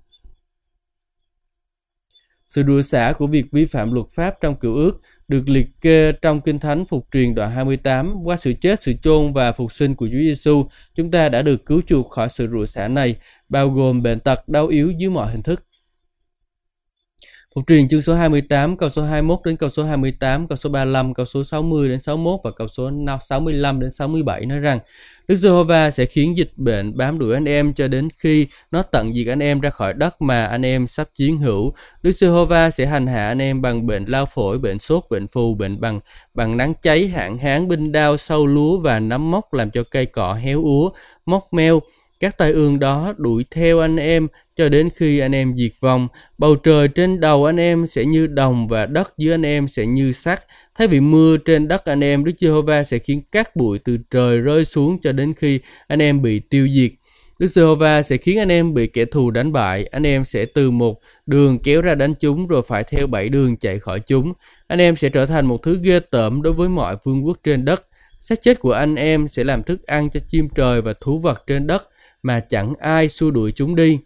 Sự 2.46 2.62
đùa 2.62 2.82
xả 2.82 3.12
của 3.18 3.26
việc 3.26 3.46
vi 3.52 3.66
phạm 3.66 3.92
luật 3.92 4.06
pháp 4.10 4.34
trong 4.40 4.56
cựu 4.56 4.74
ước 4.74 5.00
được 5.28 5.48
liệt 5.48 5.68
kê 5.80 6.12
trong 6.12 6.40
Kinh 6.40 6.58
Thánh 6.58 6.84
Phục 6.84 7.08
truyền 7.12 7.34
đoạn 7.34 7.50
28 7.50 8.14
qua 8.24 8.36
sự 8.36 8.52
chết, 8.60 8.82
sự 8.82 8.92
chôn 9.02 9.32
và 9.32 9.52
phục 9.52 9.72
sinh 9.72 9.94
của 9.94 10.06
Chúa 10.06 10.18
Giêsu, 10.18 10.68
chúng 10.94 11.10
ta 11.10 11.28
đã 11.28 11.42
được 11.42 11.66
cứu 11.66 11.82
chuộc 11.86 12.10
khỏi 12.10 12.28
sự 12.28 12.48
rủa 12.52 12.66
xả 12.66 12.88
này, 12.88 13.16
bao 13.48 13.68
gồm 13.68 14.02
bệnh 14.02 14.20
tật, 14.20 14.48
đau 14.48 14.66
yếu 14.66 14.90
dưới 14.90 15.10
mọi 15.10 15.32
hình 15.32 15.42
thức. 15.42 15.62
Phục 17.56 17.66
truyền 17.66 17.88
chương 17.88 18.02
số 18.02 18.14
28, 18.14 18.76
câu 18.76 18.88
số 18.88 19.02
21 19.02 19.38
đến 19.44 19.56
câu 19.56 19.68
số 19.68 19.84
28, 19.84 20.48
câu 20.48 20.56
số 20.56 20.70
35, 20.70 21.14
câu 21.14 21.26
số 21.26 21.44
60 21.44 21.88
đến 21.88 22.00
61 22.00 22.40
và 22.44 22.50
câu 22.50 22.68
số 22.68 22.90
65 23.20 23.80
đến 23.80 23.90
67 23.90 24.46
nói 24.46 24.60
rằng 24.60 24.78
Đức 25.28 25.36
Giê-hô-va 25.36 25.90
sẽ 25.90 26.06
khiến 26.06 26.36
dịch 26.36 26.52
bệnh 26.56 26.96
bám 26.96 27.18
đuổi 27.18 27.34
anh 27.34 27.44
em 27.44 27.74
cho 27.74 27.88
đến 27.88 28.08
khi 28.16 28.46
nó 28.70 28.82
tận 28.82 29.14
diệt 29.14 29.26
anh 29.28 29.42
em 29.42 29.60
ra 29.60 29.70
khỏi 29.70 29.92
đất 29.94 30.22
mà 30.22 30.46
anh 30.46 30.66
em 30.66 30.86
sắp 30.86 31.08
chiến 31.14 31.38
hữu. 31.38 31.74
Đức 32.02 32.12
Giê-hô-va 32.12 32.70
sẽ 32.70 32.86
hành 32.86 33.06
hạ 33.06 33.28
anh 33.28 33.42
em 33.42 33.62
bằng 33.62 33.86
bệnh 33.86 34.04
lao 34.04 34.26
phổi, 34.26 34.58
bệnh 34.58 34.78
sốt, 34.78 35.04
bệnh 35.10 35.26
phù, 35.26 35.54
bệnh 35.54 35.80
bằng 35.80 36.00
bằng 36.34 36.56
nắng 36.56 36.72
cháy, 36.82 37.08
hạn 37.08 37.38
hán, 37.38 37.68
binh 37.68 37.92
đao, 37.92 38.16
sâu 38.16 38.46
lúa 38.46 38.78
và 38.78 39.00
nấm 39.00 39.30
mốc 39.30 39.54
làm 39.54 39.70
cho 39.70 39.82
cây 39.90 40.06
cỏ 40.06 40.34
héo 40.34 40.62
úa, 40.62 40.90
mốc 41.26 41.52
meo. 41.52 41.80
Các 42.20 42.38
tai 42.38 42.52
ương 42.52 42.78
đó 42.78 43.14
đuổi 43.16 43.44
theo 43.50 43.80
anh 43.80 43.96
em 43.96 44.28
cho 44.56 44.68
đến 44.68 44.88
khi 44.96 45.18
anh 45.18 45.34
em 45.34 45.54
diệt 45.56 45.72
vong. 45.80 46.08
Bầu 46.38 46.56
trời 46.56 46.88
trên 46.88 47.20
đầu 47.20 47.44
anh 47.44 47.56
em 47.56 47.86
sẽ 47.86 48.04
như 48.04 48.26
đồng 48.26 48.68
và 48.68 48.86
đất 48.86 49.14
dưới 49.18 49.34
anh 49.34 49.46
em 49.46 49.68
sẽ 49.68 49.86
như 49.86 50.12
sắt. 50.12 50.40
Thay 50.74 50.88
vì 50.88 51.00
mưa 51.00 51.36
trên 51.36 51.68
đất 51.68 51.84
anh 51.84 52.04
em, 52.04 52.24
Đức 52.24 52.32
Giê-hô-va 52.40 52.84
sẽ 52.84 52.98
khiến 52.98 53.22
các 53.32 53.56
bụi 53.56 53.78
từ 53.78 53.98
trời 54.10 54.40
rơi 54.40 54.64
xuống 54.64 54.98
cho 55.02 55.12
đến 55.12 55.34
khi 55.36 55.60
anh 55.86 56.02
em 56.02 56.22
bị 56.22 56.40
tiêu 56.40 56.68
diệt. 56.68 56.90
Đức 57.38 57.46
Giê-hô-va 57.46 58.02
sẽ 58.02 58.16
khiến 58.16 58.38
anh 58.38 58.52
em 58.52 58.74
bị 58.74 58.86
kẻ 58.86 59.04
thù 59.04 59.30
đánh 59.30 59.52
bại, 59.52 59.84
anh 59.84 60.06
em 60.06 60.24
sẽ 60.24 60.44
từ 60.44 60.70
một 60.70 61.00
đường 61.26 61.58
kéo 61.58 61.82
ra 61.82 61.94
đánh 61.94 62.14
chúng 62.14 62.46
rồi 62.46 62.62
phải 62.68 62.84
theo 62.84 63.06
bảy 63.06 63.28
đường 63.28 63.56
chạy 63.56 63.78
khỏi 63.78 64.00
chúng. 64.00 64.32
Anh 64.66 64.78
em 64.78 64.96
sẽ 64.96 65.08
trở 65.08 65.26
thành 65.26 65.46
một 65.46 65.62
thứ 65.62 65.80
ghê 65.82 66.00
tởm 66.10 66.42
đối 66.42 66.52
với 66.52 66.68
mọi 66.68 66.96
vương 67.04 67.26
quốc 67.26 67.38
trên 67.44 67.64
đất. 67.64 67.82
xác 68.20 68.42
chết 68.42 68.60
của 68.60 68.72
anh 68.72 68.94
em 68.94 69.28
sẽ 69.28 69.44
làm 69.44 69.62
thức 69.62 69.86
ăn 69.86 70.10
cho 70.10 70.20
chim 70.28 70.48
trời 70.54 70.82
và 70.82 70.94
thú 71.00 71.18
vật 71.18 71.44
trên 71.46 71.66
đất 71.66 71.82
mà 72.26 72.40
chẳng 72.40 72.72
ai 72.80 73.08
xua 73.08 73.30
đuổi 73.30 73.52
chúng 73.52 73.74
đi. 73.74 73.98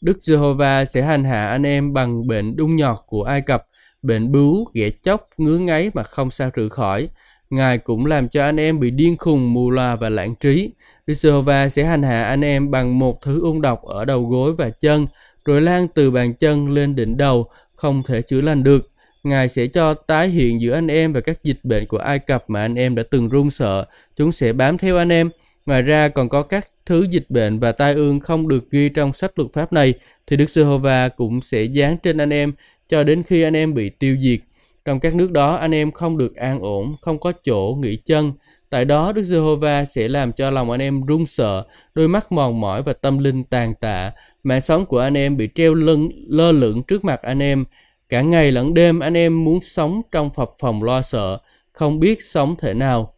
Đức 0.00 0.22
Giê-hô-va 0.22 0.84
sẽ 0.84 1.02
hành 1.02 1.24
hạ 1.24 1.48
anh 1.48 1.66
em 1.66 1.92
bằng 1.92 2.26
bệnh 2.26 2.56
đung 2.56 2.76
nhọt 2.76 2.96
của 3.06 3.22
Ai 3.22 3.40
Cập, 3.40 3.66
bệnh 4.02 4.32
bướu, 4.32 4.66
ghẻ 4.74 4.90
chóc, 5.02 5.28
ngứa 5.36 5.58
ngáy 5.58 5.90
mà 5.94 6.02
không 6.02 6.30
sao 6.30 6.50
trừ 6.50 6.68
khỏi. 6.68 7.08
Ngài 7.50 7.78
cũng 7.78 8.06
làm 8.06 8.28
cho 8.28 8.44
anh 8.44 8.60
em 8.60 8.80
bị 8.80 8.90
điên 8.90 9.16
khùng, 9.16 9.52
mù 9.52 9.70
loà 9.70 9.96
và 9.96 10.08
lãng 10.08 10.34
trí. 10.34 10.70
Đức 11.06 11.14
Giê-hô-va 11.14 11.68
sẽ 11.68 11.84
hành 11.84 12.02
hạ 12.02 12.22
anh 12.22 12.44
em 12.44 12.70
bằng 12.70 12.98
một 12.98 13.22
thứ 13.22 13.40
ung 13.40 13.60
độc 13.60 13.82
ở 13.82 14.04
đầu 14.04 14.24
gối 14.24 14.54
và 14.54 14.70
chân, 14.70 15.06
rồi 15.44 15.60
lan 15.60 15.88
từ 15.88 16.10
bàn 16.10 16.34
chân 16.34 16.68
lên 16.68 16.94
đỉnh 16.94 17.16
đầu, 17.16 17.48
không 17.74 18.02
thể 18.02 18.22
chữa 18.22 18.40
lành 18.40 18.64
được. 18.64 18.88
Ngài 19.24 19.48
sẽ 19.48 19.66
cho 19.66 19.94
tái 19.94 20.28
hiện 20.28 20.60
giữa 20.60 20.74
anh 20.74 20.86
em 20.86 21.12
và 21.12 21.20
các 21.20 21.44
dịch 21.44 21.60
bệnh 21.62 21.86
của 21.86 21.98
Ai 21.98 22.18
Cập 22.18 22.44
mà 22.50 22.60
anh 22.60 22.74
em 22.74 22.94
đã 22.94 23.02
từng 23.10 23.28
run 23.28 23.50
sợ. 23.50 23.84
Chúng 24.16 24.32
sẽ 24.32 24.52
bám 24.52 24.78
theo 24.78 24.96
anh 24.96 25.12
em. 25.12 25.30
Ngoài 25.66 25.82
ra 25.82 26.08
còn 26.08 26.28
có 26.28 26.42
các 26.42 26.66
thứ 26.86 27.06
dịch 27.10 27.26
bệnh 27.28 27.58
và 27.58 27.72
tai 27.72 27.94
ương 27.94 28.20
không 28.20 28.48
được 28.48 28.70
ghi 28.70 28.88
trong 28.88 29.12
sách 29.12 29.38
luật 29.38 29.52
pháp 29.52 29.72
này, 29.72 29.94
thì 30.26 30.36
Đức 30.36 30.50
Giê-hô-va 30.50 31.08
cũng 31.08 31.40
sẽ 31.40 31.66
giáng 31.66 31.96
trên 32.02 32.18
anh 32.18 32.32
em 32.32 32.52
cho 32.88 33.04
đến 33.04 33.22
khi 33.22 33.42
anh 33.42 33.56
em 33.56 33.74
bị 33.74 33.90
tiêu 33.90 34.16
diệt. 34.20 34.40
Trong 34.84 35.00
các 35.00 35.14
nước 35.14 35.30
đó 35.30 35.54
anh 35.54 35.74
em 35.74 35.92
không 35.92 36.18
được 36.18 36.36
an 36.36 36.60
ổn, 36.60 36.96
không 37.00 37.18
có 37.18 37.32
chỗ 37.44 37.78
nghỉ 37.80 37.96
chân. 37.96 38.32
Tại 38.70 38.84
đó 38.84 39.12
Đức 39.12 39.24
Giê-hô-va 39.24 39.84
sẽ 39.84 40.08
làm 40.08 40.32
cho 40.32 40.50
lòng 40.50 40.70
anh 40.70 40.82
em 40.82 41.06
run 41.06 41.26
sợ, 41.26 41.64
đôi 41.94 42.08
mắt 42.08 42.32
mòn 42.32 42.60
mỏi 42.60 42.82
và 42.82 42.92
tâm 42.92 43.18
linh 43.18 43.44
tàn 43.44 43.74
tạ. 43.74 44.12
Mạng 44.42 44.60
sống 44.60 44.86
của 44.86 44.98
anh 44.98 45.16
em 45.16 45.36
bị 45.36 45.48
treo 45.54 45.74
lưng 45.74 46.10
lơ 46.28 46.52
lửng 46.52 46.82
trước 46.82 47.04
mặt 47.04 47.22
anh 47.22 47.42
em. 47.42 47.64
Cả 48.08 48.22
ngày 48.22 48.52
lẫn 48.52 48.74
đêm 48.74 49.00
anh 49.00 49.16
em 49.16 49.44
muốn 49.44 49.60
sống 49.62 50.02
trong 50.12 50.30
phập 50.30 50.50
phòng 50.58 50.82
lo 50.82 51.02
sợ, 51.02 51.38
không 51.72 52.00
biết 52.00 52.22
sống 52.22 52.54
thể 52.58 52.74
nào. 52.74 53.14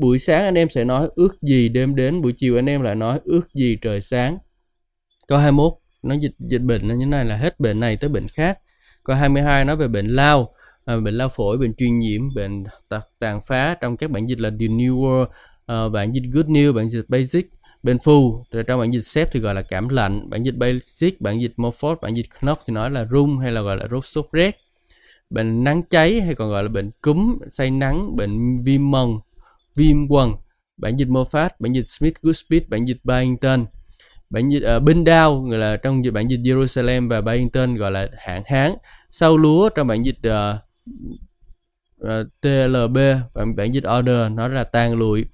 Buổi 0.00 0.18
sáng 0.18 0.44
anh 0.44 0.54
em 0.54 0.68
sẽ 0.68 0.84
nói 0.84 1.08
ước 1.14 1.42
gì 1.42 1.68
đêm 1.68 1.96
đến, 1.96 2.22
buổi 2.22 2.32
chiều 2.32 2.58
anh 2.58 2.66
em 2.66 2.82
lại 2.82 2.94
nói 2.94 3.20
ước 3.24 3.54
gì 3.54 3.78
trời 3.82 4.00
sáng. 4.00 4.38
Câu 5.28 5.38
21 5.38 5.72
nó 6.02 6.14
dịch 6.14 6.34
dịch 6.38 6.62
bệnh 6.62 6.88
như 6.88 7.04
thế 7.04 7.06
này 7.06 7.24
là 7.24 7.36
hết 7.36 7.60
bệnh 7.60 7.80
này 7.80 7.96
tới 7.96 8.10
bệnh 8.10 8.28
khác. 8.28 8.58
Câu 9.04 9.16
22 9.16 9.64
nói 9.64 9.76
về 9.76 9.88
bệnh 9.88 10.06
lao, 10.06 10.54
à, 10.84 10.96
bệnh 10.96 11.14
lao 11.14 11.28
phổi, 11.28 11.58
bệnh 11.58 11.74
truyền 11.74 11.98
nhiễm, 11.98 12.34
bệnh 12.34 12.64
tật 12.88 13.08
tàn 13.18 13.40
phá 13.46 13.76
trong 13.80 13.96
các 13.96 14.10
bản 14.10 14.28
dịch 14.28 14.40
là 14.40 14.50
The 14.50 14.66
New 14.66 15.00
World, 15.00 15.26
à, 15.66 15.88
bản 15.88 16.12
dịch 16.12 16.24
Good 16.32 16.46
new 16.46 16.72
bản 16.72 16.90
dịch 16.90 17.04
Basic, 17.08 17.50
bệnh 17.82 17.98
phu 17.98 18.44
rồi 18.50 18.62
trong 18.62 18.80
bản 18.80 18.90
dịch 18.90 19.06
xếp 19.06 19.28
thì 19.32 19.40
gọi 19.40 19.54
là 19.54 19.62
cảm 19.62 19.88
lạnh, 19.88 20.30
bản 20.30 20.42
dịch 20.42 20.56
Basic, 20.56 21.20
bản 21.20 21.40
dịch 21.40 21.52
Morphos, 21.56 21.98
bản 22.02 22.14
dịch 22.14 22.26
knock 22.40 22.62
thì 22.66 22.72
nói 22.72 22.90
là 22.90 23.06
rung 23.10 23.38
hay 23.38 23.52
là 23.52 23.60
gọi 23.60 23.76
là 23.76 23.86
rốt 23.90 24.06
sốt 24.06 24.26
rét. 24.32 24.56
Bệnh 25.30 25.64
nắng 25.64 25.82
cháy 25.90 26.20
hay 26.20 26.34
còn 26.34 26.50
gọi 26.50 26.62
là 26.62 26.68
bệnh 26.68 26.90
cúm, 27.02 27.38
say 27.50 27.70
nắng, 27.70 28.16
bệnh 28.16 28.56
viêm 28.64 28.90
mần, 28.90 29.08
viêm 29.76 30.08
quần, 30.08 30.34
bản 30.76 30.96
dịch 30.96 31.08
Moffat, 31.08 31.48
bản 31.58 31.72
dịch 31.72 31.88
Smith 31.88 32.14
Goodspeed, 32.22 32.62
bản 32.68 32.84
dịch 32.84 32.98
Barrington, 33.04 33.66
bản 34.30 34.48
dịch 34.48 34.62
uh, 34.76 34.82
binh 34.82 35.04
đao 35.04 35.40
gọi 35.40 35.58
là 35.58 35.76
trong 35.76 36.02
bản 36.12 36.28
dịch 36.30 36.40
Jerusalem 36.40 37.08
và 37.08 37.20
Barrington 37.20 37.74
gọi 37.74 37.90
là 37.90 38.08
hạn 38.18 38.42
hán. 38.46 38.72
Sau 39.10 39.36
lúa 39.36 39.68
trong 39.68 39.86
bản 39.86 40.02
dịch 40.02 40.18
ờ, 40.22 40.58
ờ, 42.00 42.20
uh, 42.20 42.26
uh, 42.26 42.40
TLB 42.40 42.96
và 43.34 43.44
bản 43.56 43.74
dịch 43.74 43.84
Order 43.98 44.32
nó 44.32 44.48
là 44.48 44.64
tan 44.64 44.94
lụi. 44.94 45.24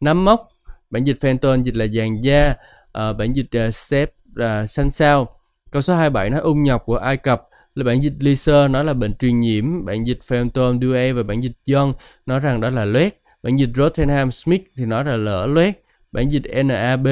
Nấm 0.00 0.24
mốc 0.24 0.48
bản 0.90 1.04
dịch 1.04 1.18
Fenton 1.20 1.62
dịch 1.62 1.76
là 1.76 1.86
vàng 1.92 2.24
da 2.24 2.54
uh, 2.98 3.16
bản 3.16 3.32
dịch 3.32 3.66
uh, 3.68 3.74
Sep 3.74 4.12
là 4.34 4.66
xanh 4.66 4.90
sao. 4.90 5.28
Câu 5.70 5.82
số 5.82 5.94
27 5.94 6.30
nói 6.30 6.40
ung 6.40 6.62
nhọc 6.62 6.82
của 6.86 6.96
Ai 6.96 7.16
Cập. 7.16 7.42
Là 7.74 7.84
bản 7.84 8.02
dịch 8.02 8.12
Lisa 8.20 8.68
nó 8.68 8.82
là 8.82 8.94
bệnh 8.94 9.14
truyền 9.14 9.40
nhiễm. 9.40 9.84
Bản 9.84 10.06
dịch 10.06 10.18
phantom 10.22 10.80
Due 10.80 11.12
và 11.12 11.22
bản 11.22 11.42
dịch 11.42 11.56
John 11.66 11.92
nói 12.26 12.40
rằng 12.40 12.60
đó 12.60 12.70
là 12.70 12.84
loét 12.84 13.16
bản 13.46 13.58
dịch 13.58 13.70
Rottenham 13.76 14.32
Smith 14.32 14.62
thì 14.76 14.84
nói 14.84 15.04
là 15.04 15.16
lỡ 15.16 15.46
loét. 15.46 15.74
Bản 16.12 16.28
dịch 16.32 16.42
NAB 16.64 17.06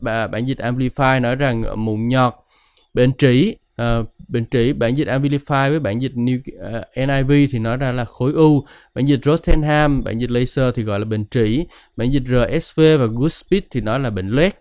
và 0.00 0.26
bản 0.26 0.48
dịch 0.48 0.58
Amplify 0.58 1.20
nói 1.20 1.36
rằng 1.36 1.84
mụn 1.84 2.08
nhọt. 2.08 2.34
Bệnh 2.94 3.12
trĩ 3.12 3.56
ờ, 3.76 3.98
uh, 4.00 4.06
bệnh 4.28 4.44
trĩ 4.46 4.72
bản 4.72 4.98
dịch 4.98 5.08
Amplify 5.08 5.70
với 5.70 5.80
bản 5.80 6.02
dịch 6.02 6.12
New, 6.14 6.40
ờ, 6.60 6.78
uh, 6.78 7.08
NIV 7.08 7.50
thì 7.52 7.58
nói 7.58 7.76
ra 7.76 7.92
là 7.92 8.04
khối 8.04 8.32
u. 8.32 8.64
Bản 8.94 9.04
dịch 9.04 9.24
Rottenham 9.24 10.04
bản 10.04 10.18
dịch 10.18 10.30
Laser 10.30 10.74
thì 10.74 10.82
gọi 10.82 10.98
là 10.98 11.04
bệnh 11.04 11.24
trĩ. 11.26 11.66
Bản 11.96 12.12
dịch 12.12 12.22
RSV 12.26 12.80
và 12.98 13.06
Goodspeed 13.06 13.62
thì 13.70 13.80
nói 13.80 14.00
là 14.00 14.10
bệnh 14.10 14.28
loét 14.28 14.54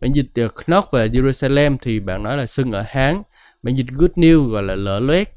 bản 0.00 0.12
dịch 0.12 0.30
uh, 0.44 0.54
Knock 0.66 0.88
và 0.92 1.06
Jerusalem 1.06 1.76
thì 1.82 2.00
bạn 2.00 2.22
nói 2.22 2.36
là 2.36 2.46
sưng 2.46 2.72
ở 2.72 2.84
háng 2.88 3.22
bản 3.62 3.74
dịch 3.74 3.86
Good 3.92 4.10
News 4.16 4.48
gọi 4.48 4.62
là 4.62 4.74
lở 4.74 5.00
loét. 5.00 5.28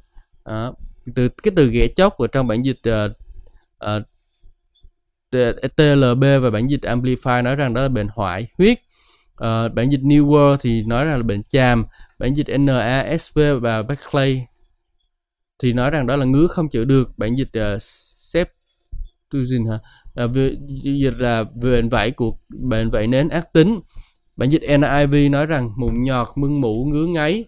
Uh, 0.49 0.76
từ 1.16 1.30
cái 1.44 1.53
từ 1.56 1.70
ghẻ 1.70 1.88
chóc 1.88 2.18
ở 2.18 2.28
trong 2.28 2.48
bản 2.48 2.66
dịch 2.66 2.80
uh, 2.90 3.12
uh, 3.86 4.03
TLB 5.76 6.24
và 6.41 6.49
bản 6.49 6.70
dịch 6.70 6.82
Amplify 6.82 7.44
nói 7.44 7.56
rằng 7.56 7.74
đó 7.74 7.82
là 7.82 7.88
bệnh 7.88 8.07
hoại 8.16 8.48
huyết. 8.57 8.78
Uh, 9.34 9.74
bản 9.74 9.90
dịch 9.91 10.02
New 10.02 10.28
World 10.28 10.57
thì 10.62 10.84
nói 10.84 11.06
rằng 11.06 11.18
là 11.18 11.24
bệnh 11.24 11.41
chàm 11.49 11.86
bản 12.20 12.34
dịch 12.34 12.48
NASV 12.60 13.40
và 13.62 13.82
Beckley 13.82 14.41
thì 15.64 15.74
nói 15.74 15.91
rằng 15.91 16.07
đó 16.07 16.16
là 16.16 16.26
ngứa 16.26 16.48
không 16.48 16.70
chịu 16.70 16.86
được. 16.86 17.18
Bản 17.18 17.36
dịch 17.36 17.49
uh, 17.76 17.82
Septuagint 18.32 19.70
hả? 19.70 19.80
Là 20.14 20.28
dịch 20.84 21.14
là 21.18 21.44
bệnh 21.44 21.90
vảy 21.90 22.12
của 22.12 22.38
bệnh 22.49 22.90
vảy 22.90 23.07
nến 23.07 23.30
ác 23.30 23.53
tính. 23.53 23.80
Bản 24.36 24.49
dịch 24.49 24.62
NIV 24.62 25.32
nói 25.32 25.45
rằng 25.45 25.72
mụn 25.78 26.03
nhọt 26.03 26.28
mưng 26.36 26.62
mủ 26.62 26.86
ngứa 26.86 27.06
ngáy. 27.06 27.45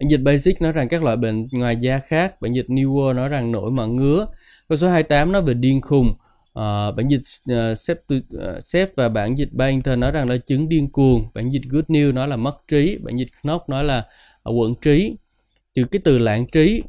Bản 0.00 0.08
dịch 0.10 0.20
Basic 0.22 0.62
nói 0.62 0.72
rằng 0.72 0.88
các 0.88 1.02
loại 1.02 1.16
bệnh 1.16 1.48
ngoài 1.52 1.76
da 1.76 1.98
khác. 1.98 2.40
Bản 2.40 2.52
dịch 2.52 2.66
New 2.68 2.94
World 2.94 3.14
nói 3.14 3.28
rằng 3.28 3.52
nổi 3.52 3.70
mẩn 3.70 3.96
ngứa. 3.96 4.26
Câu 4.68 4.76
số 4.76 4.88
28 4.88 5.32
nói 5.32 5.42
về 5.42 5.54
điên 5.54 5.80
khùng. 5.80 6.14
Uh, 6.58 6.96
bản 6.96 7.08
dịch 7.08 7.22
uh, 7.52 7.78
sếp, 7.78 7.96
uh, 8.14 8.64
sếp 8.64 8.96
và 8.96 9.08
bản 9.08 9.38
dịch 9.38 9.52
Banter 9.52 9.98
nói 9.98 10.10
rằng 10.10 10.28
là 10.28 10.36
chứng 10.36 10.68
điên 10.68 10.90
cuồng. 10.90 11.28
Bản 11.34 11.50
dịch 11.50 11.62
Good 11.70 11.84
News 11.84 12.14
nói 12.14 12.28
là 12.28 12.36
mất 12.36 12.56
trí. 12.68 12.98
Bản 13.02 13.16
dịch 13.16 13.28
knock 13.42 13.68
nói 13.68 13.84
là 13.84 13.98
uh, 14.48 14.58
quận 14.58 14.74
trí. 14.82 15.16
Từ 15.74 15.84
cái 15.84 16.00
từ 16.04 16.18
lãng 16.18 16.46
trí 16.46 16.82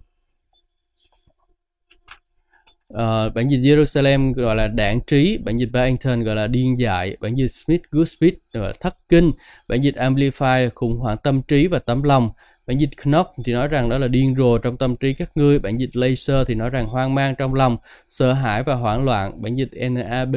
uh, 2.94 3.34
bản 3.36 3.48
dịch 3.50 3.60
Jerusalem 3.60 4.34
gọi 4.34 4.56
là 4.56 4.68
đảng 4.68 5.00
trí. 5.08 5.38
Bản 5.38 5.58
dịch 5.58 5.70
Banter 5.72 6.20
gọi 6.20 6.36
là 6.36 6.48
điên 6.48 6.80
dại. 6.80 7.18
Bản 7.20 7.36
dịch 7.36 7.52
Smith 7.52 7.82
Goodspeed 7.92 8.34
gọi 8.54 8.68
là 8.68 8.74
thất 8.80 8.98
kinh. 9.10 9.32
Bản 9.68 9.82
dịch 9.82 9.96
Amplify 9.96 10.70
khủng 10.76 10.98
hoảng 10.98 11.18
tâm 11.24 11.42
trí 11.42 11.68
và 11.68 11.80
tấm 11.80 12.04
lòng. 12.04 12.30
Bản 12.70 12.78
dịch 12.78 12.90
Knock 13.04 13.30
thì 13.46 13.54
nói 13.54 13.68
rằng 13.68 13.90
đó 13.90 13.98
là 13.98 14.08
điên 14.08 14.36
rồ 14.38 14.58
trong 14.58 14.78
tâm 14.78 14.96
trí 14.96 15.14
các 15.14 15.32
ngươi. 15.36 15.60
Bản 15.60 15.78
dịch 15.78 15.90
Laser 15.94 16.48
thì 16.48 16.56
nói 16.56 16.70
rằng 16.70 16.88
hoang 16.88 17.16
mang 17.16 17.36
trong 17.36 17.54
lòng, 17.54 17.78
sợ 18.10 18.34
hãi 18.34 18.64
và 18.64 18.76
hoảng 18.76 19.06
loạn. 19.06 19.42
Bản 19.42 19.56
dịch 19.56 19.70
NAB 19.92 20.36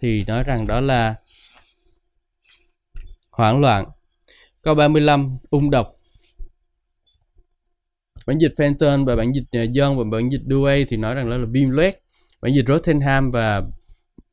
thì 0.00 0.24
nói 0.26 0.42
rằng 0.42 0.66
đó 0.66 0.80
là 0.80 1.14
hoảng 3.30 3.60
loạn. 3.60 3.86
Câu 4.62 4.74
35, 4.74 5.38
ung 5.50 5.70
độc. 5.70 5.96
Bản 8.26 8.38
dịch 8.38 8.52
Fenton 8.56 9.04
và 9.04 9.16
bản 9.16 9.32
dịch 9.34 9.44
ờ, 9.52 9.62
Dân 9.62 9.98
và 9.98 10.04
bản 10.12 10.32
dịch 10.32 10.42
Dewey 10.46 10.84
thì 10.88 10.96
nói 10.96 11.14
rằng 11.14 11.30
đó 11.30 11.36
là 11.36 11.46
viêm 11.50 11.70
loét. 11.70 11.94
Bản 12.42 12.54
dịch 12.54 12.64
Rottenham 12.68 13.30
và 13.30 13.62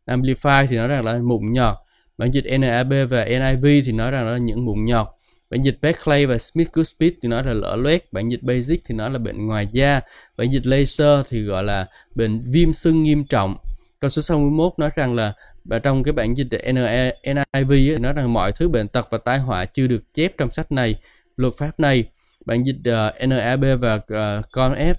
Amplify 0.05 0.67
thì 0.69 0.75
nói 0.75 0.87
rằng 0.87 1.05
là 1.05 1.19
mụn 1.19 1.53
nhọt. 1.53 1.77
Bản 2.17 2.31
dịch 2.31 2.45
NAB 2.59 2.93
và 3.09 3.25
NIV 3.25 3.65
thì 3.85 3.91
nói 3.91 4.11
rằng 4.11 4.25
đó 4.25 4.31
là 4.31 4.37
những 4.37 4.65
mụn 4.65 4.85
nhọt 4.85 5.07
bản 5.49 5.61
dịch 5.61 5.77
Beckley 5.81 6.25
và 6.25 6.37
Smith 6.37 6.71
Cuspid 6.71 7.13
thì 7.21 7.29
nó 7.29 7.41
là 7.41 7.53
lở 7.53 7.75
loét. 7.75 8.13
Bản 8.13 8.29
dịch 8.29 8.43
Basic 8.43 8.81
thì 8.85 8.95
nó 8.95 9.09
là 9.09 9.19
bệnh 9.19 9.47
ngoài 9.47 9.67
da. 9.71 10.01
Bản 10.37 10.51
dịch 10.51 10.65
Laser 10.65 11.25
thì 11.29 11.41
gọi 11.41 11.63
là 11.63 11.87
bệnh 12.15 12.51
viêm 12.51 12.73
sưng 12.73 13.03
nghiêm 13.03 13.23
trọng. 13.25 13.57
Câu 13.99 14.09
số 14.09 14.21
61 14.21 14.73
nói 14.77 14.89
rằng 14.95 15.15
là 15.15 15.33
và 15.65 15.79
trong 15.79 16.03
cái 16.03 16.11
bản 16.11 16.37
dịch 16.37 16.47
NIV 16.51 17.71
ấy, 17.71 17.99
nói 17.99 18.13
rằng 18.13 18.33
mọi 18.33 18.51
thứ 18.51 18.69
bệnh 18.69 18.87
tật 18.87 19.07
và 19.11 19.17
tai 19.17 19.39
họa 19.39 19.65
chưa 19.65 19.87
được 19.87 20.13
chép 20.13 20.33
trong 20.37 20.51
sách 20.51 20.71
này 20.71 20.95
luật 21.37 21.53
pháp 21.57 21.79
này. 21.79 22.03
Bản 22.45 22.63
dịch 22.63 22.77
ờ, 22.85 23.07
uh, 23.23 23.29
NAB 23.29 23.65
và 23.79 23.95
uh, 23.95 24.45
con 24.51 24.75
F 24.75 24.93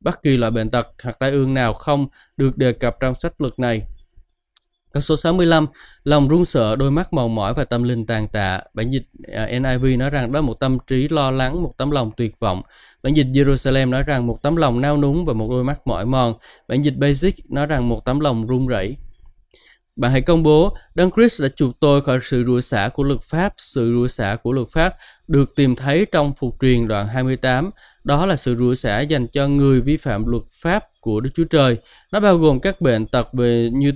bất 0.00 0.22
kỳ 0.22 0.36
loại 0.36 0.50
bệnh 0.50 0.70
tật 0.70 0.88
hoặc 1.02 1.18
tai 1.18 1.30
ương 1.30 1.54
nào 1.54 1.74
không 1.74 2.08
được 2.36 2.56
đề 2.56 2.72
cập 2.72 2.96
trong 3.00 3.14
sách 3.20 3.40
luật 3.40 3.58
này. 3.58 3.82
Câu 4.92 5.00
số 5.00 5.16
65, 5.16 5.66
lòng 6.04 6.28
run 6.28 6.44
sợ, 6.44 6.76
đôi 6.76 6.90
mắt 6.90 7.12
mòn 7.12 7.34
mỏi 7.34 7.54
và 7.54 7.64
tâm 7.64 7.82
linh 7.82 8.06
tàn 8.06 8.28
tạ. 8.28 8.60
Bản 8.74 8.90
dịch 8.90 9.08
à, 9.32 9.46
NIV 9.46 9.98
nói 9.98 10.10
rằng 10.10 10.32
đó 10.32 10.38
là 10.38 10.42
một 10.42 10.60
tâm 10.60 10.78
trí 10.86 11.08
lo 11.08 11.30
lắng, 11.30 11.62
một 11.62 11.74
tấm 11.76 11.90
lòng 11.90 12.10
tuyệt 12.16 12.40
vọng. 12.40 12.62
Bản 13.02 13.14
dịch 13.14 13.26
Jerusalem 13.26 13.90
nói 13.90 14.02
rằng 14.02 14.26
một 14.26 14.42
tấm 14.42 14.56
lòng 14.56 14.80
nao 14.80 14.96
núng 14.96 15.24
và 15.24 15.32
một 15.32 15.46
đôi 15.50 15.64
mắt 15.64 15.86
mỏi 15.86 16.06
mòn. 16.06 16.34
Bản 16.68 16.82
dịch 16.82 16.96
Basic 16.96 17.50
nói 17.50 17.66
rằng 17.66 17.88
một 17.88 18.04
tấm 18.04 18.20
lòng 18.20 18.46
run 18.46 18.66
rẩy. 18.66 18.96
Bạn 19.96 20.10
hãy 20.10 20.20
công 20.20 20.42
bố, 20.42 20.76
Đấng 20.94 21.10
Christ 21.10 21.42
đã 21.42 21.48
chuộc 21.56 21.80
tôi 21.80 22.02
khỏi 22.02 22.18
sự 22.22 22.44
rủa 22.46 22.60
xả 22.60 22.90
của 22.94 23.02
luật 23.02 23.20
pháp. 23.22 23.54
Sự 23.56 23.92
rủa 23.94 24.06
xả 24.06 24.36
của 24.42 24.52
luật 24.52 24.68
pháp 24.70 24.94
được 25.28 25.52
tìm 25.56 25.76
thấy 25.76 26.06
trong 26.12 26.32
phục 26.38 26.56
truyền 26.60 26.88
đoạn 26.88 27.08
28. 27.08 27.70
Đó 28.04 28.26
là 28.26 28.36
sự 28.36 28.56
rủa 28.56 28.74
xả 28.74 29.00
dành 29.00 29.26
cho 29.26 29.48
người 29.48 29.80
vi 29.80 29.96
phạm 29.96 30.26
luật 30.26 30.42
pháp 30.62 30.84
của 31.00 31.20
Đức 31.20 31.30
Chúa 31.34 31.44
Trời. 31.44 31.76
Nó 32.12 32.20
bao 32.20 32.36
gồm 32.36 32.60
các 32.60 32.80
bệnh 32.80 33.06
tật 33.06 33.32
về 33.32 33.70
như 33.72 33.92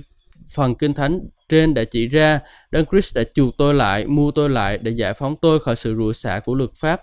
phần 0.53 0.75
kinh 0.75 0.93
thánh 0.93 1.19
trên 1.49 1.73
đã 1.73 1.83
chỉ 1.83 2.07
ra 2.07 2.39
Đấng 2.71 2.85
Christ 2.85 3.15
đã 3.15 3.23
chuộc 3.33 3.57
tôi 3.57 3.73
lại, 3.73 4.07
mua 4.07 4.31
tôi 4.31 4.49
lại 4.49 4.77
để 4.77 4.91
giải 4.91 5.13
phóng 5.13 5.35
tôi 5.41 5.59
khỏi 5.59 5.75
sự 5.75 5.95
rủa 5.95 6.13
xả 6.13 6.41
của 6.45 6.55
luật 6.55 6.69
pháp. 6.75 7.01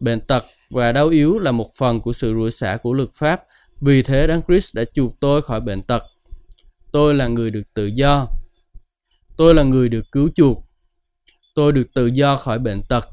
Bệnh 0.00 0.20
tật 0.20 0.44
và 0.70 0.92
đau 0.92 1.08
yếu 1.08 1.38
là 1.38 1.52
một 1.52 1.70
phần 1.76 2.00
của 2.00 2.12
sự 2.12 2.34
rủa 2.34 2.50
xả 2.50 2.78
của 2.82 2.92
luật 2.92 3.08
pháp. 3.14 3.42
Vì 3.80 4.02
thế 4.02 4.26
Đấng 4.26 4.42
Christ 4.48 4.74
đã 4.74 4.84
chuộc 4.94 5.20
tôi 5.20 5.42
khỏi 5.42 5.60
bệnh 5.60 5.82
tật. 5.82 6.02
Tôi 6.92 7.14
là 7.14 7.28
người 7.28 7.50
được 7.50 7.62
tự 7.74 7.86
do. 7.86 8.28
Tôi 9.36 9.54
là 9.54 9.62
người 9.62 9.88
được 9.88 10.04
cứu 10.12 10.28
chuộc. 10.34 10.64
Tôi 11.54 11.72
được 11.72 11.94
tự 11.94 12.06
do 12.06 12.36
khỏi 12.36 12.58
bệnh 12.58 12.82
tật. 12.82 13.08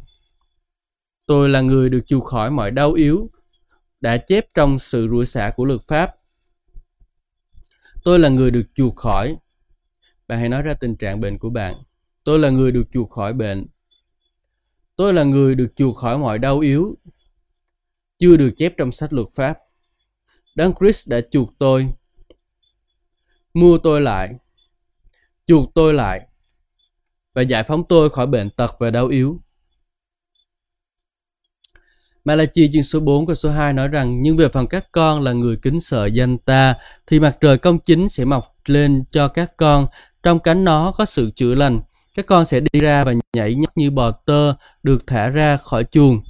Tôi 1.25 1.49
là 1.49 1.61
người 1.61 1.89
được 1.89 2.01
chuộc 2.05 2.25
khỏi 2.25 2.51
mọi 2.51 2.71
đau 2.71 2.93
yếu, 2.93 3.29
đã 4.01 4.17
chép 4.17 4.45
trong 4.53 4.79
sự 4.79 5.07
rủa 5.11 5.23
xả 5.23 5.51
của 5.55 5.65
luật 5.65 5.81
pháp. 5.87 6.15
Tôi 8.03 8.19
là 8.19 8.29
người 8.29 8.51
được 8.51 8.65
chuộc 8.75 8.95
khỏi 8.95 9.37
bạn 10.29 10.39
hãy 10.39 10.49
nói 10.49 10.61
ra 10.61 10.73
tình 10.73 10.95
trạng 10.95 11.19
bệnh 11.19 11.39
của 11.39 11.49
bạn. 11.49 11.75
Tôi 12.23 12.39
là 12.39 12.49
người 12.49 12.71
được 12.71 12.83
chuộc 12.93 13.11
khỏi 13.11 13.33
bệnh. 13.33 13.67
Tôi 14.95 15.13
là 15.13 15.23
người 15.23 15.55
được 15.55 15.67
chuộc 15.75 15.97
khỏi 15.97 16.17
mọi 16.17 16.39
đau 16.39 16.59
yếu, 16.59 16.97
chưa 18.17 18.37
được 18.37 18.51
chép 18.57 18.73
trong 18.77 18.91
sách 18.91 19.13
luật 19.13 19.27
pháp. 19.35 19.57
Đấng 20.55 20.73
Christ 20.79 21.07
đã 21.07 21.21
chuộc 21.31 21.53
tôi, 21.59 21.87
mua 23.53 23.77
tôi 23.77 24.01
lại, 24.01 24.35
chuộc 25.47 25.71
tôi 25.75 25.93
lại 25.93 26.27
và 27.33 27.41
giải 27.41 27.63
phóng 27.63 27.83
tôi 27.89 28.09
khỏi 28.09 28.27
bệnh 28.27 28.49
tật 28.49 28.75
và 28.79 28.91
đau 28.91 29.07
yếu. 29.07 29.41
Malachi 32.23 32.69
chương 32.73 32.83
số 32.83 32.99
4 32.99 33.25
câu 33.25 33.35
số 33.35 33.49
2 33.49 33.73
nói 33.73 33.87
rằng 33.87 34.21
Nhưng 34.21 34.37
về 34.37 34.49
phần 34.49 34.67
các 34.67 34.91
con 34.91 35.21
là 35.21 35.31
người 35.31 35.57
kính 35.61 35.81
sợ 35.81 36.05
danh 36.05 36.37
ta 36.37 36.75
Thì 37.07 37.19
mặt 37.19 37.37
trời 37.41 37.57
công 37.57 37.79
chính 37.79 38.09
sẽ 38.09 38.25
mọc 38.25 38.55
lên 38.65 39.03
cho 39.11 39.27
các 39.27 39.57
con 39.57 39.87
trong 40.23 40.39
cánh 40.39 40.63
nó 40.63 40.91
có 40.91 41.05
sự 41.05 41.31
chữa 41.35 41.55
lành 41.55 41.79
Các 42.15 42.25
con 42.25 42.45
sẽ 42.45 42.59
đi 42.59 42.79
ra 42.79 43.03
và 43.03 43.13
nhảy 43.33 43.55
nhót 43.55 43.69
như 43.75 43.91
bò 43.91 44.11
tơ 44.11 44.53
Được 44.83 45.07
thả 45.07 45.29
ra 45.29 45.57
khỏi 45.57 45.83
chuồng 45.83 46.21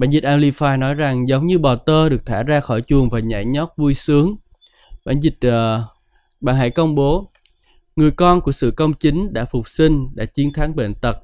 Bản 0.00 0.10
dịch 0.10 0.24
Amplify 0.24 0.78
nói 0.78 0.94
rằng 0.94 1.28
giống 1.28 1.46
như 1.46 1.58
bò 1.58 1.76
tơ 1.76 2.08
được 2.08 2.26
thả 2.26 2.42
ra 2.42 2.60
khỏi 2.60 2.82
chuồng 2.82 3.10
và 3.10 3.20
nhảy 3.20 3.44
nhót 3.44 3.68
vui 3.76 3.94
sướng. 3.94 4.36
Bản 5.04 5.20
dịch 5.20 5.38
uh, 5.46 5.52
bạn 6.40 6.56
hãy 6.56 6.70
công 6.70 6.94
bố 6.94 7.30
người 7.96 8.10
con 8.10 8.40
của 8.40 8.52
sự 8.52 8.70
công 8.70 8.92
chính 8.92 9.32
đã 9.32 9.44
phục 9.44 9.68
sinh, 9.68 10.08
đã 10.14 10.24
chiến 10.24 10.52
thắng 10.52 10.76
bệnh 10.76 10.94
tật 10.94 11.16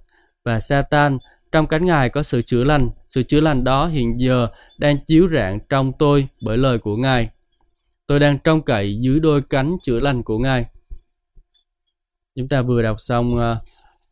và 0.45 0.61
Satan 0.61 1.19
trong 1.53 1.67
cánh 1.67 1.85
ngài 1.85 2.09
có 2.09 2.23
sự 2.23 2.43
chữa 2.43 2.65
lành. 2.65 2.91
Sự 3.09 3.23
chữa 3.23 3.41
lành 3.41 3.65
đó 3.65 3.87
hiện 3.87 4.21
giờ 4.21 4.49
đang 4.79 4.99
chiếu 5.07 5.29
rạng 5.35 5.59
trong 5.69 5.93
tôi 5.99 6.29
bởi 6.41 6.57
lời 6.59 6.79
của 6.79 6.97
ngài. 6.97 7.29
Tôi 8.07 8.21
đang 8.21 8.39
trông 8.39 8.63
cậy 8.63 8.99
dưới 9.01 9.21
đôi 9.21 9.43
cánh 9.43 9.77
chữa 9.83 10.01
lành 10.01 10.23
của 10.23 10.39
ngài. 10.39 10.65
Chúng 12.37 12.49
ta 12.49 12.63
vừa 12.63 12.83
đọc 12.83 13.01
xong 13.01 13.35
uh, 13.35 13.41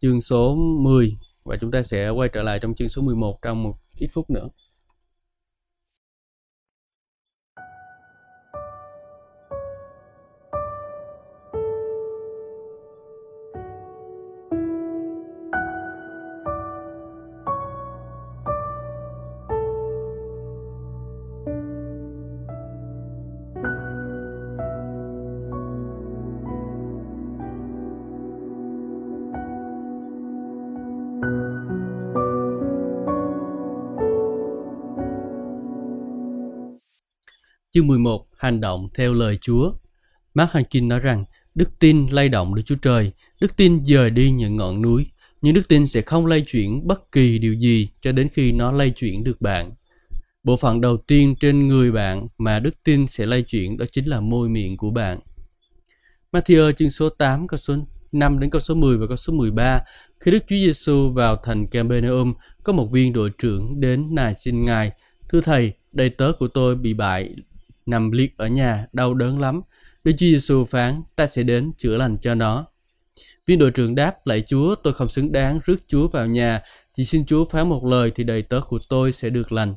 chương 0.00 0.20
số 0.20 0.54
10 0.80 1.16
và 1.44 1.56
chúng 1.60 1.70
ta 1.70 1.82
sẽ 1.82 2.08
quay 2.08 2.28
trở 2.28 2.42
lại 2.42 2.58
trong 2.62 2.74
chương 2.74 2.88
số 2.88 3.02
11 3.02 3.38
trong 3.42 3.62
một 3.62 3.74
ít 3.98 4.08
phút 4.12 4.30
nữa. 4.30 4.48
Chương 37.74 37.86
11 37.86 38.26
Hành 38.36 38.60
động 38.60 38.88
theo 38.94 39.14
lời 39.14 39.38
Chúa. 39.40 39.72
Mark 40.34 40.50
Hankin 40.50 40.88
nói 40.88 41.00
rằng 41.00 41.24
Đức 41.54 41.78
tin 41.78 42.06
lay 42.10 42.28
động 42.28 42.54
Đức 42.54 42.62
Chúa 42.66 42.76
Trời. 42.82 43.12
Đức 43.40 43.56
tin 43.56 43.84
dời 43.84 44.10
đi 44.10 44.30
những 44.30 44.56
ngọn 44.56 44.82
núi. 44.82 45.06
Nhưng 45.42 45.54
đức 45.54 45.68
tin 45.68 45.86
sẽ 45.86 46.02
không 46.02 46.26
lay 46.26 46.44
chuyển 46.46 46.86
bất 46.86 47.12
kỳ 47.12 47.38
điều 47.38 47.54
gì 47.54 47.88
cho 48.00 48.12
đến 48.12 48.28
khi 48.32 48.52
nó 48.52 48.72
lay 48.72 48.90
chuyển 48.90 49.24
được 49.24 49.40
bạn. 49.40 49.72
Bộ 50.44 50.56
phận 50.56 50.80
đầu 50.80 50.96
tiên 50.96 51.34
trên 51.40 51.68
người 51.68 51.92
bạn 51.92 52.26
mà 52.38 52.58
đức 52.58 52.74
tin 52.84 53.06
sẽ 53.06 53.26
lay 53.26 53.42
chuyển 53.42 53.76
đó 53.76 53.84
chính 53.92 54.08
là 54.08 54.20
môi 54.20 54.48
miệng 54.48 54.76
của 54.76 54.90
bạn. 54.90 55.18
Matthew 56.32 56.72
chương 56.72 56.90
số 56.90 57.08
8 57.08 57.48
câu 57.48 57.58
số 57.58 57.76
5 58.12 58.38
đến 58.38 58.50
câu 58.50 58.60
số 58.60 58.74
10 58.74 58.98
và 58.98 59.06
câu 59.06 59.16
số 59.16 59.32
13 59.32 59.80
Khi 60.20 60.30
Đức 60.30 60.42
Chúa 60.48 60.56
Giêsu 60.56 61.12
vào 61.12 61.36
thành 61.44 61.66
Capernaum 61.66 62.34
có 62.64 62.72
một 62.72 62.88
viên 62.92 63.12
đội 63.12 63.30
trưởng 63.38 63.80
đến 63.80 64.14
nài 64.14 64.34
xin 64.44 64.64
Ngài. 64.64 64.92
Thưa 65.28 65.40
Thầy, 65.40 65.72
đầy 65.92 66.10
tớ 66.10 66.32
của 66.38 66.48
tôi 66.48 66.76
bị 66.76 66.94
bại 66.94 67.34
nằm 67.86 68.10
liệt 68.10 68.36
ở 68.36 68.46
nhà, 68.46 68.86
đau 68.92 69.14
đớn 69.14 69.40
lắm. 69.40 69.60
Đức 70.04 70.12
Chúa 70.12 70.26
Giêsu 70.26 70.64
phán, 70.64 71.02
ta 71.16 71.26
sẽ 71.26 71.42
đến 71.42 71.72
chữa 71.78 71.96
lành 71.96 72.18
cho 72.22 72.34
nó. 72.34 72.66
Viên 73.46 73.58
đội 73.58 73.70
trưởng 73.70 73.94
đáp, 73.94 74.26
lạy 74.26 74.42
Chúa, 74.46 74.74
tôi 74.74 74.92
không 74.92 75.08
xứng 75.08 75.32
đáng 75.32 75.60
rước 75.64 75.80
Chúa 75.88 76.08
vào 76.08 76.26
nhà, 76.26 76.62
chỉ 76.96 77.04
xin 77.04 77.26
Chúa 77.26 77.44
phán 77.44 77.68
một 77.68 77.84
lời 77.84 78.12
thì 78.14 78.24
đầy 78.24 78.42
tớ 78.42 78.60
của 78.68 78.78
tôi 78.88 79.12
sẽ 79.12 79.30
được 79.30 79.52
lành. 79.52 79.74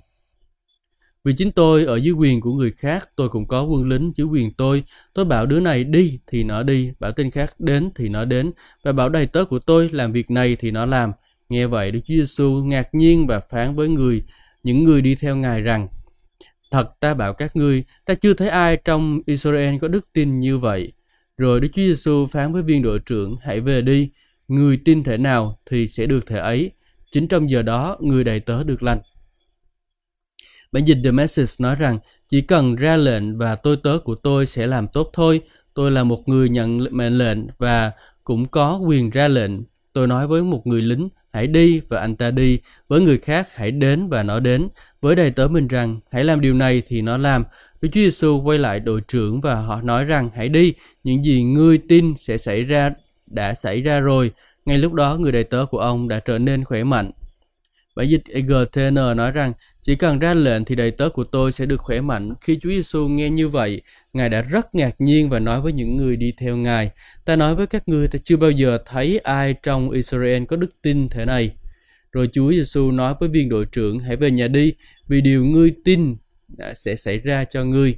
Vì 1.24 1.34
chính 1.38 1.52
tôi 1.52 1.86
ở 1.86 1.96
dưới 1.96 2.14
quyền 2.14 2.42
của 2.42 2.54
người 2.54 2.72
khác, 2.78 3.10
tôi 3.16 3.30
cũng 3.30 3.48
có 3.48 3.64
quân 3.64 3.90
lính 3.90 4.12
dưới 4.16 4.28
quyền 4.28 4.54
tôi. 4.54 4.84
Tôi 5.14 5.26
bảo 5.26 5.46
đứa 5.46 5.60
này 5.60 5.84
đi 5.84 6.20
thì 6.28 6.44
nó 6.44 6.64
đi, 6.64 6.92
bảo 7.00 7.12
tên 7.12 7.32
khác 7.32 7.54
đến 7.60 7.90
thì 7.96 8.10
nó 8.10 8.26
đến, 8.26 8.52
và 8.84 8.92
bảo 8.92 9.10
đầy 9.10 9.28
tớ 9.28 9.46
của 9.46 9.60
tôi 9.60 9.90
làm 9.90 10.12
việc 10.12 10.32
này 10.32 10.56
thì 10.60 10.72
nó 10.72 10.86
làm. 10.86 11.12
Nghe 11.50 11.68
vậy 11.68 11.92
Đức 11.92 12.00
Chúa 12.06 12.14
Giêsu 12.14 12.64
ngạc 12.66 12.96
nhiên 12.96 13.28
và 13.28 13.40
phán 13.40 13.76
với 13.76 13.90
người, 13.90 14.24
những 14.64 14.84
người 14.84 15.02
đi 15.02 15.16
theo 15.16 15.36
Ngài 15.36 15.62
rằng, 15.62 15.88
Thật 16.72 17.00
ta 17.00 17.14
bảo 17.14 17.34
các 17.34 17.56
ngươi, 17.56 17.84
ta 18.06 18.14
chưa 18.14 18.34
thấy 18.34 18.50
ai 18.50 18.78
trong 18.86 19.22
Israel 19.26 19.78
có 19.82 19.88
đức 19.88 20.14
tin 20.14 20.40
như 20.40 20.58
vậy. 20.58 20.94
Rồi 21.38 21.60
Đức 21.60 21.68
Chúa 21.74 21.82
Giêsu 21.82 22.28
phán 22.28 22.54
với 22.54 22.64
viên 22.64 22.82
đội 22.82 23.00
trưởng, 23.00 23.36
hãy 23.42 23.60
về 23.60 23.82
đi, 23.82 24.10
người 24.48 24.80
tin 24.86 25.04
thể 25.04 25.18
nào 25.18 25.60
thì 25.66 25.88
sẽ 25.88 26.06
được 26.06 26.28
thể 26.28 26.40
ấy. 26.40 26.72
Chính 27.12 27.28
trong 27.28 27.50
giờ 27.50 27.62
đó, 27.62 27.98
người 28.02 28.24
đầy 28.24 28.40
tớ 28.40 28.64
được 28.64 28.84
lành. 28.84 29.00
Bản 30.72 30.86
dịch 30.86 30.98
The 31.04 31.12
Message 31.12 31.52
nói 31.60 31.76
rằng, 31.76 32.00
chỉ 32.30 32.42
cần 32.42 32.76
ra 32.76 32.98
lệnh 32.98 33.38
và 33.38 33.56
tôi 33.56 33.78
tớ 33.84 34.00
của 34.04 34.16
tôi 34.16 34.46
sẽ 34.46 34.68
làm 34.68 34.88
tốt 34.88 35.10
thôi. 35.14 35.42
Tôi 35.74 35.92
là 35.92 36.04
một 36.04 36.28
người 36.28 36.50
nhận 36.50 36.88
mệnh 36.92 37.18
lệnh 37.18 37.40
và 37.58 37.92
cũng 38.24 38.48
có 38.48 38.78
quyền 38.78 39.10
ra 39.10 39.28
lệnh. 39.28 39.52
Tôi 39.94 40.08
nói 40.08 40.28
với 40.28 40.44
một 40.44 40.68
người 40.68 40.82
lính, 40.82 41.10
hãy 41.34 41.48
đi 41.48 41.82
và 41.90 42.00
anh 42.00 42.16
ta 42.16 42.32
đi, 42.32 42.60
với 42.88 43.02
người 43.02 43.18
khác 43.18 43.48
hãy 43.54 43.72
đến 43.72 44.10
và 44.10 44.24
nó 44.24 44.40
đến, 44.40 44.70
với 45.02 45.16
đầy 45.16 45.32
tớ 45.32 45.48
mình 45.48 45.68
rằng 45.68 46.00
hãy 46.12 46.24
làm 46.24 46.42
điều 46.42 46.54
này 46.54 46.82
thì 46.88 47.02
nó 47.02 47.18
làm. 47.18 47.44
Đức 47.82 47.90
Chúa 47.92 48.02
Giêsu 48.02 48.42
quay 48.42 48.58
lại 48.58 48.80
đội 48.80 49.02
trưởng 49.02 49.42
và 49.42 49.56
họ 49.56 49.82
nói 49.82 50.06
rằng 50.06 50.30
hãy 50.36 50.50
đi, 50.50 50.74
những 51.04 51.24
gì 51.24 51.44
ngươi 51.44 51.78
tin 51.78 52.14
sẽ 52.18 52.38
xảy 52.38 52.64
ra 52.64 52.92
đã 53.28 53.54
xảy 53.54 53.82
ra 53.82 54.00
rồi. 54.00 54.32
Ngay 54.66 54.78
lúc 54.78 54.94
đó 54.94 55.18
người 55.20 55.32
đầy 55.32 55.44
tớ 55.44 55.66
của 55.66 55.80
ông 55.80 56.08
đã 56.08 56.20
trở 56.20 56.38
nên 56.38 56.64
khỏe 56.64 56.84
mạnh. 56.84 57.12
Bản 57.96 58.08
dịch 58.08 58.24
EGTN 58.26 59.18
nói 59.18 59.32
rằng 59.32 59.54
chỉ 59.82 59.96
cần 59.96 60.20
ra 60.20 60.34
lệnh 60.34 60.66
thì 60.66 60.76
đầy 60.76 60.92
tớ 60.92 61.10
của 61.10 61.24
tôi 61.24 61.52
sẽ 61.52 61.66
được 61.66 61.82
khỏe 61.82 62.02
mạnh. 62.02 62.34
Khi 62.42 62.60
Chúa 62.62 62.70
Giêsu 62.70 63.08
nghe 63.08 63.30
như 63.30 63.50
vậy, 63.50 63.82
Ngài 64.18 64.30
đã 64.30 64.42
rất 64.42 64.76
ngạc 64.76 64.96
nhiên 65.00 65.30
và 65.30 65.40
nói 65.40 65.62
với 65.62 65.74
những 65.74 65.98
người 65.98 66.16
đi 66.16 66.34
theo 66.38 66.58
Ngài, 66.58 66.92
ta 67.26 67.36
nói 67.36 67.56
với 67.56 67.68
các 67.68 67.88
ngươi 67.88 68.08
ta 68.08 68.20
chưa 68.24 68.38
bao 68.38 68.52
giờ 68.52 68.78
thấy 68.86 69.18
ai 69.18 69.56
trong 69.64 69.90
Israel 69.90 70.46
có 70.46 70.56
đức 70.56 70.82
tin 70.82 71.10
thế 71.10 71.26
này. 71.26 71.52
Rồi 72.12 72.30
Chúa 72.34 72.52
Giêsu 72.52 72.92
nói 72.92 73.16
với 73.20 73.30
viên 73.30 73.50
đội 73.50 73.66
trưởng, 73.66 74.00
hãy 74.00 74.16
về 74.16 74.32
nhà 74.32 74.48
đi, 74.48 74.74
vì 75.08 75.22
điều 75.22 75.46
ngươi 75.46 75.74
tin 75.86 76.16
đã 76.48 76.74
sẽ 76.74 76.96
xảy 76.96 77.18
ra 77.18 77.46
cho 77.46 77.64
ngươi. 77.64 77.96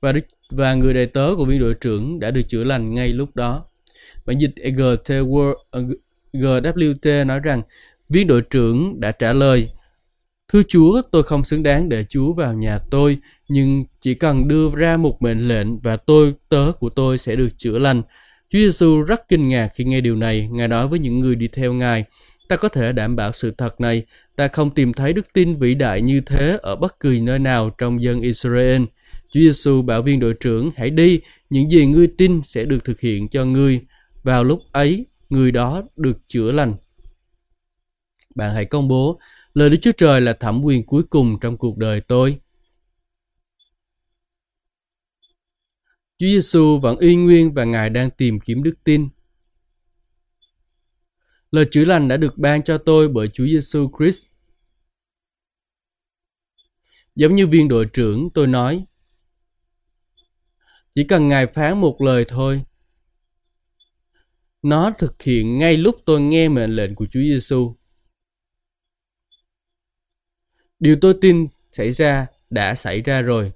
Và 0.00 0.12
đức, 0.12 0.24
và 0.50 0.74
người 0.74 0.94
đầy 0.94 1.06
tớ 1.06 1.34
của 1.36 1.44
viên 1.44 1.60
đội 1.60 1.74
trưởng 1.74 2.20
đã 2.20 2.30
được 2.30 2.42
chữa 2.48 2.64
lành 2.64 2.94
ngay 2.94 3.08
lúc 3.08 3.36
đó. 3.36 3.64
Bản 4.26 4.38
dịch 4.38 4.54
GWT 4.56 5.24
nói 7.26 7.40
rằng, 7.40 7.62
viên 8.08 8.26
đội 8.26 8.42
trưởng 8.42 9.00
đã 9.00 9.12
trả 9.12 9.32
lời, 9.32 9.70
Thưa 10.52 10.62
Chúa, 10.68 11.02
tôi 11.12 11.22
không 11.22 11.44
xứng 11.44 11.62
đáng 11.62 11.88
để 11.88 12.04
Chúa 12.08 12.32
vào 12.32 12.54
nhà 12.54 12.78
tôi, 12.90 13.18
nhưng 13.48 13.84
chỉ 14.00 14.14
cần 14.14 14.48
đưa 14.48 14.70
ra 14.76 14.96
một 14.96 15.22
mệnh 15.22 15.48
lệnh 15.48 15.78
và 15.78 15.96
tôi, 15.96 16.34
tớ 16.48 16.72
của 16.80 16.88
tôi 16.88 17.18
sẽ 17.18 17.36
được 17.36 17.48
chữa 17.58 17.78
lành. 17.78 18.02
Chúa 18.50 18.58
Giêsu 18.58 19.02
rất 19.02 19.28
kinh 19.28 19.48
ngạc 19.48 19.68
khi 19.74 19.84
nghe 19.84 20.00
điều 20.00 20.16
này. 20.16 20.48
Ngài 20.52 20.68
nói 20.68 20.88
với 20.88 20.98
những 20.98 21.20
người 21.20 21.34
đi 21.34 21.48
theo 21.48 21.72
Ngài, 21.72 22.04
ta 22.48 22.56
có 22.56 22.68
thể 22.68 22.92
đảm 22.92 23.16
bảo 23.16 23.32
sự 23.32 23.54
thật 23.58 23.80
này, 23.80 24.02
ta 24.36 24.48
không 24.48 24.70
tìm 24.70 24.92
thấy 24.92 25.12
đức 25.12 25.26
tin 25.32 25.56
vĩ 25.56 25.74
đại 25.74 26.02
như 26.02 26.20
thế 26.20 26.58
ở 26.62 26.76
bất 26.76 27.00
kỳ 27.00 27.20
nơi 27.20 27.38
nào 27.38 27.70
trong 27.78 28.02
dân 28.02 28.20
Israel. 28.20 28.82
Chúa 29.32 29.40
Giêsu 29.40 29.82
bảo 29.82 30.02
viên 30.02 30.20
đội 30.20 30.34
trưởng, 30.40 30.70
hãy 30.76 30.90
đi, 30.90 31.20
những 31.50 31.70
gì 31.70 31.86
ngươi 31.86 32.06
tin 32.18 32.42
sẽ 32.42 32.64
được 32.64 32.84
thực 32.84 33.00
hiện 33.00 33.28
cho 33.28 33.44
ngươi. 33.44 33.80
Vào 34.22 34.44
lúc 34.44 34.60
ấy, 34.72 35.06
người 35.30 35.52
đó 35.52 35.82
được 35.96 36.18
chữa 36.28 36.52
lành. 36.52 36.74
Bạn 38.34 38.54
hãy 38.54 38.64
công 38.64 38.88
bố, 38.88 39.18
lời 39.56 39.70
Đức 39.70 39.76
Chúa 39.82 39.92
Trời 39.96 40.20
là 40.20 40.36
thẩm 40.40 40.62
quyền 40.64 40.86
cuối 40.86 41.02
cùng 41.10 41.38
trong 41.40 41.56
cuộc 41.56 41.78
đời 41.78 42.00
tôi. 42.00 42.40
Chúa 46.18 46.26
Giêsu 46.26 46.78
vẫn 46.78 46.98
y 46.98 47.16
nguyên 47.16 47.54
và 47.54 47.64
Ngài 47.64 47.90
đang 47.90 48.10
tìm 48.10 48.40
kiếm 48.40 48.62
đức 48.62 48.74
tin. 48.84 49.08
Lời 51.50 51.68
chữa 51.70 51.84
lành 51.84 52.08
đã 52.08 52.16
được 52.16 52.38
ban 52.38 52.64
cho 52.64 52.78
tôi 52.78 53.08
bởi 53.08 53.28
Chúa 53.28 53.46
Giêsu 53.46 53.90
Christ. 53.98 54.26
Giống 57.14 57.34
như 57.34 57.46
viên 57.46 57.68
đội 57.68 57.86
trưởng 57.92 58.28
tôi 58.34 58.46
nói, 58.46 58.84
chỉ 60.94 61.04
cần 61.04 61.28
Ngài 61.28 61.46
phán 61.46 61.80
một 61.80 62.00
lời 62.00 62.24
thôi. 62.28 62.62
Nó 64.62 64.92
thực 64.98 65.22
hiện 65.22 65.58
ngay 65.58 65.76
lúc 65.76 65.96
tôi 66.06 66.20
nghe 66.20 66.48
mệnh 66.48 66.76
lệnh 66.76 66.94
của 66.94 67.06
Chúa 67.12 67.20
Giêsu. 67.20 67.76
Điều 70.78 70.96
tôi 71.00 71.14
tin 71.20 71.46
xảy 71.72 71.90
ra 71.90 72.26
đã 72.50 72.74
xảy 72.74 73.02
ra 73.02 73.22
rồi. 73.22 73.52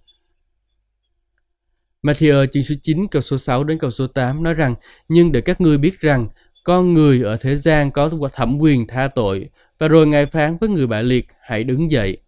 Matthew 2.02 2.46
chương 2.46 2.62
số 2.62 2.74
9 2.82 3.06
câu 3.10 3.22
số 3.22 3.38
6 3.38 3.64
đến 3.64 3.78
câu 3.78 3.90
số 3.90 4.06
8 4.06 4.42
nói 4.42 4.54
rằng 4.54 4.74
Nhưng 5.08 5.32
để 5.32 5.40
các 5.40 5.60
ngươi 5.60 5.78
biết 5.78 6.00
rằng 6.00 6.28
con 6.64 6.94
người 6.94 7.22
ở 7.22 7.36
thế 7.36 7.56
gian 7.56 7.90
có 7.90 8.10
thẩm 8.32 8.58
quyền 8.58 8.86
tha 8.86 9.08
tội 9.14 9.48
Và 9.78 9.88
rồi 9.88 10.06
Ngài 10.06 10.26
phán 10.26 10.56
với 10.60 10.68
người 10.68 10.86
bại 10.86 11.02
liệt, 11.04 11.26
hãy 11.40 11.64
đứng 11.64 11.90
dậy. 11.90 12.18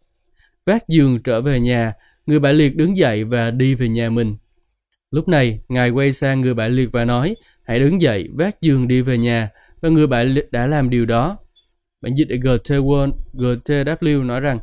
Vác 0.66 0.88
giường 0.88 1.22
trở 1.22 1.40
về 1.40 1.60
nhà, 1.60 1.92
người 2.26 2.38
bại 2.38 2.54
liệt 2.54 2.76
đứng 2.76 2.96
dậy 2.96 3.24
và 3.24 3.50
đi 3.50 3.74
về 3.74 3.88
nhà 3.88 4.10
mình. 4.10 4.36
Lúc 5.10 5.28
này, 5.28 5.60
Ngài 5.68 5.90
quay 5.90 6.12
sang 6.12 6.40
người 6.40 6.54
bại 6.54 6.70
liệt 6.70 6.88
và 6.92 7.04
nói, 7.04 7.36
hãy 7.64 7.78
đứng 7.78 8.00
dậy, 8.00 8.28
vác 8.32 8.60
giường 8.60 8.88
đi 8.88 9.02
về 9.02 9.18
nhà, 9.18 9.50
và 9.80 9.88
người 9.88 10.06
bại 10.06 10.24
liệt 10.24 10.52
đã 10.52 10.66
làm 10.66 10.90
điều 10.90 11.06
đó. 11.06 11.38
Bản 12.00 12.14
dịch 12.14 12.28
GT, 12.28 12.74
GTW 13.34 14.26
nói 14.26 14.40
rằng, 14.40 14.58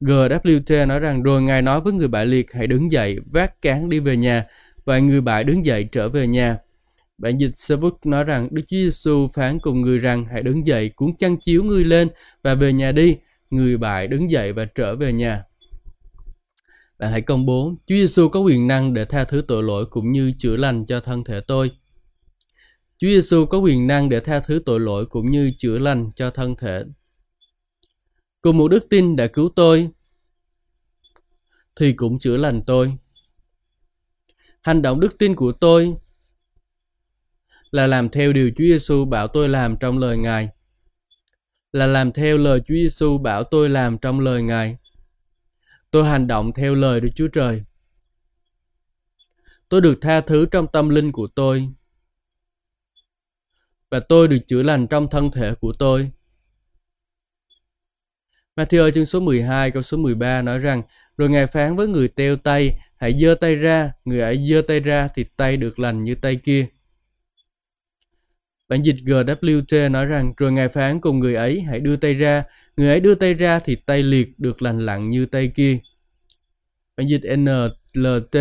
GWT 0.00 0.86
nói 0.86 1.00
rằng 1.00 1.22
rồi 1.22 1.42
Ngài 1.42 1.62
nói 1.62 1.80
với 1.80 1.92
người 1.92 2.08
bại 2.08 2.26
liệt 2.26 2.52
hãy 2.52 2.66
đứng 2.66 2.92
dậy, 2.92 3.18
vác 3.32 3.62
cán 3.62 3.88
đi 3.88 4.00
về 4.00 4.16
nhà, 4.16 4.46
và 4.84 4.98
người 4.98 5.20
bại 5.20 5.44
đứng 5.44 5.64
dậy 5.64 5.88
trở 5.92 6.08
về 6.08 6.26
nhà. 6.26 6.58
Bản 7.18 7.38
dịch 7.38 7.50
Savuk 7.54 8.06
nói 8.06 8.24
rằng 8.24 8.48
Đức 8.50 8.62
Chúa 8.68 8.76
Giêsu 8.76 9.28
phán 9.34 9.58
cùng 9.58 9.80
người 9.80 9.98
rằng 9.98 10.24
hãy 10.24 10.42
đứng 10.42 10.66
dậy, 10.66 10.88
cuốn 10.88 11.16
chăn 11.18 11.36
chiếu 11.36 11.64
ngươi 11.64 11.84
lên 11.84 12.08
và 12.42 12.54
về 12.54 12.72
nhà 12.72 12.92
đi. 12.92 13.16
Người 13.50 13.76
bại 13.76 14.08
đứng 14.08 14.30
dậy 14.30 14.52
và 14.52 14.64
trở 14.64 14.96
về 14.96 15.12
nhà. 15.12 15.42
Bạn 16.98 17.10
hãy 17.10 17.22
công 17.22 17.46
bố, 17.46 17.74
Chúa 17.86 17.94
Giêsu 17.94 18.28
có 18.28 18.40
quyền 18.40 18.66
năng 18.66 18.94
để 18.94 19.04
tha 19.04 19.24
thứ 19.24 19.42
tội 19.48 19.62
lỗi 19.62 19.86
cũng 19.86 20.12
như 20.12 20.32
chữa 20.38 20.56
lành 20.56 20.86
cho 20.86 21.00
thân 21.00 21.24
thể 21.24 21.40
tôi. 21.46 21.70
Chúa 22.98 23.08
Giêsu 23.08 23.46
có 23.46 23.58
quyền 23.58 23.86
năng 23.86 24.08
để 24.08 24.20
tha 24.20 24.40
thứ 24.40 24.62
tội 24.66 24.80
lỗi 24.80 25.06
cũng 25.06 25.30
như 25.30 25.52
chữa 25.58 25.78
lành 25.78 26.10
cho 26.16 26.30
thân 26.30 26.56
thể. 26.56 26.84
Cùng 28.42 28.58
một 28.58 28.68
đức 28.68 28.86
tin 28.90 29.16
đã 29.16 29.26
cứu 29.26 29.50
tôi, 29.56 29.90
thì 31.76 31.92
cũng 31.92 32.18
chữa 32.18 32.36
lành 32.36 32.62
tôi. 32.66 32.96
Hành 34.60 34.82
động 34.82 35.00
đức 35.00 35.18
tin 35.18 35.34
của 35.34 35.52
tôi 35.52 35.94
là 37.70 37.86
làm 37.86 38.08
theo 38.08 38.32
điều 38.32 38.50
Chúa 38.50 38.64
Giêsu 38.64 39.04
bảo 39.04 39.28
tôi 39.28 39.48
làm 39.48 39.76
trong 39.76 39.98
lời 39.98 40.18
Ngài. 40.18 40.48
Là 41.72 41.86
làm 41.86 42.12
theo 42.12 42.38
lời 42.38 42.60
Chúa 42.60 42.74
Giêsu 42.74 43.18
bảo 43.18 43.44
tôi 43.44 43.68
làm 43.68 43.98
trong 43.98 44.20
lời 44.20 44.42
Ngài. 44.42 44.76
Tôi 45.90 46.04
hành 46.04 46.26
động 46.26 46.52
theo 46.52 46.74
lời 46.74 47.00
Đức 47.00 47.08
Chúa 47.14 47.28
Trời. 47.28 47.62
Tôi 49.68 49.80
được 49.80 49.98
tha 50.00 50.20
thứ 50.20 50.46
trong 50.46 50.66
tâm 50.72 50.88
linh 50.88 51.12
của 51.12 51.26
tôi. 51.26 51.68
Và 53.90 54.00
tôi 54.00 54.28
được 54.28 54.38
chữa 54.46 54.62
lành 54.62 54.86
trong 54.86 55.08
thân 55.10 55.30
thể 55.30 55.54
của 55.54 55.72
tôi. 55.78 56.10
Matthew 58.60 58.90
chương 58.90 59.06
số 59.06 59.20
12 59.20 59.70
câu 59.70 59.82
số 59.82 59.96
13 59.96 60.42
nói 60.42 60.58
rằng 60.58 60.82
Rồi 61.16 61.30
Ngài 61.30 61.46
phán 61.46 61.76
với 61.76 61.88
người 61.88 62.08
teo 62.08 62.36
tay 62.36 62.78
Hãy 62.96 63.12
giơ 63.12 63.34
tay 63.40 63.54
ra, 63.54 63.92
người 64.04 64.20
ấy 64.20 64.48
giơ 64.50 64.62
tay 64.68 64.80
ra 64.80 65.08
thì 65.14 65.24
tay 65.36 65.56
được 65.56 65.78
lành 65.78 66.04
như 66.04 66.14
tay 66.14 66.36
kia. 66.36 66.66
Bản 68.68 68.82
dịch 68.82 68.96
GWT 69.04 69.90
nói 69.90 70.06
rằng 70.06 70.32
rồi 70.36 70.52
Ngài 70.52 70.68
phán 70.68 71.00
cùng 71.00 71.18
người 71.18 71.34
ấy 71.34 71.60
hãy 71.60 71.80
đưa 71.80 71.96
tay 71.96 72.14
ra, 72.14 72.44
người 72.76 72.88
ấy 72.88 73.00
đưa 73.00 73.14
tay 73.14 73.34
ra 73.34 73.60
thì 73.64 73.76
tay 73.76 74.02
liệt 74.02 74.28
được 74.38 74.62
lành 74.62 74.78
lặn 74.86 75.10
như 75.10 75.26
tay 75.26 75.52
kia. 75.54 75.78
Bản 76.96 77.06
dịch 77.08 77.36
NLT 77.36 78.36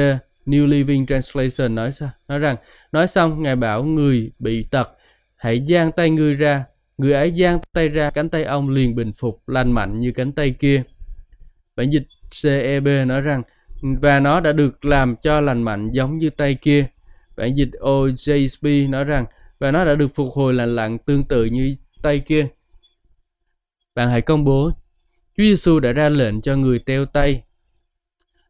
New 0.45 0.67
Living 0.67 1.05
Translation 1.05 1.75
nói 1.75 1.91
sao? 1.91 2.09
Nói 2.27 2.39
rằng 2.39 2.55
nói 2.91 3.07
xong 3.07 3.43
Ngài 3.43 3.55
bảo 3.55 3.83
người 3.83 4.31
bị 4.39 4.63
tật 4.71 4.89
hãy 5.35 5.65
giang 5.69 5.91
tay 5.91 6.09
ngươi 6.09 6.35
ra, 6.35 6.63
người 6.99 7.13
ấy 7.13 7.33
giang 7.37 7.59
tay 7.73 7.89
ra 7.89 8.09
cánh 8.09 8.29
tay 8.29 8.43
ông 8.43 8.69
liền 8.69 8.95
bình 8.95 9.11
phục 9.13 9.49
lành 9.49 9.71
mạnh 9.71 9.99
như 9.99 10.11
cánh 10.11 10.31
tay 10.31 10.51
kia. 10.51 10.83
Bản 11.75 11.89
dịch 11.89 12.03
CEB 12.43 12.87
nói 13.07 13.21
rằng 13.21 13.41
và 13.81 14.19
nó 14.19 14.39
đã 14.39 14.51
được 14.51 14.85
làm 14.85 15.15
cho 15.15 15.41
lành 15.41 15.63
mạnh 15.63 15.91
giống 15.91 16.17
như 16.17 16.29
tay 16.29 16.55
kia. 16.55 16.85
Bản 17.37 17.55
dịch 17.55 17.69
OJSP 17.79 18.89
nói 18.89 19.03
rằng 19.03 19.25
và 19.59 19.71
nó 19.71 19.85
đã 19.85 19.95
được 19.95 20.15
phục 20.15 20.33
hồi 20.33 20.53
lành 20.53 20.75
lặn 20.75 20.97
tương 20.97 21.23
tự 21.23 21.45
như 21.45 21.75
tay 22.01 22.19
kia. 22.19 22.47
Bạn 23.95 24.09
hãy 24.09 24.21
công 24.21 24.43
bố, 24.43 24.71
Chúa 25.37 25.43
Giêsu 25.43 25.79
đã 25.79 25.91
ra 25.91 26.09
lệnh 26.09 26.41
cho 26.41 26.55
người 26.55 26.79
teo 26.79 27.05
tay 27.05 27.43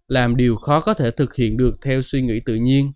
làm 0.07 0.35
điều 0.35 0.55
khó 0.55 0.79
có 0.79 0.93
thể 0.93 1.11
thực 1.11 1.35
hiện 1.35 1.57
được 1.57 1.81
theo 1.81 2.01
suy 2.01 2.21
nghĩ 2.21 2.39
tự 2.45 2.55
nhiên. 2.55 2.91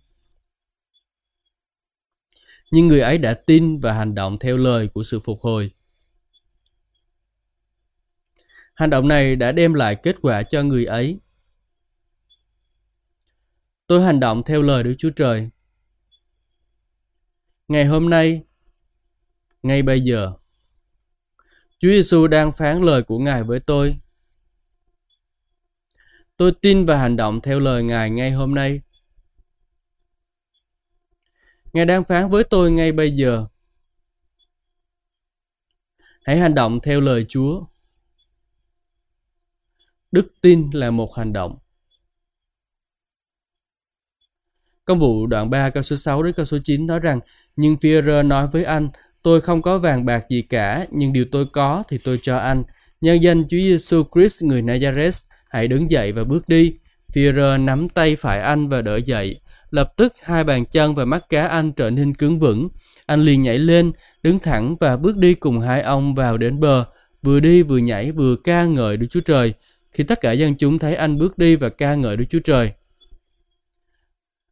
Nhưng 2.74 2.88
người 2.88 3.00
ấy 3.00 3.18
đã 3.18 3.34
tin 3.34 3.80
và 3.80 3.92
hành 3.92 4.14
động 4.14 4.38
theo 4.38 4.56
lời 4.56 4.88
của 4.88 5.02
sự 5.04 5.20
phục 5.20 5.40
hồi. 5.40 5.70
Hành 8.74 8.90
động 8.90 9.08
này 9.08 9.36
đã 9.36 9.52
đem 9.52 9.74
lại 9.74 9.96
kết 10.02 10.16
quả 10.22 10.42
cho 10.42 10.62
người 10.62 10.84
ấy. 10.84 11.18
Tôi 13.86 14.02
hành 14.02 14.20
động 14.20 14.42
theo 14.46 14.62
lời 14.62 14.82
Đức 14.82 14.94
Chúa 14.98 15.10
Trời 15.10 15.50
Ngày 17.68 17.84
hôm 17.84 18.10
nay, 18.10 18.42
ngay 19.62 19.82
bây 19.82 20.00
giờ, 20.00 20.32
Chúa 21.78 21.88
Giêsu 21.88 22.26
đang 22.26 22.52
phán 22.58 22.80
lời 22.80 23.02
của 23.02 23.18
Ngài 23.18 23.42
với 23.42 23.60
tôi. 23.60 23.96
Tôi 26.36 26.52
tin 26.62 26.86
và 26.86 26.98
hành 26.98 27.16
động 27.16 27.40
theo 27.40 27.60
lời 27.60 27.82
Ngài 27.82 28.10
ngay 28.10 28.30
hôm 28.30 28.54
nay. 28.54 28.80
Ngài 31.74 31.84
đang 31.84 32.04
phán 32.04 32.30
với 32.30 32.44
tôi 32.44 32.72
ngay 32.72 32.92
bây 32.92 33.10
giờ. 33.10 33.46
Hãy 36.24 36.38
hành 36.38 36.54
động 36.54 36.80
theo 36.80 37.00
lời 37.00 37.26
Chúa. 37.28 37.64
Đức 40.12 40.34
tin 40.40 40.70
là 40.72 40.90
một 40.90 41.14
hành 41.16 41.32
động. 41.32 41.58
Công 44.84 44.98
vụ 44.98 45.26
đoạn 45.26 45.50
3 45.50 45.70
câu 45.70 45.82
số 45.82 45.96
6 45.96 46.22
đến 46.22 46.32
câu 46.32 46.44
số 46.44 46.58
9 46.64 46.86
nói 46.86 47.00
rằng 47.00 47.20
nhưng 47.56 47.76
Führer 47.76 48.28
nói 48.28 48.46
với 48.46 48.64
anh, 48.64 48.88
tôi 49.22 49.40
không 49.40 49.62
có 49.62 49.78
vàng 49.78 50.04
bạc 50.04 50.24
gì 50.30 50.42
cả, 50.42 50.86
nhưng 50.90 51.12
điều 51.12 51.24
tôi 51.32 51.46
có 51.52 51.84
thì 51.88 51.98
tôi 52.04 52.18
cho 52.22 52.36
anh. 52.38 52.64
Nhân 53.00 53.22
danh 53.22 53.42
Chúa 53.42 53.56
Giêsu 53.56 54.02
Christ 54.14 54.44
người 54.44 54.62
Nazareth, 54.62 55.26
hãy 55.48 55.68
đứng 55.68 55.90
dậy 55.90 56.12
và 56.12 56.24
bước 56.24 56.48
đi. 56.48 56.76
Führer 57.14 57.64
nắm 57.64 57.88
tay 57.88 58.16
phải 58.16 58.40
anh 58.40 58.68
và 58.68 58.82
đỡ 58.82 58.96
dậy. 58.96 59.40
Lập 59.74 59.92
tức 59.96 60.12
hai 60.22 60.44
bàn 60.44 60.64
chân 60.64 60.94
và 60.94 61.04
mắt 61.04 61.28
cá 61.28 61.46
anh 61.46 61.72
trở 61.72 61.90
nên 61.90 62.14
cứng 62.14 62.38
vững. 62.38 62.68
Anh 63.06 63.20
liền 63.20 63.42
nhảy 63.42 63.58
lên, 63.58 63.92
đứng 64.22 64.38
thẳng 64.38 64.76
và 64.80 64.96
bước 64.96 65.16
đi 65.16 65.34
cùng 65.34 65.60
hai 65.60 65.82
ông 65.82 66.14
vào 66.14 66.36
đến 66.36 66.60
bờ, 66.60 66.84
vừa 67.22 67.40
đi 67.40 67.62
vừa 67.62 67.78
nhảy 67.78 68.12
vừa 68.12 68.36
ca 68.36 68.64
ngợi 68.64 68.96
Đức 68.96 69.06
Chúa 69.10 69.20
Trời. 69.20 69.54
Khi 69.92 70.04
tất 70.04 70.20
cả 70.20 70.32
dân 70.32 70.54
chúng 70.56 70.78
thấy 70.78 70.94
anh 70.94 71.18
bước 71.18 71.38
đi 71.38 71.56
và 71.56 71.68
ca 71.68 71.94
ngợi 71.94 72.16
Đức 72.16 72.24
Chúa 72.30 72.40
Trời, 72.44 72.72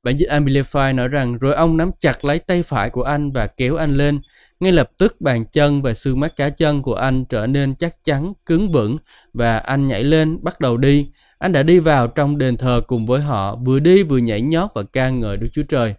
Bản 0.02 0.16
dịch 0.16 0.28
Amplify 0.28 0.94
nói 0.94 1.08
rằng 1.08 1.38
rồi 1.38 1.54
ông 1.54 1.76
nắm 1.76 1.90
chặt 2.00 2.24
lấy 2.24 2.38
tay 2.38 2.62
phải 2.62 2.90
của 2.90 3.02
anh 3.02 3.32
và 3.32 3.46
kéo 3.46 3.76
anh 3.76 3.96
lên. 3.96 4.20
Ngay 4.60 4.72
lập 4.72 4.90
tức 4.98 5.20
bàn 5.20 5.44
chân 5.52 5.82
và 5.82 5.94
xương 5.94 6.20
mắt 6.20 6.36
cá 6.36 6.50
chân 6.50 6.82
của 6.82 6.94
anh 6.94 7.24
trở 7.24 7.46
nên 7.46 7.74
chắc 7.74 8.04
chắn, 8.04 8.32
cứng 8.46 8.72
vững 8.72 8.96
và 9.32 9.58
anh 9.58 9.88
nhảy 9.88 10.04
lên 10.04 10.38
bắt 10.42 10.60
đầu 10.60 10.76
đi. 10.76 11.10
Anh 11.42 11.52
đã 11.52 11.62
đi 11.62 11.78
vào 11.78 12.06
trong 12.06 12.38
đền 12.38 12.56
thờ 12.56 12.80
cùng 12.86 13.06
với 13.06 13.20
họ, 13.20 13.56
vừa 13.56 13.78
đi 13.78 14.02
vừa 14.02 14.18
nhảy 14.18 14.40
nhót 14.40 14.70
và 14.74 14.82
ca 14.82 15.10
ngợi 15.10 15.36
Đức 15.36 15.48
Chúa 15.52 15.62
Trời. 15.62 15.94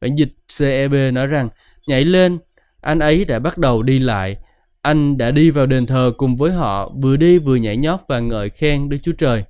Bản 0.00 0.14
dịch 0.14 0.28
CEB 0.58 0.94
nói 1.12 1.26
rằng 1.26 1.48
nhảy 1.86 2.04
lên, 2.04 2.38
anh 2.80 2.98
ấy 2.98 3.24
đã 3.24 3.38
bắt 3.38 3.58
đầu 3.58 3.82
đi 3.82 3.98
lại. 3.98 4.36
Anh 4.82 5.18
đã 5.18 5.30
đi 5.30 5.50
vào 5.50 5.66
đền 5.66 5.86
thờ 5.86 6.12
cùng 6.16 6.36
với 6.36 6.52
họ, 6.52 6.92
vừa 7.02 7.16
đi 7.16 7.38
vừa 7.38 7.56
nhảy 7.56 7.76
nhót 7.76 8.00
và 8.08 8.20
ngợi 8.20 8.50
khen 8.50 8.88
Đức 8.88 8.98
Chúa 9.02 9.12
Trời. 9.12 9.44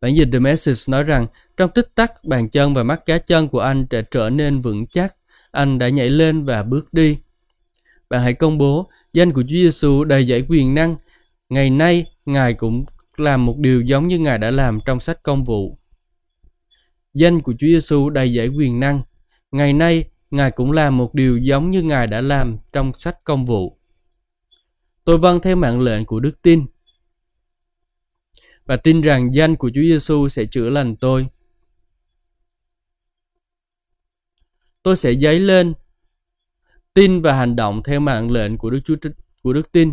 Bản 0.00 0.14
dịch 0.14 0.28
The 0.32 0.38
Message 0.38 0.80
nói 0.86 1.04
rằng 1.04 1.26
trong 1.56 1.70
tích 1.70 1.88
tắc 1.94 2.24
bàn 2.24 2.48
chân 2.48 2.74
và 2.74 2.82
mắt 2.82 3.06
cá 3.06 3.18
chân 3.18 3.48
của 3.48 3.60
anh 3.60 3.86
đã 3.90 4.02
trở 4.10 4.30
nên 4.30 4.60
vững 4.60 4.86
chắc. 4.86 5.14
Anh 5.50 5.78
đã 5.78 5.88
nhảy 5.88 6.10
lên 6.10 6.44
và 6.44 6.62
bước 6.62 6.94
đi. 6.94 7.18
Bạn 8.10 8.22
hãy 8.22 8.34
công 8.34 8.58
bố 8.58 8.88
danh 9.12 9.32
của 9.32 9.42
Chúa 9.42 9.48
Giêsu 9.48 10.04
đầy 10.04 10.26
dẫy 10.26 10.44
quyền 10.48 10.74
năng. 10.74 10.96
Ngày 11.48 11.70
nay, 11.70 12.06
Ngài 12.26 12.54
cũng 12.54 12.84
làm 13.20 13.46
một 13.46 13.58
điều 13.58 13.80
giống 13.80 14.08
như 14.08 14.18
Ngài 14.18 14.38
đã 14.38 14.50
làm 14.50 14.78
trong 14.86 15.00
sách 15.00 15.22
công 15.22 15.44
vụ. 15.44 15.78
Danh 17.14 17.40
của 17.40 17.52
Chúa 17.52 17.66
Giêsu 17.66 18.10
đầy 18.10 18.34
dẫy 18.34 18.48
quyền 18.48 18.80
năng. 18.80 19.02
Ngày 19.50 19.72
nay, 19.72 20.04
Ngài 20.30 20.50
cũng 20.50 20.72
làm 20.72 20.96
một 20.96 21.14
điều 21.14 21.38
giống 21.38 21.70
như 21.70 21.82
Ngài 21.82 22.06
đã 22.06 22.20
làm 22.20 22.58
trong 22.72 22.92
sách 22.94 23.24
công 23.24 23.46
vụ. 23.46 23.78
Tôi 25.04 25.18
vâng 25.18 25.40
theo 25.40 25.56
mạng 25.56 25.80
lệnh 25.80 26.06
của 26.06 26.20
đức 26.20 26.42
tin 26.42 26.66
và 28.64 28.76
tin 28.76 29.00
rằng 29.00 29.34
danh 29.34 29.56
của 29.56 29.70
Chúa 29.74 29.82
Giêsu 29.82 30.28
sẽ 30.28 30.44
chữa 30.44 30.68
lành 30.68 30.96
tôi. 30.96 31.26
Tôi 34.82 34.96
sẽ 34.96 35.14
dấy 35.14 35.40
lên 35.40 35.74
tin 36.94 37.22
và 37.22 37.32
hành 37.32 37.56
động 37.56 37.82
theo 37.82 38.00
mạng 38.00 38.30
lệnh 38.30 38.58
của 38.58 38.70
Đức 38.70 38.80
Chúa 38.84 38.96
của 39.42 39.52
Đức 39.52 39.72
tin. 39.72 39.92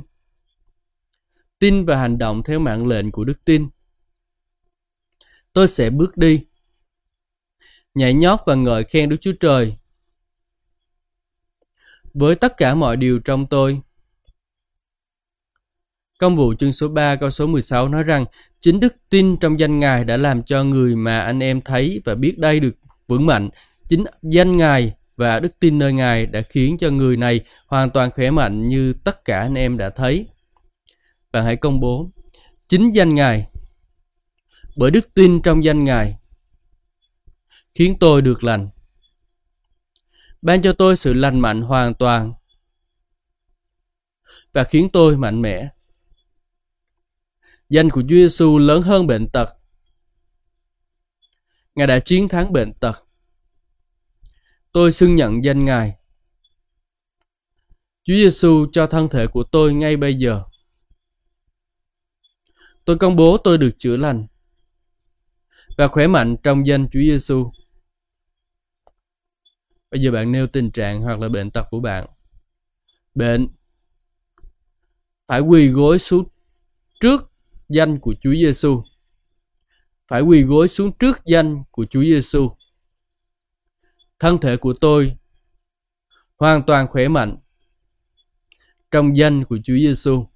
Tin 1.60 1.86
và 1.86 1.98
hành 1.98 2.18
động 2.18 2.44
theo 2.44 2.60
mạng 2.60 2.88
lệnh 2.88 3.12
của 3.12 3.24
Đức 3.24 3.46
tin. 3.46 3.70
Tôi 5.54 5.68
sẽ 5.68 5.90
bước 5.90 6.18
đi, 6.18 6.46
nhảy 7.94 8.14
nhót 8.14 8.40
và 8.46 8.56
ngợi 8.56 8.84
khen 8.84 9.10
Đức 9.10 9.18
Chúa 9.22 9.34
Trời. 9.40 9.76
Với 12.14 12.36
tất 12.36 12.58
cả 12.58 12.76
mọi 12.76 12.98
điều 12.98 13.20
trong 13.20 13.48
tôi, 13.48 13.82
Công 16.18 16.36
vụ 16.36 16.54
chương 16.54 16.74
số 16.74 16.88
3 16.88 17.16
câu 17.16 17.30
số 17.30 17.48
16 17.48 17.90
nói 17.90 18.04
rằng 18.04 18.26
chính 18.60 18.80
đức 18.80 18.96
tin 19.10 19.38
trong 19.38 19.60
danh 19.60 19.80
Ngài 19.80 20.04
đã 20.04 20.18
làm 20.18 20.44
cho 20.44 20.64
người 20.64 20.96
mà 20.96 21.20
anh 21.20 21.40
em 21.40 21.62
thấy 21.62 22.02
và 22.06 22.16
biết 22.16 22.40
đây 22.40 22.60
được 22.60 22.76
vững 23.08 23.26
mạnh. 23.26 23.50
Chính 23.90 24.04
danh 24.22 24.58
Ngài 24.58 24.94
và 25.16 25.40
đức 25.40 25.60
tin 25.60 25.80
nơi 25.80 25.94
Ngài 25.94 26.26
đã 26.26 26.42
khiến 26.42 26.78
cho 26.80 26.90
người 26.90 27.18
này 27.18 27.40
hoàn 27.68 27.90
toàn 27.90 28.12
khỏe 28.12 28.32
mạnh 28.32 28.68
như 28.68 28.94
tất 29.04 29.26
cả 29.26 29.40
anh 29.40 29.54
em 29.54 29.78
đã 29.78 29.90
thấy. 29.90 30.28
Bạn 31.32 31.46
hãy 31.46 31.56
công 31.56 31.80
bố 31.80 32.12
chính 32.68 32.92
danh 32.92 33.16
Ngài 33.16 33.48
bởi 34.78 34.92
đức 34.92 35.14
tin 35.14 35.42
trong 35.42 35.64
danh 35.64 35.84
Ngài, 35.84 36.16
khiến 37.74 37.98
tôi 38.00 38.22
được 38.22 38.44
lành. 38.44 38.70
Ban 40.42 40.62
cho 40.62 40.74
tôi 40.74 40.98
sự 40.98 41.14
lành 41.14 41.40
mạnh 41.40 41.62
hoàn 41.62 41.94
toàn 41.94 42.34
và 44.54 44.64
khiến 44.64 44.90
tôi 44.94 45.18
mạnh 45.18 45.42
mẽ. 45.42 45.70
Danh 47.70 47.90
của 47.90 48.02
Chúa 48.02 48.08
Giêsu 48.08 48.58
lớn 48.58 48.82
hơn 48.82 49.08
bệnh 49.08 49.28
tật. 49.30 49.58
Ngài 51.76 51.88
đã 51.88 52.00
chiến 52.00 52.28
thắng 52.28 52.54
bệnh 52.54 52.74
tật. 52.74 53.08
Tôi 54.72 54.92
xưng 54.92 55.16
nhận 55.16 55.44
danh 55.44 55.66
Ngài. 55.66 55.96
Chúa 58.04 58.14
Giêsu 58.14 58.66
cho 58.72 58.88
thân 58.88 59.10
thể 59.10 59.28
của 59.28 59.44
tôi 59.44 59.74
ngay 59.74 59.98
bây 59.98 60.16
giờ. 60.16 60.44
Tôi 62.88 62.98
công 62.98 63.16
bố 63.16 63.38
tôi 63.38 63.58
được 63.58 63.72
chữa 63.78 63.98
lành 63.98 64.28
và 65.78 65.88
khỏe 65.88 66.08
mạnh 66.08 66.36
trong 66.44 66.68
danh 66.68 66.88
Chúa 66.92 67.00
Giêsu. 67.00 67.52
Bây 69.92 70.02
giờ 70.02 70.12
bạn 70.12 70.32
nêu 70.32 70.48
tình 70.48 70.72
trạng 70.72 71.02
hoặc 71.02 71.20
là 71.20 71.30
bệnh 71.30 71.52
tật 71.52 71.68
của 71.72 71.80
bạn. 71.80 72.08
Bệnh 73.16 73.48
phải 75.28 75.42
quỳ 75.42 75.68
gối 75.68 76.00
xuống 76.00 76.28
trước 77.00 77.32
danh 77.70 78.00
của 78.00 78.14
Chúa 78.22 78.34
Giêsu. 78.34 78.84
Phải 80.08 80.22
quỳ 80.22 80.44
gối 80.44 80.68
xuống 80.68 80.92
trước 80.98 81.26
danh 81.26 81.64
của 81.72 81.86
Chúa 81.86 82.02
Giêsu. 82.02 82.52
Thân 84.20 84.38
thể 84.38 84.58
của 84.58 84.74
tôi 84.82 85.18
hoàn 86.38 86.64
toàn 86.68 86.88
khỏe 86.88 87.08
mạnh 87.08 87.38
trong 88.92 89.18
danh 89.18 89.44
của 89.44 89.58
Chúa 89.64 89.76
Giêsu. 89.76 90.28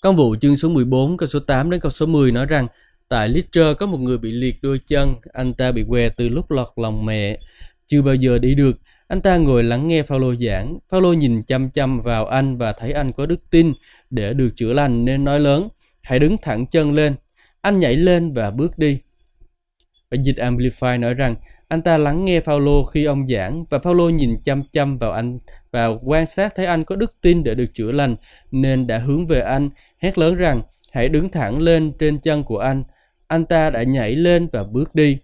Công 0.00 0.16
vụ 0.16 0.36
chương 0.40 0.56
số 0.56 0.68
14 0.68 1.16
câu 1.16 1.28
số 1.28 1.40
8 1.40 1.70
đến 1.70 1.80
câu 1.80 1.90
số 1.90 2.06
10 2.06 2.32
nói 2.32 2.46
rằng 2.46 2.66
tại 3.08 3.28
Litra 3.28 3.72
có 3.78 3.86
một 3.86 3.98
người 3.98 4.18
bị 4.18 4.32
liệt 4.32 4.56
đôi 4.62 4.80
chân, 4.86 5.14
anh 5.32 5.54
ta 5.54 5.72
bị 5.72 5.84
què 5.88 6.08
từ 6.08 6.28
lúc 6.28 6.50
lọt 6.50 6.68
lòng 6.76 7.06
mẹ, 7.06 7.38
chưa 7.86 8.02
bao 8.02 8.14
giờ 8.14 8.38
đi 8.38 8.54
được. 8.54 8.78
Anh 9.08 9.20
ta 9.20 9.36
ngồi 9.36 9.62
lắng 9.62 9.88
nghe 9.88 10.02
Phaolô 10.02 10.34
giảng. 10.34 10.78
Phaolô 10.88 11.12
nhìn 11.12 11.42
chăm 11.42 11.70
chăm 11.70 12.00
vào 12.00 12.26
anh 12.26 12.58
và 12.58 12.72
thấy 12.72 12.92
anh 12.92 13.12
có 13.12 13.26
đức 13.26 13.50
tin 13.50 13.72
để 14.10 14.32
được 14.32 14.50
chữa 14.56 14.72
lành 14.72 15.04
nên 15.04 15.24
nói 15.24 15.40
lớn, 15.40 15.68
hãy 16.02 16.18
đứng 16.18 16.36
thẳng 16.42 16.66
chân 16.66 16.92
lên. 16.92 17.14
Anh 17.60 17.78
nhảy 17.78 17.96
lên 17.96 18.34
và 18.34 18.50
bước 18.50 18.78
đi. 18.78 18.98
Và 20.10 20.16
dịch 20.22 20.36
Amplify 20.36 21.00
nói 21.00 21.14
rằng 21.14 21.34
anh 21.68 21.82
ta 21.82 21.98
lắng 21.98 22.24
nghe 22.24 22.40
Phaolô 22.40 22.84
khi 22.84 23.04
ông 23.04 23.26
giảng 23.28 23.64
và 23.70 23.78
Phaolô 23.78 24.08
nhìn 24.08 24.36
chăm 24.44 24.62
chăm 24.72 24.98
vào 24.98 25.12
anh 25.12 25.38
và 25.70 25.86
quan 25.86 26.26
sát 26.26 26.54
thấy 26.56 26.66
anh 26.66 26.84
có 26.84 26.96
đức 26.96 27.14
tin 27.20 27.44
để 27.44 27.54
được 27.54 27.70
chữa 27.74 27.92
lành 27.92 28.16
nên 28.50 28.86
đã 28.86 28.98
hướng 28.98 29.26
về 29.26 29.40
anh 29.40 29.70
hét 30.00 30.18
lớn 30.18 30.34
rằng 30.34 30.62
hãy 30.92 31.08
đứng 31.08 31.30
thẳng 31.30 31.58
lên 31.58 31.92
trên 31.98 32.20
chân 32.20 32.44
của 32.44 32.58
anh. 32.58 32.84
Anh 33.26 33.44
ta 33.44 33.70
đã 33.70 33.82
nhảy 33.82 34.14
lên 34.14 34.48
và 34.52 34.64
bước 34.64 34.94
đi. 34.94 35.18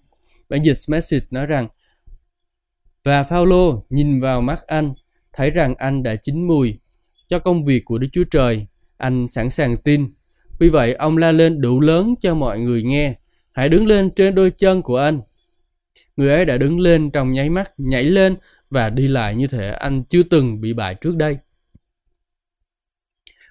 Bản 0.48 0.62
dịch 0.65 0.78
Message 0.89 1.27
nói 1.31 1.47
rằng 1.47 1.69
và 3.05 3.23
Paulo 3.23 3.82
nhìn 3.90 4.20
vào 4.20 4.40
mắt 4.40 4.66
anh, 4.66 4.94
thấy 5.32 5.51
rằng 5.51 5.74
anh 5.78 6.03
đã 6.03 6.16
chín 6.16 6.47
mùi 6.47 6.78
cho 7.28 7.39
công 7.39 7.65
việc 7.65 7.85
của 7.85 7.98
Đức 7.98 8.09
Chúa 8.12 8.24
Trời. 8.31 8.66
Anh 8.97 9.28
sẵn 9.28 9.51
sàng 9.51 9.77
tin. 9.77 10.15
Vì 10.59 10.69
vậy, 10.69 10.94
ông 10.94 11.16
la 11.16 11.32
lên 11.32 11.61
đủ 11.61 11.81
lớn 11.81 12.15
cho 12.20 12.35
mọi 12.35 12.61
người 12.61 12.82
nghe. 12.82 13.15
Hãy 13.53 13.69
đứng 13.69 13.86
lên 13.86 14.11
trên 14.11 14.35
đôi 14.35 14.51
chân 14.51 14.82
của 14.82 14.97
anh. 14.97 15.20
Người 16.16 16.31
ấy 16.31 16.44
đã 16.44 16.57
đứng 16.57 16.81
lên 16.81 17.11
trong 17.11 17.32
nháy 17.32 17.51
mắt, 17.51 17.73
nhảy 17.78 18.05
lên 18.05 18.36
và 18.70 18.90
đi 18.90 19.09
lại 19.09 19.36
như 19.36 19.47
thể 19.47 19.70
anh 19.70 20.05
chưa 20.05 20.23
từng 20.23 20.61
bị 20.61 20.73
bại 20.73 20.94
trước 20.94 21.16
đây. 21.16 21.39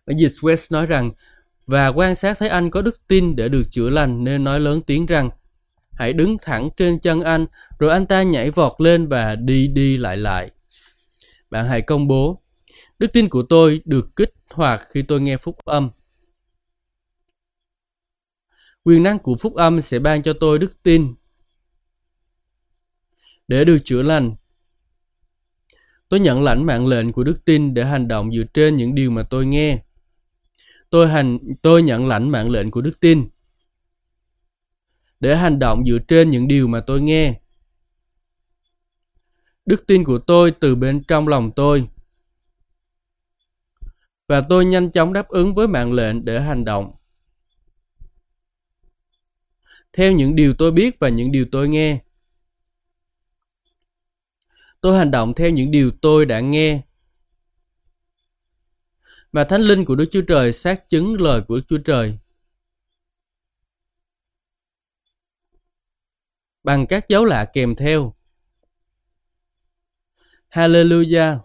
Bản 0.06 0.18
dịch 0.18 0.34
West 0.42 0.68
nói 0.72 0.86
rằng, 0.86 1.12
và 1.68 1.88
quan 1.88 2.16
sát 2.16 2.40
thấy 2.40 2.50
anh 2.50 2.70
có 2.70 2.82
đức 2.82 3.02
tin 3.08 3.36
để 3.36 3.50
được 3.50 3.64
chữa 3.72 3.90
lành 3.90 4.24
nên 4.24 4.44
nói 4.44 4.60
lớn 4.60 4.82
tiếng 4.82 5.06
rằng, 5.06 5.30
hãy 5.92 6.14
đứng 6.14 6.38
thẳng 6.42 6.70
trên 6.78 7.00
chân 7.00 7.22
anh, 7.22 7.46
rồi 7.80 7.92
anh 7.92 8.06
ta 8.06 8.24
nhảy 8.24 8.52
vọt 8.52 8.82
lên 8.82 9.08
và 9.08 9.36
đi 9.36 9.68
đi 9.68 9.98
lại 9.98 10.18
lại. 10.18 10.52
Bạn 11.50 11.68
hãy 11.68 11.82
công 11.82 12.08
bố, 12.08 12.42
đức 13.00 13.14
tin 13.14 13.30
của 13.30 13.44
tôi 13.50 13.82
được 13.86 14.16
kích 14.16 14.34
hoạt 14.52 14.82
khi 14.90 15.02
tôi 15.02 15.22
nghe 15.22 15.38
phúc 15.38 15.58
âm. 15.66 15.90
Quyền 18.84 19.04
năng 19.04 19.20
của 19.20 19.36
phúc 19.36 19.56
âm 19.56 19.82
sẽ 19.82 20.00
ban 20.00 20.24
cho 20.24 20.34
tôi 20.40 20.60
đức 20.60 20.84
tin 20.84 21.16
để 23.48 23.66
được 23.66 23.78
chữa 23.86 24.02
lành. 24.02 24.36
Tôi 26.10 26.20
nhận 26.20 26.44
lãnh 26.44 26.66
mạng 26.66 26.88
lệnh 26.88 27.12
của 27.12 27.24
đức 27.24 27.46
tin 27.46 27.74
để 27.74 27.86
hành 27.86 28.08
động 28.08 28.32
dựa 28.32 28.44
trên 28.54 28.78
những 28.78 28.96
điều 28.96 29.12
mà 29.12 29.24
tôi 29.30 29.46
nghe. 29.46 29.85
Tôi 30.96 31.08
hành, 31.08 31.40
tôi 31.62 31.84
nhận 31.84 32.08
lãnh 32.08 32.30
mạng 32.30 32.50
lệnh 32.50 32.72
của 32.72 32.82
đức 32.82 33.00
tin 33.00 33.28
để 35.20 35.36
hành 35.36 35.60
động 35.60 35.86
dựa 35.86 35.98
trên 36.08 36.30
những 36.30 36.48
điều 36.48 36.68
mà 36.68 36.82
tôi 36.88 37.02
nghe. 37.02 37.40
Đức 39.66 39.88
tin 39.88 40.04
của 40.04 40.18
tôi 40.18 40.52
từ 40.52 40.76
bên 40.76 41.04
trong 41.04 41.28
lòng 41.28 41.52
tôi. 41.56 41.90
Và 44.28 44.42
tôi 44.50 44.66
nhanh 44.66 44.92
chóng 44.92 45.14
đáp 45.14 45.28
ứng 45.28 45.56
với 45.56 45.68
mạng 45.68 45.94
lệnh 45.94 46.26
để 46.26 46.42
hành 46.42 46.66
động. 46.66 46.96
Theo 49.94 50.12
những 50.12 50.36
điều 50.36 50.54
tôi 50.54 50.72
biết 50.72 51.00
và 51.00 51.10
những 51.10 51.32
điều 51.32 51.46
tôi 51.52 51.68
nghe. 51.68 52.00
Tôi 54.82 54.98
hành 54.98 55.12
động 55.12 55.34
theo 55.34 55.50
những 55.50 55.72
điều 55.72 55.92
tôi 56.02 56.26
đã 56.26 56.40
nghe 56.40 56.82
mà 59.36 59.44
Thánh 59.44 59.62
Linh 59.62 59.86
của 59.86 59.96
Đức 59.96 60.06
Chúa 60.12 60.22
Trời 60.22 60.54
xác 60.54 60.90
chứng 60.90 61.22
lời 61.22 61.42
của 61.42 61.56
Đức 61.56 61.62
Chúa 61.70 61.78
Trời. 61.78 62.18
Bằng 66.64 66.88
các 66.88 67.08
dấu 67.08 67.26
lạ 67.26 67.46
kèm 67.54 67.76
theo. 67.76 68.16
Hallelujah! 70.50 71.38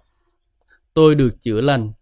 Tôi 0.94 1.14
được 1.14 1.42
chữa 1.42 1.60
lành. 1.60 1.92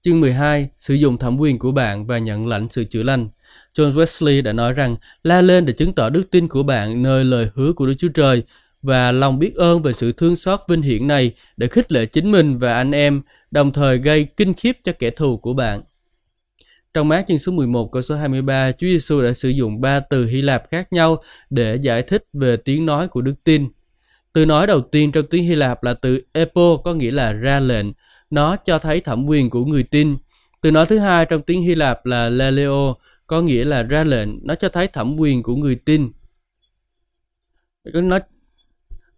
Chương 0.00 0.20
12. 0.20 0.70
Sử 0.78 0.94
dụng 0.94 1.18
thẩm 1.18 1.38
quyền 1.38 1.58
của 1.58 1.72
bạn 1.72 2.06
và 2.06 2.18
nhận 2.18 2.46
lãnh 2.46 2.68
sự 2.70 2.84
chữa 2.84 3.02
lành. 3.02 3.28
John 3.74 3.94
Wesley 3.94 4.42
đã 4.42 4.52
nói 4.52 4.72
rằng, 4.72 4.96
la 5.22 5.42
lên 5.42 5.66
để 5.66 5.72
chứng 5.72 5.94
tỏ 5.94 6.10
đức 6.10 6.30
tin 6.30 6.48
của 6.48 6.62
bạn 6.62 7.02
nơi 7.02 7.24
lời 7.24 7.50
hứa 7.54 7.72
của 7.72 7.86
Đức 7.86 7.94
Chúa 7.98 8.08
Trời 8.14 8.44
và 8.82 9.12
lòng 9.12 9.38
biết 9.38 9.54
ơn 9.54 9.82
về 9.82 9.92
sự 9.92 10.12
thương 10.12 10.36
xót 10.36 10.60
vinh 10.68 10.82
hiển 10.82 11.06
này 11.06 11.34
để 11.56 11.68
khích 11.68 11.92
lệ 11.92 12.06
chính 12.06 12.32
mình 12.32 12.58
và 12.58 12.74
anh 12.74 12.92
em 12.92 13.22
đồng 13.50 13.72
thời 13.72 13.98
gây 13.98 14.24
kinh 14.24 14.54
khiếp 14.54 14.76
cho 14.84 14.92
kẻ 14.98 15.10
thù 15.10 15.36
của 15.36 15.52
bạn. 15.52 15.82
Trong 16.94 17.08
mát 17.08 17.24
chương 17.28 17.38
số 17.38 17.52
11 17.52 17.92
câu 17.92 18.02
số 18.02 18.14
23, 18.16 18.72
Chúa 18.72 18.86
Giêsu 18.86 19.22
đã 19.22 19.32
sử 19.32 19.48
dụng 19.48 19.80
ba 19.80 20.00
từ 20.00 20.26
Hy 20.26 20.42
Lạp 20.42 20.62
khác 20.70 20.92
nhau 20.92 21.22
để 21.50 21.78
giải 21.82 22.02
thích 22.02 22.24
về 22.32 22.56
tiếng 22.56 22.86
nói 22.86 23.08
của 23.08 23.20
đức 23.20 23.34
tin. 23.44 23.68
Từ 24.32 24.46
nói 24.46 24.66
đầu 24.66 24.80
tiên 24.80 25.12
trong 25.12 25.26
tiếng 25.30 25.44
Hy 25.44 25.54
Lạp 25.54 25.82
là 25.82 25.94
từ 25.94 26.22
epo 26.32 26.76
có 26.84 26.94
nghĩa 26.94 27.10
là 27.10 27.32
ra 27.32 27.60
lệnh. 27.60 27.86
Nó 28.30 28.56
cho 28.56 28.78
thấy 28.78 29.00
thẩm 29.00 29.26
quyền 29.26 29.50
của 29.50 29.64
người 29.64 29.82
tin. 29.82 30.16
Từ 30.60 30.70
nói 30.70 30.86
thứ 30.86 30.98
hai 30.98 31.26
trong 31.26 31.42
tiếng 31.42 31.62
Hy 31.62 31.74
Lạp 31.74 32.06
là 32.06 32.28
leleo 32.28 32.96
có 33.26 33.42
nghĩa 33.42 33.64
là 33.64 33.82
ra 33.82 34.04
lệnh. 34.04 34.46
Nó 34.46 34.54
cho 34.54 34.68
thấy 34.68 34.86
thẩm 34.86 35.16
quyền 35.16 35.42
của 35.42 35.56
người 35.56 35.74
tin. 35.74 36.10
Nó 37.84 38.18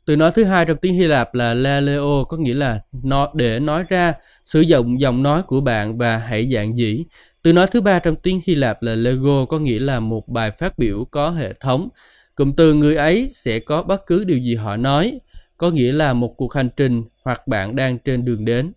từ 0.04 0.16
nói 0.16 0.32
thứ 0.34 0.44
hai 0.44 0.64
trong 0.64 0.76
tiếng 0.76 0.94
Hy 0.94 1.06
Lạp 1.06 1.34
là 1.34 1.54
laleo 1.54 2.24
có 2.28 2.36
nghĩa 2.36 2.54
là 2.54 2.80
nó 3.02 3.30
để 3.34 3.60
nói 3.60 3.84
ra, 3.88 4.14
sử 4.44 4.60
dụng 4.60 5.00
giọng 5.00 5.22
nói 5.22 5.42
của 5.42 5.60
bạn 5.60 5.98
và 5.98 6.16
hãy 6.16 6.50
dạng 6.54 6.78
dĩ. 6.78 7.04
Từ 7.42 7.52
nói 7.52 7.66
thứ 7.66 7.80
ba 7.80 7.98
trong 7.98 8.16
tiếng 8.16 8.40
Hy 8.46 8.54
Lạp 8.54 8.82
là 8.82 8.94
lego 8.94 9.44
có 9.44 9.58
nghĩa 9.58 9.78
là 9.78 10.00
một 10.00 10.28
bài 10.28 10.50
phát 10.50 10.78
biểu 10.78 11.04
có 11.10 11.30
hệ 11.30 11.52
thống. 11.52 11.88
Cụm 12.34 12.52
từ 12.52 12.74
người 12.74 12.96
ấy 12.96 13.30
sẽ 13.34 13.58
có 13.58 13.82
bất 13.82 14.06
cứ 14.06 14.24
điều 14.24 14.38
gì 14.38 14.54
họ 14.54 14.76
nói, 14.76 15.20
có 15.56 15.70
nghĩa 15.70 15.92
là 15.92 16.12
một 16.12 16.34
cuộc 16.36 16.54
hành 16.54 16.68
trình 16.76 17.04
hoặc 17.24 17.48
bạn 17.48 17.76
đang 17.76 17.98
trên 17.98 18.24
đường 18.24 18.44
đến. 18.44 18.72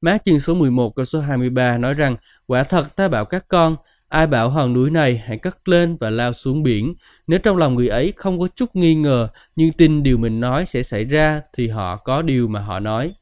Mát 0.00 0.24
chương 0.24 0.40
số 0.40 0.54
11 0.54 0.94
câu 0.96 1.04
số 1.04 1.20
23 1.20 1.78
nói 1.78 1.94
rằng, 1.94 2.16
quả 2.46 2.62
thật 2.62 2.96
ta 2.96 3.08
bảo 3.08 3.24
các 3.24 3.48
con, 3.48 3.76
Ai 4.08 4.26
bảo 4.26 4.50
hòn 4.50 4.72
núi 4.72 4.90
này 4.90 5.22
hãy 5.26 5.38
cất 5.38 5.68
lên 5.68 5.96
và 6.00 6.10
lao 6.10 6.32
xuống 6.32 6.62
biển. 6.62 6.94
Nếu 7.26 7.38
trong 7.38 7.56
lòng 7.56 7.74
người 7.74 7.88
ấy 7.88 8.12
không 8.16 8.40
có 8.40 8.48
chút 8.56 8.76
nghi 8.76 8.94
ngờ, 8.94 9.28
nhưng 9.56 9.72
tin 9.72 10.02
điều 10.02 10.18
mình 10.18 10.40
nói 10.40 10.66
sẽ 10.66 10.82
xảy 10.82 11.04
ra, 11.04 11.42
thì 11.56 11.68
họ 11.68 11.96
có 11.96 12.22
điều 12.22 12.48
mà 12.48 12.60
họ 12.60 12.80
nói. 12.80 13.14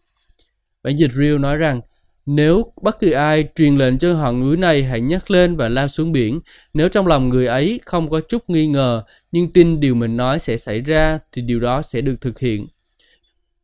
Bản 0.82 0.96
dịch 0.96 1.12
Real 1.12 1.38
nói 1.38 1.56
rằng, 1.56 1.80
nếu 2.26 2.72
bất 2.82 3.00
kỳ 3.00 3.10
ai 3.10 3.48
truyền 3.56 3.76
lệnh 3.76 3.98
cho 3.98 4.14
hòn 4.14 4.40
núi 4.40 4.56
này 4.56 4.82
hãy 4.82 5.00
nhấc 5.00 5.30
lên 5.30 5.56
và 5.56 5.68
lao 5.68 5.88
xuống 5.88 6.12
biển, 6.12 6.40
nếu 6.74 6.88
trong 6.88 7.06
lòng 7.06 7.28
người 7.28 7.46
ấy 7.46 7.80
không 7.84 8.10
có 8.10 8.20
chút 8.28 8.42
nghi 8.48 8.66
ngờ, 8.66 9.04
nhưng 9.32 9.52
tin 9.52 9.80
điều 9.80 9.94
mình 9.94 10.16
nói 10.16 10.38
sẽ 10.38 10.56
xảy 10.56 10.80
ra, 10.80 11.18
thì 11.32 11.42
điều 11.42 11.60
đó 11.60 11.82
sẽ 11.82 12.00
được 12.00 12.20
thực 12.20 12.38
hiện. 12.38 12.66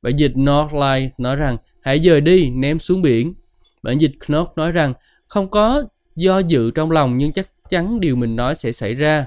Bản 0.02 0.16
dịch 0.16 0.32
Northlight 0.36 1.12
nói 1.18 1.36
rằng, 1.36 1.56
hãy 1.80 2.00
dời 2.00 2.20
đi, 2.20 2.50
ném 2.50 2.78
xuống 2.78 3.02
biển. 3.02 3.34
Bản 3.82 3.98
dịch 3.98 4.12
Knock 4.26 4.56
nói 4.56 4.72
rằng, 4.72 4.94
không 5.28 5.50
có 5.50 5.84
do 6.16 6.38
dự 6.38 6.70
trong 6.70 6.90
lòng 6.90 7.18
nhưng 7.18 7.32
chắc 7.32 7.48
chắn 7.68 8.00
điều 8.00 8.16
mình 8.16 8.36
nói 8.36 8.54
sẽ 8.54 8.72
xảy 8.72 8.94
ra. 8.94 9.26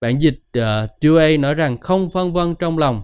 Bản 0.00 0.18
dịch 0.18 0.40
ờ, 0.52 0.84
uh, 0.84 1.04
Dewey 1.04 1.40
nói 1.40 1.54
rằng 1.54 1.78
không 1.78 2.10
phân 2.10 2.32
vân 2.32 2.54
trong 2.54 2.78
lòng. 2.78 3.02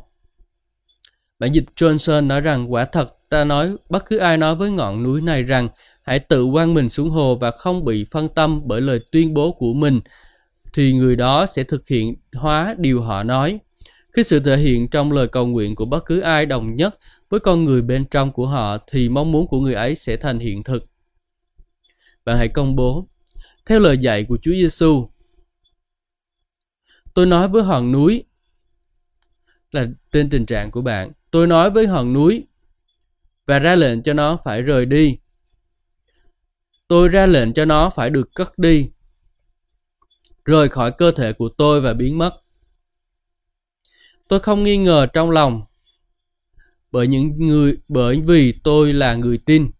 Bản 1.38 1.52
dịch 1.52 1.64
Johnson 1.76 2.26
nói 2.26 2.40
rằng 2.40 2.72
quả 2.72 2.84
thật 2.84 3.16
ta 3.28 3.44
nói 3.44 3.76
bất 3.88 4.06
cứ 4.06 4.16
ai 4.18 4.36
nói 4.36 4.54
với 4.54 4.70
ngọn 4.70 5.02
núi 5.02 5.20
này 5.20 5.42
rằng 5.42 5.68
hãy 6.02 6.18
tự 6.18 6.46
quăng 6.52 6.74
mình 6.74 6.88
xuống 6.88 7.10
hồ 7.10 7.36
và 7.36 7.50
không 7.50 7.84
bị 7.84 8.06
phân 8.10 8.28
tâm 8.28 8.60
bởi 8.64 8.80
lời 8.80 9.00
tuyên 9.12 9.34
bố 9.34 9.52
của 9.52 9.74
mình 9.74 10.00
thì 10.72 10.92
người 10.92 11.16
đó 11.16 11.46
sẽ 11.46 11.62
thực 11.62 11.88
hiện 11.88 12.14
hóa 12.32 12.74
điều 12.78 13.02
họ 13.02 13.22
nói. 13.22 13.58
Khi 14.12 14.22
sự 14.22 14.40
thể 14.40 14.56
hiện 14.56 14.88
trong 14.88 15.12
lời 15.12 15.28
cầu 15.28 15.46
nguyện 15.46 15.74
của 15.74 15.84
bất 15.84 16.06
cứ 16.06 16.20
ai 16.20 16.46
đồng 16.46 16.74
nhất 16.74 16.98
với 17.30 17.40
con 17.40 17.64
người 17.64 17.82
bên 17.82 18.04
trong 18.04 18.32
của 18.32 18.46
họ 18.46 18.78
thì 18.90 19.08
mong 19.08 19.32
muốn 19.32 19.46
của 19.46 19.60
người 19.60 19.74
ấy 19.74 19.94
sẽ 19.94 20.16
thành 20.16 20.38
hiện 20.38 20.62
thực. 20.62 20.91
Bạn 22.24 22.38
hãy 22.38 22.48
công 22.48 22.76
bố. 22.76 23.08
Theo 23.66 23.78
lời 23.78 23.98
dạy 23.98 24.24
của 24.28 24.38
Chúa 24.42 24.52
Giêsu, 24.52 25.10
tôi 27.14 27.26
nói 27.26 27.48
với 27.48 27.62
hòn 27.62 27.92
núi 27.92 28.24
là 29.70 29.86
trên 30.12 30.30
tình 30.30 30.46
trạng 30.46 30.70
của 30.70 30.82
bạn. 30.82 31.12
Tôi 31.30 31.46
nói 31.46 31.70
với 31.70 31.86
hòn 31.86 32.12
núi 32.12 32.46
và 33.46 33.58
ra 33.58 33.74
lệnh 33.74 34.02
cho 34.02 34.12
nó 34.12 34.38
phải 34.44 34.62
rời 34.62 34.86
đi. 34.86 35.18
Tôi 36.88 37.08
ra 37.08 37.26
lệnh 37.26 37.52
cho 37.52 37.64
nó 37.64 37.90
phải 37.90 38.10
được 38.10 38.34
cất 38.34 38.58
đi, 38.58 38.88
rời 40.44 40.68
khỏi 40.68 40.92
cơ 40.98 41.12
thể 41.12 41.32
của 41.32 41.48
tôi 41.48 41.80
và 41.80 41.94
biến 41.94 42.18
mất. 42.18 42.42
Tôi 44.28 44.40
không 44.40 44.64
nghi 44.64 44.76
ngờ 44.76 45.06
trong 45.06 45.30
lòng 45.30 45.62
bởi 46.92 47.06
những 47.06 47.32
người 47.38 47.76
bởi 47.88 48.20
vì 48.20 48.52
tôi 48.64 48.92
là 48.92 49.14
người 49.14 49.38
tin. 49.38 49.70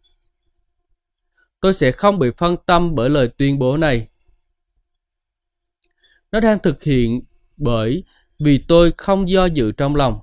Tôi 1.63 1.75
sẽ 1.75 1.93
không 1.93 2.19
bị 2.19 2.29
phân 2.37 2.57
tâm 2.67 2.95
bởi 2.95 3.11
lời 3.11 3.29
tuyên 3.29 3.59
bố 3.59 3.77
này. 3.77 4.09
Nó 6.33 6.41
đang 6.41 6.59
thực 6.59 6.83
hiện 6.83 7.23
bởi 7.57 8.05
vì 8.39 8.65
tôi 8.69 8.93
không 8.97 9.29
do 9.29 9.47
dự 9.47 9.73
trong 9.73 9.97
lòng 9.97 10.21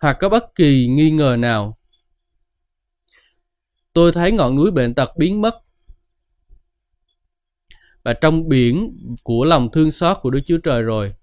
hoặc 0.00 0.16
có 0.20 0.28
bất 0.28 0.54
kỳ 0.54 0.86
nghi 0.86 1.10
ngờ 1.10 1.36
nào. 1.38 1.78
Tôi 3.92 4.12
thấy 4.12 4.32
ngọn 4.32 4.56
núi 4.56 4.70
bệnh 4.70 4.94
tật 4.94 5.16
biến 5.16 5.40
mất 5.40 5.54
và 8.02 8.12
trong 8.12 8.48
biển 8.48 8.98
của 9.22 9.44
lòng 9.44 9.68
thương 9.72 9.90
xót 9.90 10.16
của 10.22 10.30
Đức 10.30 10.40
Chúa 10.46 10.58
Trời 10.58 10.82
rồi. 10.82 11.14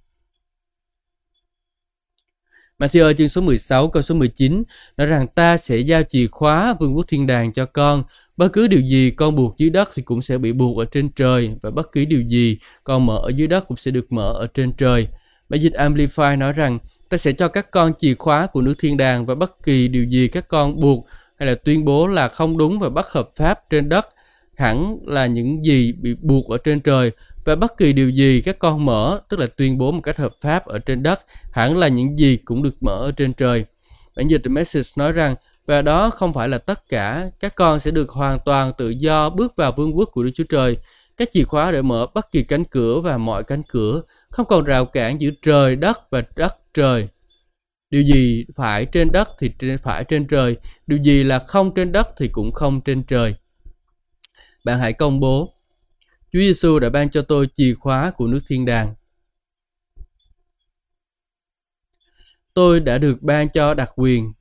Matthew 2.80 3.14
chương 3.14 3.30
số 3.30 3.42
16 3.42 3.88
câu 3.88 4.04
số 4.04 4.16
19 4.16 4.64
nói 4.98 5.08
rằng 5.08 5.28
ta 5.28 5.58
sẽ 5.58 5.78
giao 5.78 6.04
chìa 6.04 6.28
khóa 6.28 6.76
vương 6.80 6.96
quốc 6.96 7.06
thiên 7.08 7.28
đàng 7.28 7.54
cho 7.54 7.66
con. 7.66 8.04
Bất 8.38 8.54
cứ 8.54 8.68
điều 8.68 8.82
gì 8.82 9.12
con 9.12 9.36
buộc 9.36 9.58
dưới 9.58 9.70
đất 9.70 9.90
thì 9.96 10.02
cũng 10.02 10.22
sẽ 10.22 10.38
bị 10.38 10.54
buộc 10.54 10.78
ở 10.78 10.86
trên 10.86 11.10
trời, 11.10 11.52
và 11.62 11.72
bất 11.72 11.92
cứ 11.92 12.06
điều 12.06 12.22
gì 12.22 12.58
con 12.84 13.06
mở 13.06 13.18
ở 13.18 13.30
dưới 13.30 13.48
đất 13.48 13.68
cũng 13.68 13.78
sẽ 13.78 13.92
được 13.92 14.12
mở 14.12 14.34
ở 14.34 14.48
trên 14.54 14.74
trời. 14.74 15.08
Bản 15.50 15.62
dịch 15.62 15.74
Amplify 15.74 16.38
nói 16.38 16.54
rằng 16.54 16.80
ta 17.10 17.18
sẽ 17.18 17.32
cho 17.32 17.48
các 17.48 17.72
con 17.72 17.92
chìa 18.00 18.16
khóa 18.16 18.48
của 18.48 18.62
nước 18.62 18.74
thiên 18.80 18.98
đàng 18.98 19.26
và 19.26 19.36
bất 19.36 19.64
kỳ 19.64 19.88
điều 19.88 20.04
gì 20.04 20.28
các 20.28 20.48
con 20.48 20.80
buộc 20.80 21.08
hay 21.40 21.48
là 21.48 21.56
tuyên 21.56 21.86
bố 21.86 22.08
là 22.08 22.28
không 22.28 22.58
đúng 22.58 22.80
và 22.80 22.90
bất 22.90 23.08
hợp 23.12 23.30
pháp 23.36 23.70
trên 23.70 23.90
đất 23.90 24.08
hẳn 24.56 24.98
là 25.06 25.26
những 25.26 25.66
gì 25.66 25.92
bị 25.92 26.16
buộc 26.22 26.50
ở 26.50 26.58
trên 26.58 26.80
trời 26.80 27.12
và 27.46 27.56
bất 27.56 27.78
kỳ 27.78 27.94
điều 27.94 28.10
gì 28.10 28.42
các 28.42 28.60
con 28.60 28.86
mở, 28.86 29.22
tức 29.30 29.40
là 29.40 29.46
tuyên 29.58 29.78
bố 29.78 29.92
một 29.92 30.02
cách 30.04 30.18
hợp 30.18 30.36
pháp 30.42 30.66
ở 30.66 30.80
trên 30.80 31.04
đất, 31.04 31.20
hẳn 31.52 31.78
là 31.78 31.88
những 31.88 32.18
gì 32.18 32.38
cũng 32.38 32.64
được 32.64 32.84
mở 32.84 32.98
ở 32.98 33.12
trên 33.12 33.34
trời. 33.34 33.66
Bản 34.16 34.28
dịch 34.28 34.42
The 34.44 34.50
Message 34.50 34.90
nói 34.96 35.12
rằng, 35.12 35.36
và 35.66 35.82
đó 35.82 36.10
không 36.10 36.34
phải 36.34 36.48
là 36.48 36.58
tất 36.58 36.90
cả. 36.90 37.30
Các 37.40 37.56
con 37.56 37.80
sẽ 37.80 37.92
được 37.92 38.10
hoàn 38.10 38.40
toàn 38.46 38.72
tự 38.78 38.90
do 38.90 39.30
bước 39.30 39.56
vào 39.56 39.72
vương 39.72 39.98
quốc 39.98 40.10
của 40.12 40.24
Đức 40.24 40.32
Chúa 40.36 40.44
Trời. 40.50 40.78
Các 41.18 41.30
chìa 41.34 41.44
khóa 41.44 41.72
để 41.72 41.82
mở 41.82 42.08
bất 42.14 42.32
kỳ 42.32 42.44
cánh 42.44 42.66
cửa 42.66 43.00
và 43.00 43.18
mọi 43.18 43.44
cánh 43.44 43.64
cửa, 43.64 44.02
không 44.30 44.46
còn 44.46 44.64
rào 44.64 44.86
cản 44.86 45.22
giữa 45.22 45.30
trời 45.42 45.76
đất 45.76 46.12
và 46.12 46.24
đất 46.36 46.58
trời. 46.74 47.08
Điều 47.90 48.04
gì 48.04 48.46
phải 48.56 48.86
trên 48.86 49.12
đất 49.12 49.30
thì 49.40 49.52
phải 49.84 50.04
trên 50.04 50.28
trời. 50.28 50.58
Điều 50.88 51.00
gì 51.00 51.24
là 51.24 51.40
không 51.40 51.74
trên 51.74 51.92
đất 51.92 52.08
thì 52.18 52.28
cũng 52.28 52.52
không 52.52 52.82
trên 52.82 53.04
trời. 53.04 53.36
Bạn 54.64 54.80
hãy 54.80 54.94
công 54.94 55.20
bố 55.20 55.55
Chúa 56.36 56.42
Giêsu 56.42 56.80
đã 56.80 56.90
ban 56.90 57.12
cho 57.12 57.22
tôi 57.22 57.48
chìa 57.56 57.74
khóa 57.80 58.12
của 58.18 58.28
nước 58.28 58.42
thiên 58.48 58.66
đàng. 58.66 58.96
Tôi 62.54 62.80
đã 62.80 62.98
được 62.98 63.22
ban 63.22 63.50
cho 63.50 63.74
đặc 63.74 63.92
quyền, 63.96 64.34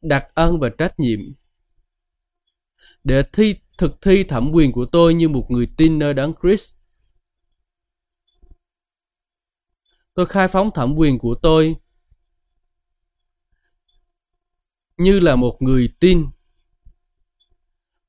đặc 0.00 0.26
ân 0.34 0.60
và 0.60 0.68
trách 0.78 1.00
nhiệm 1.00 1.20
để 3.04 3.22
thi 3.32 3.54
thực 3.78 4.00
thi 4.00 4.24
thẩm 4.24 4.50
quyền 4.52 4.72
của 4.72 4.86
tôi 4.92 5.14
như 5.14 5.28
một 5.28 5.46
người 5.50 5.68
tin 5.76 5.98
nơi 5.98 6.14
đấng 6.14 6.32
Christ. 6.42 6.74
Tôi 10.14 10.26
khai 10.26 10.48
phóng 10.48 10.70
thẩm 10.74 10.94
quyền 10.96 11.18
của 11.18 11.34
tôi 11.42 11.76
như 14.96 15.20
là 15.20 15.36
một 15.36 15.56
người 15.60 15.94
tin 16.00 16.26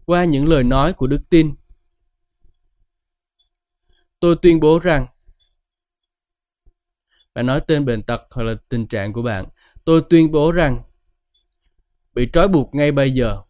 qua 0.05 0.26
những 0.26 0.47
lời 0.47 0.63
nói 0.63 0.93
của 0.93 1.07
đức 1.07 1.22
tin 1.30 1.55
Tôi 4.26 4.35
tuyên 4.41 4.60
bố 4.60 4.80
rằng, 4.80 5.07
bạn 7.34 7.45
nói 7.45 7.61
tên 7.68 7.85
bệnh 7.85 8.03
tật 8.03 8.22
hoặc 8.31 8.43
là 8.43 8.56
tình 8.69 8.88
trạng 8.88 9.14
của 9.14 9.22
bạn. 9.22 9.45
Tôi 9.84 10.02
tuyên 10.10 10.31
bố 10.31 10.52
rằng, 10.52 10.84
bị 12.14 12.30
trói 12.34 12.47
buộc 12.47 12.76
ngay 12.76 12.91
bây 12.91 13.11
giờ. 13.11 13.41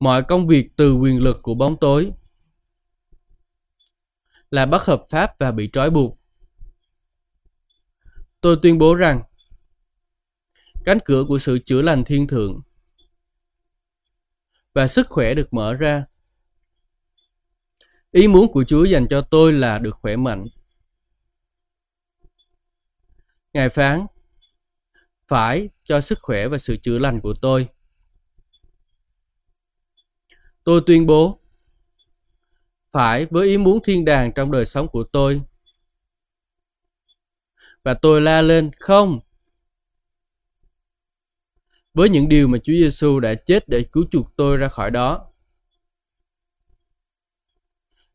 Mọi 0.00 0.22
công 0.22 0.46
việc 0.46 0.68
từ 0.76 0.94
quyền 0.94 1.22
lực 1.22 1.36
của 1.42 1.54
bóng 1.54 1.76
tối 1.80 2.12
là 4.50 4.66
bất 4.66 4.82
hợp 4.82 5.04
pháp 5.10 5.38
và 5.38 5.52
bị 5.52 5.70
trói 5.72 5.90
buộc. 5.90 6.18
Tôi 8.40 8.58
tuyên 8.62 8.78
bố 8.78 8.94
rằng, 8.94 9.22
cánh 10.84 10.98
cửa 11.04 11.24
của 11.28 11.38
sự 11.38 11.58
chữa 11.58 11.82
lành 11.82 12.04
thiên 12.04 12.26
thượng 12.26 12.62
và 14.72 14.86
sức 14.86 15.06
khỏe 15.10 15.34
được 15.34 15.54
mở 15.54 15.74
ra 15.74 16.04
Ý 18.16 18.28
muốn 18.28 18.52
của 18.52 18.64
Chúa 18.64 18.84
dành 18.84 19.06
cho 19.10 19.20
tôi 19.30 19.52
là 19.52 19.78
được 19.78 19.96
khỏe 20.00 20.16
mạnh. 20.16 20.46
Ngài 23.52 23.68
phán, 23.68 24.06
phải 25.28 25.68
cho 25.84 26.00
sức 26.00 26.18
khỏe 26.22 26.48
và 26.48 26.58
sự 26.58 26.76
chữa 26.82 26.98
lành 26.98 27.20
của 27.20 27.34
tôi. 27.42 27.68
Tôi 30.64 30.80
tuyên 30.86 31.06
bố, 31.06 31.40
phải 32.92 33.26
với 33.30 33.48
ý 33.48 33.58
muốn 33.58 33.78
thiên 33.84 34.04
đàng 34.04 34.32
trong 34.32 34.50
đời 34.50 34.66
sống 34.66 34.88
của 34.88 35.04
tôi. 35.12 35.42
Và 37.82 37.94
tôi 37.94 38.20
la 38.20 38.42
lên, 38.42 38.70
không. 38.80 39.20
Với 41.94 42.08
những 42.08 42.28
điều 42.28 42.48
mà 42.48 42.58
Chúa 42.58 42.72
Giêsu 42.72 43.20
đã 43.20 43.34
chết 43.34 43.68
để 43.68 43.84
cứu 43.92 44.04
chuộc 44.10 44.36
tôi 44.36 44.56
ra 44.56 44.68
khỏi 44.68 44.90
đó. 44.90 45.32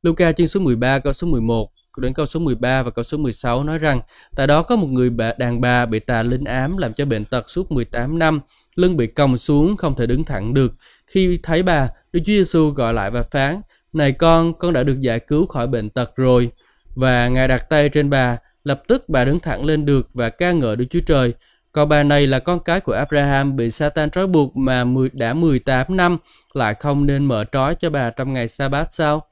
Luca 0.03 0.31
chương 0.31 0.47
số 0.47 0.59
13 0.59 0.99
câu 0.99 1.13
số 1.13 1.27
11 1.27 1.71
đến 1.97 2.13
câu 2.13 2.25
số 2.25 2.39
13 2.39 2.83
và 2.83 2.91
câu 2.91 3.03
số 3.03 3.17
16 3.17 3.63
nói 3.63 3.77
rằng 3.77 4.01
tại 4.35 4.47
đó 4.47 4.61
có 4.63 4.75
một 4.75 4.87
người 4.87 5.09
bà, 5.09 5.33
đàn 5.37 5.61
bà 5.61 5.85
bị 5.85 5.99
tà 5.99 6.23
linh 6.23 6.43
ám 6.43 6.77
làm 6.77 6.93
cho 6.93 7.05
bệnh 7.05 7.25
tật 7.25 7.49
suốt 7.49 7.71
18 7.71 8.19
năm, 8.19 8.39
lưng 8.75 8.97
bị 8.97 9.07
còng 9.07 9.37
xuống 9.37 9.77
không 9.77 9.95
thể 9.95 10.05
đứng 10.05 10.23
thẳng 10.23 10.53
được. 10.53 10.73
Khi 11.07 11.39
thấy 11.43 11.63
bà, 11.63 11.89
Đức 12.13 12.19
Chúa 12.25 12.31
Giêsu 12.31 12.69
gọi 12.69 12.93
lại 12.93 13.11
và 13.11 13.23
phán: 13.23 13.61
"Này 13.93 14.11
con, 14.11 14.53
con 14.53 14.73
đã 14.73 14.83
được 14.83 14.99
giải 14.99 15.19
cứu 15.19 15.45
khỏi 15.45 15.67
bệnh 15.67 15.89
tật 15.89 16.15
rồi." 16.15 16.51
Và 16.95 17.27
Ngài 17.27 17.47
đặt 17.47 17.69
tay 17.69 17.89
trên 17.89 18.09
bà, 18.09 18.37
lập 18.63 18.83
tức 18.87 19.09
bà 19.09 19.25
đứng 19.25 19.39
thẳng 19.39 19.65
lên 19.65 19.85
được 19.85 20.09
và 20.13 20.29
ca 20.29 20.51
ngợi 20.51 20.75
Đức 20.75 20.85
Chúa 20.89 20.99
Trời. 21.05 21.33
Còn 21.71 21.89
bà 21.89 22.03
này 22.03 22.27
là 22.27 22.39
con 22.39 22.59
cái 22.59 22.79
của 22.79 22.93
Abraham 22.93 23.55
bị 23.55 23.69
Satan 23.69 24.09
trói 24.09 24.27
buộc 24.27 24.57
mà 24.57 24.85
đã 25.13 25.33
18 25.33 25.97
năm, 25.97 26.17
lại 26.53 26.73
không 26.73 27.05
nên 27.05 27.25
mở 27.25 27.45
trói 27.51 27.75
cho 27.75 27.89
bà 27.89 28.09
trong 28.09 28.33
ngày 28.33 28.47
sa-bát 28.47 28.93
sao? 28.93 29.30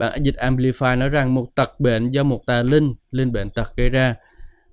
Bản 0.00 0.22
dịch 0.22 0.34
Amplify 0.34 0.98
nói 0.98 1.08
rằng 1.08 1.34
một 1.34 1.54
tật 1.54 1.80
bệnh 1.80 2.10
do 2.10 2.22
một 2.22 2.42
tà 2.46 2.62
linh, 2.62 2.94
linh 3.10 3.32
bệnh 3.32 3.50
tật 3.50 3.76
gây 3.76 3.88
ra. 3.88 4.14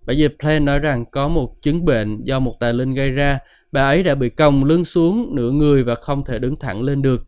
Bản 0.05 0.17
dịch 0.17 0.35
Plain 0.39 0.65
nói 0.65 0.79
rằng 0.79 1.05
có 1.11 1.27
một 1.27 1.61
chứng 1.61 1.85
bệnh 1.85 2.23
do 2.23 2.39
một 2.39 2.55
tà 2.59 2.71
linh 2.71 2.93
gây 2.93 3.09
ra. 3.09 3.39
Bà 3.71 3.81
ấy 3.81 4.03
đã 4.03 4.15
bị 4.15 4.29
còng 4.29 4.63
lưng 4.63 4.85
xuống 4.85 5.35
nửa 5.35 5.51
người 5.51 5.83
và 5.83 5.95
không 5.95 6.25
thể 6.25 6.39
đứng 6.39 6.59
thẳng 6.59 6.81
lên 6.81 7.01
được. 7.01 7.27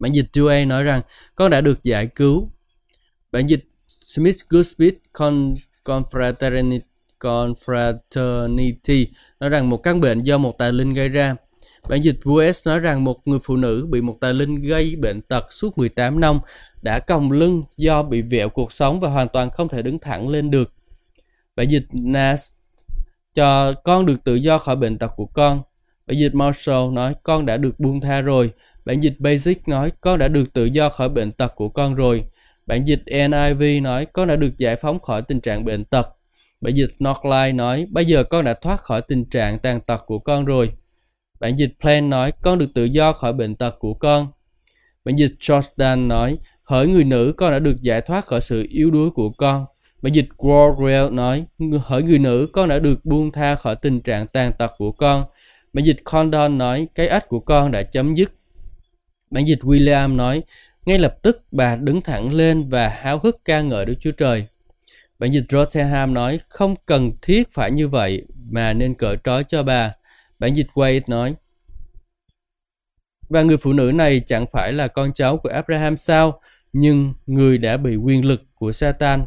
Bản 0.00 0.12
dịch 0.12 0.26
Dewey 0.32 0.68
nói 0.68 0.82
rằng 0.82 1.00
con 1.34 1.50
đã 1.50 1.60
được 1.60 1.82
giải 1.82 2.06
cứu. 2.06 2.50
Bản 3.32 3.46
dịch 3.46 3.64
Smith 3.86 4.36
Goodspeed 4.48 4.94
Con 5.12 5.54
Confraternity, 5.84 6.80
Confraternity 7.20 9.06
nói 9.40 9.50
rằng 9.50 9.70
một 9.70 9.76
căn 9.76 10.00
bệnh 10.00 10.22
do 10.22 10.38
một 10.38 10.58
tà 10.58 10.70
linh 10.70 10.94
gây 10.94 11.08
ra. 11.08 11.36
Bản 11.88 12.02
dịch 12.02 12.16
US 12.28 12.66
nói 12.66 12.80
rằng 12.80 13.04
một 13.04 13.28
người 13.28 13.38
phụ 13.44 13.56
nữ 13.56 13.86
bị 13.90 14.00
một 14.00 14.16
tà 14.20 14.32
linh 14.32 14.62
gây 14.62 14.96
bệnh 14.96 15.22
tật 15.22 15.52
suốt 15.52 15.78
18 15.78 16.20
năm 16.20 16.38
đã 16.82 16.98
còng 16.98 17.32
lưng 17.32 17.62
do 17.76 18.02
bị 18.02 18.22
vẹo 18.22 18.48
cuộc 18.48 18.72
sống 18.72 19.00
và 19.00 19.08
hoàn 19.08 19.28
toàn 19.28 19.50
không 19.50 19.68
thể 19.68 19.82
đứng 19.82 19.98
thẳng 19.98 20.28
lên 20.28 20.50
được. 20.50 20.72
Bản 21.56 21.68
dịch 21.68 21.86
Nas 21.92 22.52
cho 23.34 23.72
con 23.72 24.06
được 24.06 24.24
tự 24.24 24.34
do 24.34 24.58
khỏi 24.58 24.76
bệnh 24.76 24.98
tật 24.98 25.12
của 25.16 25.26
con. 25.26 25.62
Bản 26.06 26.18
dịch 26.18 26.34
Marshall 26.34 26.92
nói, 26.92 27.14
con 27.22 27.46
đã 27.46 27.56
được 27.56 27.80
buông 27.80 28.00
tha 28.00 28.20
rồi 28.20 28.52
Bản 28.86 29.00
dịch 29.00 29.14
Basic 29.18 29.68
nói, 29.68 29.92
con 30.00 30.18
đã 30.18 30.28
được 30.28 30.52
tự 30.52 30.64
do 30.64 30.88
khỏi 30.88 31.08
bệnh 31.08 31.32
tật 31.32 31.52
của 31.56 31.68
con 31.68 31.94
rồi. 31.94 32.24
Bản 32.66 32.84
dịch 32.84 33.02
NIV 33.06 33.82
nói, 33.82 34.06
con 34.06 34.28
đã 34.28 34.36
được 34.36 34.58
giải 34.58 34.76
phóng 34.76 35.00
khỏi 35.00 35.22
tình 35.22 35.40
trạng 35.40 35.64
bệnh 35.64 35.84
tật. 35.84 36.08
Bản 36.60 36.74
dịch 36.74 36.90
Northline 37.04 37.52
nói, 37.52 37.86
bây 37.90 38.04
giờ 38.04 38.24
con 38.24 38.44
đã 38.44 38.54
thoát 38.54 38.80
khỏi 38.80 39.02
tình 39.02 39.24
trạng 39.24 39.58
tàn 39.58 39.80
tật 39.80 40.02
của 40.06 40.18
con 40.18 40.44
rồi. 40.44 40.72
Bản 41.40 41.56
dịch 41.56 41.72
Plan 41.80 42.10
nói, 42.10 42.32
con 42.42 42.58
được 42.58 42.74
tự 42.74 42.84
do 42.84 43.12
khỏi 43.12 43.32
bệnh 43.32 43.54
tật 43.56 43.76
của 43.78 43.94
con. 43.94 44.28
Bản 45.04 45.16
dịch 45.16 45.34
Jordan 45.40 46.06
nói 46.06 46.38
hỡi 46.66 46.88
người 46.88 47.04
nữ 47.04 47.34
con 47.36 47.52
đã 47.52 47.58
được 47.58 47.82
giải 47.82 48.00
thoát 48.00 48.24
khỏi 48.24 48.40
sự 48.40 48.66
yếu 48.68 48.90
đuối 48.90 49.10
của 49.10 49.30
con. 49.30 49.66
Bản 50.02 50.12
dịch 50.12 50.28
Warrell 50.36 51.14
nói 51.14 51.46
hỡi 51.84 52.02
người 52.02 52.18
nữ 52.18 52.48
con 52.52 52.68
đã 52.68 52.78
được 52.78 53.04
buông 53.04 53.32
tha 53.32 53.54
khỏi 53.54 53.76
tình 53.76 54.00
trạng 54.00 54.26
tàn 54.26 54.52
tật 54.58 54.72
của 54.78 54.92
con. 54.92 55.24
Bản 55.72 55.84
dịch 55.84 55.96
Condon 56.04 56.58
nói 56.58 56.88
cái 56.94 57.08
ách 57.08 57.28
của 57.28 57.40
con 57.40 57.70
đã 57.70 57.82
chấm 57.82 58.14
dứt. 58.14 58.32
Bản 59.30 59.44
dịch 59.46 59.58
William 59.62 60.16
nói 60.16 60.42
ngay 60.86 60.98
lập 60.98 61.16
tức 61.22 61.44
bà 61.52 61.76
đứng 61.76 62.02
thẳng 62.02 62.32
lên 62.32 62.68
và 62.68 62.88
háo 62.88 63.18
hức 63.18 63.44
ca 63.44 63.60
ngợi 63.60 63.84
Đức 63.84 63.94
Chúa 64.00 64.12
Trời. 64.12 64.46
Bản 65.18 65.32
dịch 65.32 65.44
Rotherham 65.48 66.14
nói 66.14 66.40
không 66.48 66.74
cần 66.86 67.12
thiết 67.22 67.48
phải 67.52 67.70
như 67.70 67.88
vậy 67.88 68.26
mà 68.50 68.72
nên 68.72 68.94
cởi 68.94 69.16
trói 69.24 69.44
cho 69.44 69.62
bà. 69.62 69.94
Bản 70.38 70.54
dịch 70.54 70.66
Wade 70.74 71.00
nói 71.06 71.34
và 73.28 73.42
người 73.42 73.56
phụ 73.56 73.72
nữ 73.72 73.92
này 73.94 74.22
chẳng 74.26 74.46
phải 74.52 74.72
là 74.72 74.88
con 74.88 75.12
cháu 75.12 75.36
của 75.36 75.48
Abraham 75.48 75.96
sao, 75.96 76.40
nhưng 76.78 77.14
người 77.26 77.58
đã 77.58 77.76
bị 77.76 77.96
quyền 77.96 78.24
lực 78.24 78.42
của 78.54 78.72
Satan 78.72 79.26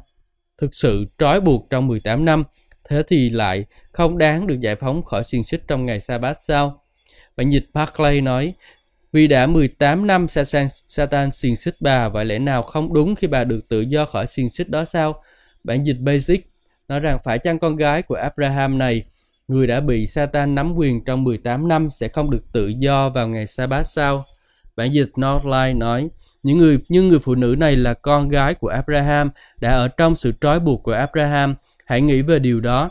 thực 0.58 0.76
sự 0.76 1.06
trói 1.18 1.42
buộc 1.42 1.68
trong 1.70 1.88
18 1.88 2.26
năm, 2.26 2.44
thế 2.90 3.04
thì 3.08 3.30
lại 3.30 3.66
không 3.92 4.18
đáng 4.18 4.48
được 4.48 4.60
giải 4.60 4.76
phóng 4.76 5.04
khỏi 5.04 5.24
xiềng 5.24 5.44
xích 5.44 5.64
trong 5.68 5.86
ngày 5.86 6.00
sa-bát 6.00 6.38
sao? 6.40 6.84
Bản 7.38 7.50
dịch 7.50 7.66
Barclay 7.74 8.22
nói, 8.22 8.54
vì 9.12 9.28
đã 9.28 9.48
18 9.48 10.08
năm 10.08 10.28
Satan, 10.28 10.68
Satan 10.88 11.32
xiềng 11.32 11.56
xích 11.56 11.76
bà, 11.80 12.10
vậy 12.10 12.26
lẽ 12.26 12.40
nào 12.40 12.64
không 12.64 12.94
đúng 12.94 13.16
khi 13.16 13.28
bà 13.28 13.44
được 13.44 13.70
tự 13.70 13.82
do 13.82 14.06
khỏi 14.06 14.28
xiềng 14.28 14.50
xích 14.50 14.70
đó 14.70 14.86
sao? 14.86 15.24
Bản 15.64 15.84
dịch 15.84 15.98
Basic 16.00 16.52
nói 16.88 17.00
rằng 17.00 17.20
phải 17.24 17.40
chăng 17.40 17.60
con 17.60 17.76
gái 17.76 18.02
của 18.02 18.16
Abraham 18.16 18.78
này, 18.78 19.04
người 19.48 19.68
đã 19.68 19.80
bị 19.80 20.08
Satan 20.08 20.56
nắm 20.56 20.74
quyền 20.76 21.06
trong 21.06 21.24
18 21.24 21.68
năm 21.68 21.90
sẽ 21.90 22.08
không 22.08 22.32
được 22.32 22.52
tự 22.54 22.68
do 22.68 23.10
vào 23.10 23.28
ngày 23.28 23.48
sa-bát 23.48 23.84
sao? 23.84 24.26
Bản 24.76 24.94
dịch 24.94 25.10
Northlight 25.22 25.76
nói, 25.76 26.10
những 26.44 26.58
người 26.58 26.80
như 26.90 27.02
người 27.02 27.20
phụ 27.20 27.36
nữ 27.36 27.56
này 27.58 27.76
là 27.76 27.94
con 27.94 28.30
gái 28.30 28.54
của 28.54 28.68
Abraham, 28.68 29.30
đã 29.58 29.72
ở 29.72 29.88
trong 29.88 30.16
sự 30.16 30.34
trói 30.42 30.60
buộc 30.60 30.84
của 30.84 30.92
Abraham. 30.92 31.56
Hãy 31.86 32.02
nghĩ 32.02 32.22
về 32.22 32.40
điều 32.40 32.62
đó. 32.62 32.90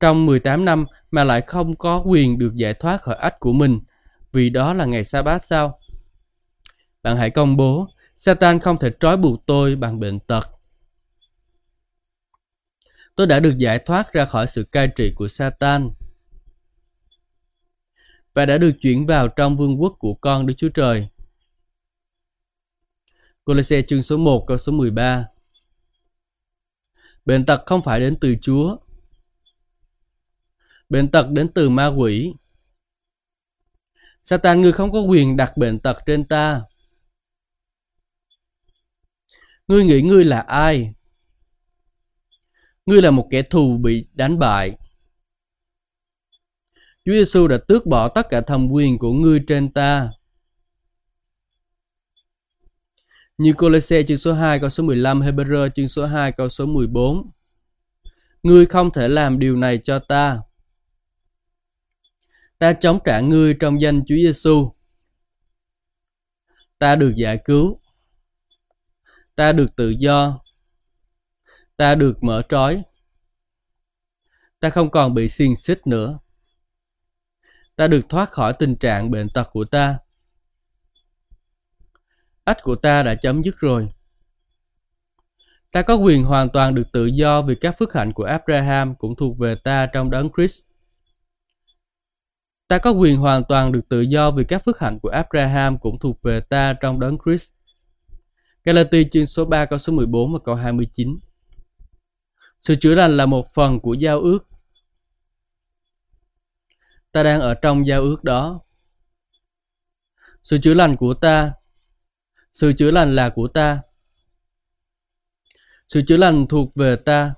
Trong 0.00 0.26
18 0.26 0.64
năm 0.64 0.84
mà 1.10 1.24
lại 1.24 1.40
không 1.40 1.76
có 1.76 2.02
quyền 2.06 2.38
được 2.38 2.54
giải 2.54 2.74
thoát 2.74 3.02
khỏi 3.02 3.14
ách 3.14 3.40
của 3.40 3.52
mình, 3.52 3.80
vì 4.32 4.50
đó 4.50 4.74
là 4.74 4.84
ngày 4.84 5.04
sa 5.04 5.22
bát 5.22 5.44
sao? 5.44 5.78
Bạn 7.02 7.16
hãy 7.16 7.30
công 7.30 7.56
bố, 7.56 7.88
Satan 8.16 8.58
không 8.60 8.78
thể 8.78 8.90
trói 9.00 9.16
buộc 9.16 9.46
tôi 9.46 9.76
bằng 9.76 10.00
bệnh 10.00 10.20
tật. 10.20 10.50
Tôi 13.16 13.26
đã 13.26 13.40
được 13.40 13.58
giải 13.58 13.78
thoát 13.78 14.12
ra 14.12 14.24
khỏi 14.24 14.46
sự 14.46 14.64
cai 14.72 14.88
trị 14.88 15.12
của 15.16 15.28
Satan 15.28 15.90
và 18.34 18.46
đã 18.46 18.58
được 18.58 18.72
chuyển 18.80 19.06
vào 19.06 19.28
trong 19.28 19.56
vương 19.56 19.82
quốc 19.82 19.96
của 19.98 20.14
con 20.14 20.46
Đức 20.46 20.54
Chúa 20.56 20.68
Trời. 20.68 21.08
Cô-lê-xe 23.44 23.82
chương 23.82 24.02
số 24.02 24.16
1 24.16 24.44
câu 24.46 24.58
số 24.58 24.72
13 24.72 25.26
Bệnh 27.24 27.46
tật 27.46 27.62
không 27.66 27.82
phải 27.82 28.00
đến 28.00 28.16
từ 28.20 28.36
Chúa. 28.40 28.76
Bệnh 30.88 31.10
tật 31.10 31.26
đến 31.30 31.48
từ 31.54 31.68
ma 31.68 31.86
quỷ. 31.86 32.34
Satan, 34.22 34.62
ngươi 34.62 34.72
không 34.72 34.92
có 34.92 35.00
quyền 35.00 35.36
đặt 35.36 35.56
bệnh 35.56 35.78
tật 35.78 35.98
trên 36.06 36.24
ta. 36.24 36.62
Ngươi 39.68 39.84
nghĩ 39.84 40.02
ngươi 40.02 40.24
là 40.24 40.40
ai? 40.40 40.94
Ngươi 42.86 43.02
là 43.02 43.10
một 43.10 43.28
kẻ 43.30 43.42
thù 43.42 43.76
bị 43.76 44.06
đánh 44.12 44.38
bại. 44.38 44.76
Chúa 47.04 47.12
Giêsu 47.12 47.48
đã 47.48 47.58
tước 47.68 47.86
bỏ 47.86 48.08
tất 48.08 48.26
cả 48.30 48.40
thẩm 48.40 48.68
quyền 48.68 48.98
của 48.98 49.12
ngươi 49.12 49.44
trên 49.48 49.72
ta. 49.72 50.10
Như 53.38 53.52
Cô-lê-xe 53.56 54.02
chương 54.08 54.16
số 54.16 54.32
2 54.32 54.60
câu 54.60 54.70
số 54.70 54.84
15, 54.84 55.20
Hebrew 55.20 55.68
chương 55.68 55.88
số 55.88 56.06
2 56.06 56.32
câu 56.32 56.48
số 56.48 56.66
14. 56.66 57.30
Ngươi 58.42 58.66
không 58.66 58.90
thể 58.90 59.08
làm 59.08 59.38
điều 59.38 59.56
này 59.56 59.80
cho 59.84 59.98
ta. 59.98 60.40
Ta 62.58 62.72
chống 62.72 62.98
trả 63.04 63.20
ngươi 63.20 63.56
trong 63.60 63.80
danh 63.80 64.02
Chúa 64.06 64.14
Giêsu. 64.14 64.72
Ta 66.78 66.96
được 66.96 67.12
giải 67.16 67.38
cứu. 67.44 67.80
Ta 69.34 69.52
được 69.52 69.76
tự 69.76 69.90
do. 69.90 70.40
Ta 71.76 71.94
được 71.94 72.24
mở 72.24 72.42
trói. 72.48 72.82
Ta 74.60 74.70
không 74.70 74.90
còn 74.90 75.14
bị 75.14 75.28
xiềng 75.28 75.56
xích 75.56 75.86
nữa. 75.86 76.18
Ta 77.76 77.86
được 77.86 78.08
thoát 78.08 78.30
khỏi 78.30 78.54
tình 78.58 78.76
trạng 78.76 79.10
bệnh 79.10 79.28
tật 79.28 79.48
của 79.52 79.64
ta 79.64 79.98
ách 82.44 82.62
của 82.62 82.76
ta 82.76 83.02
đã 83.02 83.14
chấm 83.14 83.42
dứt 83.42 83.58
rồi. 83.58 83.88
Ta 85.72 85.82
có 85.82 85.94
quyền 85.94 86.24
hoàn 86.24 86.48
toàn 86.48 86.74
được 86.74 86.92
tự 86.92 87.06
do 87.06 87.42
vì 87.42 87.54
các 87.54 87.74
phước 87.78 87.92
hạnh 87.92 88.12
của 88.12 88.24
Abraham 88.24 88.94
cũng 88.94 89.16
thuộc 89.16 89.38
về 89.38 89.54
ta 89.54 89.86
trong 89.86 90.10
đấng 90.10 90.30
Christ. 90.36 90.62
Ta 92.68 92.78
có 92.78 92.90
quyền 92.90 93.16
hoàn 93.16 93.44
toàn 93.44 93.72
được 93.72 93.88
tự 93.88 94.00
do 94.00 94.30
vì 94.30 94.44
các 94.44 94.64
phước 94.64 94.78
hạnh 94.78 94.98
của 95.00 95.08
Abraham 95.08 95.78
cũng 95.78 95.98
thuộc 95.98 96.22
về 96.22 96.40
ta 96.40 96.74
trong 96.80 97.00
đấng 97.00 97.18
Christ. 97.24 97.52
Galati 98.64 99.04
chương 99.10 99.26
số 99.26 99.44
3 99.44 99.66
câu 99.66 99.78
số 99.78 99.92
14 99.92 100.32
và 100.32 100.38
câu 100.44 100.54
29. 100.54 101.18
Sự 102.60 102.74
chữa 102.74 102.94
lành 102.94 103.16
là 103.16 103.26
một 103.26 103.54
phần 103.54 103.80
của 103.80 103.94
giao 103.94 104.20
ước. 104.20 104.48
Ta 107.12 107.22
đang 107.22 107.40
ở 107.40 107.54
trong 107.54 107.86
giao 107.86 108.02
ước 108.02 108.24
đó. 108.24 108.60
Sự 110.42 110.58
chữa 110.58 110.74
lành 110.74 110.96
của 110.96 111.14
ta 111.14 111.52
sự 112.54 112.72
chữa 112.72 112.90
lành 112.90 113.14
là 113.14 113.30
của 113.30 113.48
ta. 113.48 113.82
Sự 115.88 116.02
chữa 116.06 116.16
lành 116.16 116.46
thuộc 116.48 116.74
về 116.74 116.96
ta. 116.96 117.34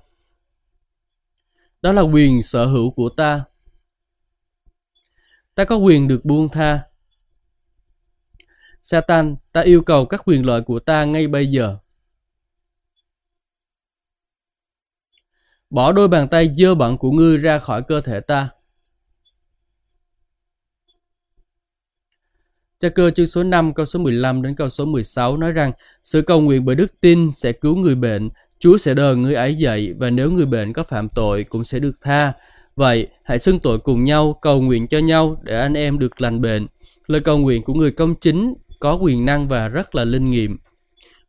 Đó 1.81 1.91
là 1.91 2.01
quyền 2.01 2.41
sở 2.41 2.65
hữu 2.65 2.91
của 2.91 3.09
ta. 3.17 3.43
Ta 5.55 5.65
có 5.65 5.75
quyền 5.75 6.07
được 6.07 6.25
buông 6.25 6.49
tha. 6.49 6.83
Satan, 8.81 9.35
ta 9.51 9.61
yêu 9.61 9.81
cầu 9.81 10.05
các 10.05 10.21
quyền 10.25 10.45
lợi 10.45 10.61
của 10.61 10.79
ta 10.79 11.05
ngay 11.05 11.27
bây 11.27 11.47
giờ. 11.47 11.77
Bỏ 15.69 15.91
đôi 15.91 16.07
bàn 16.07 16.27
tay 16.31 16.55
dơ 16.55 16.75
bẩn 16.75 16.97
của 16.97 17.11
ngươi 17.11 17.37
ra 17.37 17.59
khỏi 17.59 17.83
cơ 17.87 18.01
thể 18.01 18.19
ta. 18.19 18.49
Cha 22.79 22.89
cơ 22.89 23.11
chương 23.11 23.25
số 23.25 23.43
5 23.43 23.73
câu 23.73 23.85
số 23.85 23.99
15 23.99 24.41
đến 24.41 24.55
câu 24.55 24.69
số 24.69 24.85
16 24.85 25.37
nói 25.37 25.51
rằng 25.51 25.71
sự 26.03 26.21
cầu 26.21 26.41
nguyện 26.41 26.65
bởi 26.65 26.75
đức 26.75 27.01
tin 27.01 27.31
sẽ 27.31 27.51
cứu 27.51 27.75
người 27.75 27.95
bệnh, 27.95 28.29
Chúa 28.59 28.77
sẽ 28.77 28.93
đờ 28.93 29.15
người 29.15 29.33
ấy 29.33 29.55
dậy 29.55 29.93
và 29.97 30.09
nếu 30.09 30.31
người 30.31 30.45
bệnh 30.45 30.73
có 30.73 30.83
phạm 30.83 31.09
tội 31.09 31.43
cũng 31.43 31.63
sẽ 31.63 31.79
được 31.79 31.91
tha. 32.01 32.33
Vậy, 32.75 33.07
hãy 33.23 33.39
xưng 33.39 33.59
tội 33.59 33.79
cùng 33.79 34.03
nhau, 34.03 34.39
cầu 34.41 34.61
nguyện 34.61 34.87
cho 34.87 34.97
nhau 34.97 35.41
để 35.43 35.59
anh 35.59 35.73
em 35.73 35.99
được 35.99 36.21
lành 36.21 36.41
bệnh. 36.41 36.67
Lời 37.07 37.21
cầu 37.21 37.37
nguyện 37.37 37.63
của 37.63 37.73
người 37.73 37.91
công 37.91 38.15
chính 38.15 38.53
có 38.79 38.93
quyền 39.01 39.25
năng 39.25 39.47
và 39.47 39.67
rất 39.67 39.95
là 39.95 40.03
linh 40.03 40.29
nghiệm. 40.29 40.57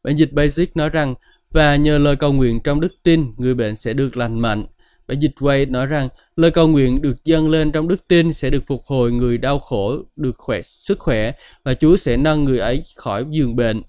Bản 0.03 0.16
dịch 0.16 0.33
Basic 0.33 0.77
nói 0.77 0.89
rằng, 0.89 1.15
và 1.51 1.77
nhờ 1.77 1.99
lời 1.99 2.16
cầu 2.16 2.33
nguyện 2.33 2.61
trong 2.65 2.81
đức 2.81 2.95
tin, 3.03 3.33
người 3.37 3.55
bệnh 3.55 3.77
sẽ 3.77 3.93
được 3.93 4.16
lành 4.16 4.41
mạnh. 4.41 4.66
Bản 5.09 5.20
dịch 5.20 5.33
Wade 5.39 5.70
nói 5.70 5.87
rằng, 5.87 6.09
Lời 6.39 6.51
cầu 6.51 6.69
nguyện 6.69 7.02
được 7.02 7.24
dâng 7.24 7.48
lên 7.48 7.73
trong 7.73 7.89
đức 7.89 8.09
tin 8.09 8.32
sẽ 8.32 8.51
được 8.51 8.62
phục 8.66 8.85
hồi 8.86 9.12
người 9.12 9.39
đau 9.39 9.59
khổ, 9.59 9.97
được 10.16 10.36
khỏe 10.39 10.62
sức 10.62 10.98
khỏe 10.98 11.32
và 11.65 11.74
Chúa 11.74 11.97
sẽ 11.97 12.16
nâng 12.16 12.44
người 12.44 12.59
ấy 12.59 12.85
khỏi 12.97 13.24
giường 13.31 13.56
bệnh. 13.56 13.82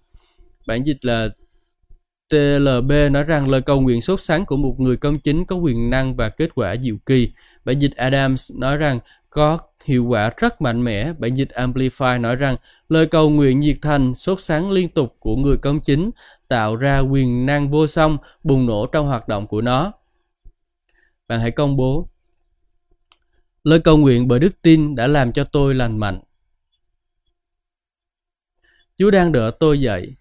Bản 0.67 0.83
dịch 0.83 1.05
là 1.05 1.29
TLB 2.29 2.91
nói 3.11 3.23
rằng 3.23 3.49
lời 3.49 3.61
cầu 3.61 3.81
nguyện 3.81 4.01
sốt 4.01 4.21
sáng 4.21 4.45
của 4.45 4.57
một 4.57 4.75
người 4.79 4.97
công 4.97 5.19
chính 5.19 5.45
có 5.45 5.55
quyền 5.55 5.89
năng 5.89 6.15
và 6.15 6.29
kết 6.29 6.49
quả 6.55 6.75
diệu 6.83 6.95
kỳ. 7.05 7.31
Bản 7.65 7.79
dịch 7.79 7.95
Adams 7.95 8.51
nói 8.55 8.77
rằng 8.77 8.99
có 9.29 9.59
hiệu 9.85 10.05
quả 10.05 10.31
rất 10.37 10.61
mạnh 10.61 10.83
mẽ. 10.83 11.13
Bản 11.19 11.33
dịch 11.33 11.49
Amplify 11.49 12.21
nói 12.21 12.35
rằng 12.35 12.55
lời 12.89 13.05
cầu 13.05 13.29
nguyện 13.29 13.59
nhiệt 13.59 13.77
thành, 13.81 14.15
sốt 14.15 14.41
sáng 14.41 14.71
liên 14.71 14.89
tục 14.89 15.15
của 15.19 15.35
người 15.35 15.57
công 15.57 15.79
chính 15.79 16.11
tạo 16.47 16.75
ra 16.75 16.99
quyền 16.99 17.45
năng 17.45 17.71
vô 17.71 17.87
song 17.87 18.17
bùng 18.43 18.65
nổ 18.65 18.85
trong 18.85 19.07
hoạt 19.07 19.27
động 19.27 19.47
của 19.47 19.61
nó. 19.61 19.91
Bạn 21.27 21.39
hãy 21.39 21.51
công 21.51 21.75
bố 21.75 22.08
Lời 23.69 23.79
cầu 23.79 23.97
nguyện 23.97 24.27
bởi 24.27 24.39
đức 24.39 24.61
tin 24.61 24.95
đã 24.95 25.07
làm 25.07 25.33
cho 25.33 25.43
tôi 25.43 25.75
lành 25.75 25.99
mạnh. 25.99 26.21
Chúa 28.97 29.11
đang 29.11 29.31
đỡ 29.31 29.51
tôi 29.59 29.81
dậy. 29.81 30.15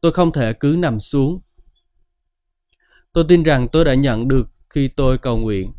Tôi 0.00 0.12
không 0.12 0.32
thể 0.32 0.52
cứ 0.60 0.76
nằm 0.78 1.00
xuống. 1.00 1.40
Tôi 3.12 3.24
tin 3.28 3.42
rằng 3.42 3.68
tôi 3.72 3.84
đã 3.84 3.94
nhận 3.94 4.28
được 4.28 4.48
khi 4.70 4.88
tôi 4.88 5.18
cầu 5.18 5.38
nguyện. 5.38 5.72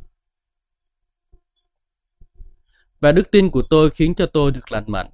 Và 2.99 3.11
đức 3.11 3.31
tin 3.31 3.49
của 3.49 3.63
tôi 3.69 3.89
khiến 3.89 4.15
cho 4.15 4.25
tôi 4.25 4.51
được 4.51 4.71
lành 4.71 4.85
mạnh. 4.87 5.09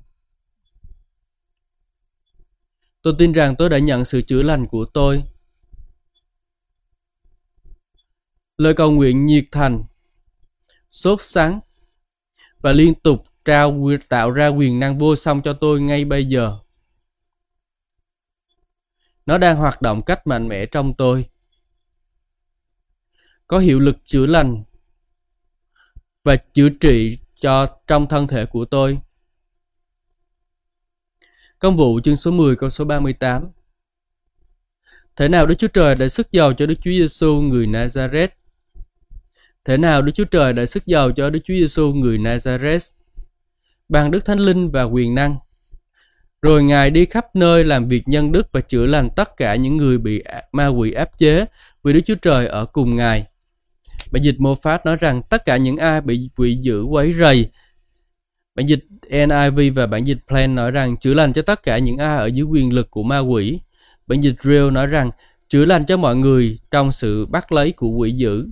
Tôi 3.01 3.15
tin 3.19 3.34
rằng 3.34 3.55
tôi 3.57 3.69
đã 3.69 3.80
nhận 3.80 4.05
sự 4.05 4.21
chữa 4.21 4.43
lành 4.43 4.67
của 4.67 4.85
tôi. 4.93 5.23
Lời 8.57 8.73
cầu 8.73 8.91
nguyện 8.91 9.26
nhiệt 9.26 9.45
thành, 9.51 9.84
sốt 10.91 11.24
sắng 11.24 11.60
và 12.60 12.72
liên 12.72 12.95
tục 12.95 13.24
trao 13.45 13.90
tạo 14.10 14.32
ra 14.32 14.48
quyền 14.48 14.80
năng 14.80 14.98
vô 14.98 15.16
song 15.16 15.41
cho 15.44 15.53
tôi 15.53 15.82
ngay 15.82 16.06
bây 16.06 16.26
giờ. 16.26 16.60
Nó 19.26 19.38
đang 19.38 19.57
hoạt 19.57 19.82
động 19.82 20.02
cách 20.02 20.28
mạnh 20.28 20.48
mẽ 20.48 20.66
trong 20.66 20.94
tôi. 20.94 21.30
Có 23.48 23.60
hiệu 23.60 23.80
lực 23.80 23.98
chữa 24.06 24.26
lành 24.26 24.64
và 26.24 26.36
chữa 26.53 26.70
trị 26.70 27.18
cho 27.40 27.80
trong 27.88 28.07
thân 28.07 28.28
thể 28.28 28.45
của 28.45 28.66
tôi. 28.66 28.99
Công 31.60 31.78
vụ 31.78 31.99
chương 32.03 32.18
số 32.18 32.32
10 32.32 32.56
câu 32.56 32.70
số 32.70 32.86
38 32.86 33.49
Thế 35.16 35.28
nào 35.28 35.45
Đức 35.45 35.56
Chúa 35.60 35.68
Trời 35.68 35.95
đã 35.95 36.10
sức 36.10 36.32
giàu 36.32 36.53
cho 36.53 36.66
Đức 36.66 36.76
Chúa 36.76 36.91
Giêsu 36.91 37.41
người 37.41 37.68
Nazareth? 37.68 38.39
Thế 39.65 39.77
nào 39.77 40.02
Đức 40.02 40.11
Chúa 40.15 40.26
Trời 40.26 40.53
đã 40.53 40.65
sức 40.65 40.86
giàu 40.86 41.11
cho 41.11 41.30
Đức 41.30 41.40
Chúa 41.44 41.53
Giêsu 41.53 41.94
người 41.94 42.18
Nazareth? 42.18 42.91
Bằng 43.90 44.11
Đức 44.11 44.26
Thánh 44.26 44.40
Linh 44.40 44.72
và 44.72 44.84
quyền 44.84 45.15
năng. 45.15 45.38
Rồi 46.41 46.64
Ngài 46.64 46.90
đi 46.90 47.06
khắp 47.06 47.36
nơi 47.36 47.64
làm 47.64 47.88
việc 47.88 48.07
nhân 48.07 48.31
đức 48.31 48.48
và 48.52 48.61
chữa 48.61 48.86
lành 48.86 49.10
tất 49.15 49.38
cả 49.38 49.56
những 49.56 49.77
người 49.77 49.98
bị 49.98 50.23
ma 50.52 50.68
quỷ 50.68 50.91
áp 50.91 51.10
chế 51.18 51.45
vì 51.84 51.94
Đức 51.94 52.02
Chúa 52.06 52.15
Trời 52.15 52.48
ở 52.48 52.65
cùng 52.65 52.95
Ngài. 52.95 53.26
Bản 54.11 54.23
dịch 54.23 54.36
mô 54.40 54.56
phát 54.56 54.86
nói 54.86 54.95
rằng 54.95 55.22
tất 55.30 55.45
cả 55.45 55.57
những 55.57 55.77
ai 55.77 56.02
bị 56.02 56.30
quỷ 56.38 56.56
dữ 56.56 56.84
quấy 56.84 57.14
rầy. 57.14 57.49
Bản 58.56 58.65
dịch 58.65 58.86
NIV 59.10 59.76
và 59.76 59.88
bản 59.88 60.03
dịch 60.03 60.18
Plan 60.27 60.56
nói 60.56 60.72
rằng 60.72 60.98
chữa 60.98 61.14
lành 61.14 61.34
cho 61.34 61.41
tất 61.41 61.64
cả 61.64 61.77
những 61.77 61.98
ai 61.98 62.18
ở 62.18 62.26
dưới 62.26 62.45
quyền 62.45 62.73
lực 62.73 62.91
của 62.91 63.03
ma 63.03 63.19
quỷ. 63.19 63.60
Bản 64.07 64.22
dịch 64.22 64.36
Real 64.41 64.72
nói 64.72 64.88
rằng 64.88 65.11
chữa 65.49 65.65
lành 65.65 65.86
cho 65.86 65.98
mọi 65.98 66.15
người 66.15 66.60
trong 66.72 66.91
sự 66.91 67.26
bắt 67.26 67.52
lấy 67.52 67.72
của 67.72 67.90
quỷ 67.90 68.11
dữ. 68.11 68.48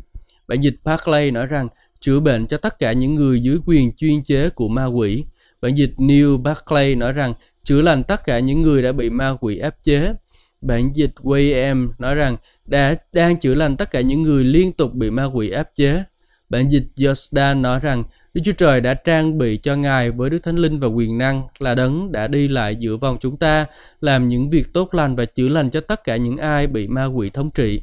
Bản 0.47 0.61
dịch 0.61 0.75
Barclay 0.83 1.31
nói 1.31 1.45
rằng 1.45 1.67
chữa 1.99 2.19
bệnh 2.19 2.47
cho 2.47 2.57
tất 2.57 2.79
cả 2.79 2.93
những 2.93 3.15
người 3.15 3.39
dưới 3.39 3.57
quyền 3.65 3.91
chuyên 3.97 4.23
chế 4.23 4.49
của 4.49 4.67
ma 4.67 4.85
quỷ. 4.85 5.23
Bản 5.61 5.75
dịch 5.75 5.93
New 5.97 6.37
Barclay 6.37 6.95
nói 6.95 7.13
rằng 7.13 7.33
chữa 7.63 7.81
lành 7.81 8.03
tất 8.03 8.25
cả 8.25 8.39
những 8.39 8.61
người 8.61 8.81
đã 8.81 8.91
bị 8.91 9.09
ma 9.09 9.35
quỷ 9.39 9.57
áp 9.57 9.75
chế. 9.83 10.13
Bản 10.61 10.91
dịch 10.95 11.11
WM 11.23 11.89
nói 11.99 12.15
rằng 12.15 12.37
đã 12.65 12.95
đang 13.13 13.39
chữa 13.39 13.53
lành 13.53 13.77
tất 13.77 13.91
cả 13.91 14.01
những 14.01 14.23
người 14.23 14.43
liên 14.43 14.73
tục 14.73 14.93
bị 14.93 15.09
ma 15.09 15.25
quỷ 15.25 15.49
áp 15.49 15.69
chế. 15.75 16.03
Bản 16.49 16.69
dịch 16.69 16.83
Jordan 16.95 17.61
nói 17.61 17.79
rằng 17.79 18.03
Đức 18.33 18.41
Chúa 18.45 18.51
Trời 18.51 18.81
đã 18.81 18.93
trang 18.93 19.37
bị 19.37 19.57
cho 19.57 19.75
Ngài 19.75 20.11
với 20.11 20.29
Đức 20.29 20.39
Thánh 20.43 20.55
Linh 20.55 20.79
và 20.79 20.87
quyền 20.87 21.17
năng 21.17 21.47
là 21.59 21.75
đấng 21.75 22.11
đã 22.11 22.27
đi 22.27 22.47
lại 22.47 22.75
giữa 22.75 22.97
vòng 22.97 23.17
chúng 23.21 23.37
ta, 23.37 23.65
làm 24.01 24.27
những 24.27 24.49
việc 24.49 24.73
tốt 24.73 24.93
lành 24.93 25.15
và 25.15 25.25
chữa 25.25 25.47
lành 25.47 25.69
cho 25.69 25.81
tất 25.81 26.03
cả 26.03 26.17
những 26.17 26.37
ai 26.37 26.67
bị 26.67 26.87
ma 26.87 27.05
quỷ 27.05 27.29
thống 27.29 27.49
trị. 27.49 27.81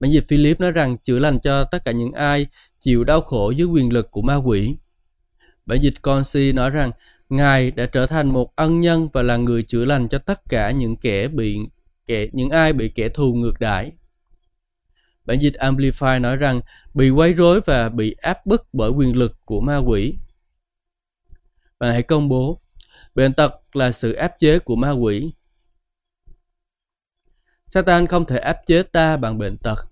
Bản 0.00 0.10
dịch 0.10 0.24
Philip 0.28 0.60
nói 0.60 0.72
rằng 0.72 0.98
chữa 0.98 1.18
lành 1.18 1.40
cho 1.40 1.64
tất 1.64 1.84
cả 1.84 1.92
những 1.92 2.12
ai 2.12 2.46
chịu 2.80 3.04
đau 3.04 3.20
khổ 3.20 3.50
dưới 3.50 3.66
quyền 3.66 3.92
lực 3.92 4.10
của 4.10 4.22
ma 4.22 4.34
quỷ. 4.34 4.76
Bản 5.66 5.78
dịch 5.82 6.02
Consi 6.02 6.52
nói 6.52 6.70
rằng 6.70 6.90
Ngài 7.30 7.70
đã 7.70 7.86
trở 7.86 8.06
thành 8.06 8.32
một 8.32 8.56
ân 8.56 8.80
nhân 8.80 9.08
và 9.12 9.22
là 9.22 9.36
người 9.36 9.62
chữa 9.62 9.84
lành 9.84 10.08
cho 10.08 10.18
tất 10.18 10.40
cả 10.48 10.70
những 10.70 10.96
kẻ 10.96 11.28
bị 11.28 11.58
kẻ 12.06 12.26
những 12.32 12.50
ai 12.50 12.72
bị 12.72 12.88
kẻ 12.88 13.08
thù 13.08 13.34
ngược 13.34 13.60
đãi. 13.60 13.92
Bản 15.24 15.38
dịch 15.38 15.54
Amplify 15.54 16.20
nói 16.20 16.36
rằng 16.36 16.60
bị 16.94 17.10
quấy 17.10 17.34
rối 17.34 17.60
và 17.60 17.88
bị 17.88 18.12
áp 18.12 18.46
bức 18.46 18.66
bởi 18.72 18.90
quyền 18.90 19.16
lực 19.16 19.36
của 19.44 19.60
ma 19.60 19.76
quỷ. 19.76 20.14
Bạn 21.78 21.92
hãy 21.92 22.02
công 22.02 22.28
bố, 22.28 22.60
bệnh 23.14 23.32
tật 23.32 23.60
là 23.72 23.92
sự 23.92 24.12
áp 24.12 24.32
chế 24.38 24.58
của 24.58 24.76
ma 24.76 24.90
quỷ. 24.90 25.32
Satan 27.66 28.06
không 28.06 28.26
thể 28.26 28.38
áp 28.38 28.56
chế 28.66 28.82
ta 28.82 29.16
bằng 29.16 29.38
bệnh 29.38 29.56
tật. 29.56 29.89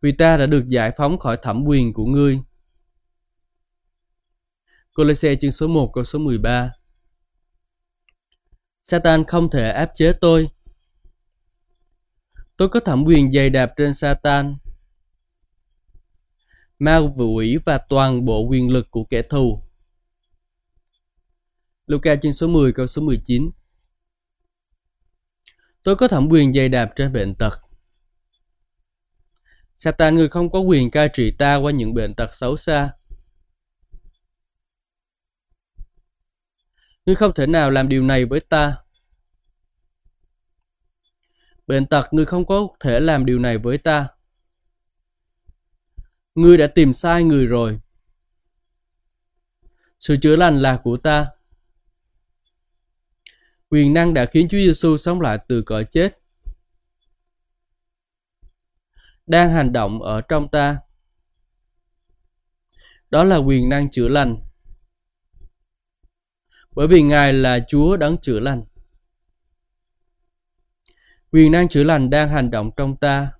Vì 0.00 0.12
ta 0.12 0.36
đã 0.36 0.46
được 0.46 0.68
giải 0.68 0.90
phóng 0.96 1.18
khỏi 1.18 1.38
thẩm 1.42 1.64
quyền 1.64 1.92
của 1.92 2.04
ngươi. 2.04 2.40
Colossae 4.94 5.36
chương 5.40 5.52
số 5.52 5.68
1 5.68 5.90
câu 5.94 6.04
số 6.04 6.18
13 6.18 6.72
Satan 8.82 9.24
không 9.24 9.50
thể 9.50 9.70
áp 9.70 9.90
chế 9.94 10.12
tôi. 10.12 10.48
Tôi 12.56 12.68
có 12.68 12.80
thẩm 12.80 13.04
quyền 13.04 13.32
dày 13.32 13.50
đạp 13.50 13.72
trên 13.76 13.94
Satan, 13.94 14.56
ma 16.78 17.00
quỷ 17.16 17.58
và 17.66 17.78
toàn 17.88 18.24
bộ 18.24 18.40
quyền 18.40 18.72
lực 18.72 18.90
của 18.90 19.04
kẻ 19.04 19.22
thù. 19.22 19.62
Luca 21.86 22.16
chương 22.16 22.32
số 22.32 22.48
10 22.48 22.72
câu 22.72 22.86
số 22.86 23.02
19 23.02 23.50
Tôi 25.82 25.96
có 25.96 26.08
thẩm 26.08 26.28
quyền 26.28 26.52
dày 26.52 26.68
đạp 26.68 26.92
trên 26.96 27.12
bệnh 27.12 27.34
tật. 27.34 27.69
Satan 29.80 30.14
người 30.14 30.28
không 30.28 30.50
có 30.50 30.58
quyền 30.58 30.90
cai 30.90 31.08
trị 31.12 31.30
ta 31.30 31.56
qua 31.56 31.72
những 31.72 31.94
bệnh 31.94 32.14
tật 32.14 32.34
xấu 32.34 32.56
xa. 32.56 32.92
Ngươi 37.06 37.14
không 37.14 37.32
thể 37.34 37.46
nào 37.46 37.70
làm 37.70 37.88
điều 37.88 38.02
này 38.02 38.24
với 38.24 38.40
ta. 38.40 38.76
Bệnh 41.66 41.86
tật, 41.86 42.08
ngươi 42.12 42.24
không 42.24 42.46
có 42.46 42.68
thể 42.80 43.00
làm 43.00 43.26
điều 43.26 43.38
này 43.38 43.58
với 43.58 43.78
ta. 43.78 44.08
Ngươi 46.34 46.56
đã 46.56 46.66
tìm 46.66 46.92
sai 46.92 47.24
người 47.24 47.46
rồi. 47.46 47.80
Sự 50.00 50.16
chữa 50.16 50.36
lành 50.36 50.62
là 50.62 50.80
của 50.84 50.96
ta. 50.96 51.30
Quyền 53.68 53.92
năng 53.92 54.14
đã 54.14 54.26
khiến 54.26 54.48
Chúa 54.50 54.58
Giêsu 54.58 54.96
sống 54.96 55.20
lại 55.20 55.38
từ 55.48 55.62
cõi 55.62 55.84
chết. 55.84 56.19
Đang 59.30 59.50
hành 59.50 59.72
động 59.72 60.02
ở 60.02 60.20
trong 60.20 60.48
ta. 60.48 60.78
Đó 63.10 63.24
là 63.24 63.36
quyền 63.36 63.68
năng 63.68 63.90
chữa 63.90 64.08
lành 64.08 64.36
bởi 66.70 66.88
vì 66.88 67.02
Ngài 67.02 67.32
là 67.32 67.58
Chúa 67.68 67.96
đấng 67.96 68.18
chữa 68.18 68.40
lành. 68.40 68.64
Quyền 71.32 71.52
năng 71.52 71.68
chữa 71.68 71.84
lành 71.84 72.10
đang 72.10 72.28
hành 72.28 72.50
động 72.50 72.70
trong 72.76 72.96
ta 72.96 73.32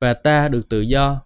và 0.00 0.14
ta 0.14 0.48
được 0.48 0.68
tự 0.68 0.80
do. 0.80 1.22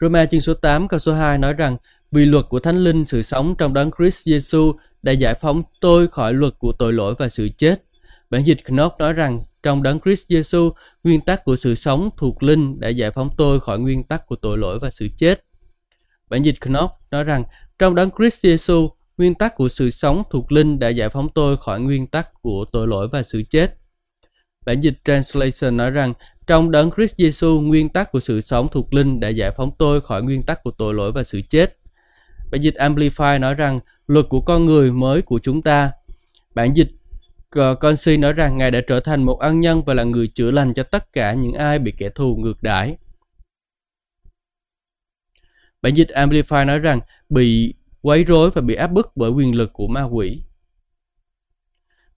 Roma 0.00 0.26
chương 0.26 0.40
số 0.40 0.54
8 0.54 0.88
câu 0.88 0.98
số 0.98 1.14
2 1.14 1.38
nói 1.38 1.54
rằng, 1.54 1.76
vì 2.10 2.26
luật 2.26 2.44
của 2.48 2.60
Thánh 2.60 2.76
Linh 2.76 3.06
sự 3.06 3.22
sống 3.22 3.54
trong 3.58 3.74
đấng 3.74 3.90
Christ 3.98 4.28
Jesus 4.28 4.74
đã 5.02 5.12
giải 5.12 5.34
phóng 5.34 5.62
tôi 5.80 6.08
khỏi 6.08 6.32
luật 6.32 6.58
của 6.58 6.72
tội 6.72 6.92
lỗi 6.92 7.14
và 7.18 7.28
sự 7.28 7.48
chết. 7.58 7.84
Bản 8.30 8.44
dịch 8.44 8.64
Knock 8.64 8.98
nói 8.98 9.12
rằng 9.12 9.44
trong 9.62 9.82
đấng 9.82 10.00
Christ 10.00 10.26
Jesus, 10.28 10.70
nguyên 11.04 11.20
tắc 11.20 11.44
của 11.44 11.56
sự 11.56 11.74
sống 11.74 12.10
thuộc 12.16 12.42
linh 12.42 12.80
đã 12.80 12.88
giải 12.88 13.10
phóng 13.10 13.30
tôi 13.36 13.60
khỏi 13.60 13.78
nguyên 13.78 14.04
tắc 14.04 14.26
của 14.26 14.36
tội 14.36 14.58
lỗi 14.58 14.78
và 14.78 14.90
sự 14.90 15.08
chết. 15.18 15.44
Bản 16.28 16.42
dịch 16.42 16.60
Knox 16.60 16.90
nói 17.10 17.24
rằng 17.24 17.44
trong 17.78 17.94
đấng 17.94 18.10
Christ 18.18 18.46
Jesus, 18.46 18.88
nguyên 19.16 19.34
tắc 19.34 19.56
của 19.56 19.68
sự 19.68 19.90
sống 19.90 20.22
thuộc 20.30 20.52
linh 20.52 20.78
đã 20.78 20.88
giải 20.88 21.08
phóng 21.08 21.28
tôi 21.34 21.56
khỏi 21.56 21.80
nguyên 21.80 22.06
tắc 22.06 22.42
của 22.42 22.64
tội 22.72 22.88
lỗi 22.88 23.08
và 23.12 23.22
sự 23.22 23.42
chết. 23.50 23.74
Bản 24.66 24.80
dịch 24.80 24.94
Translation 25.04 25.76
nói 25.76 25.90
rằng 25.90 26.14
trong 26.46 26.70
đấng 26.70 26.90
Christ 26.90 27.14
Jesus, 27.16 27.60
nguyên 27.60 27.88
tắc 27.88 28.12
của 28.12 28.20
sự 28.20 28.40
sống 28.40 28.68
thuộc 28.72 28.94
linh 28.94 29.20
đã 29.20 29.28
giải 29.28 29.52
phóng 29.56 29.70
tôi 29.78 30.00
khỏi 30.00 30.22
nguyên 30.22 30.42
tắc 30.42 30.62
của 30.62 30.70
tội 30.70 30.94
lỗi 30.94 31.12
và 31.12 31.22
sự 31.24 31.40
chết. 31.50 31.78
Bản 32.50 32.60
dịch 32.60 32.74
Amplify 32.74 33.40
nói 33.40 33.54
rằng 33.54 33.80
luật 34.06 34.26
của 34.28 34.40
con 34.40 34.66
người 34.66 34.92
mới 34.92 35.22
của 35.22 35.38
chúng 35.38 35.62
ta. 35.62 35.92
Bản 36.54 36.76
dịch 36.76 36.88
Ờ, 37.50 37.74
Consi 37.74 38.16
nói 38.16 38.32
rằng 38.32 38.56
Ngài 38.56 38.70
đã 38.70 38.80
trở 38.86 39.00
thành 39.00 39.24
một 39.24 39.40
ân 39.40 39.60
nhân 39.60 39.82
và 39.86 39.94
là 39.94 40.04
người 40.04 40.28
chữa 40.28 40.50
lành 40.50 40.74
cho 40.74 40.82
tất 40.82 41.12
cả 41.12 41.34
những 41.34 41.52
ai 41.52 41.78
bị 41.78 41.92
kẻ 41.98 42.08
thù 42.08 42.36
ngược 42.36 42.62
đãi. 42.62 42.96
Bản 45.82 45.94
dịch 45.94 46.08
Amplify 46.08 46.66
nói 46.66 46.78
rằng 46.78 47.00
bị 47.28 47.74
quấy 48.02 48.24
rối 48.24 48.50
và 48.50 48.60
bị 48.60 48.74
áp 48.74 48.86
bức 48.86 49.16
bởi 49.16 49.30
quyền 49.30 49.54
lực 49.54 49.70
của 49.72 49.88
ma 49.88 50.02
quỷ. 50.02 50.42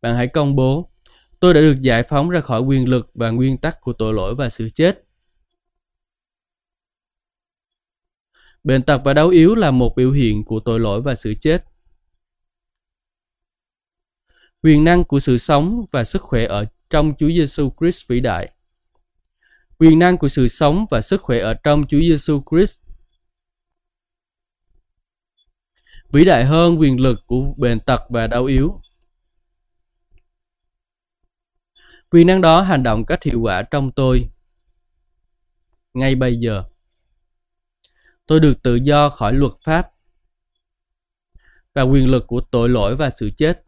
Bạn 0.02 0.16
hãy 0.16 0.28
công 0.28 0.56
bố, 0.56 0.92
tôi 1.40 1.54
đã 1.54 1.62
được 1.62 1.82
giải 1.82 2.04
phóng 2.04 2.30
ra 2.30 2.42
khỏi 2.42 2.62
quyền 2.62 2.90
lực 2.90 3.12
và 3.14 3.30
nguyên 3.30 3.58
tắc 3.58 3.82
của 3.82 3.94
tội 3.94 4.14
lỗi 4.14 4.36
và 4.36 4.50
sự 4.50 4.70
chết. 4.70 5.06
Bệnh 8.64 8.84
tật 8.84 9.02
và 9.06 9.14
đau 9.14 9.30
yếu 9.30 9.56
là 9.56 9.72
một 9.72 9.94
biểu 9.96 10.12
hiện 10.12 10.44
của 10.46 10.60
tội 10.60 10.80
lỗi 10.80 11.02
và 11.02 11.16
sự 11.16 11.34
chết. 11.42 11.71
Quyền 14.64 14.84
năng 14.84 15.04
của 15.04 15.20
sự 15.20 15.38
sống 15.38 15.86
và 15.92 16.04
sức 16.04 16.22
khỏe 16.22 16.46
ở 16.46 16.66
trong 16.90 17.14
Chúa 17.20 17.28
Giêsu 17.28 17.74
Christ 17.80 18.08
vĩ 18.08 18.20
đại. 18.20 18.52
Quyền 19.78 20.00
năng 20.00 20.18
của 20.18 20.28
sự 20.30 20.48
sống 20.48 20.86
và 20.90 21.02
sức 21.02 21.22
khỏe 21.22 21.40
ở 21.40 21.54
trong 21.54 21.88
Chúa 21.88 22.00
Giêsu 22.00 22.44
Christ 22.52 22.80
vĩ 26.10 26.26
đại 26.26 26.46
hơn 26.46 26.80
quyền 26.80 27.00
lực 27.00 27.20
của 27.26 27.54
bệnh 27.58 27.80
tật 27.80 28.02
và 28.10 28.28
đau 28.28 28.46
yếu. 28.46 28.82
Quyền 32.10 32.28
năng 32.28 32.42
đó 32.42 32.62
hành 32.62 32.84
động 32.84 33.06
cách 33.06 33.24
hiệu 33.24 33.42
quả 33.42 33.62
trong 33.62 33.92
tôi. 33.92 34.30
Ngay 35.94 36.16
bây 36.16 36.40
giờ, 36.40 36.64
tôi 38.26 38.40
được 38.40 38.64
tự 38.64 38.76
do 38.76 39.10
khỏi 39.10 39.34
luật 39.34 39.52
pháp. 39.64 39.88
và 41.74 41.82
quyền 41.82 42.12
lực 42.12 42.28
của 42.28 42.42
tội 42.42 42.70
lỗi 42.70 42.96
và 42.96 43.10
sự 43.10 43.30
chết. 43.38 43.64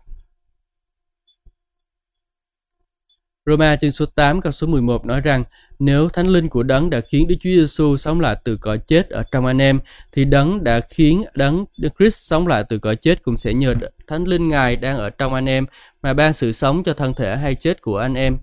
Roma 3.45 3.75
trên 3.75 3.91
số 3.91 4.05
8 4.05 4.41
câu 4.41 4.51
số 4.51 4.67
11 4.67 5.05
nói 5.05 5.21
rằng 5.21 5.43
nếu 5.79 6.09
thánh 6.09 6.27
linh 6.27 6.49
của 6.49 6.63
đấng 6.63 6.89
đã 6.89 7.01
khiến 7.01 7.27
Đức 7.27 7.35
Chúa 7.39 7.49
Giêsu 7.49 7.97
sống 7.97 8.19
lại 8.19 8.35
từ 8.43 8.57
cõi 8.57 8.77
chết 8.87 9.09
ở 9.09 9.23
trong 9.31 9.45
anh 9.45 9.61
em 9.61 9.79
thì 10.11 10.25
đấng 10.25 10.63
đã 10.63 10.79
khiến 10.79 11.23
đấng 11.35 11.65
Đức 11.77 11.89
Christ 11.99 12.19
sống 12.21 12.47
lại 12.47 12.63
từ 12.69 12.79
cõi 12.79 12.95
chết 12.95 13.23
cũng 13.23 13.37
sẽ 13.37 13.53
nhờ 13.53 13.75
thánh 14.07 14.23
linh 14.23 14.49
Ngài 14.49 14.75
đang 14.75 14.97
ở 14.97 15.09
trong 15.09 15.33
anh 15.33 15.49
em 15.49 15.65
mà 16.01 16.13
ban 16.13 16.33
sự 16.33 16.51
sống 16.51 16.83
cho 16.83 16.93
thân 16.93 17.13
thể 17.13 17.37
hay 17.37 17.55
chết 17.55 17.81
của 17.81 17.97
anh 17.97 18.13
em. 18.13 18.37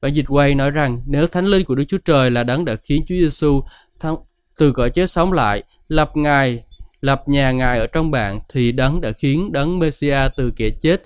Bản 0.00 0.12
dịch 0.12 0.24
quay 0.28 0.54
nói 0.54 0.70
rằng 0.70 1.02
nếu 1.06 1.26
thánh 1.26 1.46
linh 1.46 1.64
của 1.64 1.74
Đức 1.74 1.84
Chúa 1.88 1.98
Trời 2.04 2.30
là 2.30 2.44
đấng 2.44 2.64
đã 2.64 2.76
khiến 2.76 3.02
Chúa 3.08 3.14
Giêsu 3.14 3.62
từ 4.58 4.72
cõi 4.72 4.90
chết 4.90 5.10
sống 5.10 5.32
lại, 5.32 5.62
lập 5.88 6.10
Ngài, 6.14 6.64
lập 7.00 7.22
nhà 7.28 7.50
Ngài 7.50 7.78
ở 7.78 7.86
trong 7.86 8.10
bạn 8.10 8.40
thì 8.48 8.72
đấng 8.72 9.00
đã 9.00 9.12
khiến 9.12 9.52
đấng 9.52 9.78
Messia 9.78 10.18
từ 10.36 10.52
kẻ 10.56 10.70
chết 10.70 11.02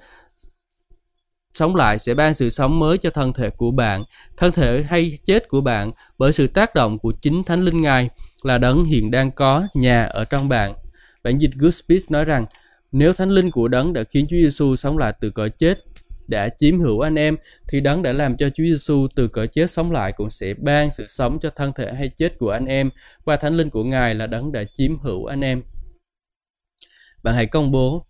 sống 1.55 1.77
lại 1.77 1.99
sẽ 1.99 2.15
ban 2.15 2.35
sự 2.35 2.51
sống 2.51 2.79
mới 2.79 2.99
cho 2.99 3.11
thân 3.11 3.33
thể 3.33 3.51
của 3.51 3.71
bạn. 3.71 4.05
Thân 4.37 4.53
thể 4.53 4.83
hay 4.83 5.19
chết 5.27 5.49
của 5.49 5.61
bạn 5.61 5.93
bởi 6.19 6.33
sự 6.33 6.47
tác 6.47 6.75
động 6.75 6.99
của 6.99 7.13
chính 7.23 7.45
Thánh 7.45 7.63
Linh 7.63 7.81
Ngài 7.81 8.11
là 8.43 8.59
đấng 8.59 8.85
hiện 8.85 9.11
đang 9.11 9.31
có 9.31 9.67
nhà 9.75 10.05
ở 10.05 10.25
trong 10.25 10.49
bạn. 10.49 10.75
Bản 11.23 11.39
dịch 11.39 11.51
Good 11.55 11.75
Speech 11.75 12.11
nói 12.11 12.25
rằng, 12.25 12.47
nếu 12.93 13.13
Thánh 13.13 13.31
Linh 13.31 13.51
của 13.51 13.69
đấng 13.69 13.93
đã 13.93 14.05
khiến 14.05 14.27
Chúa 14.31 14.37
Giêsu 14.37 14.77
sống 14.77 14.99
lại 14.99 15.13
từ 15.21 15.31
cõi 15.31 15.51
chết, 15.51 15.79
đã 16.27 16.49
chiếm 16.59 16.81
hữu 16.81 17.01
anh 17.01 17.15
em, 17.15 17.37
thì 17.69 17.81
đấng 17.81 18.03
đã 18.03 18.13
làm 18.13 18.37
cho 18.37 18.51
Chúa 18.51 18.65
Giêsu 18.65 19.07
từ 19.15 19.29
cõi 19.29 19.49
chết 19.49 19.71
sống 19.71 19.93
lại 19.93 20.13
cũng 20.17 20.31
sẽ 20.31 20.55
ban 20.55 20.91
sự 20.91 21.07
sống 21.09 21.39
cho 21.41 21.51
thân 21.57 21.73
thể 21.77 21.93
hay 21.93 22.09
chết 22.09 22.39
của 22.39 22.51
anh 22.51 22.67
em, 22.67 22.91
và 23.25 23.37
thánh 23.37 23.57
linh 23.57 23.71
của 23.71 23.85
Ngài 23.85 24.15
là 24.15 24.27
đấng 24.27 24.53
đã 24.53 24.65
chiếm 24.77 24.99
hữu 24.99 25.27
anh 25.27 25.41
em. 25.41 25.63
Bạn 27.23 27.35
hãy 27.35 27.47
công 27.47 27.71
bố, 27.71 28.07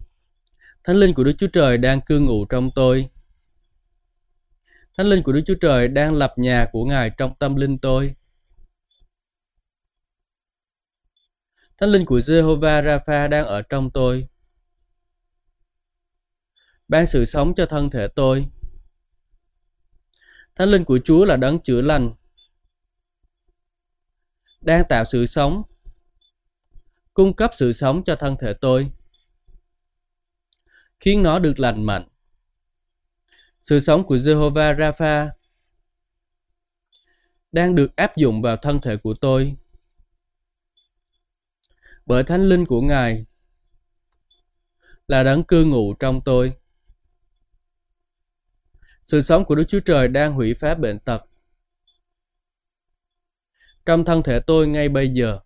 Thánh 0.85 0.97
linh 0.97 1.15
của 1.15 1.25
Đức 1.25 1.33
Chúa 1.39 1.47
Trời 1.47 1.79
đang 1.79 2.01
cư 2.01 2.21
ngụ 2.21 2.45
trong 2.45 2.71
tôi. 2.75 3.09
Thánh 4.99 5.07
linh 5.07 5.23
của 5.23 5.33
Đức 5.33 5.43
Chúa 5.47 5.55
Trời 5.61 5.89
đang 5.89 6.13
lập 6.13 6.35
nhà 6.37 6.67
của 6.73 6.85
Ngài 6.85 7.11
trong 7.11 7.35
tâm 7.39 7.57
linh 7.57 7.79
tôi. 7.79 8.15
Thánh 11.79 11.91
linh 11.91 12.05
của 12.05 12.19
Jehovah 12.19 12.85
Rapha 12.85 13.29
đang 13.29 13.47
ở 13.47 13.63
trong 13.63 13.91
tôi 13.91 14.29
ban 16.89 17.07
sự 17.07 17.25
sống 17.25 17.55
cho 17.55 17.67
thân 17.67 17.91
thể 17.91 18.09
tôi. 18.09 18.47
Thánh 20.55 20.69
linh 20.69 20.85
của 20.85 20.99
Chúa 21.05 21.25
là 21.25 21.37
đấng 21.37 21.61
chữa 21.61 21.81
lành, 21.81 22.15
đang 24.61 24.85
tạo 24.89 25.05
sự 25.05 25.27
sống, 25.27 25.63
cung 27.15 27.37
cấp 27.37 27.51
sự 27.55 27.73
sống 27.73 28.05
cho 28.05 28.17
thân 28.17 28.37
thể 28.41 28.55
tôi, 28.61 28.91
khiến 31.01 31.23
nó 31.23 31.39
được 31.39 31.61
lành 31.61 31.87
mạnh. 31.87 32.09
Sự 33.65 33.81
sống 33.81 34.07
của 34.07 34.17
Jehovah 34.17 34.79
Rapha 34.79 35.31
đang 37.53 37.75
được 37.75 37.97
áp 37.97 38.17
dụng 38.17 38.43
vào 38.43 38.57
thân 38.57 38.81
thể 38.81 38.97
của 38.97 39.15
tôi 39.21 39.57
bởi 42.07 42.25
thánh 42.25 42.49
linh 42.49 42.67
của 42.67 42.81
Ngài 42.81 43.25
là 45.09 45.23
đấng 45.23 45.45
cư 45.45 45.65
ngụ 45.65 45.95
trong 45.95 46.21
tôi. 46.25 46.53
Sự 49.07 49.21
sống 49.21 49.45
của 49.45 49.55
Đức 49.55 49.65
Chúa 49.69 49.81
Trời 49.81 50.09
đang 50.09 50.33
hủy 50.33 50.55
phá 50.55 50.75
bệnh 50.75 50.99
tật. 50.99 51.23
Trong 53.87 54.05
thân 54.05 54.23
thể 54.23 54.41
tôi 54.47 54.69
ngay 54.69 54.89
bây 54.89 55.09
giờ. 55.09 55.41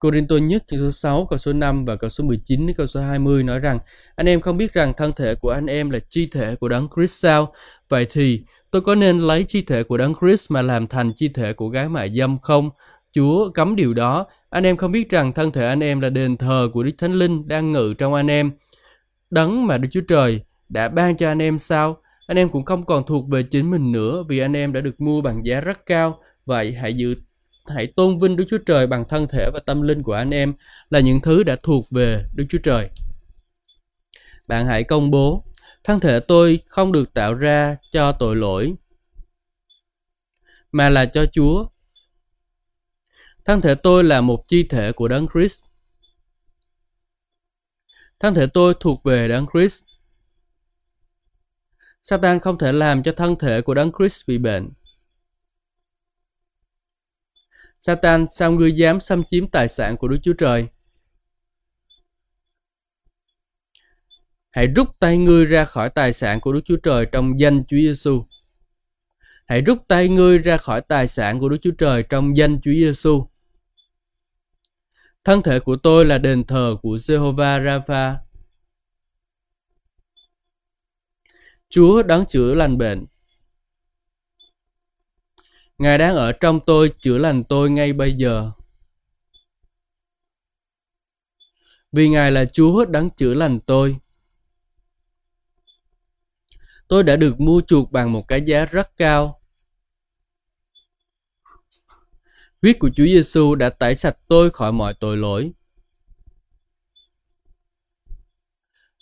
Corinto 0.00 0.36
nhất 0.36 0.64
chương 0.68 0.80
số 0.80 0.90
6 0.90 1.26
câu 1.30 1.38
số 1.38 1.52
5 1.52 1.84
và 1.84 1.96
câu 1.96 2.10
số 2.10 2.24
19 2.24 2.66
đến 2.66 2.76
câu 2.76 2.86
số 2.86 3.00
20 3.00 3.42
nói 3.42 3.58
rằng, 3.58 3.78
anh 4.16 4.28
em 4.28 4.40
không 4.40 4.56
biết 4.56 4.72
rằng 4.72 4.92
thân 4.96 5.12
thể 5.16 5.34
của 5.34 5.50
anh 5.50 5.66
em 5.66 5.90
là 5.90 5.98
chi 6.08 6.28
thể 6.32 6.54
của 6.54 6.68
đấng 6.68 6.88
Christ 6.96 7.22
sao? 7.22 7.52
Vậy 7.88 8.06
thì 8.10 8.42
tôi 8.70 8.82
có 8.82 8.94
nên 8.94 9.18
lấy 9.18 9.44
chi 9.44 9.62
thể 9.62 9.82
của 9.82 9.96
đấng 9.96 10.14
Christ 10.20 10.50
mà 10.50 10.62
làm 10.62 10.86
thành 10.86 11.12
chi 11.16 11.28
thể 11.28 11.52
của 11.52 11.68
gái 11.68 11.88
mại 11.88 12.14
dâm 12.16 12.38
không? 12.42 12.70
Chúa 13.12 13.50
cấm 13.50 13.76
điều 13.76 13.94
đó. 13.94 14.26
Anh 14.50 14.64
em 14.64 14.76
không 14.76 14.92
biết 14.92 15.10
rằng 15.10 15.32
thân 15.32 15.52
thể 15.52 15.66
anh 15.66 15.80
em 15.80 16.00
là 16.00 16.10
đền 16.10 16.36
thờ 16.36 16.68
của 16.72 16.82
Đức 16.82 16.92
Thánh 16.98 17.12
Linh 17.12 17.48
đang 17.48 17.72
ngự 17.72 17.94
trong 17.98 18.14
anh 18.14 18.30
em. 18.30 18.52
Đấng 19.30 19.66
mà 19.66 19.78
Đức 19.78 19.88
Chúa 19.92 20.00
Trời 20.08 20.40
đã 20.68 20.88
ban 20.88 21.16
cho 21.16 21.28
anh 21.28 21.42
em 21.42 21.58
sao? 21.58 21.96
Anh 22.26 22.38
em 22.38 22.48
cũng 22.48 22.64
không 22.64 22.86
còn 22.86 23.04
thuộc 23.06 23.28
về 23.28 23.42
chính 23.42 23.70
mình 23.70 23.92
nữa 23.92 24.24
vì 24.28 24.38
anh 24.38 24.56
em 24.56 24.72
đã 24.72 24.80
được 24.80 25.00
mua 25.00 25.20
bằng 25.20 25.46
giá 25.46 25.60
rất 25.60 25.86
cao. 25.86 26.18
Vậy 26.46 26.72
hãy 26.72 26.94
giữ 26.94 27.14
hãy 27.70 27.86
tôn 27.96 28.18
vinh 28.18 28.36
Đức 28.36 28.44
Chúa 28.50 28.58
Trời 28.66 28.86
bằng 28.86 29.04
thân 29.08 29.28
thể 29.28 29.50
và 29.52 29.60
tâm 29.66 29.82
linh 29.82 30.02
của 30.02 30.12
anh 30.12 30.30
em 30.30 30.54
là 30.90 31.00
những 31.00 31.20
thứ 31.20 31.42
đã 31.42 31.56
thuộc 31.62 31.90
về 31.90 32.24
Đức 32.34 32.44
Chúa 32.50 32.58
Trời. 32.58 32.90
Bạn 34.46 34.66
hãy 34.66 34.84
công 34.84 35.10
bố, 35.10 35.44
thân 35.84 36.00
thể 36.00 36.20
tôi 36.20 36.60
không 36.66 36.92
được 36.92 37.14
tạo 37.14 37.34
ra 37.34 37.76
cho 37.92 38.12
tội 38.12 38.36
lỗi, 38.36 38.74
mà 40.72 40.88
là 40.88 41.06
cho 41.06 41.24
Chúa. 41.32 41.66
Thân 43.44 43.60
thể 43.60 43.74
tôi 43.74 44.04
là 44.04 44.20
một 44.20 44.48
chi 44.48 44.66
thể 44.68 44.92
của 44.92 45.08
Đấng 45.08 45.26
Christ. 45.34 45.64
Thân 48.20 48.34
thể 48.34 48.46
tôi 48.46 48.74
thuộc 48.80 49.04
về 49.04 49.28
Đấng 49.28 49.46
Christ. 49.52 49.84
Satan 52.02 52.40
không 52.40 52.58
thể 52.58 52.72
làm 52.72 53.02
cho 53.02 53.12
thân 53.16 53.36
thể 53.38 53.62
của 53.62 53.74
Đấng 53.74 53.92
Christ 53.98 54.26
bị 54.26 54.38
bệnh. 54.38 54.70
Satan, 57.80 58.26
sao 58.30 58.52
ngươi 58.52 58.72
dám 58.72 59.00
xâm 59.00 59.22
chiếm 59.30 59.48
tài 59.48 59.68
sản 59.68 59.96
của 59.96 60.08
Đức 60.08 60.18
Chúa 60.22 60.32
Trời? 60.32 60.66
Hãy 64.50 64.66
rút 64.66 64.88
tay 64.98 65.18
ngươi 65.18 65.44
ra 65.44 65.64
khỏi 65.64 65.90
tài 65.90 66.12
sản 66.12 66.40
của 66.40 66.52
Đức 66.52 66.60
Chúa 66.64 66.76
Trời 66.76 67.06
trong 67.12 67.40
danh 67.40 67.64
Chúa 67.64 67.76
Giêsu. 67.76 68.24
Hãy 69.46 69.60
rút 69.60 69.78
tay 69.88 70.08
ngươi 70.08 70.38
ra 70.38 70.56
khỏi 70.56 70.80
tài 70.88 71.08
sản 71.08 71.40
của 71.40 71.48
Đức 71.48 71.56
Chúa 71.62 71.74
Trời 71.78 72.02
trong 72.02 72.36
danh 72.36 72.60
Chúa 72.60 72.70
Giêsu. 72.70 73.26
Thân 75.24 75.42
thể 75.42 75.60
của 75.60 75.76
tôi 75.76 76.04
là 76.04 76.18
đền 76.18 76.44
thờ 76.44 76.76
của 76.82 76.96
Jehovah 76.96 77.64
Rapha. 77.64 78.18
Chúa 81.68 82.02
đón 82.02 82.24
chữa 82.28 82.54
lành 82.54 82.78
bệnh. 82.78 83.06
Ngài 85.80 85.98
đang 85.98 86.16
ở 86.16 86.32
trong 86.32 86.60
tôi 86.66 86.92
chữa 87.00 87.18
lành 87.18 87.44
tôi 87.44 87.70
ngay 87.70 87.92
bây 87.92 88.12
giờ. 88.12 88.52
Vì 91.92 92.08
Ngài 92.08 92.32
là 92.32 92.44
Chúa 92.52 92.84
đang 92.84 93.10
chữa 93.10 93.34
lành 93.34 93.60
tôi. 93.60 93.96
Tôi 96.88 97.02
đã 97.02 97.16
được 97.16 97.40
mua 97.40 97.60
chuộc 97.66 97.92
bằng 97.92 98.12
một 98.12 98.28
cái 98.28 98.42
giá 98.46 98.64
rất 98.64 98.96
cao. 98.96 99.40
Huyết 102.62 102.76
của 102.78 102.90
Chúa 102.96 103.04
Giêsu 103.04 103.54
đã 103.54 103.70
tẩy 103.70 103.94
sạch 103.94 104.16
tôi 104.28 104.50
khỏi 104.50 104.72
mọi 104.72 104.94
tội 105.00 105.16
lỗi. 105.16 105.52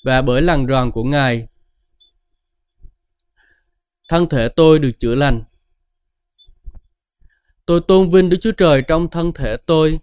Và 0.04 0.22
bởi 0.22 0.42
lần 0.42 0.66
ròn 0.66 0.92
của 0.92 1.04
Ngài, 1.04 1.48
thân 4.08 4.28
thể 4.28 4.48
tôi 4.48 4.78
được 4.78 4.92
chữa 4.98 5.14
lành. 5.14 5.47
Tôi 7.68 7.80
tôn 7.88 8.10
vinh 8.10 8.28
Đức 8.28 8.36
Chúa 8.40 8.52
Trời 8.52 8.82
trong 8.88 9.10
thân 9.10 9.32
thể 9.32 9.56
tôi. 9.66 10.00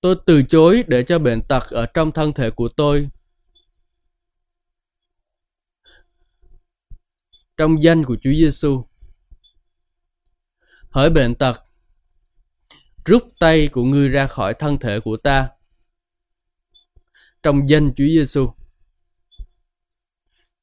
Tôi 0.00 0.16
từ 0.26 0.42
chối 0.42 0.84
để 0.88 1.04
cho 1.08 1.18
bệnh 1.18 1.42
tật 1.48 1.62
ở 1.70 1.86
trong 1.86 2.12
thân 2.12 2.32
thể 2.32 2.50
của 2.50 2.68
tôi. 2.76 3.08
Trong 7.56 7.82
danh 7.82 8.04
của 8.04 8.16
Chúa 8.22 8.30
Giêsu. 8.30 8.86
Hỡi 10.90 11.10
bệnh 11.10 11.34
tật, 11.34 11.64
rút 13.04 13.22
tay 13.40 13.68
của 13.72 13.84
ngươi 13.84 14.08
ra 14.08 14.26
khỏi 14.26 14.54
thân 14.58 14.78
thể 14.78 15.00
của 15.00 15.16
ta. 15.16 15.50
Trong 17.42 17.68
danh 17.68 17.92
Chúa 17.96 18.06
Giêsu. 18.06 18.54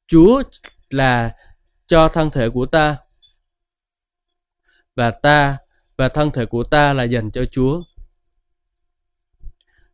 Chúa 0.06 0.42
là 0.90 1.36
cho 1.86 2.08
thân 2.08 2.30
thể 2.30 2.50
của 2.50 2.66
ta 2.66 2.98
và 4.94 5.10
ta 5.10 5.58
và 5.96 6.08
thân 6.08 6.30
thể 6.30 6.46
của 6.46 6.64
ta 6.64 6.92
là 6.92 7.02
dành 7.02 7.30
cho 7.30 7.44
Chúa. 7.44 7.82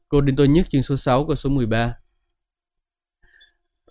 Cô 0.08 0.20
Đinh 0.20 0.36
Tôi 0.36 0.48
Nhất 0.48 0.66
chương 0.70 0.82
số 0.82 0.96
6 0.96 1.24
câu 1.26 1.36
số 1.36 1.50
13 1.50 1.94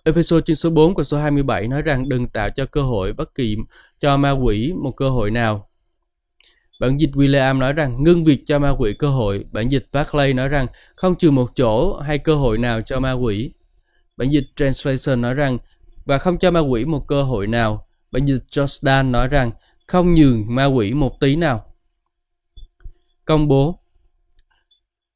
Ephesos 0.04 0.44
chương 0.44 0.56
số 0.56 0.70
4 0.70 0.94
câu 0.94 1.04
số 1.04 1.18
27 1.18 1.68
nói 1.68 1.82
rằng 1.82 2.08
đừng 2.08 2.28
tạo 2.28 2.50
cho 2.50 2.66
cơ 2.66 2.82
hội 2.82 3.12
bất 3.12 3.34
kỳ, 3.34 3.56
cho 4.00 4.16
ma 4.16 4.30
quỷ 4.30 4.72
một 4.82 4.90
cơ 4.96 5.10
hội 5.10 5.30
nào. 5.30 5.68
Bản 6.80 7.00
dịch 7.00 7.10
William 7.12 7.58
nói 7.58 7.72
rằng 7.72 8.02
ngưng 8.02 8.24
việc 8.24 8.42
cho 8.46 8.58
ma 8.58 8.70
quỷ 8.78 8.92
cơ 8.92 9.08
hội. 9.08 9.44
Bản 9.52 9.68
dịch 9.68 9.88
Barclay 9.92 10.34
nói 10.34 10.48
rằng 10.48 10.66
không 10.96 11.14
trừ 11.14 11.30
một 11.30 11.50
chỗ 11.56 11.96
hay 11.96 12.18
cơ 12.18 12.34
hội 12.34 12.58
nào 12.58 12.82
cho 12.82 13.00
ma 13.00 13.12
quỷ. 13.12 13.52
Bản 14.16 14.28
dịch 14.28 14.44
Translation 14.56 15.20
nói 15.20 15.34
rằng 15.34 15.58
và 16.04 16.18
không 16.18 16.38
cho 16.38 16.50
ma 16.50 16.60
quỷ 16.60 16.84
một 16.84 17.08
cơ 17.08 17.22
hội 17.22 17.46
nào. 17.46 17.86
Bản 18.10 18.24
dịch 18.24 18.44
Jordan 18.50 19.10
nói 19.10 19.28
rằng 19.28 19.50
không 19.88 20.14
nhường 20.14 20.54
ma 20.54 20.64
quỷ 20.64 20.94
một 20.94 21.20
tí 21.20 21.36
nào. 21.36 21.74
Công 23.24 23.48
bố 23.48 23.80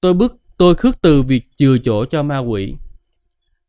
Tôi 0.00 0.14
bức 0.14 0.36
tôi 0.56 0.74
khước 0.74 1.00
từ 1.02 1.22
việc 1.22 1.44
chừa 1.56 1.76
chỗ 1.84 2.04
cho 2.04 2.22
ma 2.22 2.38
quỷ. 2.38 2.76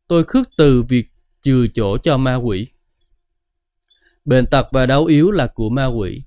Tôi 0.08 0.24
khước 0.24 0.48
từ 0.56 0.82
việc 0.82 1.08
chừa 1.42 1.66
chỗ 1.74 1.98
cho 1.98 2.16
ma 2.16 2.34
quỷ. 2.34 2.68
Bệnh 4.24 4.46
tật 4.46 4.68
và 4.72 4.86
đau 4.86 5.04
yếu 5.04 5.30
là 5.30 5.46
của 5.46 5.68
ma 5.68 5.86
quỷ. 5.86 6.22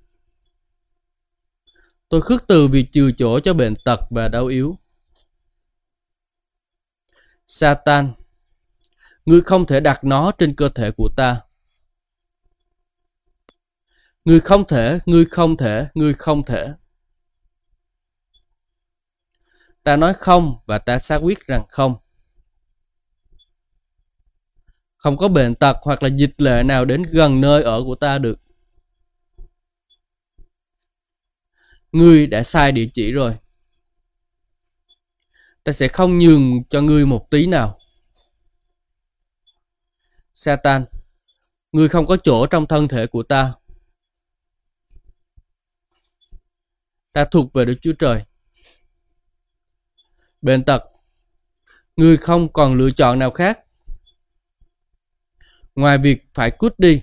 Tôi 2.09 2.21
khước 2.21 2.43
từ 2.47 2.67
việc 2.67 2.85
chừa 2.91 3.11
chỗ 3.17 3.39
cho 3.39 3.53
bệnh 3.53 3.73
tật 3.85 3.99
và 4.09 4.27
đau 4.27 4.45
yếu. 4.45 4.77
Satan, 7.47 8.13
ngươi 9.25 9.41
không 9.41 9.65
thể 9.65 9.79
đặt 9.79 10.03
nó 10.03 10.31
trên 10.31 10.55
cơ 10.55 10.69
thể 10.69 10.91
của 10.91 11.09
ta. 11.17 11.41
Ngươi 14.27 14.39
không 14.39 14.67
thể, 14.67 14.99
ngươi 15.05 15.25
không 15.25 15.57
thể, 15.57 15.87
ngươi 15.93 16.13
không 16.13 16.45
thể. 16.45 16.67
Ta 19.83 19.97
nói 19.97 20.13
không 20.13 20.57
và 20.65 20.77
ta 20.77 20.99
xác 20.99 21.17
quyết 21.17 21.39
rằng 21.47 21.65
không. 21.69 21.95
Không 24.97 25.17
có 25.17 25.27
bệnh 25.27 25.55
tật 25.55 25.77
hoặc 25.81 26.03
là 26.03 26.09
dịch 26.09 26.41
lệ 26.41 26.63
nào 26.63 26.85
đến 26.85 27.03
gần 27.03 27.41
nơi 27.41 27.63
ở 27.63 27.83
của 27.83 27.95
ta 27.95 28.17
được. 28.17 28.39
Ngươi 31.91 32.27
đã 32.27 32.43
sai 32.43 32.71
địa 32.71 32.87
chỉ 32.93 33.11
rồi. 33.11 33.35
Ta 35.63 35.71
sẽ 35.71 35.87
không 35.87 36.17
nhường 36.17 36.63
cho 36.69 36.81
ngươi 36.81 37.05
một 37.05 37.27
tí 37.29 37.47
nào. 37.47 37.79
Satan, 40.33 40.85
ngươi 41.71 41.89
không 41.89 42.07
có 42.07 42.17
chỗ 42.23 42.47
trong 42.47 42.67
thân 42.67 42.87
thể 42.87 43.07
của 43.07 43.23
ta. 43.23 43.53
Ta 47.17 47.25
thuộc 47.25 47.53
về 47.53 47.65
Đức 47.65 47.75
Chúa 47.81 47.93
Trời. 47.93 48.23
Bệnh 50.41 50.63
tật, 50.63 50.83
người 51.95 52.17
không 52.17 52.53
còn 52.53 52.73
lựa 52.73 52.89
chọn 52.89 53.19
nào 53.19 53.31
khác 53.31 53.59
ngoài 55.75 55.97
việc 55.97 56.25
phải 56.33 56.51
cút 56.51 56.79
đi. 56.79 57.01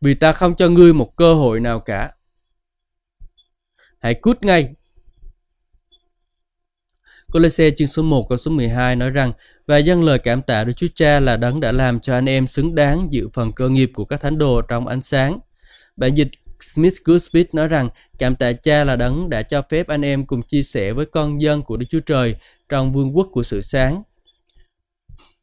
Vì 0.00 0.14
ta 0.14 0.32
không 0.32 0.56
cho 0.56 0.68
ngươi 0.68 0.92
một 0.92 1.16
cơ 1.16 1.34
hội 1.34 1.60
nào 1.60 1.80
cả. 1.80 2.12
Hãy 3.98 4.14
cút 4.14 4.42
ngay. 4.42 4.74
Colossae 7.32 7.70
chương 7.70 7.88
số 7.88 8.02
1 8.02 8.26
câu 8.28 8.38
số 8.38 8.50
12 8.50 8.96
nói 8.96 9.10
rằng 9.10 9.32
và 9.66 9.78
dâng 9.78 10.02
lời 10.02 10.18
cảm 10.18 10.42
tạ 10.42 10.64
Đức 10.64 10.72
Chúa 10.76 10.88
Cha 10.94 11.20
là 11.20 11.36
đấng 11.36 11.60
đã 11.60 11.72
làm 11.72 12.00
cho 12.00 12.14
anh 12.14 12.28
em 12.28 12.46
xứng 12.46 12.74
đáng 12.74 13.08
dự 13.10 13.28
phần 13.32 13.52
cơ 13.52 13.68
nghiệp 13.68 13.90
của 13.94 14.04
các 14.04 14.20
thánh 14.20 14.38
đồ 14.38 14.62
trong 14.62 14.86
ánh 14.86 15.02
sáng. 15.02 15.38
Bản 15.96 16.14
dịch 16.14 16.28
Smith 16.64 16.94
Goodspeed 17.04 17.46
nói 17.52 17.68
rằng 17.68 17.88
cảm 18.18 18.36
tạ 18.36 18.52
Cha 18.52 18.84
là 18.84 18.96
đấng 18.96 19.30
đã 19.30 19.42
cho 19.42 19.62
phép 19.70 19.86
anh 19.86 20.02
em 20.02 20.26
cùng 20.26 20.42
chia 20.42 20.62
sẻ 20.62 20.92
với 20.92 21.06
con 21.06 21.40
dân 21.40 21.62
của 21.62 21.76
Đức 21.76 21.86
Chúa 21.90 22.00
Trời 22.00 22.36
trong 22.68 22.92
vương 22.92 23.16
quốc 23.16 23.28
của 23.32 23.42
sự 23.42 23.62
sáng. 23.62 24.02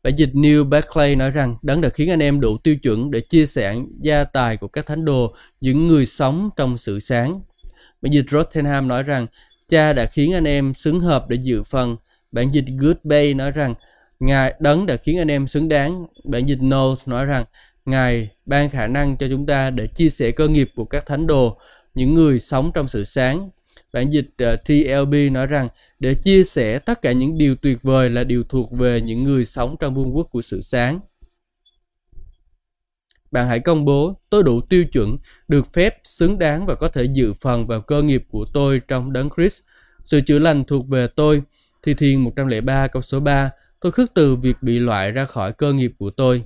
Bản 0.04 0.16
dịch 0.16 0.30
New 0.34 0.70
Barclay 0.70 1.16
nói 1.16 1.32
rằng 1.32 1.56
đấng 1.62 1.82
đã 1.82 1.90
khiến 1.90 2.10
anh 2.10 2.20
em 2.20 2.40
đủ 2.40 2.58
tiêu 2.58 2.76
chuẩn 2.76 3.12
để 3.12 3.20
chia 3.20 3.46
sẻ 3.46 3.76
gia 4.02 4.24
tài 4.24 4.58
của 4.58 4.68
các 4.68 4.86
thánh 4.86 5.06
đồ, 5.06 5.36
những 5.62 5.88
người 5.88 6.06
sống 6.06 6.50
trong 6.58 6.78
sự 6.78 7.00
sáng. 7.00 7.42
Bản 8.02 8.14
dịch 8.14 8.26
Rottenham 8.30 8.88
nói 8.88 9.04
rằng 9.04 9.28
cha 9.70 9.94
đã 9.94 10.06
khiến 10.06 10.34
anh 10.34 10.48
em 10.48 10.74
xứng 10.74 11.00
hợp 11.00 11.30
để 11.30 11.38
dự 11.44 11.64
phần. 11.64 11.98
Bản 12.32 12.52
dịch 12.52 12.66
Good 12.80 12.98
Bay 13.04 13.34
nói 13.34 13.52
rằng 13.52 13.74
Ngài 14.20 14.54
đấng 14.60 14.86
đã 14.86 14.96
khiến 14.98 15.18
anh 15.18 15.32
em 15.32 15.48
xứng 15.48 15.70
đáng. 15.70 16.06
Bản 16.24 16.46
dịch 16.46 16.60
Knowles 16.60 16.96
nói 17.06 17.26
rằng 17.26 17.46
Ngài 17.88 18.30
ban 18.46 18.70
khả 18.70 18.88
năng 18.88 19.18
cho 19.18 19.28
chúng 19.30 19.46
ta 19.46 19.70
để 19.70 19.88
chia 19.88 20.10
sẻ 20.10 20.32
cơ 20.32 20.48
nghiệp 20.48 20.72
của 20.76 20.86
các 20.86 21.06
thánh 21.06 21.28
đồ, 21.28 21.58
những 21.96 22.16
người 22.16 22.40
sống 22.40 22.72
trong 22.74 22.88
sự 22.88 23.04
sáng. 23.04 23.50
Bản 23.94 24.10
dịch 24.10 24.30
ờ, 24.38 24.54
uh, 24.54 24.60
TLB 24.66 25.14
nói 25.32 25.48
rằng 25.48 25.70
để 26.00 26.14
chia 26.14 26.44
sẻ 26.44 26.80
tất 26.80 27.02
cả 27.02 27.12
những 27.12 27.38
điều 27.38 27.56
tuyệt 27.56 27.84
vời 27.84 28.10
là 28.10 28.24
điều 28.24 28.44
thuộc 28.44 28.72
về 28.72 29.02
những 29.02 29.24
người 29.24 29.46
sống 29.46 29.76
trong 29.80 29.96
vương 29.96 30.16
quốc 30.16 30.28
của 30.32 30.42
sự 30.42 30.62
sáng. 30.62 31.00
Bạn 33.32 33.48
hãy 33.48 33.60
công 33.60 33.86
bố, 33.86 34.22
tôi 34.30 34.44
đủ 34.44 34.62
tiêu 34.62 34.86
chuẩn, 34.86 35.18
được 35.48 35.74
phép, 35.74 36.00
xứng 36.04 36.40
đáng 36.40 36.66
và 36.66 36.76
có 36.76 36.90
thể 36.90 37.04
dự 37.04 37.34
phần 37.34 37.68
vào 37.68 37.82
cơ 37.82 38.02
nghiệp 38.02 38.24
của 38.30 38.46
tôi 38.54 38.82
trong 38.88 39.14
đấng 39.14 39.30
Christ. 39.38 39.62
Sự 40.06 40.22
chữa 40.22 40.40
lành 40.40 40.64
thuộc 40.64 40.88
về 40.88 41.08
tôi. 41.16 41.42
Thi 41.84 41.94
Thiên 41.94 42.24
103 42.24 42.88
câu 42.88 43.02
số 43.02 43.20
3, 43.20 43.52
tôi 43.80 43.92
khước 43.92 44.12
từ 44.14 44.36
việc 44.36 44.58
bị 44.62 44.80
loại 44.80 45.12
ra 45.12 45.26
khỏi 45.26 45.54
cơ 45.54 45.74
nghiệp 45.74 45.92
của 45.98 46.10
tôi. 46.10 46.44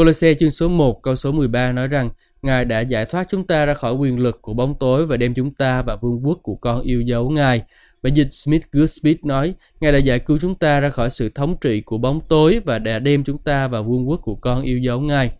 Colosse 0.00 0.34
chương 0.34 0.50
số 0.50 0.68
1 0.68 1.02
câu 1.02 1.16
số 1.16 1.32
13 1.32 1.72
nói 1.72 1.88
rằng 1.88 2.10
Ngài 2.42 2.64
đã 2.64 2.80
giải 2.80 3.06
thoát 3.06 3.26
chúng 3.30 3.46
ta 3.46 3.64
ra 3.66 3.74
khỏi 3.74 3.94
quyền 3.94 4.18
lực 4.18 4.42
của 4.42 4.54
bóng 4.54 4.74
tối 4.80 5.06
và 5.06 5.16
đem 5.16 5.34
chúng 5.34 5.54
ta 5.54 5.82
vào 5.82 5.98
vương 6.02 6.26
quốc 6.26 6.38
của 6.42 6.54
con 6.54 6.80
yêu 6.80 7.00
dấu 7.00 7.30
Ngài. 7.30 7.62
Bản 8.02 8.14
dịch 8.14 8.28
Smith 8.30 8.62
Goodspeed 8.72 9.16
nói, 9.22 9.54
Ngài 9.80 9.92
đã 9.92 9.98
giải 9.98 10.18
cứu 10.18 10.38
chúng 10.40 10.54
ta 10.54 10.80
ra 10.80 10.90
khỏi 10.90 11.10
sự 11.10 11.28
thống 11.28 11.56
trị 11.60 11.80
của 11.80 11.98
bóng 11.98 12.20
tối 12.28 12.60
và 12.64 12.78
đã 12.78 12.98
đem 12.98 13.24
chúng 13.24 13.38
ta 13.38 13.68
vào 13.68 13.82
vương 13.82 14.08
quốc 14.08 14.20
của 14.22 14.34
con 14.34 14.62
yêu 14.62 14.78
dấu 14.78 15.00
Ngài. 15.00 15.30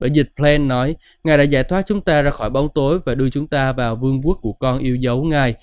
Bản 0.00 0.12
dịch 0.12 0.30
Plan 0.36 0.68
nói, 0.68 0.96
Ngài 1.24 1.38
đã 1.38 1.44
giải 1.44 1.64
thoát 1.64 1.86
chúng 1.86 2.00
ta 2.00 2.22
ra 2.22 2.30
khỏi 2.30 2.50
bóng 2.50 2.68
tối 2.74 2.98
và 3.04 3.14
đưa 3.14 3.30
chúng 3.30 3.46
ta 3.46 3.72
vào 3.72 3.96
vương 3.96 4.20
quốc 4.26 4.38
của 4.42 4.52
con 4.52 4.78
yêu 4.78 4.96
dấu 4.96 5.24
Ngài. 5.24 5.54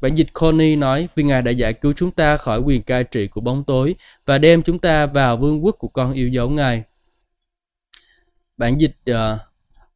Bản 0.00 0.14
dịch 0.14 0.28
Connie 0.32 0.76
nói, 0.76 1.08
vì 1.14 1.22
Ngài 1.22 1.42
đã 1.42 1.50
giải 1.50 1.72
cứu 1.72 1.92
chúng 1.96 2.10
ta 2.10 2.36
khỏi 2.36 2.60
quyền 2.60 2.82
cai 2.82 3.04
trị 3.04 3.26
của 3.26 3.40
bóng 3.40 3.64
tối 3.64 3.94
và 4.26 4.38
đem 4.38 4.62
chúng 4.62 4.78
ta 4.78 5.06
vào 5.06 5.36
vương 5.36 5.64
quốc 5.64 5.76
của 5.78 5.88
con 5.88 6.12
yêu 6.12 6.28
dấu 6.28 6.50
Ngài. 6.50 6.82
Bản 8.60 8.80
dịch 8.80 8.96
uh, 9.10 9.16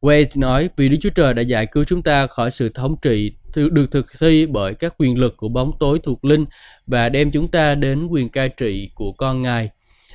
Wade 0.01 0.27
nói 0.35 0.69
vì 0.77 0.89
Đức 0.89 0.97
Chúa 1.01 1.09
Trời 1.09 1.33
đã 1.33 1.41
giải 1.41 1.65
cứu 1.65 1.83
chúng 1.83 2.03
ta 2.03 2.27
khỏi 2.27 2.51
sự 2.51 2.69
thống 2.69 2.95
trị 3.01 3.33
được 3.53 3.91
thực 3.91 4.05
thi 4.19 4.45
bởi 4.45 4.73
các 4.73 4.95
quyền 4.97 5.19
lực 5.19 5.37
của 5.37 5.49
bóng 5.49 5.71
tối 5.79 5.99
thuộc 6.03 6.25
linh 6.25 6.45
và 6.87 7.09
đem 7.09 7.31
chúng 7.31 7.47
ta 7.47 7.75
đến 7.75 8.07
quyền 8.07 8.29
cai 8.29 8.49
trị 8.49 8.89
của 8.95 9.11
con 9.11 9.41
Ngài 9.41 9.69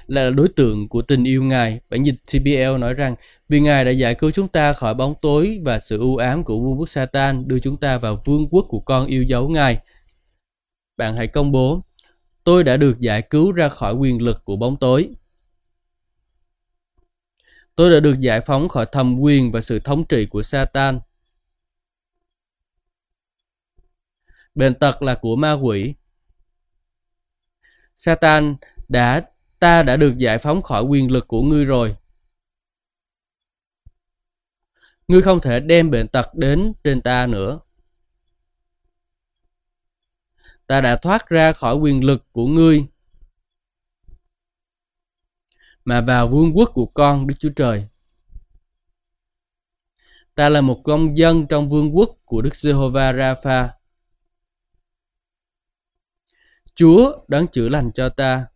là 0.07 0.31
đối 0.31 0.49
tượng 0.49 0.89
của 0.89 1.03
tình 1.03 1.25
yêu 1.25 1.43
Ngài. 1.43 1.81
Bản 1.91 2.03
dịch 2.03 2.15
TBL 2.27 2.79
nói 2.79 2.95
rằng 2.95 3.15
vì 3.49 3.61
Ngài 3.61 3.85
đã 3.85 3.91
giải 3.91 4.15
cứu 4.15 4.31
chúng 4.31 4.49
ta 4.49 4.73
khỏi 4.73 4.95
bóng 4.95 5.15
tối 5.23 5.61
và 5.65 5.81
sự 5.81 5.99
u 5.99 6.17
ám 6.17 6.45
của 6.45 6.61
vương 6.61 6.79
quốc 6.79 6.89
Satan 6.89 7.49
đưa 7.49 7.59
chúng 7.59 7.77
ta 7.77 7.99
vào 7.99 8.23
vương 8.25 8.49
quốc 8.51 8.67
của 8.69 8.81
con 8.81 9.07
yêu 9.07 9.23
dấu 9.23 9.49
Ngài. 9.49 9.79
Bạn 10.97 11.17
hãy 11.17 11.27
công 11.27 11.53
bố 11.53 11.83
Tôi 12.45 12.65
đã 12.65 12.77
được 12.77 13.01
giải 13.01 13.23
cứu 13.23 13.53
ra 13.53 13.69
khỏi 13.69 13.95
quyền 13.95 14.23
lực 14.23 14.45
của 14.45 14.57
bóng 14.57 14.77
tối. 14.77 15.09
Tôi 17.81 17.91
đã 17.91 18.01
được 18.01 18.21
giải 18.21 18.41
phóng 18.41 18.69
khỏi 18.69 18.87
thầm 18.93 19.19
quyền 19.21 19.53
và 19.53 19.61
sự 19.61 19.79
thống 19.79 20.05
trị 20.09 20.27
của 20.27 20.43
Satan. 20.43 21.01
Bệnh 24.55 24.75
tật 24.75 25.03
là 25.03 25.15
của 25.15 25.37
ma 25.37 25.53
quỷ. 25.53 25.95
Satan 27.97 28.57
đã, 28.89 29.31
ta 29.59 29.83
đã 29.83 29.97
được 29.97 30.19
giải 30.19 30.39
phóng 30.39 30.63
khỏi 30.63 30.83
quyền 30.83 31.13
lực 31.13 31.29
của 31.29 31.43
ngươi 31.43 31.65
rồi. 31.65 31.97
Ngươi 35.09 35.23
không 35.23 35.41
thể 35.41 35.61
đem 35.61 35.91
bệnh 35.91 36.09
tật 36.09 36.35
đến 36.35 36.73
trên 36.85 37.01
ta 37.01 37.27
nữa. 37.27 37.61
Ta 40.67 40.81
đã 40.81 40.97
thoát 40.97 41.29
ra 41.29 41.53
khỏi 41.53 41.75
quyền 41.75 42.05
lực 42.05 42.27
của 42.33 42.47
ngươi 42.47 42.87
mà 45.85 46.01
vào 46.01 46.29
vương 46.29 46.57
quốc 46.57 46.71
của 46.75 46.87
con 46.87 47.27
Đức 47.27 47.35
Chúa 47.39 47.53
Trời. 47.57 47.87
Ta 50.35 50.49
là 50.49 50.61
một 50.61 50.81
công 50.85 51.17
dân 51.17 51.47
trong 51.47 51.69
vương 51.69 51.97
quốc 51.97 52.17
của 52.25 52.43
Đức 52.43 52.57
Giê-hô-va 52.57 53.13
Rapha. 53.13 53.75
Chúa 56.75 57.25
đấng 57.29 57.47
chữa 57.49 57.69
lành 57.69 57.91
cho 57.95 58.09
ta 58.09 58.47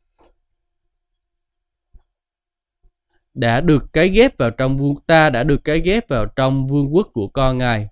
đã 3.34 3.60
được 3.60 3.84
cái 3.92 4.08
ghép 4.08 4.38
vào 4.38 4.50
trong 4.50 4.78
vương, 4.78 4.94
ta 5.06 5.30
đã 5.30 5.42
được 5.42 5.64
cái 5.64 5.80
ghép 5.80 6.08
vào 6.08 6.26
trong 6.26 6.66
vương 6.66 6.94
quốc 6.94 7.10
của 7.12 7.28
con 7.28 7.58
Ngài. 7.58 7.88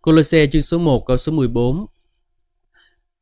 Colosse 0.00 0.46
chương 0.46 0.62
số 0.62 0.78
1 0.78 1.04
câu 1.06 1.16
số 1.16 1.32
14 1.32 1.86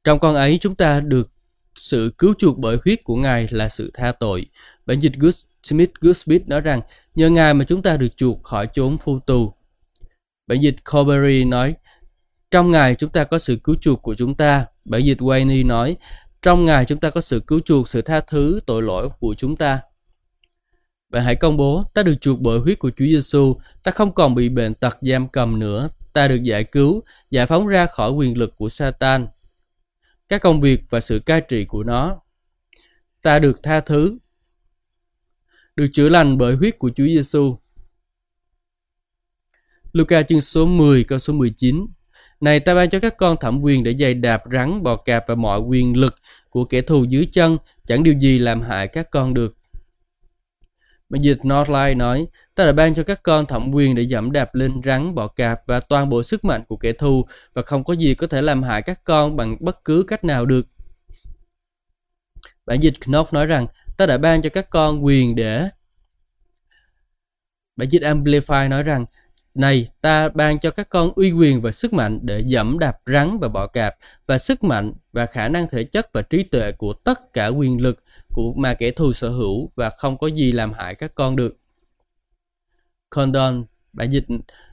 Trong 0.04 0.18
con 0.18 0.34
ấy 0.34 0.58
chúng 0.60 0.74
ta 0.74 1.00
được 1.00 1.30
sự 1.78 2.12
cứu 2.18 2.34
chuộc 2.38 2.58
bởi 2.58 2.78
huyết 2.84 3.04
của 3.04 3.16
Ngài 3.16 3.48
là 3.50 3.68
sự 3.68 3.90
tha 3.94 4.12
tội. 4.12 4.46
Bản 4.86 5.00
dịch 5.00 5.12
Good 5.18 5.34
Smith 5.62 5.90
Goodspeed 6.00 6.42
nói 6.46 6.60
rằng 6.60 6.80
nhờ 7.14 7.30
Ngài 7.30 7.54
mà 7.54 7.64
chúng 7.68 7.82
ta 7.82 7.96
được 7.96 8.16
chuộc 8.16 8.42
khỏi 8.42 8.68
chốn 8.72 8.98
phu 8.98 9.18
tù. 9.18 9.52
Bản 10.46 10.60
dịch 10.60 10.76
Corbery 10.92 11.44
nói 11.44 11.74
trong 12.50 12.70
Ngài 12.70 12.94
chúng 12.94 13.10
ta 13.10 13.24
có 13.24 13.38
sự 13.38 13.56
cứu 13.56 13.76
chuộc 13.80 14.02
của 14.02 14.14
chúng 14.14 14.34
ta. 14.34 14.66
Bản 14.84 15.04
dịch 15.04 15.18
Wayne 15.18 15.66
nói 15.66 15.96
trong 16.42 16.64
Ngài 16.64 16.84
chúng 16.84 16.98
ta 16.98 17.10
có 17.10 17.20
sự 17.20 17.40
cứu 17.46 17.60
chuộc, 17.60 17.88
sự 17.88 18.02
tha 18.02 18.20
thứ 18.20 18.60
tội 18.66 18.82
lỗi 18.82 19.08
của 19.20 19.34
chúng 19.38 19.56
ta. 19.56 19.80
Bạn 21.10 21.24
hãy 21.24 21.34
công 21.34 21.56
bố, 21.56 21.84
ta 21.94 22.02
được 22.02 22.14
chuộc 22.20 22.40
bởi 22.40 22.58
huyết 22.58 22.78
của 22.78 22.90
Chúa 22.90 23.04
Giêsu, 23.04 23.56
ta 23.82 23.90
không 23.90 24.14
còn 24.14 24.34
bị 24.34 24.48
bệnh 24.48 24.74
tật 24.74 24.98
giam 25.00 25.28
cầm 25.28 25.58
nữa, 25.58 25.88
ta 26.12 26.28
được 26.28 26.42
giải 26.42 26.64
cứu, 26.64 27.02
giải 27.30 27.46
phóng 27.46 27.66
ra 27.66 27.86
khỏi 27.86 28.10
quyền 28.10 28.38
lực 28.38 28.56
của 28.56 28.68
Satan, 28.68 29.26
các 30.28 30.42
công 30.42 30.60
việc 30.60 30.84
và 30.90 31.00
sự 31.00 31.18
cai 31.26 31.40
trị 31.40 31.64
của 31.64 31.82
nó. 31.82 32.20
Ta 33.22 33.38
được 33.38 33.62
tha 33.62 33.80
thứ, 33.80 34.18
được 35.76 35.86
chữa 35.92 36.08
lành 36.08 36.38
bởi 36.38 36.56
huyết 36.56 36.78
của 36.78 36.90
Chúa 36.96 37.06
Giêsu. 37.06 37.58
Luca 39.92 40.22
chương 40.22 40.40
số 40.40 40.66
10 40.66 41.04
câu 41.04 41.18
số 41.18 41.32
19 41.32 41.86
Này 42.40 42.60
ta 42.60 42.74
ban 42.74 42.90
cho 42.90 43.00
các 43.00 43.16
con 43.16 43.36
thẩm 43.40 43.60
quyền 43.62 43.84
để 43.84 43.94
giày 43.94 44.14
đạp 44.14 44.42
rắn, 44.52 44.82
bò 44.82 44.96
cạp 44.96 45.24
và 45.28 45.34
mọi 45.34 45.60
quyền 45.60 45.96
lực 45.96 46.14
của 46.50 46.64
kẻ 46.64 46.80
thù 46.82 47.04
dưới 47.04 47.28
chân, 47.32 47.58
chẳng 47.86 48.02
điều 48.02 48.14
gì 48.18 48.38
làm 48.38 48.62
hại 48.62 48.88
các 48.88 49.10
con 49.10 49.34
được. 49.34 49.56
Bản 51.08 51.22
dịch 51.22 51.38
Northline 51.44 51.94
nói, 51.94 52.26
ta 52.58 52.66
đã 52.66 52.72
ban 52.72 52.94
cho 52.94 53.02
các 53.02 53.22
con 53.22 53.46
thẩm 53.46 53.70
quyền 53.74 53.94
để 53.94 54.02
dẫm 54.02 54.32
đạp 54.32 54.54
lên 54.54 54.80
rắn, 54.84 55.14
bọ 55.14 55.26
cạp 55.26 55.60
và 55.66 55.80
toàn 55.80 56.08
bộ 56.08 56.22
sức 56.22 56.44
mạnh 56.44 56.64
của 56.68 56.76
kẻ 56.76 56.92
thù 56.92 57.26
và 57.54 57.62
không 57.62 57.84
có 57.84 57.92
gì 57.92 58.14
có 58.14 58.26
thể 58.26 58.42
làm 58.42 58.62
hại 58.62 58.82
các 58.82 59.04
con 59.04 59.36
bằng 59.36 59.56
bất 59.60 59.84
cứ 59.84 60.04
cách 60.08 60.24
nào 60.24 60.46
được. 60.46 60.66
Bản 62.66 62.80
dịch 62.80 62.94
Knopf 63.00 63.26
nói 63.32 63.46
rằng, 63.46 63.66
ta 63.96 64.06
đã 64.06 64.18
ban 64.18 64.42
cho 64.42 64.50
các 64.50 64.70
con 64.70 65.04
quyền 65.04 65.34
để... 65.34 65.68
Bản 67.76 67.88
dịch 67.88 68.02
Amplify 68.02 68.68
nói 68.68 68.82
rằng, 68.82 69.04
này, 69.54 69.88
ta 70.00 70.28
ban 70.28 70.58
cho 70.58 70.70
các 70.70 70.88
con 70.88 71.12
uy 71.16 71.32
quyền 71.32 71.60
và 71.60 71.72
sức 71.72 71.92
mạnh 71.92 72.18
để 72.22 72.42
dẫm 72.46 72.78
đạp 72.78 72.98
rắn 73.06 73.38
và 73.40 73.48
bọ 73.48 73.66
cạp 73.66 73.94
và 74.26 74.38
sức 74.38 74.64
mạnh 74.64 74.92
và 75.12 75.26
khả 75.26 75.48
năng 75.48 75.68
thể 75.68 75.84
chất 75.84 76.10
và 76.12 76.22
trí 76.22 76.42
tuệ 76.42 76.72
của 76.72 76.92
tất 76.92 77.32
cả 77.32 77.46
quyền 77.46 77.80
lực 77.80 78.02
của 78.28 78.52
mà 78.56 78.74
kẻ 78.74 78.90
thù 78.90 79.12
sở 79.12 79.28
hữu 79.28 79.70
và 79.74 79.90
không 79.90 80.18
có 80.18 80.26
gì 80.26 80.52
làm 80.52 80.72
hại 80.72 80.94
các 80.94 81.14
con 81.14 81.36
được. 81.36 81.58
Condon, 83.10 83.64
bản 83.92 84.10
dịch 84.10 84.24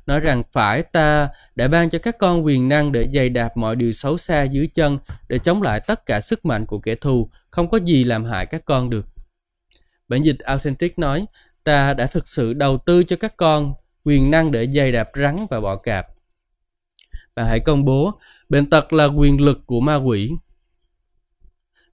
nói 0.05 0.19
rằng 0.19 0.43
phải 0.51 0.83
ta 0.83 1.29
đã 1.55 1.67
ban 1.67 1.89
cho 1.89 1.99
các 1.99 2.17
con 2.19 2.45
quyền 2.45 2.67
năng 2.67 2.91
để 2.91 3.07
dày 3.13 3.29
đạp 3.29 3.57
mọi 3.57 3.75
điều 3.75 3.93
xấu 3.93 4.17
xa 4.17 4.43
dưới 4.43 4.67
chân 4.67 4.97
để 5.27 5.39
chống 5.39 5.61
lại 5.61 5.81
tất 5.87 6.05
cả 6.05 6.21
sức 6.21 6.45
mạnh 6.45 6.65
của 6.65 6.79
kẻ 6.79 6.95
thù, 6.95 7.29
không 7.49 7.69
có 7.69 7.79
gì 7.85 8.03
làm 8.03 8.25
hại 8.25 8.45
các 8.45 8.65
con 8.65 8.89
được. 8.89 9.05
Bản 10.07 10.23
dịch 10.23 10.39
Authentic 10.39 10.99
nói, 10.99 11.25
ta 11.63 11.93
đã 11.93 12.07
thực 12.07 12.27
sự 12.27 12.53
đầu 12.53 12.77
tư 12.77 13.03
cho 13.03 13.15
các 13.15 13.37
con 13.37 13.73
quyền 14.03 14.31
năng 14.31 14.51
để 14.51 14.67
dày 14.75 14.91
đạp 14.91 15.09
rắn 15.15 15.35
và 15.49 15.59
bọ 15.59 15.75
cạp. 15.75 16.07
Và 17.35 17.43
hãy 17.43 17.59
công 17.59 17.85
bố, 17.85 18.19
bệnh 18.49 18.69
tật 18.69 18.93
là 18.93 19.05
quyền 19.05 19.41
lực 19.41 19.59
của 19.65 19.79
ma 19.79 19.95
quỷ. 19.95 20.31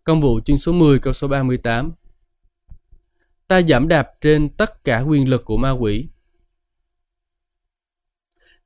Công 0.04 0.20
vụ 0.20 0.40
chương 0.40 0.58
số 0.58 0.72
10 0.72 0.98
câu 0.98 1.12
số 1.12 1.28
38 1.28 1.92
Ta 3.48 3.62
giảm 3.62 3.88
đạp 3.88 4.10
trên 4.20 4.48
tất 4.48 4.84
cả 4.84 5.00
quyền 5.00 5.28
lực 5.28 5.44
của 5.44 5.56
ma 5.56 5.70
quỷ. 5.70 6.08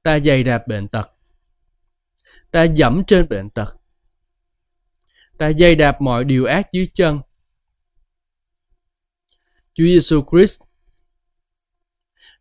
Ta 0.07 0.19
dày 0.21 0.45
đạp 0.45 0.69
bệnh 0.69 0.89
tật. 0.89 1.11
Ta 2.51 2.65
dẫm 2.65 3.03
trên 3.07 3.29
bệnh 3.29 3.51
tật. 3.51 3.77
Ta 5.39 5.53
dày 5.53 5.75
đạp 5.75 6.01
mọi 6.01 6.25
điều 6.25 6.45
ác 6.45 6.73
dưới 6.73 6.89
chân. 6.95 7.21
Chúa 9.75 9.85
Giêsu 9.85 10.25
Christ 10.31 10.63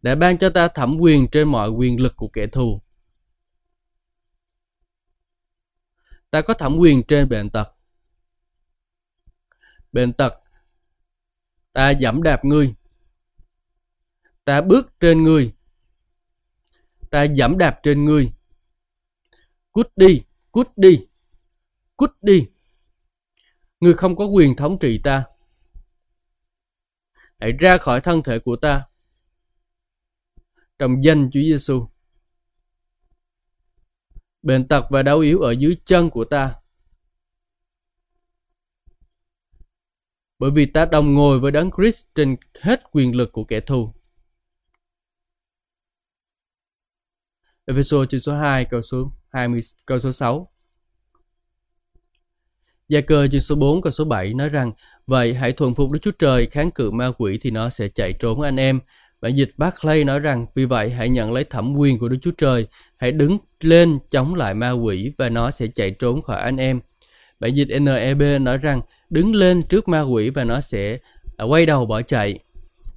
đã 0.02 0.16
ban 0.16 0.38
cho 0.38 0.50
ta 0.50 0.68
thẩm 0.68 0.98
quyền 1.00 1.28
trên 1.32 1.48
mọi 1.48 1.70
quyền 1.70 2.02
lực 2.02 2.14
của 2.16 2.28
kẻ 2.28 2.48
thù. 2.48 2.82
Ta 6.30 6.42
có 6.42 6.54
thẩm 6.54 6.78
quyền 6.78 7.04
trên 7.08 7.30
bệnh 7.30 7.50
tật. 7.50 7.76
Bệnh 9.92 10.14
tật, 10.14 10.34
ta 11.74 11.90
dẫm 11.90 12.24
đạp 12.24 12.46
ngươi. 12.46 12.74
Ta 14.44 14.62
bước 14.62 14.94
trên 15.00 15.24
ngươi. 15.24 15.54
Ta 17.16 17.28
giảm 17.28 17.58
đạp 17.58 17.80
trên 17.84 18.06
ngươi. 18.06 18.32
Cút 19.72 19.92
đi, 19.96 20.24
cút 20.52 20.72
đi, 20.76 21.08
cút 21.98 22.12
đi. 22.22 22.48
Ngươi 23.80 23.94
không 23.94 24.16
có 24.16 24.26
quyền 24.26 24.56
thống 24.56 24.78
trị 24.80 25.00
ta. 25.04 25.26
Hãy 27.40 27.52
ra 27.60 27.78
khỏi 27.78 28.02
thân 28.02 28.24
thể 28.24 28.40
của 28.40 28.56
ta 28.56 28.86
trong 30.80 31.04
danh 31.04 31.30
Chúa 31.34 31.40
Giêsu. 31.40 31.88
Bệnh 34.42 34.68
tật 34.68 34.86
và 34.90 35.04
đau 35.04 35.20
yếu 35.20 35.40
ở 35.40 35.52
dưới 35.52 35.78
chân 35.86 36.10
của 36.10 36.26
ta. 36.26 36.56
Bởi 40.40 40.52
vì 40.52 40.66
ta 40.66 40.86
đồng 40.86 41.14
ngồi 41.14 41.40
với 41.40 41.52
Đấng 41.52 41.70
Christ 41.78 42.08
trên 42.16 42.36
hết 42.62 42.84
quyền 42.92 43.16
lực 43.16 43.32
của 43.32 43.44
kẻ 43.44 43.60
thù. 43.60 43.95
Ephesos 47.66 48.10
chương 48.10 48.20
số 48.20 48.34
2 48.34 48.66
câu 48.66 48.82
số 48.82 49.12
20 49.34 49.60
câu 49.86 50.00
số 50.00 50.12
6. 50.12 50.52
Gia 52.90 53.02
cơ 53.02 53.28
chương 53.32 53.42
số 53.42 53.56
4 53.56 53.82
câu 53.82 53.92
số 53.92 54.06
7 54.06 54.34
nói 54.34 54.50
rằng 54.50 54.72
Vậy 55.08 55.34
hãy 55.34 55.54
thuần 55.54 55.76
phục 55.76 55.92
Đức 55.92 56.00
Chúa 56.02 56.12
Trời 56.20 56.46
kháng 56.46 56.72
cự 56.72 56.92
ma 56.92 57.12
quỷ 57.18 57.40
thì 57.42 57.52
nó 57.52 57.70
sẽ 57.70 57.88
chạy 57.88 58.14
trốn 58.14 58.42
anh 58.42 58.56
em 58.56 58.80
Bản 59.26 59.36
dịch 59.36 59.52
Barclay 59.58 60.04
nói 60.04 60.20
rằng 60.20 60.46
vì 60.56 60.66
vậy 60.66 60.90
hãy 60.90 61.10
nhận 61.10 61.32
lấy 61.32 61.44
thẩm 61.44 61.74
quyền 61.76 62.00
của 62.00 62.10
Đức 62.10 62.18
Chúa 62.22 62.32
Trời, 62.38 62.68
hãy 62.98 63.12
đứng 63.12 63.38
lên 63.60 64.00
chống 64.10 64.36
lại 64.36 64.54
ma 64.54 64.72
quỷ 64.72 65.12
và 65.18 65.30
nó 65.30 65.52
sẽ 65.52 65.68
chạy 65.76 65.92
trốn 65.92 66.22
khỏi 66.22 66.42
anh 66.42 66.58
em. 66.58 66.80
Bản 67.40 67.54
dịch 67.54 67.68
NEB 67.82 68.22
nói 68.42 68.58
rằng 68.58 68.82
đứng 69.10 69.36
lên 69.36 69.64
trước 69.64 69.88
ma 69.88 70.02
quỷ 70.02 70.30
và 70.30 70.44
nó 70.44 70.62
sẽ 70.62 70.98
à, 71.38 71.46
quay 71.46 71.66
đầu 71.66 71.86
bỏ 71.86 72.02
chạy. 72.02 72.40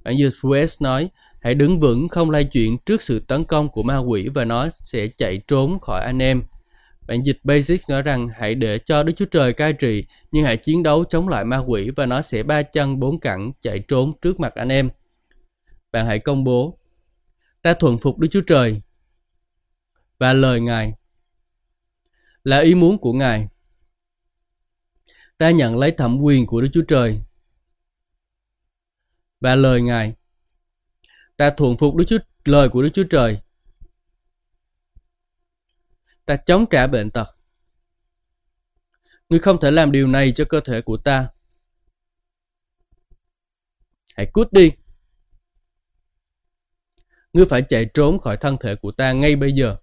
Bản 0.03 0.17
dịch 0.17 0.33
West 0.41 0.77
nói 0.79 1.09
hãy 1.41 1.53
đứng 1.53 1.79
vững 1.79 2.07
không 2.07 2.29
lay 2.29 2.43
chuyển 2.43 2.77
trước 2.77 3.01
sự 3.01 3.19
tấn 3.19 3.43
công 3.43 3.69
của 3.69 3.83
ma 3.83 3.97
quỷ 3.97 4.29
và 4.33 4.45
nó 4.45 4.69
sẽ 4.69 5.07
chạy 5.17 5.41
trốn 5.47 5.79
khỏi 5.79 6.01
anh 6.05 6.21
em. 6.21 6.43
Bản 7.07 7.23
dịch 7.23 7.39
Basic 7.43 7.81
nói 7.89 8.01
rằng 8.01 8.29
hãy 8.29 8.55
để 8.55 8.79
cho 8.79 9.03
Đức 9.03 9.13
Chúa 9.15 9.25
Trời 9.25 9.53
cai 9.53 9.73
trị, 9.73 10.05
nhưng 10.31 10.45
hãy 10.45 10.57
chiến 10.57 10.83
đấu 10.83 11.03
chống 11.03 11.27
lại 11.27 11.45
ma 11.45 11.57
quỷ 11.57 11.89
và 11.95 12.05
nó 12.05 12.21
sẽ 12.21 12.43
ba 12.43 12.61
chân 12.61 12.99
bốn 12.99 13.19
cẳng 13.19 13.51
chạy 13.61 13.79
trốn 13.79 14.13
trước 14.21 14.39
mặt 14.39 14.55
anh 14.55 14.69
em 14.69 14.89
bạn 15.91 16.05
hãy 16.05 16.19
công 16.19 16.43
bố 16.43 16.77
ta 17.61 17.73
thuần 17.73 17.97
phục 17.97 18.19
Đức 18.19 18.27
Chúa 18.31 18.41
Trời 18.47 18.81
và 20.17 20.33
lời 20.33 20.59
Ngài 20.59 20.93
là 22.43 22.59
ý 22.59 22.75
muốn 22.75 22.97
của 22.97 23.13
Ngài. 23.13 23.47
Ta 25.37 25.51
nhận 25.51 25.77
lấy 25.77 25.91
thẩm 25.91 26.17
quyền 26.21 26.45
của 26.45 26.61
Đức 26.61 26.69
Chúa 26.73 26.83
Trời 26.87 27.21
và 29.39 29.55
lời 29.55 29.81
Ngài. 29.81 30.13
Ta 31.39 31.49
thuận 31.57 31.77
phục 31.77 31.95
Đức 31.95 32.05
Chúa, 32.07 32.17
lời 32.45 32.69
của 32.69 32.81
Đức 32.81 32.89
Chúa 32.93 33.03
Trời. 33.09 33.39
Ta 36.25 36.35
chống 36.35 36.65
trả 36.71 36.87
bệnh 36.87 37.11
tật. 37.11 37.35
Ngươi 39.29 39.39
không 39.39 39.59
thể 39.61 39.71
làm 39.71 39.91
điều 39.91 40.07
này 40.07 40.31
cho 40.35 40.45
cơ 40.49 40.59
thể 40.65 40.81
của 40.81 40.97
ta. 40.97 41.29
Hãy 44.15 44.25
cút 44.33 44.53
đi 44.53 44.71
ngươi 47.33 47.45
phải 47.45 47.61
chạy 47.69 47.89
trốn 47.93 48.19
khỏi 48.19 48.37
thân 48.37 48.57
thể 48.59 48.75
của 48.75 48.91
ta 48.91 49.11
ngay 49.11 49.35
bây 49.35 49.51
giờ. 49.51 49.77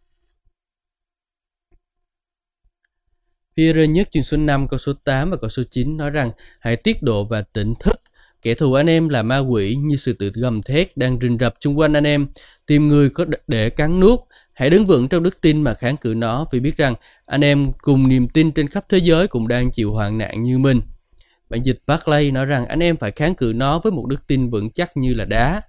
Phi-rơ 3.57 3.85
nhất 3.85 4.09
chương 4.11 4.23
số 4.23 4.37
5 4.37 4.69
câu 4.69 4.79
số 4.79 4.93
8 4.93 5.31
và 5.31 5.37
câu 5.41 5.51
số 5.51 5.63
9 5.71 5.97
nói 5.97 6.11
rằng, 6.11 6.31
hãy 6.61 6.77
tiết 6.77 7.03
độ 7.03 7.25
và 7.25 7.43
tỉnh 7.43 7.75
thức. 7.81 8.03
Kẻ 8.43 8.55
thù 8.55 8.73
anh 8.73 8.87
em 8.87 9.09
là 9.09 9.23
ma 9.23 9.39
quỷ 9.39 9.75
như 9.75 9.97
sự 9.97 10.13
tự 10.13 10.31
gầm 10.35 10.63
thét 10.63 10.97
đang 10.97 11.19
rình 11.23 11.39
rập 11.41 11.55
chung 11.61 11.79
quanh 11.79 11.93
anh 11.93 12.07
em. 12.07 12.27
Tìm 12.67 12.89
người 12.89 13.11
có 13.11 13.25
để 13.47 13.71
cắn 13.71 14.01
nuốt. 14.01 14.21
Hãy 14.53 14.71
đứng 14.71 14.87
vững 14.87 15.09
trong 15.09 15.23
đức 15.23 15.41
tin 15.41 15.63
mà 15.63 15.75
kháng 15.75 15.97
cự 15.97 16.15
nó 16.17 16.47
vì 16.53 16.61
biết 16.61 16.77
rằng 16.77 16.95
anh 17.27 17.45
em 17.45 17.73
cùng 17.79 18.09
niềm 18.09 18.29
tin 18.29 18.53
trên 18.53 18.69
khắp 18.69 18.85
thế 18.89 18.99
giới 18.99 19.29
cũng 19.29 19.49
đang 19.49 19.71
chịu 19.71 19.93
hoạn 19.93 20.19
nạn 20.19 20.43
như 20.43 20.59
mình. 20.59 20.81
Bản 21.51 21.63
dịch 21.63 21.79
Barclay 21.87 22.31
nói 22.31 22.47
rằng 22.47 22.67
anh 22.67 22.83
em 22.83 22.97
phải 22.97 23.11
kháng 23.11 23.35
cự 23.35 23.53
nó 23.57 23.79
với 23.79 23.93
một 23.93 24.07
đức 24.07 24.27
tin 24.27 24.51
vững 24.51 24.71
chắc 24.71 24.97
như 24.97 25.15
là 25.15 25.25
đá. 25.25 25.63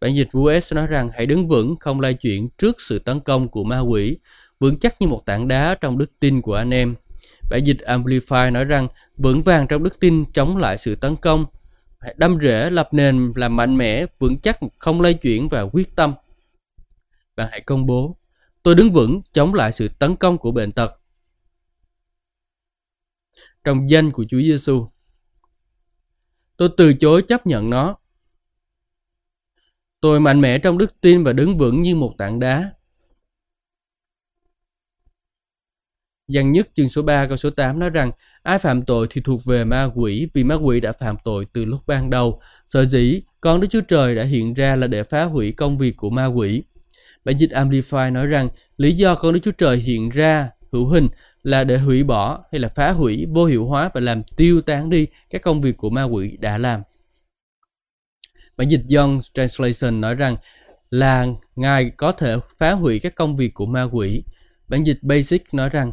Bản 0.00 0.16
dịch 0.16 0.28
US 0.38 0.72
nói 0.72 0.86
rằng 0.86 1.10
hãy 1.14 1.26
đứng 1.26 1.48
vững 1.48 1.76
không 1.80 2.00
lay 2.00 2.14
chuyển 2.14 2.48
trước 2.58 2.76
sự 2.80 2.98
tấn 2.98 3.20
công 3.20 3.48
của 3.48 3.64
ma 3.64 3.80
quỷ, 3.80 4.18
vững 4.60 4.78
chắc 4.78 5.00
như 5.00 5.08
một 5.08 5.22
tảng 5.26 5.48
đá 5.48 5.74
trong 5.80 5.98
đức 5.98 6.10
tin 6.20 6.42
của 6.42 6.54
anh 6.54 6.74
em. 6.74 6.94
Bản 7.50 7.64
dịch 7.64 7.78
Amplify 7.86 8.52
nói 8.52 8.64
rằng 8.64 8.88
vững 9.16 9.42
vàng 9.42 9.66
trong 9.66 9.82
đức 9.82 10.00
tin 10.00 10.24
chống 10.32 10.56
lại 10.56 10.78
sự 10.78 10.94
tấn 10.94 11.16
công, 11.16 11.44
phải 12.00 12.14
đâm 12.18 12.38
rễ 12.42 12.70
lập 12.70 12.88
nền 12.92 13.32
làm 13.36 13.56
mạnh 13.56 13.78
mẽ, 13.78 14.06
vững 14.18 14.38
chắc 14.40 14.58
không 14.78 15.00
lay 15.00 15.14
chuyển 15.14 15.48
và 15.48 15.62
quyết 15.62 15.96
tâm. 15.96 16.14
Bạn 17.36 17.48
hãy 17.50 17.60
công 17.60 17.86
bố, 17.86 18.16
tôi 18.62 18.74
đứng 18.74 18.92
vững 18.92 19.20
chống 19.32 19.54
lại 19.54 19.72
sự 19.72 19.88
tấn 19.88 20.16
công 20.16 20.38
của 20.38 20.50
bệnh 20.50 20.72
tật. 20.72 21.00
Trong 23.64 23.88
danh 23.88 24.12
của 24.12 24.24
Chúa 24.28 24.40
Giêsu, 24.40 24.88
tôi 26.56 26.68
từ 26.76 26.92
chối 26.92 27.22
chấp 27.22 27.46
nhận 27.46 27.70
nó 27.70 27.96
Tôi 30.00 30.20
mạnh 30.20 30.40
mẽ 30.40 30.58
trong 30.58 30.78
đức 30.78 31.00
tin 31.00 31.24
và 31.24 31.32
đứng 31.32 31.58
vững 31.58 31.82
như 31.82 31.96
một 31.96 32.14
tảng 32.18 32.40
đá. 32.40 32.72
Giăng 36.28 36.52
nhất 36.52 36.68
chương 36.74 36.88
số 36.88 37.02
3 37.02 37.26
câu 37.28 37.36
số 37.36 37.50
8 37.50 37.78
nói 37.78 37.90
rằng 37.90 38.10
ai 38.46 38.58
phạm 38.58 38.82
tội 38.82 39.06
thì 39.10 39.20
thuộc 39.20 39.44
về 39.44 39.64
ma 39.64 39.90
quỷ 39.94 40.28
vì 40.34 40.44
ma 40.44 40.54
quỷ 40.54 40.80
đã 40.80 40.92
phạm 40.92 41.16
tội 41.24 41.46
từ 41.52 41.64
lúc 41.64 41.80
ban 41.86 42.10
đầu. 42.10 42.40
Sở 42.66 42.84
dĩ 42.84 43.22
con 43.40 43.60
Đức 43.60 43.68
Chúa 43.70 43.80
Trời 43.80 44.14
đã 44.14 44.24
hiện 44.24 44.54
ra 44.54 44.76
là 44.76 44.86
để 44.86 45.02
phá 45.02 45.24
hủy 45.24 45.52
công 45.52 45.78
việc 45.78 45.96
của 45.96 46.10
ma 46.10 46.26
quỷ. 46.26 46.62
Bản 47.24 47.36
dịch 47.38 47.50
Amplify 47.50 48.12
nói 48.12 48.26
rằng 48.26 48.48
lý 48.76 48.92
do 48.92 49.14
con 49.14 49.34
Đức 49.34 49.40
Chúa 49.42 49.52
Trời 49.58 49.76
hiện 49.76 50.10
ra 50.10 50.50
hữu 50.72 50.86
hình 50.88 51.08
là 51.42 51.64
để 51.64 51.78
hủy 51.78 52.04
bỏ 52.04 52.44
hay 52.52 52.60
là 52.60 52.68
phá 52.68 52.92
hủy, 52.92 53.26
vô 53.34 53.44
hiệu 53.44 53.66
hóa 53.66 53.90
và 53.94 54.00
làm 54.00 54.22
tiêu 54.36 54.60
tán 54.60 54.90
đi 54.90 55.06
các 55.30 55.42
công 55.42 55.60
việc 55.60 55.76
của 55.76 55.90
ma 55.90 56.02
quỷ 56.02 56.36
đã 56.40 56.58
làm. 56.58 56.82
Bản 58.56 58.68
dịch 58.68 58.82
Young 58.96 59.20
Translation 59.34 60.00
nói 60.00 60.14
rằng 60.14 60.36
là 60.90 61.26
Ngài 61.56 61.90
có 61.90 62.12
thể 62.12 62.36
phá 62.58 62.72
hủy 62.72 62.98
các 62.98 63.14
công 63.14 63.36
việc 63.36 63.54
của 63.54 63.66
ma 63.66 63.82
quỷ. 63.82 64.22
Bản 64.68 64.84
dịch 64.84 64.98
Basic 65.02 65.54
nói 65.54 65.68
rằng 65.68 65.92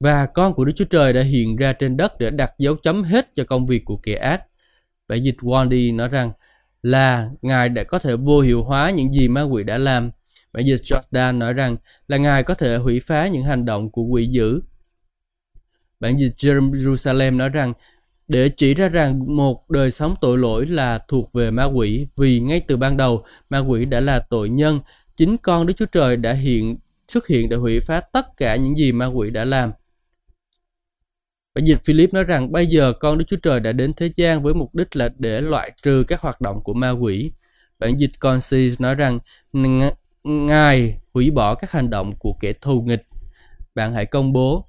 và 0.00 0.26
con 0.26 0.54
của 0.54 0.64
Đức 0.64 0.72
Chúa 0.76 0.84
Trời 0.84 1.12
đã 1.12 1.22
hiện 1.22 1.56
ra 1.56 1.72
trên 1.72 1.96
đất 1.96 2.18
để 2.18 2.30
đặt 2.30 2.52
dấu 2.58 2.76
chấm 2.76 3.02
hết 3.02 3.36
cho 3.36 3.44
công 3.44 3.66
việc 3.66 3.84
của 3.84 3.96
kẻ 3.96 4.14
ác. 4.14 4.42
Bản 5.08 5.22
dịch 5.22 5.36
Wandy 5.40 5.96
nói 5.96 6.08
rằng 6.08 6.32
là 6.82 7.30
Ngài 7.42 7.68
đã 7.68 7.84
có 7.84 7.98
thể 7.98 8.16
vô 8.16 8.40
hiệu 8.40 8.64
hóa 8.64 8.90
những 8.90 9.12
gì 9.12 9.28
ma 9.28 9.42
quỷ 9.42 9.62
đã 9.62 9.78
làm. 9.78 10.10
Bản 10.52 10.64
dịch 10.66 10.80
Jordan 10.80 11.38
nói 11.38 11.52
rằng 11.52 11.76
là 12.08 12.16
Ngài 12.16 12.42
có 12.42 12.54
thể 12.54 12.76
hủy 12.76 13.00
phá 13.00 13.28
những 13.28 13.42
hành 13.42 13.64
động 13.64 13.90
của 13.90 14.02
quỷ 14.02 14.26
dữ. 14.26 14.60
Bản 16.00 16.16
dịch 16.20 16.34
Jerusalem 16.36 17.36
nói 17.36 17.48
rằng 17.48 17.72
để 18.28 18.48
chỉ 18.48 18.74
ra 18.74 18.88
rằng 18.88 19.36
một 19.36 19.70
đời 19.70 19.90
sống 19.90 20.14
tội 20.20 20.38
lỗi 20.38 20.66
là 20.66 20.98
thuộc 21.08 21.32
về 21.32 21.50
ma 21.50 21.64
quỷ, 21.64 22.06
vì 22.16 22.40
ngay 22.40 22.60
từ 22.60 22.76
ban 22.76 22.96
đầu 22.96 23.24
ma 23.50 23.58
quỷ 23.58 23.84
đã 23.84 24.00
là 24.00 24.18
tội 24.30 24.48
nhân, 24.48 24.80
chính 25.16 25.36
con 25.36 25.66
Đức 25.66 25.74
Chúa 25.76 25.86
Trời 25.92 26.16
đã 26.16 26.32
hiện, 26.32 26.76
xuất 27.08 27.26
hiện 27.26 27.48
để 27.48 27.56
hủy 27.56 27.80
phá 27.80 28.00
tất 28.00 28.36
cả 28.36 28.56
những 28.56 28.76
gì 28.76 28.92
ma 28.92 29.06
quỷ 29.06 29.30
đã 29.30 29.44
làm 29.44 29.72
Bản 31.54 31.64
dịch 31.64 31.84
Philip 31.84 32.14
nói 32.14 32.24
rằng 32.24 32.52
bây 32.52 32.66
giờ 32.66 32.92
con 33.00 33.18
Đức 33.18 33.24
Chúa 33.28 33.36
Trời 33.36 33.60
đã 33.60 33.72
đến 33.72 33.94
thế 33.94 34.12
gian 34.16 34.42
với 34.42 34.54
mục 34.54 34.74
đích 34.74 34.96
là 34.96 35.08
để 35.18 35.40
loại 35.40 35.72
trừ 35.82 36.04
các 36.08 36.20
hoạt 36.20 36.40
động 36.40 36.62
của 36.64 36.74
ma 36.74 36.90
quỷ. 36.90 37.32
Bản 37.78 37.96
dịch 37.98 38.10
Concise 38.18 38.76
nói 38.78 38.94
rằng 38.94 39.18
Ngài 40.24 41.00
hủy 41.14 41.30
bỏ 41.30 41.54
các 41.54 41.70
hành 41.70 41.90
động 41.90 42.14
của 42.18 42.32
kẻ 42.40 42.52
thù 42.52 42.82
nghịch. 42.82 43.06
Bạn 43.74 43.94
hãy 43.94 44.06
công 44.06 44.32
bố. 44.32 44.68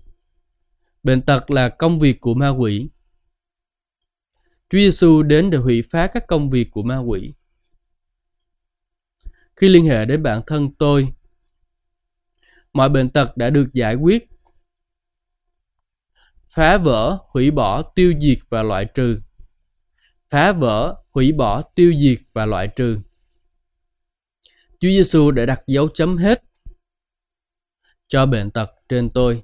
Bệnh 1.03 1.21
tật 1.21 1.51
là 1.51 1.69
công 1.69 1.99
việc 1.99 2.21
của 2.21 2.33
ma 2.33 2.49
quỷ. 2.49 2.89
Chúa 4.69 4.77
Giêsu 4.77 5.23
đến 5.23 5.49
để 5.49 5.57
hủy 5.57 5.81
phá 5.91 6.07
các 6.07 6.27
công 6.27 6.49
việc 6.49 6.71
của 6.71 6.83
ma 6.83 6.97
quỷ. 6.97 7.33
Khi 9.55 9.69
liên 9.69 9.85
hệ 9.85 10.05
đến 10.05 10.23
bản 10.23 10.41
thân 10.47 10.73
tôi, 10.75 11.07
mọi 12.73 12.89
bệnh 12.89 13.09
tật 13.09 13.37
đã 13.37 13.49
được 13.49 13.73
giải 13.73 13.95
quyết 13.95 14.29
phá 16.55 16.77
vỡ, 16.77 17.17
hủy 17.29 17.51
bỏ, 17.51 17.81
tiêu 17.81 18.13
diệt 18.21 18.37
và 18.49 18.63
loại 18.63 18.85
trừ. 18.85 19.21
Phá 20.29 20.51
vỡ, 20.51 20.95
hủy 21.11 21.31
bỏ, 21.31 21.61
tiêu 21.61 21.93
diệt 21.99 22.19
và 22.33 22.45
loại 22.45 22.67
trừ. 22.67 22.99
Chúa 24.79 24.87
Giêsu 24.87 25.31
đã 25.31 25.45
đặt 25.45 25.61
dấu 25.67 25.89
chấm 25.93 26.17
hết 26.17 26.43
cho 28.07 28.25
bệnh 28.25 28.51
tật 28.51 28.71
trên 28.89 29.09
tôi. 29.09 29.43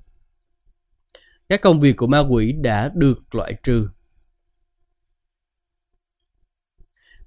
Các 1.49 1.61
công 1.61 1.79
việc 1.79 1.97
của 1.97 2.07
ma 2.07 2.19
quỷ 2.19 2.51
đã 2.51 2.91
được 2.95 3.35
loại 3.35 3.53
trừ. 3.63 3.87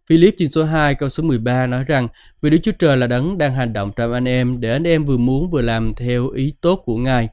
Philip 0.07 0.35
chương 0.39 0.51
số 0.51 0.65
2 0.65 0.95
câu 0.95 1.09
số 1.09 1.23
13 1.23 1.67
nói 1.67 1.85
rằng 1.85 2.09
Vì 2.41 2.51
Đức 2.51 2.59
Chúa 2.63 2.73
Trời 2.79 2.97
là 2.97 3.07
đấng 3.07 3.39
đang 3.39 3.55
hành 3.55 3.73
động 3.73 3.93
trong 3.97 4.13
anh 4.13 4.29
em 4.29 4.61
để 4.61 4.73
anh 4.73 4.85
em 4.85 5.05
vừa 5.05 5.17
muốn 5.17 5.51
vừa 5.51 5.61
làm 5.61 5.95
theo 5.95 6.29
ý 6.29 6.55
tốt 6.61 6.83
của 6.85 6.97
Ngài. 6.97 7.29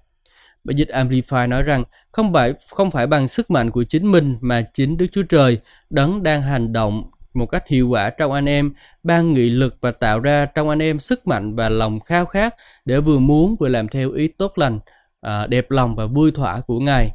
Bản 0.63 0.77
dịch 0.77 0.87
Amplify 0.87 1.49
nói 1.49 1.63
rằng 1.63 1.83
không 2.11 2.33
phải 2.33 2.53
không 2.69 2.91
phải 2.91 3.07
bằng 3.07 3.27
sức 3.27 3.51
mạnh 3.51 3.71
của 3.71 3.83
chính 3.83 4.11
mình 4.11 4.37
mà 4.41 4.61
chính 4.73 4.97
Đức 4.97 5.05
Chúa 5.11 5.23
Trời 5.23 5.59
đấng 5.89 6.23
đang 6.23 6.41
hành 6.41 6.73
động 6.73 7.11
một 7.33 7.45
cách 7.45 7.67
hiệu 7.67 7.89
quả 7.89 8.09
trong 8.09 8.31
anh 8.31 8.45
em, 8.45 8.73
ban 9.03 9.33
nghị 9.33 9.49
lực 9.49 9.77
và 9.81 9.91
tạo 9.91 10.19
ra 10.19 10.45
trong 10.45 10.69
anh 10.69 10.79
em 10.79 10.99
sức 10.99 11.27
mạnh 11.27 11.55
và 11.55 11.69
lòng 11.69 11.99
khao 11.99 12.25
khát 12.25 12.55
để 12.85 12.99
vừa 12.99 13.19
muốn 13.19 13.55
vừa 13.59 13.67
làm 13.67 13.87
theo 13.87 14.11
ý 14.11 14.27
tốt 14.27 14.57
lành, 14.57 14.79
à, 15.21 15.47
đẹp 15.47 15.71
lòng 15.71 15.95
và 15.95 16.05
vui 16.05 16.31
thỏa 16.31 16.61
của 16.61 16.79
Ngài. 16.79 17.11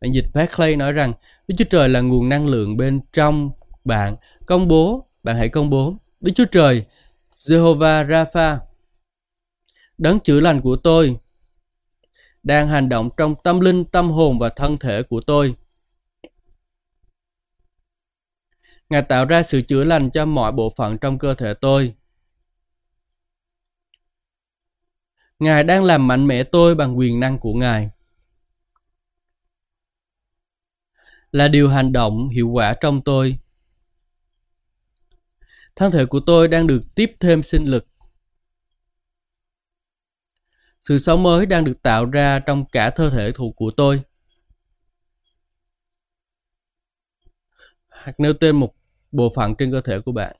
Bản 0.00 0.12
dịch 0.12 0.24
Barclay 0.34 0.76
nói 0.76 0.92
rằng 0.92 1.12
Đức 1.48 1.54
Chúa 1.58 1.64
Trời 1.70 1.88
là 1.88 2.00
nguồn 2.00 2.28
năng 2.28 2.46
lượng 2.46 2.76
bên 2.76 3.00
trong 3.12 3.50
bạn. 3.84 4.16
Công 4.46 4.68
bố, 4.68 5.06
bạn 5.22 5.36
hãy 5.36 5.48
công 5.48 5.70
bố. 5.70 5.94
Đức 6.20 6.32
Chúa 6.34 6.44
Trời, 6.44 6.84
Jehovah 7.36 8.08
Rapha, 8.08 8.58
đấng 9.98 10.20
chữa 10.20 10.40
lành 10.40 10.60
của 10.60 10.76
tôi, 10.76 11.16
đang 12.42 12.68
hành 12.68 12.88
động 12.88 13.10
trong 13.16 13.34
tâm 13.44 13.60
linh, 13.60 13.84
tâm 13.84 14.10
hồn 14.10 14.38
và 14.38 14.48
thân 14.48 14.78
thể 14.78 15.02
của 15.02 15.20
tôi. 15.20 15.54
Ngài 18.90 19.02
tạo 19.02 19.24
ra 19.24 19.42
sự 19.42 19.60
chữa 19.60 19.84
lành 19.84 20.10
cho 20.10 20.24
mọi 20.24 20.52
bộ 20.52 20.72
phận 20.76 20.98
trong 20.98 21.18
cơ 21.18 21.34
thể 21.34 21.54
tôi. 21.54 21.94
Ngài 25.38 25.64
đang 25.64 25.84
làm 25.84 26.06
mạnh 26.06 26.26
mẽ 26.26 26.42
tôi 26.42 26.74
bằng 26.74 26.98
quyền 26.98 27.20
năng 27.20 27.38
của 27.38 27.54
Ngài. 27.54 27.90
Là 31.32 31.48
điều 31.48 31.68
hành 31.68 31.92
động 31.92 32.28
hiệu 32.28 32.48
quả 32.48 32.74
trong 32.80 33.02
tôi. 33.02 33.38
Thân 35.76 35.92
thể 35.92 36.06
của 36.06 36.20
tôi 36.20 36.48
đang 36.48 36.66
được 36.66 36.82
tiếp 36.94 37.16
thêm 37.20 37.42
sinh 37.42 37.64
lực. 37.64 37.86
Sự 40.82 40.98
sống 40.98 41.22
mới 41.22 41.46
đang 41.46 41.64
được 41.64 41.82
tạo 41.82 42.10
ra 42.10 42.38
trong 42.38 42.64
cả 42.72 42.90
cơ 42.96 43.10
thể 43.10 43.32
thuộc 43.32 43.56
của 43.56 43.70
tôi. 43.70 44.02
Hoặc 47.88 48.20
nêu 48.20 48.32
tên 48.32 48.56
một 48.56 48.74
bộ 49.12 49.32
phận 49.36 49.54
trên 49.58 49.72
cơ 49.72 49.80
thể 49.80 50.00
của 50.00 50.12
bạn. 50.12 50.36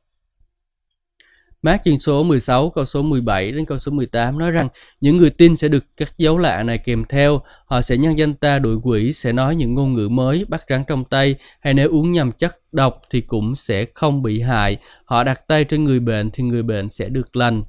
Mát 1.63 1.81
chương 1.85 2.01
số 2.01 2.23
16 2.23 2.71
câu 2.71 2.85
số 2.85 3.03
17 3.03 3.53
đến 3.53 3.65
câu 3.65 3.79
số 3.79 3.93
18 3.93 4.39
nói 4.39 4.51
rằng 4.51 4.69
những 5.01 5.17
người 5.17 5.31
tin 5.31 5.57
sẽ 5.57 5.69
được 5.69 5.85
các 5.97 6.19
dấu 6.19 6.39
lạ 6.39 6.63
này 6.63 6.79
kèm 6.79 7.05
theo, 7.09 7.41
họ 7.67 7.83
sẽ 7.83 7.97
nhân 7.97 8.19
danh 8.19 8.35
ta 8.35 8.59
đuổi 8.59 8.77
quỷ, 8.83 9.13
sẽ 9.13 9.33
nói 9.33 9.57
những 9.57 9.75
ngôn 9.75 9.95
ngữ 9.95 10.09
mới, 10.09 10.45
bắt 10.49 10.65
rắn 10.69 10.85
trong 10.89 11.05
tay, 11.05 11.35
hay 11.61 11.75
nếu 11.75 11.91
uống 11.91 12.13
nhầm 12.13 12.33
chất 12.33 12.57
độc 12.73 13.03
thì 13.11 13.21
cũng 13.21 13.57
sẽ 13.57 13.87
không 13.95 14.23
bị 14.23 14.41
hại. 14.41 14.77
Họ 15.05 15.25
đặt 15.25 15.49
tay 15.49 15.65
trên 15.65 15.85
người 15.85 16.01
bệnh 16.01 16.31
thì 16.31 16.43
người 16.43 16.63
bệnh 16.63 16.91
sẽ 16.91 17.09
được 17.09 17.37
lành. 17.37 17.63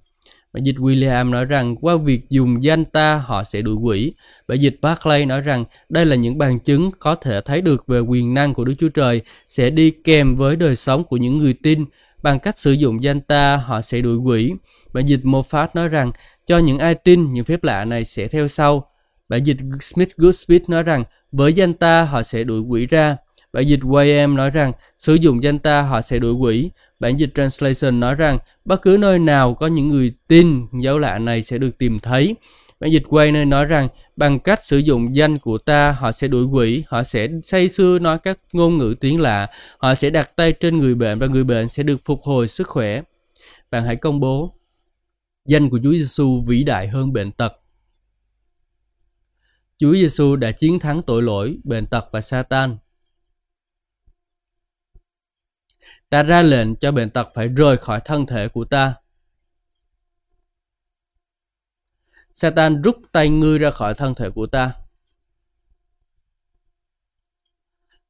Bản 0.54 0.64
dịch 0.64 0.76
William 0.76 1.30
nói 1.30 1.46
rằng 1.46 1.76
qua 1.76 1.96
việc 1.98 2.30
dùng 2.30 2.64
danh 2.64 2.86
ta 2.86 3.16
họ 3.16 3.44
sẽ 3.44 3.62
đuổi 3.62 3.76
quỷ. 3.76 4.14
Bản 4.48 4.60
dịch 4.60 4.78
Barclay 4.82 5.26
nói 5.26 5.42
rằng 5.42 5.66
đây 5.90 6.06
là 6.06 6.16
những 6.16 6.38
bằng 6.38 6.60
chứng 6.60 6.92
có 7.00 7.16
thể 7.16 7.42
thấy 7.42 7.62
được 7.62 7.88
về 7.88 8.00
quyền 8.00 8.34
năng 8.34 8.54
của 8.54 8.66
Đức 8.66 8.74
Chúa 8.80 8.90
Trời 8.90 9.22
sẽ 9.48 9.70
đi 9.70 9.92
kèm 9.92 10.36
với 10.36 10.56
đời 10.56 10.76
sống 10.76 11.04
của 11.04 11.18
những 11.18 11.38
người 11.38 11.54
tin. 11.64 11.86
Bằng 12.24 12.40
cách 12.40 12.60
sử 12.60 12.72
dụng 12.72 13.04
danh 13.04 13.22
ta 13.22 13.58
họ 13.58 13.82
sẽ 13.82 14.02
đuổi 14.02 14.18
quỷ. 14.18 14.54
Bản 14.94 15.06
dịch 15.06 15.22
Moffat 15.24 15.68
nói 15.74 15.88
rằng 15.88 16.12
cho 16.48 16.58
những 16.58 16.80
ai 16.80 16.96
tin, 16.96 17.34
những 17.34 17.46
phép 17.46 17.64
lạ 17.64 17.86
này 17.86 18.06
sẽ 18.06 18.28
theo 18.28 18.48
sau. 18.48 18.90
Bản 19.30 19.44
dịch 19.44 19.58
Smith 19.82 20.10
Goodspeed 20.18 20.62
nói 20.68 20.84
rằng 20.84 21.04
với 21.32 21.54
danh 21.54 21.74
ta 21.74 22.04
họ 22.04 22.24
sẽ 22.24 22.44
đuổi 22.44 22.62
quỷ 22.62 22.86
ra. 22.86 23.18
Bản 23.54 23.68
dịch 23.68 23.80
YM 23.82 24.36
nói 24.36 24.50
rằng 24.50 24.72
sử 24.98 25.14
dụng 25.14 25.44
danh 25.44 25.60
ta 25.60 25.82
họ 25.82 26.02
sẽ 26.02 26.20
đuổi 26.20 26.34
quỷ. 26.34 26.70
Bản 27.00 27.18
dịch 27.18 27.30
Translation 27.36 28.00
nói 28.00 28.16
rằng 28.16 28.38
bất 28.66 28.82
cứ 28.82 28.98
nơi 29.00 29.20
nào 29.20 29.54
có 29.54 29.68
những 29.68 29.88
người 29.88 30.14
tin 30.28 30.68
dấu 30.82 31.00
lạ 31.00 31.20
này 31.20 31.44
sẽ 31.44 31.58
được 31.58 31.78
tìm 31.78 32.00
thấy. 32.00 32.36
Bản 32.80 32.92
dịch 32.92 33.04
quay 33.10 33.32
nơi 33.32 33.46
nói 33.46 33.66
rằng 33.66 33.88
bằng 34.16 34.40
cách 34.40 34.64
sử 34.64 34.78
dụng 34.78 35.16
danh 35.16 35.40
của 35.40 35.58
ta 35.58 35.92
họ 35.92 36.12
sẽ 36.12 36.28
đuổi 36.28 36.46
quỷ, 36.46 36.84
họ 36.88 37.04
sẽ 37.04 37.28
say 37.44 37.70
sưa 37.70 38.00
nói 38.00 38.20
các 38.20 38.40
ngôn 38.54 38.78
ngữ 38.78 38.96
tiếng 39.00 39.22
lạ, 39.22 39.48
họ 39.78 39.96
sẽ 39.96 40.10
đặt 40.10 40.36
tay 40.36 40.52
trên 40.52 40.78
người 40.78 40.96
bệnh 40.96 41.20
và 41.20 41.28
người 41.28 41.44
bệnh 41.44 41.70
sẽ 41.70 41.84
được 41.84 41.98
phục 42.06 42.22
hồi 42.24 42.48
sức 42.48 42.68
khỏe. 42.68 43.02
Bạn 43.72 43.84
hãy 43.84 43.96
công 43.96 44.20
bố 44.20 44.54
danh 45.46 45.70
của 45.70 45.80
Chúa 45.84 45.92
Giêsu 45.92 46.44
vĩ 46.48 46.64
đại 46.64 46.88
hơn 46.88 47.14
bệnh 47.14 47.32
tật. 47.32 47.54
Chúa 49.80 49.94
Giêsu 49.94 50.36
đã 50.36 50.52
chiến 50.52 50.80
thắng 50.80 51.02
tội 51.02 51.22
lỗi, 51.22 51.58
bệnh 51.64 51.86
tật 51.86 52.06
và 52.12 52.22
Satan. 52.22 52.78
Ta 56.14 56.24
ra 56.24 56.42
lệnh 56.42 56.76
cho 56.76 56.92
bệnh 56.92 57.10
tật 57.10 57.28
phải 57.34 57.48
rời 57.48 57.78
khỏi 57.78 58.02
thân 58.06 58.26
thể 58.26 58.48
của 58.48 58.66
ta. 58.66 58.96
Satan 62.34 62.82
rút 62.82 62.98
tay 63.12 63.30
ngươi 63.30 63.60
ra 63.60 63.72
khỏi 63.72 63.94
thân 63.94 64.16
thể 64.16 64.30
của 64.30 64.48
ta. 64.48 64.74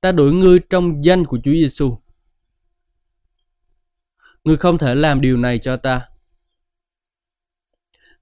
Ta 0.01 0.11
đuổi 0.11 0.33
ngươi 0.33 0.59
trong 0.69 1.05
danh 1.05 1.25
của 1.25 1.37
Chúa 1.43 1.51
Giêsu. 1.51 1.97
Ngươi 4.43 4.57
không 4.57 4.77
thể 4.77 4.95
làm 4.95 5.21
điều 5.21 5.37
này 5.37 5.59
cho 5.59 5.77
ta. 5.77 6.09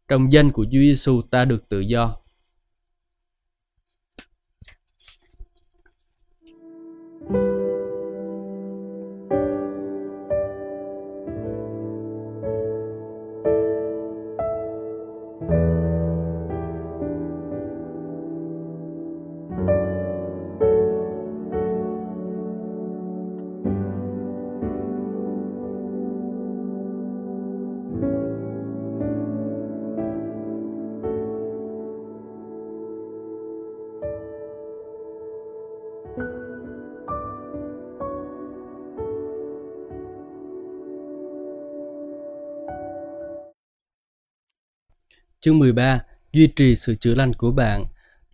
Trong 0.07 0.33
danh 0.33 0.51
của 0.51 0.63
Chúa 0.63 0.79
Giêsu 0.79 1.21
ta 1.21 1.45
được 1.45 1.69
tự 1.69 1.79
do. 1.79 2.20
Chương 45.41 45.59
13. 45.59 45.99
Duy 46.33 46.47
trì 46.47 46.75
sự 46.75 46.95
chữa 46.95 47.15
lành 47.15 47.33
của 47.33 47.51
bạn. 47.51 47.85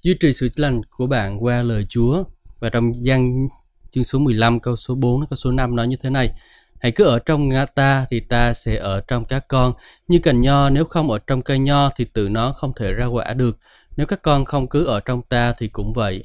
Duy 0.02 0.14
trì 0.20 0.34
sự 0.34 0.50
chữa 0.50 0.62
lành 0.62 0.82
của 0.90 1.08
bạn 1.08 1.44
qua 1.44 1.62
lời 1.62 1.86
Chúa. 1.90 2.24
Và 2.60 2.70
trong 2.70 3.06
gian 3.06 3.48
chương 3.92 4.04
số 4.04 4.20
15 4.20 4.60
câu 4.60 4.76
số 4.76 4.96
4 4.96 5.26
câu 5.30 5.38
số 5.38 5.52
5 5.52 5.76
nói 5.76 5.88
như 5.88 5.96
thế 6.04 6.10
này. 6.10 6.32
Hãy 6.80 6.92
cứ 6.92 7.04
ở 7.04 7.20
trong 7.20 7.50
ngã 7.50 7.66
ta 7.66 8.06
thì 8.10 8.20
ta 8.20 8.54
sẽ 8.54 8.78
ở 8.78 9.02
trong 9.02 9.26
các 9.26 9.48
con. 9.48 9.74
Như 10.08 10.20
cành 10.20 10.42
nho 10.42 10.70
nếu 10.70 10.86
không 10.86 11.12
ở 11.12 11.20
trong 11.28 11.42
cây 11.42 11.60
nho 11.60 11.90
thì 11.96 12.06
tự 12.14 12.30
nó 12.30 12.54
không 12.58 12.72
thể 12.76 12.92
ra 12.92 13.06
quả 13.06 13.34
được. 13.34 13.58
Nếu 13.98 14.08
các 14.08 14.22
con 14.22 14.46
không 14.46 14.68
cứ 14.68 14.86
ở 14.86 15.00
trong 15.00 15.22
ta 15.22 15.54
thì 15.58 15.68
cũng 15.68 15.94
vậy. 15.94 16.24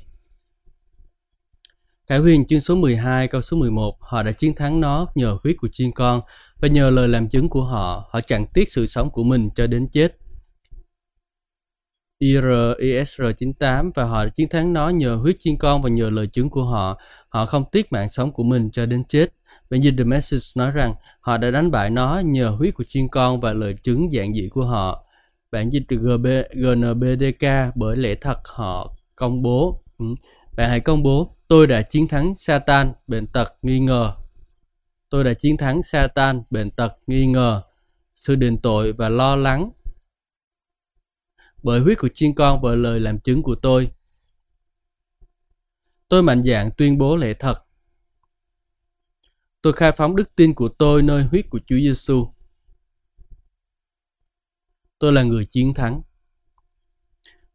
Khải 2.08 2.18
huyền 2.18 2.46
chương 2.46 2.60
số 2.60 2.74
12 2.74 3.28
câu 3.28 3.42
số 3.42 3.56
11 3.56 3.96
Họ 4.00 4.22
đã 4.22 4.32
chiến 4.32 4.54
thắng 4.54 4.80
nó 4.80 5.06
nhờ 5.14 5.38
huyết 5.42 5.56
của 5.60 5.68
chiên 5.72 5.92
con 5.92 6.20
và 6.60 6.68
nhờ 6.68 6.90
lời 6.90 7.08
làm 7.08 7.28
chứng 7.28 7.48
của 7.48 7.64
họ, 7.64 8.08
họ 8.10 8.20
chẳng 8.20 8.46
tiếc 8.46 8.72
sự 8.72 8.86
sống 8.86 9.10
của 9.10 9.22
mình 9.22 9.48
cho 9.54 9.66
đến 9.66 9.88
chết. 9.92 10.16
IRISR 12.22 13.22
98 13.38 13.90
và 13.94 14.04
họ 14.04 14.24
đã 14.24 14.30
chiến 14.34 14.48
thắng 14.48 14.72
nó 14.72 14.88
nhờ 14.88 15.14
huyết 15.14 15.36
chiên 15.40 15.56
con 15.58 15.82
và 15.82 15.88
nhờ 15.88 16.10
lời 16.10 16.26
chứng 16.26 16.50
của 16.50 16.64
họ. 16.64 17.00
Họ 17.28 17.46
không 17.46 17.64
tiếc 17.72 17.92
mạng 17.92 18.08
sống 18.10 18.32
của 18.32 18.42
mình 18.42 18.70
cho 18.70 18.86
đến 18.86 19.04
chết. 19.04 19.26
Bản 19.70 19.80
dịch 19.80 19.94
The 19.98 20.04
Message 20.04 20.44
nói 20.56 20.70
rằng 20.70 20.94
họ 21.20 21.36
đã 21.36 21.50
đánh 21.50 21.70
bại 21.70 21.90
nó 21.90 22.22
nhờ 22.24 22.48
huyết 22.48 22.74
của 22.74 22.84
chiên 22.88 23.08
con 23.08 23.40
và 23.40 23.52
lời 23.52 23.74
chứng 23.82 24.10
dạng 24.10 24.34
dị 24.34 24.48
của 24.48 24.64
họ. 24.64 25.04
Bản 25.50 25.70
dịch 25.70 25.82
GB, 25.88 26.26
GNBDK 26.54 27.74
bởi 27.74 27.96
lẽ 27.96 28.14
thật 28.14 28.38
họ 28.44 28.96
công 29.16 29.42
bố. 29.42 29.82
Ừ. 29.98 30.06
Bạn 30.56 30.70
hãy 30.70 30.80
công 30.80 31.02
bố, 31.02 31.36
tôi 31.48 31.66
đã 31.66 31.82
chiến 31.82 32.08
thắng 32.08 32.34
Satan, 32.36 32.92
bệnh 33.06 33.26
tật, 33.26 33.54
nghi 33.62 33.80
ngờ. 33.80 34.12
Tôi 35.10 35.24
đã 35.24 35.34
chiến 35.34 35.56
thắng 35.56 35.82
Satan, 35.82 36.42
bệnh 36.50 36.70
tật, 36.70 36.92
nghi 37.06 37.26
ngờ, 37.26 37.62
sự 38.16 38.34
đền 38.34 38.58
tội 38.58 38.92
và 38.92 39.08
lo 39.08 39.36
lắng. 39.36 39.70
Bởi 41.62 41.80
huyết 41.80 41.98
của 41.98 42.08
chiên 42.14 42.34
con 42.34 42.60
và 42.62 42.74
lời 42.74 43.00
làm 43.00 43.20
chứng 43.20 43.42
của 43.42 43.54
tôi. 43.54 43.90
Tôi 46.08 46.22
mạnh 46.22 46.42
dạn 46.46 46.70
tuyên 46.76 46.98
bố 46.98 47.16
lẽ 47.16 47.34
thật. 47.38 47.64
Tôi 49.62 49.72
khai 49.72 49.92
phóng 49.92 50.16
đức 50.16 50.34
tin 50.36 50.54
của 50.54 50.68
tôi 50.68 51.02
nơi 51.02 51.24
huyết 51.24 51.50
của 51.50 51.60
Chúa 51.66 51.76
Giêsu. 51.76 52.32
Tôi 54.98 55.12
là 55.12 55.22
người 55.22 55.46
chiến 55.48 55.74
thắng. 55.74 56.02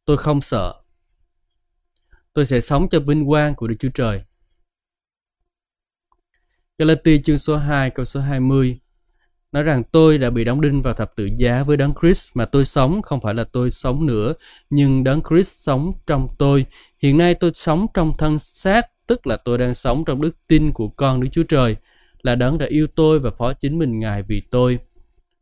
Tôi 0.05 0.17
không 0.17 0.41
sợ. 0.41 0.81
Tôi 2.34 2.45
sẽ 2.45 2.61
sống 2.61 2.88
cho 2.91 2.99
vinh 2.99 3.27
quang 3.27 3.55
của 3.55 3.67
Đức 3.67 3.75
Chúa 3.79 3.89
Trời. 3.93 4.23
Galatia 6.77 7.21
chương 7.23 7.38
số 7.38 7.57
2 7.57 7.89
câu 7.89 8.05
số 8.05 8.19
20 8.19 8.79
nói 9.51 9.63
rằng 9.63 9.83
tôi 9.91 10.17
đã 10.17 10.29
bị 10.29 10.43
đóng 10.43 10.61
đinh 10.61 10.81
vào 10.81 10.93
thập 10.93 11.15
tự 11.15 11.29
giá 11.37 11.63
với 11.63 11.77
đấng 11.77 11.93
Christ 12.01 12.29
mà 12.33 12.45
tôi 12.45 12.65
sống 12.65 13.01
không 13.01 13.21
phải 13.21 13.33
là 13.33 13.43
tôi 13.43 13.71
sống 13.71 14.05
nữa 14.05 14.33
nhưng 14.69 15.03
đấng 15.03 15.21
Christ 15.29 15.51
sống 15.65 15.93
trong 16.07 16.27
tôi 16.37 16.65
hiện 16.99 17.17
nay 17.17 17.35
tôi 17.35 17.51
sống 17.53 17.87
trong 17.93 18.13
thân 18.17 18.39
xác 18.39 18.87
tức 19.07 19.27
là 19.27 19.37
tôi 19.37 19.57
đang 19.57 19.73
sống 19.73 20.05
trong 20.05 20.21
đức 20.21 20.35
tin 20.47 20.71
của 20.71 20.89
con 20.89 21.21
Đức 21.21 21.27
Chúa 21.31 21.43
Trời 21.43 21.75
là 22.21 22.35
đấng 22.35 22.57
đã 22.57 22.65
yêu 22.65 22.87
tôi 22.95 23.19
và 23.19 23.31
phó 23.31 23.53
chính 23.53 23.79
mình 23.79 23.99
Ngài 23.99 24.23
vì 24.23 24.41
tôi. 24.51 24.79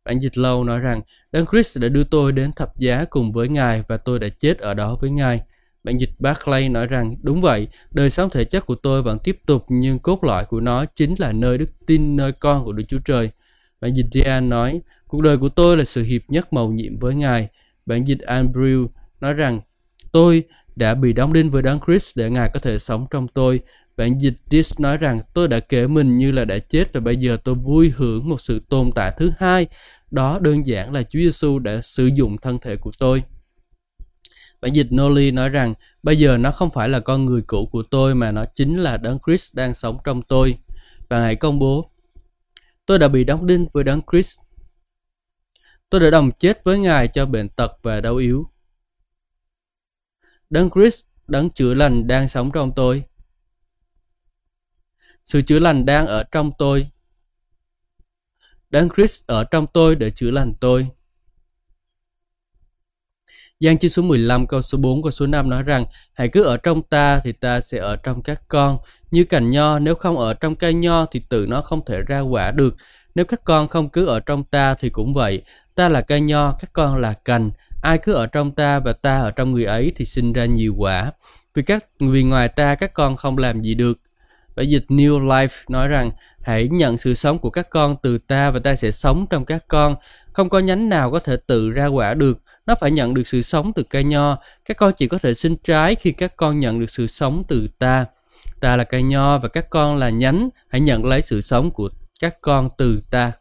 Bản 0.05 0.19
dịch 0.19 0.37
lâu 0.37 0.63
nói 0.63 0.79
rằng 0.79 1.01
Đấng 1.31 1.45
Christ 1.45 1.79
đã 1.79 1.89
đưa 1.89 2.03
tôi 2.03 2.31
đến 2.31 2.51
thập 2.51 2.77
giá 2.77 3.05
cùng 3.09 3.31
với 3.33 3.47
Ngài 3.47 3.83
và 3.87 3.97
tôi 3.97 4.19
đã 4.19 4.27
chết 4.29 4.57
ở 4.57 4.73
đó 4.73 4.97
với 5.01 5.09
Ngài. 5.09 5.41
Bản 5.83 5.97
dịch 5.97 6.09
Barclay 6.19 6.69
nói 6.69 6.87
rằng 6.87 7.15
đúng 7.21 7.41
vậy, 7.41 7.67
đời 7.91 8.09
sống 8.09 8.29
thể 8.29 8.45
chất 8.45 8.65
của 8.65 8.75
tôi 8.75 9.01
vẫn 9.01 9.19
tiếp 9.19 9.39
tục 9.45 9.65
nhưng 9.69 9.99
cốt 9.99 10.23
lõi 10.23 10.45
của 10.45 10.59
nó 10.59 10.85
chính 10.85 11.15
là 11.17 11.31
nơi 11.31 11.57
đức 11.57 11.69
tin 11.87 12.15
nơi 12.15 12.31
con 12.31 12.65
của 12.65 12.71
Đức 12.71 12.83
Chúa 12.87 12.99
Trời. 13.05 13.29
Bản 13.85 13.93
dịch 13.93 14.07
Dian 14.11 14.49
nói, 14.49 14.81
cuộc 15.07 15.21
đời 15.21 15.37
của 15.37 15.49
tôi 15.49 15.77
là 15.77 15.83
sự 15.83 16.03
hiệp 16.03 16.21
nhất 16.27 16.53
màu 16.53 16.71
nhiệm 16.71 16.99
với 16.99 17.15
Ngài. 17.15 17.47
Bản 17.85 18.07
dịch 18.07 18.17
Andrew 18.17 18.87
nói 19.21 19.33
rằng, 19.33 19.61
tôi 20.11 20.43
đã 20.75 20.95
bị 20.95 21.13
đóng 21.13 21.33
đinh 21.33 21.51
với 21.51 21.61
Đấng 21.61 21.79
Christ 21.87 22.17
để 22.17 22.29
Ngài 22.29 22.49
có 22.53 22.59
thể 22.59 22.79
sống 22.79 23.05
trong 23.11 23.27
tôi 23.27 23.59
Bản 23.97 24.21
dịch 24.21 24.33
Dis 24.51 24.79
nói 24.79 24.97
rằng 24.97 25.21
tôi 25.33 25.47
đã 25.47 25.59
kể 25.59 25.87
mình 25.87 26.17
như 26.17 26.31
là 26.31 26.45
đã 26.45 26.57
chết 26.59 26.93
và 26.93 26.99
bây 26.99 27.17
giờ 27.17 27.37
tôi 27.43 27.55
vui 27.55 27.93
hưởng 27.95 28.29
một 28.29 28.41
sự 28.41 28.61
tồn 28.69 28.91
tại 28.95 29.13
thứ 29.17 29.31
hai. 29.37 29.67
Đó 30.11 30.39
đơn 30.41 30.65
giản 30.65 30.93
là 30.93 31.03
Chúa 31.03 31.19
Giêsu 31.19 31.59
đã 31.59 31.81
sử 31.81 32.05
dụng 32.05 32.37
thân 32.37 32.59
thể 32.59 32.77
của 32.77 32.91
tôi. 32.99 33.23
Bản 34.61 34.75
dịch 34.75 34.87
Noli 34.91 35.31
nói 35.31 35.49
rằng 35.49 35.73
bây 36.03 36.17
giờ 36.17 36.37
nó 36.37 36.51
không 36.51 36.69
phải 36.73 36.89
là 36.89 36.99
con 36.99 37.25
người 37.25 37.41
cũ 37.41 37.69
của 37.71 37.83
tôi 37.91 38.15
mà 38.15 38.31
nó 38.31 38.45
chính 38.55 38.77
là 38.77 38.97
Đấng 38.97 39.19
Christ 39.25 39.55
đang 39.55 39.73
sống 39.73 39.97
trong 40.03 40.21
tôi. 40.21 40.57
Và 41.09 41.19
hãy 41.19 41.35
công 41.35 41.59
bố. 41.59 41.89
Tôi 42.85 42.99
đã 42.99 43.07
bị 43.07 43.23
đóng 43.23 43.45
đinh 43.45 43.67
với 43.73 43.83
Đấng 43.83 44.01
Christ. 44.11 44.39
Tôi 45.89 46.01
đã 46.01 46.09
đồng 46.09 46.31
chết 46.31 46.63
với 46.63 46.79
Ngài 46.79 47.07
cho 47.07 47.25
bệnh 47.25 47.49
tật 47.49 47.71
và 47.81 48.01
đau 48.01 48.15
yếu. 48.15 48.51
Đấng 50.49 50.69
Christ, 50.69 51.03
đấng 51.27 51.49
chữa 51.49 51.73
lành 51.73 52.07
đang 52.07 52.29
sống 52.29 52.51
trong 52.51 52.71
tôi. 52.75 53.03
Sự 55.23 55.41
chữa 55.41 55.59
lành 55.59 55.85
đang 55.85 56.07
ở 56.07 56.23
trong 56.31 56.51
tôi. 56.57 56.89
Đấng 58.69 58.89
Christ 58.95 59.23
ở 59.27 59.43
trong 59.43 59.67
tôi 59.73 59.95
để 59.95 60.11
chữa 60.11 60.31
lành 60.31 60.53
tôi. 60.61 60.87
Giang 63.59 63.77
chương 63.77 63.91
số 63.91 64.01
15 64.01 64.47
câu 64.47 64.61
số 64.61 64.77
4 64.77 65.03
câu 65.03 65.11
số 65.11 65.27
5 65.27 65.49
nói 65.49 65.63
rằng 65.63 65.85
Hãy 66.13 66.29
cứ 66.29 66.43
ở 66.43 66.57
trong 66.57 66.83
ta 66.83 67.21
thì 67.23 67.31
ta 67.31 67.61
sẽ 67.61 67.79
ở 67.79 67.95
trong 67.95 68.23
các 68.23 68.41
con. 68.47 68.77
Như 69.15 69.23
cành 69.23 69.49
nho 69.49 69.79
nếu 69.79 69.95
không 69.95 70.17
ở 70.17 70.33
trong 70.33 70.55
cây 70.55 70.73
nho 70.73 71.05
thì 71.05 71.21
tự 71.29 71.45
nó 71.49 71.61
không 71.61 71.85
thể 71.85 72.01
ra 72.07 72.19
quả 72.19 72.51
được. 72.51 72.75
Nếu 73.15 73.25
các 73.25 73.43
con 73.43 73.67
không 73.67 73.89
cứ 73.89 74.05
ở 74.05 74.19
trong 74.19 74.43
ta 74.43 74.73
thì 74.73 74.89
cũng 74.89 75.13
vậy. 75.13 75.41
Ta 75.75 75.89
là 75.89 76.01
cây 76.01 76.21
nho, 76.21 76.51
các 76.51 76.69
con 76.73 76.97
là 76.97 77.13
cành. 77.13 77.51
Ai 77.81 77.97
cứ 77.97 78.13
ở 78.13 78.27
trong 78.27 78.51
ta 78.51 78.79
và 78.79 78.93
ta 78.93 79.19
ở 79.19 79.31
trong 79.31 79.51
người 79.51 79.65
ấy 79.65 79.91
thì 79.95 80.05
sinh 80.05 80.33
ra 80.33 80.45
nhiều 80.45 80.75
quả. 80.77 81.11
Vì 81.53 81.61
các 81.61 81.85
vì 81.99 82.23
ngoài 82.23 82.47
ta 82.47 82.75
các 82.75 82.93
con 82.93 83.15
không 83.15 83.37
làm 83.37 83.61
gì 83.61 83.75
được. 83.75 83.99
Bản 84.55 84.69
dịch 84.69 84.85
New 84.87 85.25
Life 85.25 85.63
nói 85.69 85.87
rằng 85.87 86.11
hãy 86.41 86.67
nhận 86.67 86.97
sự 86.97 87.13
sống 87.13 87.39
của 87.39 87.49
các 87.49 87.69
con 87.69 87.95
từ 88.03 88.17
ta 88.17 88.51
và 88.51 88.59
ta 88.59 88.75
sẽ 88.75 88.91
sống 88.91 89.25
trong 89.29 89.45
các 89.45 89.67
con. 89.67 89.95
Không 90.33 90.49
có 90.49 90.59
nhánh 90.59 90.89
nào 90.89 91.11
có 91.11 91.19
thể 91.19 91.37
tự 91.47 91.69
ra 91.69 91.85
quả 91.85 92.13
được. 92.13 92.41
Nó 92.65 92.75
phải 92.81 92.91
nhận 92.91 93.13
được 93.13 93.27
sự 93.27 93.41
sống 93.41 93.71
từ 93.75 93.83
cây 93.83 94.03
nho. 94.03 94.37
Các 94.65 94.77
con 94.77 94.93
chỉ 94.97 95.07
có 95.07 95.17
thể 95.17 95.33
sinh 95.33 95.55
trái 95.63 95.95
khi 95.95 96.11
các 96.11 96.37
con 96.37 96.59
nhận 96.59 96.79
được 96.79 96.89
sự 96.91 97.07
sống 97.07 97.43
từ 97.47 97.67
ta. 97.79 98.05
Ta 98.59 98.77
là 98.77 98.83
cây 98.83 99.03
nho 99.03 99.37
và 99.37 99.47
các 99.47 99.69
con 99.69 99.97
là 99.97 100.09
nhánh. 100.09 100.49
Hãy 100.67 100.81
nhận 100.81 101.05
lấy 101.05 101.21
sự 101.21 101.41
sống 101.41 101.71
của 101.71 101.89
các 102.19 102.41
con 102.41 102.69
từ 102.77 103.01
ta. 103.09 103.31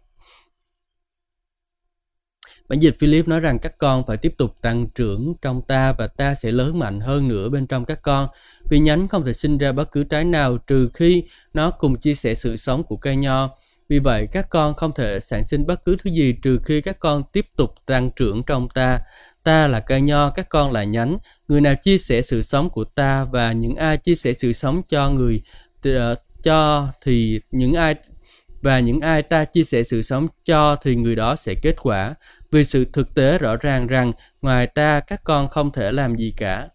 Bản 2.68 2.78
dịch 2.78 2.96
Philip 2.98 3.28
nói 3.28 3.40
rằng 3.40 3.58
các 3.58 3.78
con 3.78 4.06
phải 4.06 4.16
tiếp 4.16 4.34
tục 4.38 4.56
tăng 4.62 4.88
trưởng 4.94 5.34
trong 5.42 5.62
ta 5.62 5.92
và 5.92 6.06
ta 6.06 6.34
sẽ 6.34 6.52
lớn 6.52 6.78
mạnh 6.78 7.00
hơn 7.00 7.28
nữa 7.28 7.48
bên 7.48 7.66
trong 7.66 7.84
các 7.84 8.02
con. 8.02 8.28
Vì 8.70 8.78
nhánh 8.78 9.08
không 9.08 9.24
thể 9.24 9.32
sinh 9.32 9.58
ra 9.58 9.72
bất 9.72 9.92
cứ 9.92 10.04
trái 10.04 10.24
nào 10.24 10.58
trừ 10.58 10.90
khi 10.94 11.24
nó 11.54 11.70
cùng 11.70 11.96
chia 11.96 12.14
sẻ 12.14 12.34
sự 12.34 12.56
sống 12.56 12.84
của 12.84 12.96
cây 12.96 13.16
nho. 13.16 13.50
Vì 13.88 13.98
vậy, 13.98 14.26
các 14.32 14.50
con 14.50 14.74
không 14.74 14.92
thể 14.94 15.20
sản 15.20 15.44
sinh 15.44 15.66
bất 15.66 15.84
cứ 15.84 15.96
thứ 16.04 16.10
gì 16.10 16.32
trừ 16.42 16.58
khi 16.64 16.80
các 16.80 16.98
con 16.98 17.22
tiếp 17.32 17.46
tục 17.56 17.74
tăng 17.86 18.10
trưởng 18.10 18.42
trong 18.42 18.68
ta. 18.68 19.00
Ta 19.44 19.66
là 19.66 19.80
cây 19.80 20.00
nho, 20.00 20.30
các 20.30 20.48
con 20.48 20.72
là 20.72 20.84
nhánh. 20.84 21.18
Người 21.48 21.60
nào 21.60 21.74
chia 21.74 21.98
sẻ 21.98 22.22
sự 22.22 22.42
sống 22.42 22.70
của 22.70 22.84
ta 22.84 23.24
và 23.24 23.52
những 23.52 23.76
ai 23.76 23.96
chia 23.96 24.14
sẻ 24.14 24.32
sự 24.38 24.52
sống 24.52 24.82
cho 24.88 25.10
người 25.10 25.42
ờ, 25.82 26.14
cho 26.42 26.88
thì 27.02 27.40
những 27.50 27.74
ai 27.74 27.94
và 28.62 28.80
những 28.80 29.00
ai 29.00 29.22
ta 29.22 29.44
chia 29.44 29.64
sẻ 29.64 29.82
sự 29.82 30.02
sống 30.02 30.28
cho 30.44 30.76
thì 30.76 30.96
người 30.96 31.16
đó 31.16 31.36
sẽ 31.36 31.54
kết 31.62 31.74
quả 31.82 32.14
vì 32.50 32.64
sự 32.64 32.84
thực 32.92 33.14
tế 33.14 33.38
rõ 33.38 33.56
ràng 33.56 33.86
rằng 33.86 34.12
ngoài 34.42 34.66
ta 34.66 35.00
các 35.00 35.20
con 35.24 35.48
không 35.48 35.72
thể 35.72 35.92
làm 35.92 36.16
gì 36.16 36.34
cả. 36.36 36.68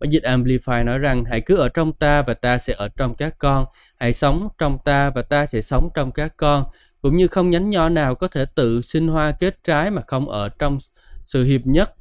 Bản 0.00 0.10
dịch 0.10 0.22
Amplify 0.22 0.84
nói 0.84 0.98
rằng 0.98 1.24
hãy 1.24 1.40
cứ 1.40 1.56
ở 1.56 1.68
trong 1.68 1.92
ta 1.92 2.22
và 2.22 2.34
ta 2.34 2.58
sẽ 2.58 2.74
ở 2.76 2.88
trong 2.96 3.14
các 3.14 3.38
con. 3.38 3.66
Hãy 3.98 4.12
sống 4.12 4.48
trong 4.58 4.78
ta 4.84 5.10
và 5.10 5.22
ta 5.22 5.46
sẽ 5.46 5.62
sống 5.62 5.88
trong 5.94 6.12
các 6.12 6.36
con. 6.36 6.64
Cũng 7.02 7.16
như 7.16 7.28
không 7.28 7.50
nhánh 7.50 7.70
nho 7.70 7.88
nào 7.88 8.14
có 8.14 8.28
thể 8.28 8.44
tự 8.54 8.82
sinh 8.82 9.08
hoa 9.08 9.32
kết 9.32 9.64
trái 9.64 9.90
mà 9.90 10.02
không 10.06 10.28
ở 10.28 10.48
trong 10.48 10.78
sự 11.26 11.44
hiệp 11.44 11.66
nhất 11.66 11.94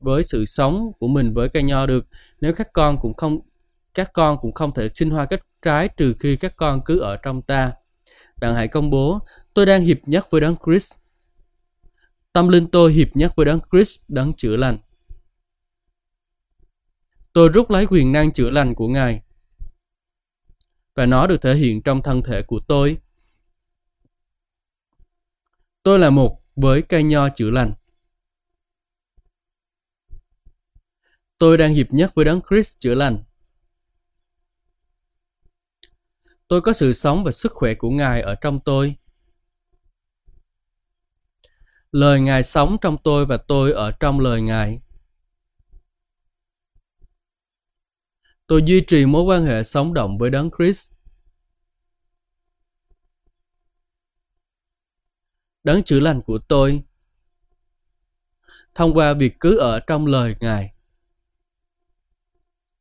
với 0.00 0.24
sự 0.24 0.44
sống 0.44 0.92
của 0.98 1.08
mình 1.08 1.34
với 1.34 1.48
cây 1.48 1.62
nho 1.62 1.86
được. 1.86 2.06
Nếu 2.40 2.52
các 2.54 2.72
con 2.72 2.98
cũng 3.02 3.14
không 3.14 3.40
các 3.94 4.10
con 4.12 4.38
cũng 4.40 4.52
không 4.52 4.74
thể 4.74 4.88
sinh 4.94 5.10
hoa 5.10 5.26
kết 5.26 5.42
trái 5.62 5.88
trừ 5.96 6.14
khi 6.20 6.36
các 6.36 6.56
con 6.56 6.80
cứ 6.84 6.98
ở 6.98 7.16
trong 7.16 7.42
ta. 7.42 7.72
Bạn 8.40 8.54
hãy 8.54 8.68
công 8.68 8.90
bố, 8.90 9.18
tôi 9.54 9.66
đang 9.66 9.82
hiệp 9.82 9.98
nhất 10.06 10.30
với 10.30 10.40
Đấng 10.40 10.56
Christ. 10.66 10.94
Tâm 12.32 12.48
linh 12.48 12.70
tôi 12.70 12.92
hiệp 12.92 13.16
nhất 13.16 13.32
với 13.36 13.46
Đấng 13.46 13.60
Christ, 13.72 14.00
Đấng 14.08 14.32
chữa 14.34 14.56
lành. 14.56 14.78
Tôi 17.32 17.48
rút 17.48 17.70
lấy 17.70 17.86
quyền 17.86 18.12
năng 18.12 18.32
chữa 18.32 18.50
lành 18.50 18.74
của 18.74 18.88
Ngài. 18.88 19.22
Và 20.94 21.06
nó 21.06 21.26
được 21.26 21.42
thể 21.42 21.54
hiện 21.54 21.82
trong 21.82 22.02
thân 22.02 22.22
thể 22.22 22.42
của 22.42 22.60
tôi. 22.68 22.98
Tôi 25.82 25.98
là 25.98 26.10
một 26.10 26.42
với 26.56 26.82
cây 26.82 27.02
nho 27.02 27.28
chữa 27.28 27.50
lành. 27.50 27.72
Tôi 31.40 31.58
đang 31.58 31.74
hiệp 31.74 31.92
nhất 31.92 32.12
với 32.14 32.24
Đấng 32.24 32.40
Christ 32.50 32.78
chữa 32.78 32.94
lành. 32.94 33.24
Tôi 36.48 36.60
có 36.60 36.72
sự 36.72 36.92
sống 36.92 37.24
và 37.24 37.30
sức 37.30 37.52
khỏe 37.54 37.74
của 37.74 37.90
Ngài 37.90 38.22
ở 38.22 38.34
trong 38.34 38.60
tôi. 38.64 38.96
Lời 41.92 42.20
Ngài 42.20 42.42
sống 42.42 42.76
trong 42.80 42.96
tôi 43.04 43.26
và 43.26 43.36
tôi 43.36 43.72
ở 43.72 43.92
trong 44.00 44.20
lời 44.20 44.42
Ngài. 44.42 44.80
Tôi 48.46 48.62
duy 48.66 48.84
trì 48.86 49.06
mối 49.06 49.22
quan 49.22 49.46
hệ 49.46 49.62
sống 49.62 49.94
động 49.94 50.18
với 50.18 50.30
Đấng 50.30 50.50
Christ. 50.58 50.92
Đấng 55.64 55.82
chữa 55.82 56.00
lành 56.00 56.22
của 56.22 56.38
tôi 56.48 56.82
thông 58.74 58.94
qua 58.94 59.14
việc 59.14 59.40
cứ 59.40 59.58
ở 59.58 59.80
trong 59.80 60.06
lời 60.06 60.36
Ngài. 60.40 60.74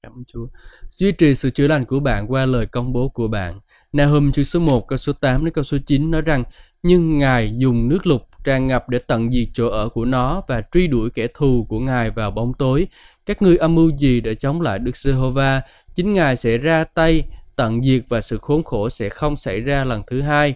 Cảm 0.03 0.11
ơn 0.11 0.23
Chúa. 0.27 0.47
Duy 0.91 1.11
trì 1.11 1.35
sự 1.35 1.49
chữa 1.49 1.67
lành 1.67 1.85
của 1.85 1.99
bạn 1.99 2.31
qua 2.31 2.45
lời 2.45 2.65
công 2.65 2.93
bố 2.93 3.09
của 3.09 3.27
bạn. 3.27 3.59
Nahum 3.93 4.31
chương 4.31 4.45
số 4.45 4.59
1 4.59 4.87
câu 4.87 4.97
số 4.97 5.13
8 5.13 5.45
đến 5.45 5.53
câu 5.53 5.63
số 5.63 5.77
9 5.85 6.11
nói 6.11 6.21
rằng 6.21 6.43
nhưng 6.83 7.17
Ngài 7.17 7.57
dùng 7.57 7.89
nước 7.89 8.07
lục 8.07 8.21
tràn 8.43 8.67
ngập 8.67 8.89
để 8.89 8.99
tận 8.99 9.31
diệt 9.31 9.47
chỗ 9.53 9.67
ở 9.67 9.89
của 9.89 10.05
nó 10.05 10.41
và 10.47 10.61
truy 10.73 10.87
đuổi 10.87 11.09
kẻ 11.09 11.27
thù 11.33 11.65
của 11.69 11.79
Ngài 11.79 12.11
vào 12.11 12.31
bóng 12.31 12.53
tối. 12.53 12.87
Các 13.25 13.41
ngươi 13.41 13.57
âm 13.57 13.75
mưu 13.75 13.89
gì 13.97 14.21
để 14.21 14.35
chống 14.35 14.61
lại 14.61 14.79
Đức 14.79 14.97
Giê-hô-va? 14.97 15.61
Chính 15.95 16.13
Ngài 16.13 16.35
sẽ 16.35 16.57
ra 16.57 16.83
tay 16.83 17.23
tận 17.55 17.81
diệt 17.81 18.03
và 18.09 18.21
sự 18.21 18.37
khốn 18.37 18.63
khổ 18.63 18.89
sẽ 18.89 19.09
không 19.09 19.37
xảy 19.37 19.59
ra 19.59 19.83
lần 19.83 20.03
thứ 20.07 20.21
hai. 20.21 20.55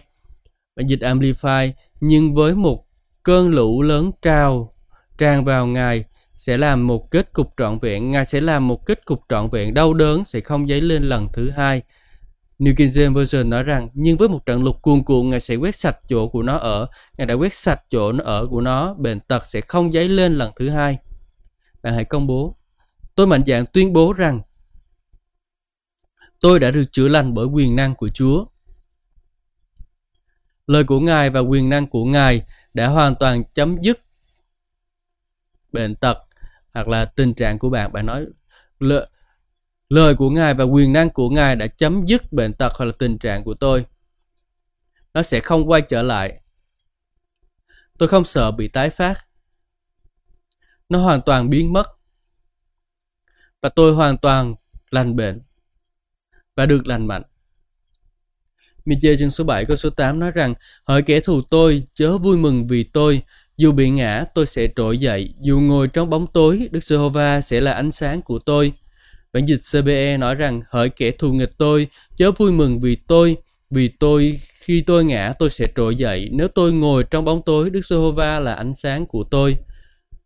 Bản 0.76 0.86
dịch 0.86 1.00
Amplify, 1.00 1.70
nhưng 2.00 2.34
với 2.34 2.54
một 2.54 2.84
cơn 3.22 3.48
lũ 3.48 3.82
lớn 3.82 4.10
trào 4.22 4.74
tràn 5.18 5.44
vào 5.44 5.66
Ngài 5.66 6.04
sẽ 6.36 6.58
làm 6.58 6.86
một 6.86 7.10
kết 7.10 7.32
cục 7.32 7.54
trọn 7.56 7.78
vẹn, 7.78 8.10
Ngài 8.10 8.24
sẽ 8.24 8.40
làm 8.40 8.68
một 8.68 8.86
kết 8.86 9.04
cục 9.04 9.20
trọn 9.28 9.50
vẹn 9.50 9.74
đau 9.74 9.94
đớn 9.94 10.24
sẽ 10.24 10.40
không 10.40 10.68
dấy 10.68 10.80
lên 10.80 11.02
lần 11.02 11.28
thứ 11.32 11.50
hai. 11.50 11.82
New 12.58 12.74
King 12.76 12.90
James 12.90 13.14
Version 13.14 13.50
nói 13.50 13.62
rằng, 13.62 13.88
nhưng 13.94 14.16
với 14.16 14.28
một 14.28 14.46
trận 14.46 14.62
lục 14.62 14.82
cuồn 14.82 15.04
cuộn, 15.04 15.30
Ngài 15.30 15.40
sẽ 15.40 15.56
quét 15.56 15.76
sạch 15.76 15.98
chỗ 16.08 16.28
của 16.28 16.42
nó 16.42 16.56
ở. 16.56 16.86
Ngài 17.18 17.26
đã 17.26 17.34
quét 17.34 17.54
sạch 17.54 17.80
chỗ 17.90 18.12
nó 18.12 18.24
ở 18.24 18.46
của 18.46 18.60
nó, 18.60 18.94
bệnh 18.94 19.20
tật 19.20 19.42
sẽ 19.46 19.60
không 19.60 19.92
dấy 19.92 20.08
lên 20.08 20.34
lần 20.34 20.52
thứ 20.56 20.70
hai. 20.70 20.98
Bạn 21.82 21.94
hãy 21.94 22.04
công 22.04 22.26
bố. 22.26 22.56
Tôi 23.14 23.26
mạnh 23.26 23.42
dạn 23.46 23.64
tuyên 23.72 23.92
bố 23.92 24.12
rằng, 24.12 24.40
tôi 26.40 26.58
đã 26.58 26.70
được 26.70 26.84
chữa 26.92 27.08
lành 27.08 27.34
bởi 27.34 27.46
quyền 27.46 27.76
năng 27.76 27.94
của 27.94 28.08
Chúa. 28.08 28.44
Lời 30.66 30.84
của 30.84 31.00
Ngài 31.00 31.30
và 31.30 31.40
quyền 31.40 31.68
năng 31.68 31.86
của 31.86 32.04
Ngài 32.04 32.42
đã 32.74 32.88
hoàn 32.88 33.14
toàn 33.14 33.42
chấm 33.54 33.76
dứt 33.82 34.00
bệnh 35.72 35.94
tật 35.94 36.18
hoặc 36.74 36.88
là 36.88 37.04
tình 37.04 37.34
trạng 37.34 37.58
của 37.58 37.70
bạn. 37.70 37.92
Bạn 37.92 38.06
nói 38.06 38.26
lợi, 38.78 39.08
lời 39.88 40.14
của 40.14 40.30
Ngài 40.30 40.54
và 40.54 40.64
quyền 40.64 40.92
năng 40.92 41.10
của 41.10 41.30
Ngài 41.30 41.56
đã 41.56 41.66
chấm 41.66 42.04
dứt 42.06 42.32
bệnh 42.32 42.52
tật 42.52 42.72
hoặc 42.76 42.84
là 42.84 42.92
tình 42.98 43.18
trạng 43.18 43.44
của 43.44 43.54
tôi. 43.54 43.86
Nó 45.14 45.22
sẽ 45.22 45.40
không 45.40 45.70
quay 45.70 45.82
trở 45.82 46.02
lại. 46.02 46.40
Tôi 47.98 48.08
không 48.08 48.24
sợ 48.24 48.50
bị 48.50 48.68
tái 48.68 48.90
phát. 48.90 49.14
Nó 50.88 50.98
hoàn 50.98 51.20
toàn 51.26 51.50
biến 51.50 51.72
mất. 51.72 51.86
Và 53.60 53.68
tôi 53.68 53.94
hoàn 53.94 54.18
toàn 54.18 54.54
lành 54.90 55.16
bệnh 55.16 55.42
và 56.56 56.66
được 56.66 56.86
lành 56.86 57.06
mạnh. 57.06 57.22
Miche 58.84 59.16
chương 59.18 59.30
số 59.30 59.44
7 59.44 59.64
câu 59.64 59.76
số 59.76 59.90
8 59.90 60.18
nói 60.18 60.30
rằng 60.30 60.54
Hỡi 60.84 61.02
kẻ 61.02 61.20
thù 61.20 61.42
tôi, 61.50 61.86
chớ 61.94 62.18
vui 62.18 62.36
mừng 62.36 62.66
vì 62.66 62.84
tôi, 62.84 63.22
dù 63.56 63.72
bị 63.72 63.90
ngã, 63.90 64.24
tôi 64.34 64.46
sẽ 64.46 64.68
trỗi 64.76 64.98
dậy. 64.98 65.34
Dù 65.40 65.60
ngồi 65.60 65.88
trong 65.88 66.10
bóng 66.10 66.26
tối, 66.26 66.68
Đức 66.70 66.84
Giê-hô-va 66.84 67.40
sẽ 67.40 67.60
là 67.60 67.72
ánh 67.72 67.92
sáng 67.92 68.22
của 68.22 68.38
tôi. 68.38 68.72
Bản 69.32 69.44
dịch 69.44 69.60
CBE 69.72 70.16
nói 70.16 70.34
rằng, 70.34 70.62
hỡi 70.70 70.88
kẻ 70.88 71.10
thù 71.10 71.32
nghịch 71.32 71.58
tôi, 71.58 71.88
chớ 72.16 72.32
vui 72.32 72.52
mừng 72.52 72.80
vì 72.80 72.96
tôi, 72.96 73.36
vì 73.70 73.88
tôi 73.88 74.40
khi 74.60 74.80
tôi 74.80 75.04
ngã 75.04 75.32
tôi 75.38 75.50
sẽ 75.50 75.66
trỗi 75.76 75.96
dậy. 75.96 76.28
Nếu 76.32 76.48
tôi 76.48 76.72
ngồi 76.72 77.04
trong 77.04 77.24
bóng 77.24 77.42
tối, 77.42 77.70
Đức 77.70 77.86
Giê-hô-va 77.86 78.40
là 78.40 78.54
ánh 78.54 78.74
sáng 78.74 79.06
của 79.06 79.24
tôi. 79.24 79.56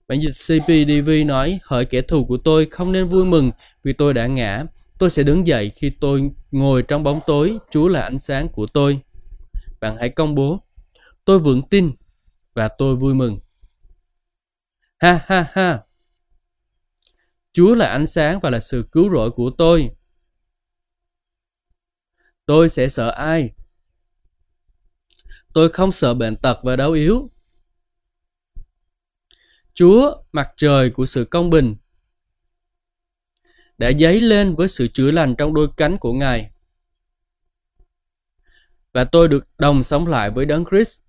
Bản 0.09 0.21
dịch 0.21 0.33
CPDV 0.33 1.11
nói, 1.27 1.59
hỡi 1.63 1.85
kẻ 1.85 2.01
thù 2.03 2.25
của 2.25 2.37
tôi 2.37 2.67
không 2.67 2.93
nên 2.93 3.05
vui 3.05 3.25
mừng 3.25 3.51
vì 3.85 3.93
tôi 3.93 4.15
đã 4.15 4.27
ngã. 4.27 4.65
Tôi 4.99 5.11
sẽ 5.11 5.23
đứng 5.23 5.47
dậy 5.47 5.71
khi 5.75 5.91
tôi 6.01 6.31
ngồi 6.51 6.83
trong 6.83 7.03
bóng 7.03 7.21
tối, 7.27 7.59
Chúa 7.71 7.89
là 7.89 8.01
ánh 8.01 8.19
sáng 8.19 8.49
của 8.49 8.67
tôi. 8.67 9.01
Bạn 9.81 9.97
hãy 10.01 10.09
công 10.09 10.35
bố, 10.35 10.61
tôi 11.25 11.39
vững 11.39 11.63
tin 11.63 11.91
và 12.59 12.69
tôi 12.69 12.97
vui 12.97 13.15
mừng. 13.15 13.39
Ha 14.99 15.25
ha 15.27 15.51
ha! 15.53 15.83
Chúa 17.53 17.75
là 17.75 17.87
ánh 17.87 18.07
sáng 18.07 18.41
và 18.41 18.51
là 18.51 18.61
sự 18.61 18.89
cứu 18.93 19.11
rỗi 19.15 19.31
của 19.31 19.51
tôi. 19.59 19.91
Tôi 22.47 22.69
sẽ 22.69 22.89
sợ 22.89 23.11
ai? 23.11 23.51
Tôi 25.55 25.69
không 25.69 25.93
sợ 25.93 26.15
bệnh 26.15 26.37
tật 26.37 26.59
và 26.63 26.77
đau 26.77 26.93
yếu. 26.93 27.31
Chúa, 29.75 30.23
mặt 30.33 30.51
trời 30.57 30.91
của 30.91 31.07
sự 31.07 31.25
công 31.25 31.51
bình, 31.51 31.77
đã 33.79 33.93
dấy 33.99 34.21
lên 34.21 34.55
với 34.55 34.69
sự 34.69 34.89
chữa 34.89 35.11
lành 35.11 35.35
trong 35.39 35.55
đôi 35.55 35.69
cánh 35.77 35.99
của 35.99 36.13
Ngài. 36.13 36.51
Và 38.93 39.05
tôi 39.05 39.29
được 39.29 39.47
đồng 39.59 39.83
sống 39.83 40.07
lại 40.07 40.31
với 40.31 40.47
Đấng 40.47 40.65
Christ 40.71 41.01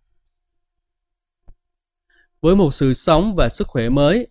với 2.42 2.56
một 2.56 2.74
sự 2.74 2.94
sống 2.94 3.34
và 3.36 3.50
sức 3.50 3.68
khỏe 3.68 3.90
mới. 3.90 4.28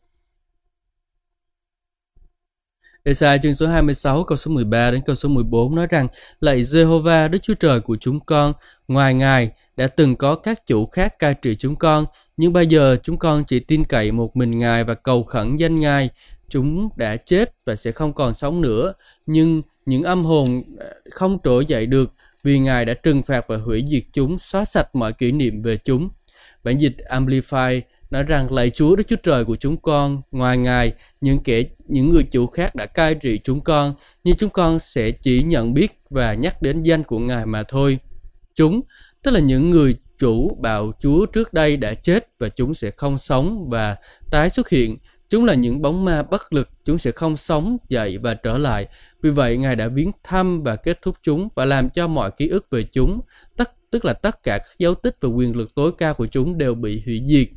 Esai 3.05 3.39
chương 3.43 3.55
số 3.55 3.67
26 3.67 4.25
câu 4.25 4.37
số 4.37 4.51
13 4.51 4.91
đến 4.91 5.01
câu 5.07 5.17
số 5.17 5.29
14 5.29 5.75
nói 5.75 5.87
rằng 5.87 6.09
Lạy 6.41 6.63
Jehovah 6.63 7.31
Đức 7.31 7.39
Chúa 7.43 7.55
Trời 7.55 7.81
của 7.81 7.97
chúng 8.01 8.21
con, 8.21 8.53
ngoài 8.89 9.15
Ngài 9.15 9.51
đã 9.77 9.87
từng 9.87 10.17
có 10.17 10.35
các 10.35 10.67
chủ 10.67 10.87
khác 10.87 11.19
cai 11.19 11.35
trị 11.35 11.57
chúng 11.59 11.77
con, 11.77 12.07
nhưng 12.37 12.53
bây 12.53 12.67
giờ 12.67 12.97
chúng 13.03 13.19
con 13.19 13.45
chỉ 13.45 13.61
tin 13.61 13.85
cậy 13.85 14.13
một 14.13 14.37
mình 14.37 14.59
Ngài 14.59 14.85
và 14.85 14.95
cầu 14.95 15.23
khẩn 15.23 15.57
danh 15.57 15.81
Ngài. 15.81 16.11
Chúng 16.49 16.89
đã 16.97 17.17
chết 17.17 17.55
và 17.65 17.77
sẽ 17.77 17.93
không 17.93 18.13
còn 18.13 18.35
sống 18.35 18.61
nữa, 18.61 18.93
nhưng 19.27 19.63
những 19.87 20.03
âm 20.03 20.25
hồn 20.25 20.63
à, 20.81 20.87
không 21.11 21.39
trỗi 21.45 21.67
dậy 21.67 21.87
được 21.87 22.15
vì 22.43 22.59
Ngài 22.59 22.85
đã 22.85 22.95
trừng 22.95 23.23
phạt 23.23 23.45
và 23.49 23.57
hủy 23.57 23.85
diệt 23.91 24.03
chúng, 24.13 24.39
xóa 24.39 24.65
sạch 24.65 24.95
mọi 24.95 25.13
kỷ 25.13 25.33
niệm 25.33 25.63
về 25.63 25.77
chúng. 25.77 26.09
Bản 26.65 26.79
dịch 26.79 26.97
Amplify 27.11 27.81
nói 28.11 28.23
rằng 28.23 28.53
lạy 28.53 28.71
Chúa 28.71 28.97
Đức 28.97 29.09
Chúa 29.09 29.17
Trời 29.23 29.45
của 29.45 29.57
chúng 29.57 29.77
con, 29.77 30.23
ngoài 30.31 30.59
Ngài, 30.59 30.93
những 31.21 31.39
kẻ 31.45 31.63
những 31.89 32.11
người 32.11 32.23
chủ 32.23 32.47
khác 32.47 32.75
đã 32.75 32.87
cai 32.87 33.15
trị 33.15 33.41
chúng 33.45 33.61
con, 33.61 33.95
nhưng 34.25 34.37
chúng 34.37 34.51
con 34.51 34.79
sẽ 34.79 35.11
chỉ 35.11 35.43
nhận 35.43 35.75
biết 35.75 36.01
và 36.11 36.35
nhắc 36.35 36.63
đến 36.63 36.83
danh 36.83 37.05
của 37.05 37.19
Ngài 37.19 37.47
mà 37.47 37.63
thôi. 37.63 37.99
Chúng, 38.55 38.81
tức 39.23 39.31
là 39.31 39.41
những 39.41 39.71
người 39.71 39.97
chủ 40.19 40.59
bạo 40.61 40.93
Chúa 41.01 41.27
trước 41.27 41.53
đây 41.53 41.77
đã 41.77 41.95
chết 41.95 42.29
và 42.39 42.49
chúng 42.49 42.75
sẽ 42.75 42.91
không 42.91 43.19
sống 43.19 43.69
và 43.71 43.97
tái 44.31 44.51
xuất 44.51 44.69
hiện. 44.69 44.97
Chúng 45.31 45.45
là 45.45 45.55
những 45.55 45.83
bóng 45.83 46.05
ma 46.05 46.23
bất 46.23 46.53
lực, 46.53 46.69
chúng 46.85 46.99
sẽ 46.99 47.11
không 47.11 47.37
sống 47.37 47.77
dậy 47.89 48.19
và 48.19 48.35
trở 48.35 48.59
lại. 48.59 48.87
Vì 49.23 49.31
vậy, 49.31 49.57
Ngài 49.57 49.77
đã 49.77 49.89
viếng 49.89 50.13
thăm 50.23 50.63
và 50.63 50.77
kết 50.77 51.03
thúc 51.03 51.17
chúng 51.23 51.49
và 51.55 51.65
làm 51.65 51.91
cho 51.91 52.07
mọi 52.07 52.31
ký 52.31 52.49
ức 52.49 52.67
về 52.71 52.85
chúng, 52.93 53.21
tất, 53.57 53.71
tức 53.91 54.05
là 54.05 54.13
tất 54.13 54.43
cả 54.43 54.59
các 54.59 54.79
dấu 54.79 54.95
tích 54.95 55.17
và 55.21 55.29
quyền 55.29 55.57
lực 55.57 55.75
tối 55.75 55.93
cao 55.99 56.15
của 56.15 56.27
chúng 56.27 56.59
đều 56.59 56.75
bị 56.75 57.03
hủy 57.07 57.23
diệt 57.27 57.49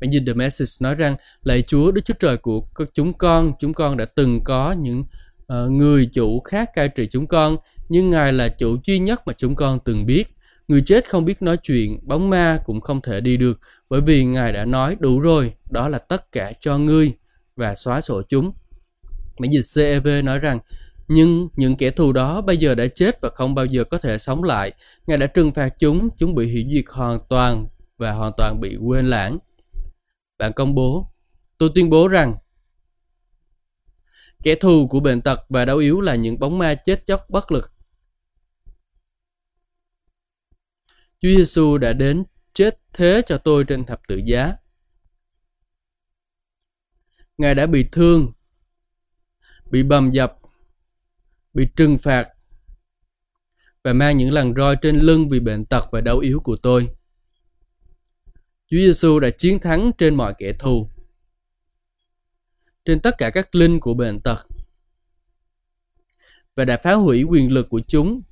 Bản 0.00 0.10
dịch 0.10 0.22
The 0.26 0.32
Message 0.32 0.70
nói 0.80 0.94
rằng 0.94 1.16
lạy 1.44 1.62
Chúa 1.62 1.90
Đức 1.90 2.04
Chúa 2.04 2.14
Trời 2.18 2.36
của 2.36 2.62
chúng 2.94 3.12
con, 3.12 3.52
chúng 3.58 3.74
con 3.74 3.96
đã 3.96 4.04
từng 4.04 4.44
có 4.44 4.72
những 4.72 5.04
uh, 5.52 5.70
người 5.70 6.06
chủ 6.12 6.40
khác 6.40 6.70
cai 6.74 6.88
trị 6.88 7.08
chúng 7.10 7.26
con, 7.26 7.56
nhưng 7.88 8.10
Ngài 8.10 8.32
là 8.32 8.48
chủ 8.48 8.76
duy 8.84 8.98
nhất 8.98 9.22
mà 9.26 9.32
chúng 9.36 9.54
con 9.54 9.78
từng 9.84 10.06
biết. 10.06 10.28
Người 10.68 10.82
chết 10.86 11.08
không 11.08 11.24
biết 11.24 11.42
nói 11.42 11.56
chuyện, 11.62 11.98
bóng 12.02 12.30
ma 12.30 12.58
cũng 12.64 12.80
không 12.80 13.00
thể 13.00 13.20
đi 13.20 13.36
được, 13.36 13.60
bởi 13.88 14.00
vì 14.00 14.24
Ngài 14.24 14.52
đã 14.52 14.64
nói 14.64 14.96
đủ 15.00 15.20
rồi, 15.20 15.52
đó 15.70 15.88
là 15.88 15.98
tất 15.98 16.32
cả 16.32 16.52
cho 16.60 16.78
ngươi 16.78 17.12
và 17.56 17.74
xóa 17.74 18.00
sổ 18.00 18.22
chúng. 18.28 18.52
Bản 19.40 19.50
dịch 19.52 19.64
CEV 19.74 20.08
nói 20.24 20.38
rằng 20.38 20.58
nhưng 21.08 21.48
những 21.56 21.76
kẻ 21.76 21.90
thù 21.90 22.12
đó 22.12 22.40
bây 22.40 22.56
giờ 22.56 22.74
đã 22.74 22.86
chết 22.94 23.20
và 23.20 23.28
không 23.28 23.54
bao 23.54 23.64
giờ 23.64 23.84
có 23.84 23.98
thể 23.98 24.18
sống 24.18 24.44
lại. 24.44 24.72
Ngài 25.06 25.18
đã 25.18 25.26
trừng 25.26 25.52
phạt 25.52 25.68
chúng, 25.78 26.08
chúng 26.18 26.34
bị 26.34 26.52
hủy 26.52 26.66
diệt 26.74 26.84
hoàn 26.88 27.18
toàn 27.28 27.66
và 27.98 28.12
hoàn 28.12 28.32
toàn 28.36 28.60
bị 28.60 28.76
quên 28.76 29.06
lãng. 29.06 29.38
Bạn 30.38 30.52
công 30.56 30.74
bố, 30.74 31.12
tôi 31.58 31.70
tuyên 31.74 31.90
bố 31.90 32.08
rằng 32.08 32.36
kẻ 34.44 34.54
thù 34.54 34.88
của 34.88 35.00
bệnh 35.00 35.22
tật 35.22 35.40
và 35.48 35.64
đau 35.64 35.78
yếu 35.78 36.00
là 36.00 36.14
những 36.14 36.38
bóng 36.38 36.58
ma 36.58 36.74
chết 36.74 37.06
chóc 37.06 37.30
bất 37.30 37.52
lực. 37.52 37.72
Chúa 41.18 41.28
Giêsu 41.36 41.78
đã 41.78 41.92
đến 41.92 42.24
chết 42.52 42.80
thế 42.92 43.22
cho 43.26 43.38
tôi 43.38 43.64
trên 43.64 43.86
thập 43.86 44.00
tự 44.08 44.20
giá. 44.24 44.56
Ngài 47.38 47.54
đã 47.54 47.66
bị 47.66 47.88
thương, 47.92 48.32
bị 49.70 49.82
bầm 49.82 50.10
dập, 50.10 50.38
bị 51.54 51.68
trừng 51.76 51.98
phạt 51.98 52.28
và 53.84 53.92
mang 53.92 54.16
những 54.16 54.32
lằn 54.32 54.54
roi 54.56 54.76
trên 54.82 54.96
lưng 54.96 55.28
vì 55.28 55.40
bệnh 55.40 55.64
tật 55.64 55.88
và 55.92 56.00
đau 56.00 56.18
yếu 56.18 56.40
của 56.40 56.56
tôi. 56.56 56.95
Chúa 58.70 58.76
Giêsu 58.76 59.20
đã 59.20 59.30
chiến 59.38 59.58
thắng 59.60 59.90
trên 59.98 60.14
mọi 60.14 60.34
kẻ 60.38 60.52
thù, 60.58 60.90
trên 62.84 63.00
tất 63.00 63.14
cả 63.18 63.30
các 63.34 63.54
linh 63.54 63.80
của 63.80 63.94
bệnh 63.94 64.20
tật 64.20 64.46
và 66.54 66.64
đã 66.64 66.76
phá 66.76 66.94
hủy 66.94 67.22
quyền 67.22 67.52
lực 67.52 67.66
của 67.70 67.80
chúng 67.88 68.22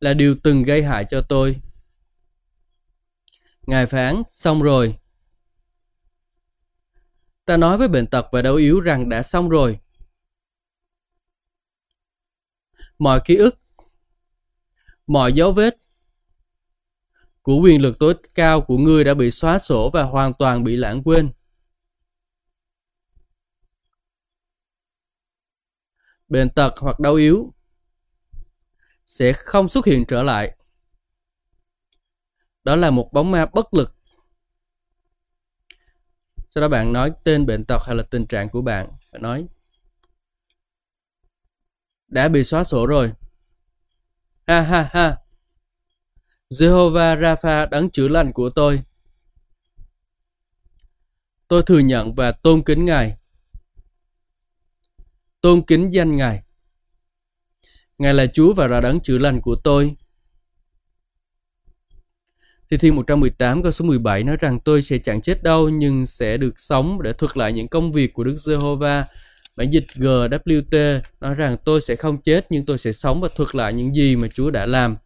là 0.00 0.14
điều 0.14 0.36
từng 0.42 0.62
gây 0.62 0.82
hại 0.82 1.06
cho 1.10 1.22
tôi. 1.28 1.60
Ngài 3.66 3.86
phán, 3.86 4.22
xong 4.28 4.62
rồi. 4.62 4.98
Ta 7.44 7.56
nói 7.56 7.78
với 7.78 7.88
bệnh 7.88 8.06
tật 8.06 8.26
và 8.32 8.42
đau 8.42 8.54
yếu 8.54 8.80
rằng 8.80 9.08
đã 9.08 9.22
xong 9.22 9.48
rồi. 9.48 9.78
Mọi 12.98 13.20
ký 13.24 13.36
ức, 13.36 13.60
mọi 15.06 15.32
dấu 15.32 15.52
vết 15.52 15.76
của 17.50 17.56
quyền 17.56 17.82
lực 17.82 17.98
tối 17.98 18.14
cao 18.34 18.60
của 18.60 18.78
ngươi 18.78 19.04
đã 19.04 19.14
bị 19.14 19.30
xóa 19.30 19.58
sổ 19.58 19.90
và 19.92 20.02
hoàn 20.02 20.34
toàn 20.34 20.64
bị 20.64 20.76
lãng 20.76 21.02
quên. 21.02 21.32
Bệnh 26.28 26.50
tật 26.50 26.74
hoặc 26.78 27.00
đau 27.00 27.14
yếu 27.14 27.54
sẽ 29.06 29.32
không 29.32 29.68
xuất 29.68 29.86
hiện 29.86 30.04
trở 30.08 30.22
lại. 30.22 30.56
Đó 32.64 32.76
là 32.76 32.90
một 32.90 33.10
bóng 33.12 33.30
ma 33.30 33.46
bất 33.46 33.74
lực. 33.74 33.94
Sau 36.48 36.62
đó 36.62 36.68
bạn 36.68 36.92
nói 36.92 37.12
tên 37.24 37.46
bệnh 37.46 37.64
tật 37.64 37.78
hay 37.86 37.96
là 37.96 38.02
tình 38.02 38.26
trạng 38.26 38.48
của 38.48 38.62
bạn. 38.62 38.88
Bạn 39.12 39.22
nói, 39.22 39.46
đã 42.08 42.28
bị 42.28 42.44
xóa 42.44 42.64
sổ 42.64 42.86
rồi. 42.86 43.12
Ha 44.46 44.60
ha 44.60 44.90
ha. 44.92 45.16
Jehovah 46.50 47.20
Rapha 47.20 47.66
đấng 47.66 47.90
chữa 47.90 48.08
lành 48.08 48.32
của 48.32 48.50
tôi. 48.50 48.82
Tôi 51.48 51.62
thừa 51.62 51.78
nhận 51.78 52.14
và 52.14 52.32
tôn 52.32 52.62
kính 52.62 52.84
Ngài. 52.84 53.16
Tôn 55.40 55.62
kính 55.62 55.90
danh 55.90 56.16
Ngài. 56.16 56.42
Ngài 57.98 58.14
là 58.14 58.26
Chúa 58.26 58.54
và 58.54 58.66
là 58.66 58.80
đấng 58.80 59.00
chữa 59.00 59.18
lành 59.18 59.40
của 59.40 59.54
tôi. 59.64 59.94
Thi 62.70 62.76
Thiên 62.76 62.96
118 62.96 63.62
câu 63.62 63.72
số 63.72 63.84
17 63.84 64.24
nói 64.24 64.36
rằng, 64.36 64.60
tôi 64.60 64.82
sẽ 64.82 64.98
chẳng 64.98 65.20
chết 65.20 65.42
đâu, 65.42 65.68
nhưng 65.68 66.06
sẽ 66.06 66.36
được 66.36 66.60
sống 66.60 67.02
để 67.02 67.12
thuật 67.12 67.36
lại 67.36 67.52
những 67.52 67.68
công 67.68 67.92
việc 67.92 68.12
của 68.14 68.24
Đức 68.24 68.36
Giê-hô-va. 68.36 69.06
Bản 69.56 69.70
dịch 69.70 69.86
GWT 69.94 71.00
nói 71.20 71.34
rằng, 71.34 71.56
tôi 71.64 71.80
sẽ 71.80 71.96
không 71.96 72.22
chết, 72.22 72.46
nhưng 72.50 72.66
tôi 72.66 72.78
sẽ 72.78 72.92
sống 72.92 73.20
và 73.20 73.28
thuật 73.36 73.54
lại 73.54 73.72
những 73.72 73.94
gì 73.94 74.16
mà 74.16 74.28
Chúa 74.34 74.50
đã 74.50 74.66
làm. 74.66 74.96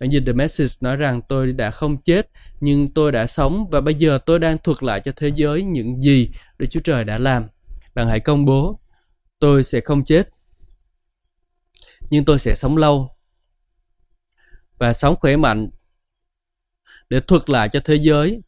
Bản 0.00 0.10
dịch 0.10 0.22
The 0.26 0.32
Message 0.32 0.72
nói 0.80 0.96
rằng 0.96 1.20
tôi 1.28 1.52
đã 1.52 1.70
không 1.70 2.02
chết 2.02 2.30
nhưng 2.60 2.94
tôi 2.94 3.12
đã 3.12 3.26
sống 3.26 3.70
và 3.70 3.80
bây 3.80 3.94
giờ 3.94 4.18
tôi 4.26 4.38
đang 4.38 4.58
thuật 4.58 4.82
lại 4.82 5.00
cho 5.04 5.12
thế 5.16 5.32
giới 5.34 5.62
những 5.62 6.00
gì 6.00 6.30
Đức 6.58 6.66
Chúa 6.70 6.80
Trời 6.80 7.04
đã 7.04 7.18
làm. 7.18 7.46
Bạn 7.94 8.08
hãy 8.08 8.20
công 8.20 8.44
bố 8.44 8.80
tôi 9.38 9.62
sẽ 9.62 9.80
không 9.80 10.04
chết 10.04 10.28
nhưng 12.10 12.24
tôi 12.24 12.38
sẽ 12.38 12.54
sống 12.54 12.76
lâu 12.76 13.16
và 14.78 14.92
sống 14.92 15.16
khỏe 15.20 15.36
mạnh 15.36 15.70
để 17.08 17.20
thuật 17.20 17.50
lại 17.50 17.68
cho 17.68 17.80
thế 17.84 17.94
giới 17.94 18.42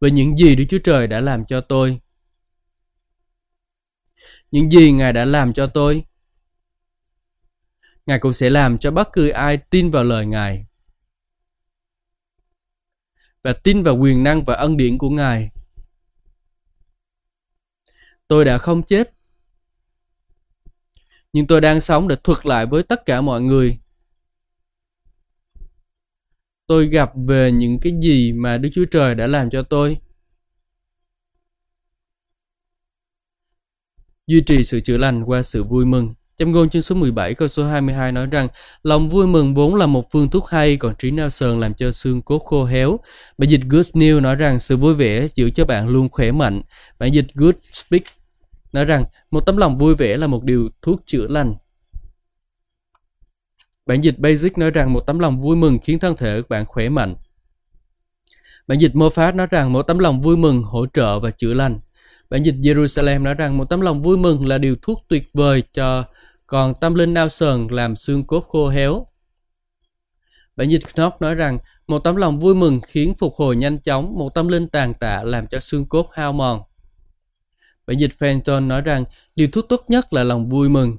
về 0.00 0.10
những 0.10 0.36
gì 0.36 0.56
Đức 0.56 0.64
Chúa 0.68 0.78
Trời 0.84 1.06
đã 1.06 1.20
làm 1.20 1.44
cho 1.44 1.60
tôi. 1.60 2.00
Những 4.50 4.70
gì 4.70 4.92
Ngài 4.92 5.12
đã 5.12 5.24
làm 5.24 5.52
cho 5.52 5.66
tôi, 5.66 6.04
Ngài 8.06 8.18
cũng 8.18 8.32
sẽ 8.32 8.50
làm 8.50 8.78
cho 8.78 8.90
bất 8.90 9.08
cứ 9.12 9.28
ai 9.28 9.56
tin 9.56 9.90
vào 9.90 10.04
lời 10.04 10.26
Ngài 10.26 10.66
và 13.42 13.52
tin 13.52 13.82
vào 13.82 13.96
quyền 13.96 14.22
năng 14.22 14.44
và 14.44 14.54
ân 14.54 14.76
điển 14.76 14.98
của 14.98 15.10
Ngài. 15.10 15.50
Tôi 18.28 18.44
đã 18.44 18.58
không 18.58 18.82
chết, 18.82 19.14
nhưng 21.32 21.46
tôi 21.46 21.60
đang 21.60 21.80
sống 21.80 22.08
để 22.08 22.16
thuật 22.24 22.46
lại 22.46 22.66
với 22.66 22.82
tất 22.82 23.06
cả 23.06 23.20
mọi 23.20 23.40
người 23.40 23.82
tôi 26.72 26.86
gặp 26.86 27.12
về 27.28 27.52
những 27.52 27.78
cái 27.82 27.92
gì 28.02 28.32
mà 28.32 28.58
Đức 28.58 28.68
Chúa 28.72 28.84
Trời 28.90 29.14
đã 29.14 29.26
làm 29.26 29.50
cho 29.50 29.62
tôi. 29.62 29.98
Duy 34.26 34.42
trì 34.46 34.64
sự 34.64 34.80
chữa 34.80 34.96
lành 34.96 35.24
qua 35.26 35.42
sự 35.42 35.64
vui 35.64 35.86
mừng. 35.86 36.14
Châm 36.42 36.52
ngôn 36.52 36.70
chương 36.70 36.82
số 36.82 36.94
17 36.94 37.34
câu 37.34 37.48
số 37.48 37.64
22 37.64 38.12
nói 38.12 38.26
rằng, 38.26 38.48
lòng 38.82 39.08
vui 39.08 39.26
mừng 39.26 39.54
vốn 39.54 39.74
là 39.74 39.86
một 39.86 40.10
phương 40.12 40.30
thuốc 40.30 40.48
hay, 40.48 40.76
còn 40.76 40.94
trí 40.98 41.10
nao 41.10 41.30
sờn 41.30 41.60
làm 41.60 41.74
cho 41.74 41.92
xương 41.92 42.22
cốt 42.22 42.38
khô 42.38 42.64
héo. 42.64 42.98
Bản 43.38 43.50
dịch 43.50 43.60
Good 43.70 43.86
News 43.92 44.20
nói 44.20 44.34
rằng, 44.34 44.60
sự 44.60 44.76
vui 44.76 44.94
vẻ 44.94 45.28
giữ 45.34 45.50
cho 45.50 45.64
bạn 45.64 45.88
luôn 45.88 46.08
khỏe 46.08 46.32
mạnh. 46.32 46.62
Bản 46.98 47.14
dịch 47.14 47.26
Good 47.34 47.54
Speak 47.72 48.02
nói 48.72 48.84
rằng, 48.84 49.04
một 49.30 49.40
tấm 49.40 49.56
lòng 49.56 49.78
vui 49.78 49.94
vẻ 49.94 50.16
là 50.16 50.26
một 50.26 50.44
điều 50.44 50.68
thuốc 50.82 51.02
chữa 51.06 51.26
lành. 51.28 51.54
Bản 53.86 54.00
dịch 54.00 54.18
Basic 54.18 54.58
nói 54.58 54.70
rằng, 54.70 54.92
một 54.92 55.00
tấm 55.00 55.18
lòng 55.18 55.40
vui 55.40 55.56
mừng 55.56 55.78
khiến 55.78 55.98
thân 55.98 56.16
thể 56.16 56.42
bạn 56.48 56.64
khỏe 56.66 56.88
mạnh. 56.88 57.14
Bản 58.66 58.78
dịch 58.78 58.96
Mô 58.96 59.10
Phát 59.10 59.34
nói 59.34 59.46
rằng, 59.50 59.72
một 59.72 59.82
tấm 59.82 59.98
lòng 59.98 60.20
vui 60.20 60.36
mừng 60.36 60.62
hỗ 60.62 60.86
trợ 60.86 61.20
và 61.20 61.30
chữa 61.30 61.54
lành. 61.54 61.80
Bản 62.30 62.42
dịch 62.42 62.54
Jerusalem 62.54 63.22
nói 63.22 63.34
rằng, 63.34 63.58
một 63.58 63.64
tấm 63.64 63.80
lòng 63.80 64.02
vui 64.02 64.16
mừng 64.16 64.46
là 64.46 64.58
điều 64.58 64.76
thuốc 64.82 65.04
tuyệt 65.08 65.28
vời 65.34 65.62
cho 65.74 66.04
còn 66.52 66.74
tâm 66.74 66.94
linh 66.94 67.14
nao 67.14 67.28
sờn 67.28 67.66
làm 67.70 67.96
xương 67.96 68.26
cốt 68.26 68.44
khô 68.48 68.68
héo. 68.68 69.06
Bản 70.56 70.68
dịch 70.68 70.82
Knock 70.94 71.22
nói 71.22 71.34
rằng 71.34 71.58
một 71.86 71.98
tấm 71.98 72.16
lòng 72.16 72.40
vui 72.40 72.54
mừng 72.54 72.80
khiến 72.86 73.14
phục 73.18 73.34
hồi 73.34 73.56
nhanh 73.56 73.78
chóng, 73.78 74.14
một 74.18 74.34
tâm 74.34 74.48
linh 74.48 74.68
tàn 74.68 74.94
tạ 74.94 75.22
làm 75.24 75.46
cho 75.46 75.60
xương 75.60 75.86
cốt 75.86 76.08
hao 76.12 76.32
mòn. 76.32 76.62
Bản 77.86 77.98
dịch 77.98 78.10
Fenton 78.18 78.66
nói 78.66 78.80
rằng 78.80 79.04
điều 79.36 79.48
thuốc 79.52 79.68
tốt 79.68 79.84
nhất 79.88 80.12
là 80.12 80.24
lòng 80.24 80.48
vui 80.48 80.68
mừng. 80.68 80.98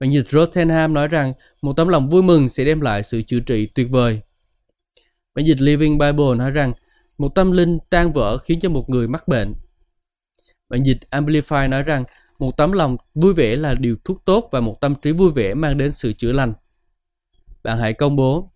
Bản 0.00 0.12
dịch 0.12 0.28
Rottenham 0.28 0.94
nói 0.94 1.08
rằng 1.08 1.32
một 1.62 1.72
tấm 1.76 1.88
lòng 1.88 2.08
vui 2.08 2.22
mừng 2.22 2.48
sẽ 2.48 2.64
đem 2.64 2.80
lại 2.80 3.02
sự 3.02 3.22
chữa 3.22 3.40
trị 3.40 3.66
tuyệt 3.66 3.86
vời. 3.90 4.20
Bản 5.34 5.46
dịch 5.46 5.60
Living 5.60 5.98
Bible 5.98 6.34
nói 6.36 6.50
rằng 6.50 6.72
một 7.18 7.28
tâm 7.34 7.52
linh 7.52 7.78
tan 7.90 8.12
vỡ 8.12 8.38
khiến 8.38 8.60
cho 8.60 8.68
một 8.68 8.90
người 8.90 9.08
mắc 9.08 9.28
bệnh. 9.28 9.54
Bản 10.68 10.82
dịch 10.82 10.98
Amplify 11.10 11.68
nói 11.68 11.82
rằng 11.82 12.04
một 12.44 12.56
tấm 12.56 12.72
lòng 12.72 12.96
vui 13.14 13.34
vẻ 13.34 13.56
là 13.56 13.74
điều 13.74 13.96
thuốc 14.04 14.24
tốt 14.24 14.48
và 14.52 14.60
một 14.60 14.80
tâm 14.80 14.94
trí 14.94 15.12
vui 15.12 15.32
vẻ 15.32 15.54
mang 15.54 15.78
đến 15.78 15.92
sự 15.94 16.12
chữa 16.12 16.32
lành. 16.32 16.54
Bạn 17.62 17.78
hãy 17.78 17.92
công 17.92 18.16
bố. 18.16 18.50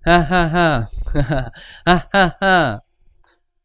Ha 0.00 0.18
ha 0.18 0.46
ha, 0.46 0.86
ha 1.84 2.06
ha 2.10 2.30
ha, 2.40 2.78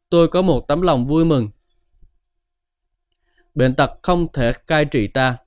tôi 0.09 0.27
có 0.27 0.41
một 0.41 0.65
tấm 0.67 0.81
lòng 0.81 1.05
vui 1.05 1.25
mừng. 1.25 1.49
Bệnh 3.55 3.75
tật 3.75 3.91
không 4.01 4.31
thể 4.31 4.51
cai 4.67 4.85
trị 4.85 5.07
ta. 5.07 5.37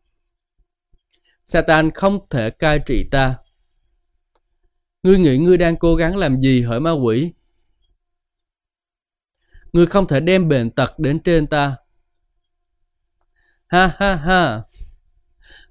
Satan 1.44 1.90
không 1.90 2.26
thể 2.31 2.50
cai 2.50 2.78
trị 2.86 3.08
ta. 3.10 3.36
Ngươi 5.02 5.18
nghĩ 5.18 5.39
ngươi 5.39 5.56
đang 5.56 5.76
cố 5.76 5.94
gắng 5.94 6.16
làm 6.16 6.40
gì 6.40 6.62
hỡi 6.62 6.81
ma 6.81 6.90
quỷ? 6.90 7.32
Ngươi 9.72 9.86
không 9.86 10.06
thể 10.06 10.20
đem 10.20 10.48
bệnh 10.48 10.70
tật 10.70 10.98
đến 10.98 11.20
trên 11.20 11.47
ta. 11.47 11.76
Ha 13.73 13.97
ha 13.99 14.17
ha. 14.17 14.62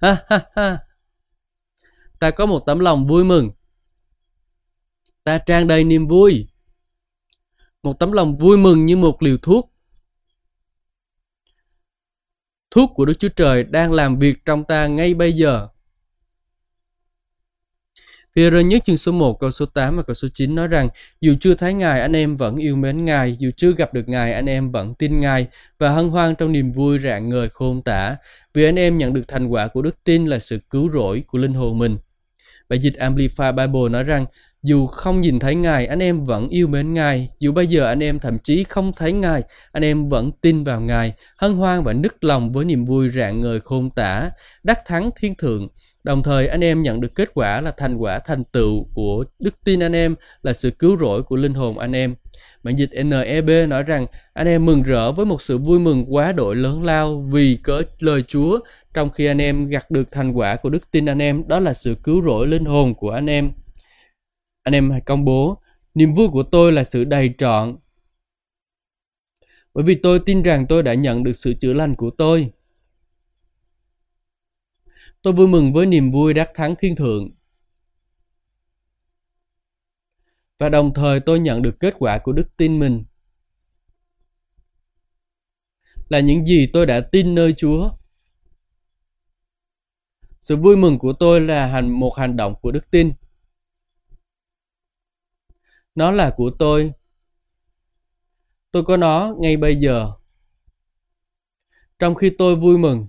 Ha 0.01 0.25
ha 0.27 0.45
ha. 0.55 0.79
Ta 2.19 2.31
có 2.31 2.45
một 2.45 2.63
tấm 2.65 2.79
lòng 2.79 3.07
vui 3.07 3.23
mừng. 3.23 3.51
Ta 5.23 5.37
trang 5.45 5.67
đầy 5.67 5.83
niềm 5.83 6.07
vui. 6.07 6.47
Một 7.83 7.99
tấm 7.99 8.11
lòng 8.11 8.37
vui 8.37 8.57
mừng 8.57 8.85
như 8.85 8.97
một 8.97 9.23
liều 9.23 9.37
thuốc. 9.37 9.73
Thuốc 12.71 12.91
của 12.95 13.05
Đức 13.05 13.13
Chúa 13.19 13.29
Trời 13.35 13.63
đang 13.63 13.91
làm 13.91 14.17
việc 14.17 14.45
trong 14.45 14.63
ta 14.63 14.87
ngay 14.87 15.13
bây 15.13 15.33
giờ. 15.33 15.67
Phía 18.35 18.49
rơi 18.49 18.63
nhất 18.63 18.83
chương 18.85 18.97
số 18.97 19.11
1 19.11 19.39
câu 19.39 19.51
số 19.51 19.65
8 19.65 19.97
và 19.97 20.03
câu 20.03 20.13
số 20.13 20.27
9 20.33 20.55
nói 20.55 20.67
rằng 20.67 20.89
dù 21.21 21.33
chưa 21.39 21.55
thấy 21.55 21.73
Ngài 21.73 22.01
anh 22.01 22.15
em 22.15 22.35
vẫn 22.35 22.55
yêu 22.55 22.75
mến 22.75 23.05
Ngài, 23.05 23.37
dù 23.39 23.51
chưa 23.57 23.71
gặp 23.71 23.93
được 23.93 24.09
Ngài 24.09 24.33
anh 24.33 24.45
em 24.45 24.71
vẫn 24.71 24.93
tin 24.93 25.19
Ngài 25.19 25.47
và 25.79 25.89
hân 25.89 26.09
hoan 26.09 26.35
trong 26.35 26.51
niềm 26.51 26.71
vui 26.71 26.99
rạng 26.99 27.29
ngời 27.29 27.49
khôn 27.49 27.81
tả 27.81 28.15
vì 28.53 28.65
anh 28.65 28.75
em 28.75 28.97
nhận 28.97 29.13
được 29.13 29.27
thành 29.27 29.47
quả 29.47 29.67
của 29.67 29.81
đức 29.81 29.95
tin 30.03 30.25
là 30.25 30.39
sự 30.39 30.59
cứu 30.69 30.91
rỗi 30.93 31.23
của 31.27 31.37
linh 31.37 31.53
hồn 31.53 31.77
mình. 31.77 31.97
Bài 32.69 32.79
dịch 32.79 32.93
Amplify 32.99 33.55
Bible 33.55 33.89
nói 33.89 34.03
rằng 34.03 34.25
dù 34.63 34.87
không 34.87 35.21
nhìn 35.21 35.39
thấy 35.39 35.55
Ngài, 35.55 35.87
anh 35.87 35.99
em 35.99 36.25
vẫn 36.25 36.49
yêu 36.49 36.67
mến 36.67 36.93
Ngài. 36.93 37.29
Dù 37.39 37.51
bây 37.51 37.67
giờ 37.67 37.85
anh 37.85 38.03
em 38.03 38.19
thậm 38.19 38.37
chí 38.39 38.63
không 38.63 38.91
thấy 38.95 39.11
Ngài, 39.11 39.43
anh 39.71 39.83
em 39.83 40.09
vẫn 40.09 40.31
tin 40.41 40.63
vào 40.63 40.81
Ngài, 40.81 41.13
hân 41.37 41.53
hoan 41.53 41.83
và 41.83 41.93
nức 41.93 42.23
lòng 42.23 42.51
với 42.51 42.65
niềm 42.65 42.85
vui 42.85 43.09
rạng 43.09 43.41
ngời 43.41 43.59
khôn 43.59 43.89
tả, 43.89 44.31
đắc 44.63 44.79
thắng 44.85 45.09
thiên 45.15 45.35
thượng. 45.35 45.67
Đồng 46.03 46.23
thời, 46.23 46.47
anh 46.47 46.63
em 46.63 46.81
nhận 46.81 47.01
được 47.01 47.15
kết 47.15 47.29
quả 47.33 47.61
là 47.61 47.71
thành 47.77 47.95
quả 47.95 48.19
thành 48.19 48.43
tựu 48.43 48.87
của 48.93 49.25
đức 49.39 49.55
tin 49.65 49.79
anh 49.79 49.95
em, 49.95 50.15
là 50.43 50.53
sự 50.53 50.71
cứu 50.71 50.97
rỗi 50.99 51.23
của 51.23 51.35
linh 51.35 51.53
hồn 51.53 51.79
anh 51.79 51.91
em. 51.91 52.15
Bản 52.63 52.75
dịch 52.75 52.89
NEB 52.91 53.49
nói 53.67 53.83
rằng, 53.83 54.05
anh 54.33 54.47
em 54.47 54.65
mừng 54.65 54.83
rỡ 54.83 55.11
với 55.11 55.25
một 55.25 55.41
sự 55.41 55.57
vui 55.57 55.79
mừng 55.79 56.05
quá 56.09 56.31
đội 56.31 56.55
lớn 56.55 56.83
lao 56.83 57.27
vì 57.31 57.57
cớ 57.63 57.81
lời 57.99 58.23
Chúa 58.27 58.59
trong 58.93 59.09
khi 59.09 59.25
anh 59.25 59.41
em 59.41 59.67
gặt 59.67 59.91
được 59.91 60.11
thành 60.11 60.31
quả 60.31 60.55
của 60.55 60.69
đức 60.69 60.91
tin 60.91 61.05
anh 61.05 61.21
em, 61.21 61.47
đó 61.47 61.59
là 61.59 61.73
sự 61.73 61.95
cứu 62.03 62.21
rỗi 62.25 62.47
linh 62.47 62.65
hồn 62.65 62.95
của 62.95 63.11
anh 63.11 63.29
em. 63.29 63.51
Anh 64.63 64.75
em 64.75 64.91
hãy 64.91 65.01
công 65.01 65.25
bố, 65.25 65.57
niềm 65.93 66.13
vui 66.13 66.27
của 66.27 66.43
tôi 66.43 66.71
là 66.71 66.83
sự 66.83 67.03
đầy 67.03 67.33
trọn 67.37 67.77
bởi 69.73 69.83
vì 69.83 69.95
tôi 69.95 70.19
tin 70.19 70.43
rằng 70.43 70.65
tôi 70.69 70.83
đã 70.83 70.93
nhận 70.93 71.23
được 71.23 71.33
sự 71.33 71.53
chữa 71.53 71.73
lành 71.73 71.95
của 71.95 72.09
tôi. 72.09 72.51
Tôi 75.21 75.33
vui 75.33 75.47
mừng 75.47 75.73
với 75.73 75.85
niềm 75.85 76.11
vui 76.11 76.33
đắc 76.33 76.51
thắng 76.53 76.75
thiên 76.79 76.95
thượng. 76.95 77.31
và 80.61 80.69
đồng 80.69 80.93
thời 80.93 81.19
tôi 81.19 81.39
nhận 81.39 81.61
được 81.61 81.79
kết 81.79 81.93
quả 81.99 82.19
của 82.23 82.31
đức 82.31 82.57
tin 82.57 82.79
mình 82.79 83.03
là 86.09 86.19
những 86.19 86.45
gì 86.45 86.69
tôi 86.73 86.85
đã 86.85 87.01
tin 87.11 87.35
nơi 87.35 87.53
Chúa. 87.57 87.91
Sự 90.41 90.55
vui 90.55 90.77
mừng 90.77 90.99
của 90.99 91.13
tôi 91.13 91.41
là 91.41 91.67
hành 91.67 91.89
một 91.89 92.15
hành 92.17 92.35
động 92.37 92.55
của 92.61 92.71
đức 92.71 92.91
tin. 92.91 93.13
Nó 95.95 96.11
là 96.11 96.33
của 96.37 96.51
tôi. 96.59 96.93
Tôi 98.71 98.83
có 98.83 98.97
nó 98.97 99.35
ngay 99.39 99.57
bây 99.57 99.75
giờ. 99.75 100.11
Trong 101.99 102.15
khi 102.15 102.31
tôi 102.37 102.55
vui 102.55 102.77
mừng, 102.77 103.07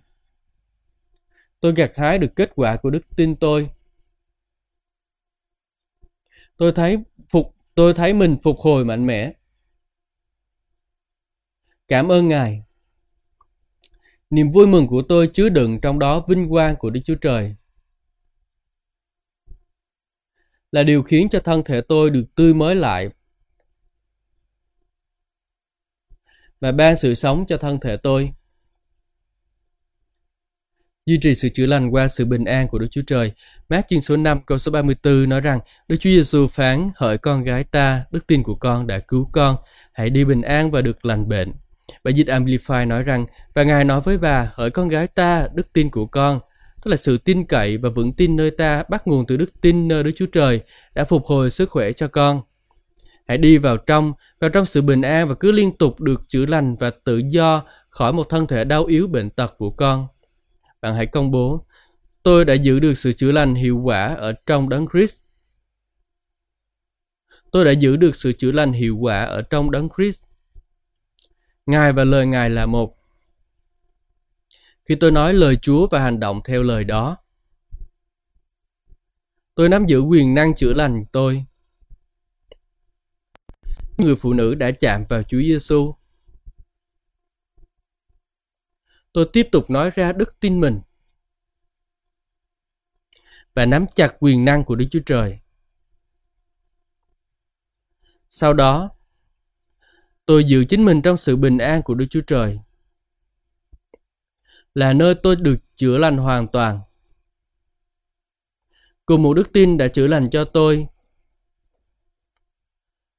tôi 1.62 1.72
gặt 1.76 1.92
hái 1.96 2.18
được 2.18 2.36
kết 2.36 2.50
quả 2.54 2.76
của 2.76 2.90
đức 2.90 3.16
tin 3.16 3.36
tôi. 3.36 3.70
Tôi 6.56 6.72
thấy 6.72 6.98
phục, 7.28 7.56
tôi 7.74 7.94
thấy 7.94 8.14
mình 8.14 8.36
phục 8.42 8.58
hồi 8.58 8.84
mạnh 8.84 9.06
mẽ. 9.06 9.32
Cảm 11.88 12.12
ơn 12.12 12.28
Ngài. 12.28 12.62
Niềm 14.30 14.48
vui 14.50 14.66
mừng 14.66 14.86
của 14.86 15.02
tôi 15.08 15.30
chứa 15.34 15.48
đựng 15.48 15.78
trong 15.82 15.98
đó 15.98 16.24
vinh 16.28 16.48
quang 16.50 16.76
của 16.76 16.90
Đức 16.90 17.00
Chúa 17.04 17.14
Trời. 17.14 17.56
Là 20.72 20.82
điều 20.82 21.02
khiến 21.02 21.28
cho 21.28 21.40
thân 21.40 21.62
thể 21.64 21.80
tôi 21.88 22.10
được 22.10 22.24
tươi 22.34 22.54
mới 22.54 22.74
lại 22.74 23.08
và 26.60 26.72
ban 26.72 26.96
sự 26.96 27.14
sống 27.14 27.44
cho 27.48 27.56
thân 27.56 27.80
thể 27.80 27.96
tôi. 27.96 28.32
Duy 31.06 31.18
trì 31.20 31.34
sự 31.34 31.48
chữa 31.48 31.66
lành 31.66 31.94
qua 31.94 32.08
sự 32.08 32.24
bình 32.24 32.44
an 32.44 32.68
của 32.68 32.78
Đức 32.78 32.86
Chúa 32.90 33.00
Trời. 33.06 33.32
Mát 33.68 33.86
chương 33.88 34.02
số 34.02 34.16
5 34.16 34.40
câu 34.46 34.58
số 34.58 34.72
34 34.72 35.28
nói 35.28 35.40
rằng 35.40 35.60
Đức 35.88 35.96
Chúa 36.00 36.10
Giêsu 36.10 36.48
phán 36.48 36.90
hỡi 36.96 37.18
con 37.18 37.44
gái 37.44 37.64
ta, 37.64 38.04
đức 38.10 38.26
tin 38.26 38.42
của 38.42 38.54
con 38.54 38.86
đã 38.86 38.98
cứu 38.98 39.28
con, 39.32 39.56
hãy 39.92 40.10
đi 40.10 40.24
bình 40.24 40.42
an 40.42 40.70
và 40.70 40.82
được 40.82 41.04
lành 41.04 41.28
bệnh. 41.28 41.52
Bản 42.04 42.14
dịch 42.14 42.26
Amplify 42.26 42.88
nói 42.88 43.02
rằng, 43.02 43.26
và 43.54 43.62
Ngài 43.62 43.84
nói 43.84 44.00
với 44.00 44.18
bà, 44.18 44.50
hỡi 44.54 44.70
con 44.70 44.88
gái 44.88 45.06
ta, 45.06 45.48
đức 45.54 45.72
tin 45.72 45.90
của 45.90 46.06
con, 46.06 46.40
tức 46.84 46.90
là 46.90 46.96
sự 46.96 47.18
tin 47.18 47.44
cậy 47.44 47.76
và 47.76 47.88
vững 47.88 48.12
tin 48.12 48.36
nơi 48.36 48.50
ta 48.50 48.82
bắt 48.88 49.06
nguồn 49.06 49.26
từ 49.26 49.36
đức 49.36 49.60
tin 49.60 49.88
nơi 49.88 50.02
Đức 50.02 50.12
Chúa 50.16 50.26
Trời 50.32 50.60
đã 50.94 51.04
phục 51.04 51.26
hồi 51.26 51.50
sức 51.50 51.70
khỏe 51.70 51.92
cho 51.92 52.08
con. 52.08 52.42
Hãy 53.28 53.38
đi 53.38 53.58
vào 53.58 53.76
trong, 53.76 54.12
vào 54.40 54.50
trong 54.50 54.64
sự 54.64 54.82
bình 54.82 55.02
an 55.02 55.28
và 55.28 55.34
cứ 55.34 55.52
liên 55.52 55.76
tục 55.76 56.00
được 56.00 56.20
chữa 56.28 56.46
lành 56.46 56.76
và 56.76 56.90
tự 57.04 57.22
do 57.28 57.62
khỏi 57.88 58.12
một 58.12 58.28
thân 58.28 58.46
thể 58.46 58.64
đau 58.64 58.84
yếu 58.84 59.06
bệnh 59.06 59.30
tật 59.30 59.54
của 59.58 59.70
con. 59.70 60.06
Bạn 60.82 60.94
hãy 60.94 61.06
công 61.06 61.30
bố, 61.30 61.66
tôi 62.22 62.44
đã 62.44 62.54
giữ 62.54 62.80
được 62.80 62.94
sự 62.94 63.12
chữa 63.12 63.32
lành 63.32 63.54
hiệu 63.54 63.78
quả 63.78 64.14
ở 64.14 64.32
trong 64.46 64.68
đấng 64.68 64.86
Christ. 64.92 65.16
Tôi 67.52 67.64
đã 67.64 67.70
giữ 67.70 67.96
được 67.96 68.16
sự 68.16 68.32
chữa 68.32 68.52
lành 68.52 68.72
hiệu 68.72 68.96
quả 68.96 69.24
ở 69.24 69.42
trong 69.42 69.70
đấng 69.70 69.88
Christ. 69.96 70.20
Ngài 71.66 71.92
và 71.92 72.04
lời 72.04 72.26
Ngài 72.26 72.50
là 72.50 72.66
một. 72.66 72.96
Khi 74.84 74.94
tôi 74.94 75.10
nói 75.10 75.34
lời 75.34 75.56
Chúa 75.56 75.88
và 75.88 76.00
hành 76.00 76.20
động 76.20 76.40
theo 76.44 76.62
lời 76.62 76.84
đó, 76.84 77.16
tôi 79.54 79.68
nắm 79.68 79.86
giữ 79.86 80.00
quyền 80.00 80.34
năng 80.34 80.54
chữa 80.54 80.72
lành 80.72 81.04
tôi. 81.12 81.44
Người 83.98 84.16
phụ 84.16 84.32
nữ 84.32 84.54
đã 84.54 84.70
chạm 84.70 85.04
vào 85.08 85.22
Chúa 85.22 85.38
Giêsu. 85.38 85.94
Tôi 89.12 89.30
tiếp 89.32 89.48
tục 89.52 89.70
nói 89.70 89.90
ra 89.90 90.12
đức 90.12 90.40
tin 90.40 90.60
mình 90.60 90.80
và 93.54 93.66
nắm 93.66 93.86
chặt 93.94 94.16
quyền 94.20 94.44
năng 94.44 94.64
của 94.64 94.74
Đức 94.74 94.86
Chúa 94.90 95.00
Trời. 95.06 95.38
Sau 98.28 98.52
đó, 98.52 98.90
tôi 100.26 100.44
giữ 100.44 100.64
chính 100.64 100.84
mình 100.84 101.02
trong 101.02 101.16
sự 101.16 101.36
bình 101.36 101.58
an 101.58 101.82
của 101.82 101.94
Đức 101.94 102.06
Chúa 102.10 102.20
Trời. 102.26 102.58
Là 104.74 104.92
nơi 104.92 105.14
tôi 105.22 105.36
được 105.36 105.56
chữa 105.76 105.98
lành 105.98 106.16
hoàn 106.16 106.48
toàn. 106.48 106.80
Cùng 109.06 109.22
một 109.22 109.34
đức 109.34 109.52
tin 109.52 109.76
đã 109.76 109.88
chữa 109.88 110.06
lành 110.06 110.30
cho 110.30 110.44
tôi 110.44 110.86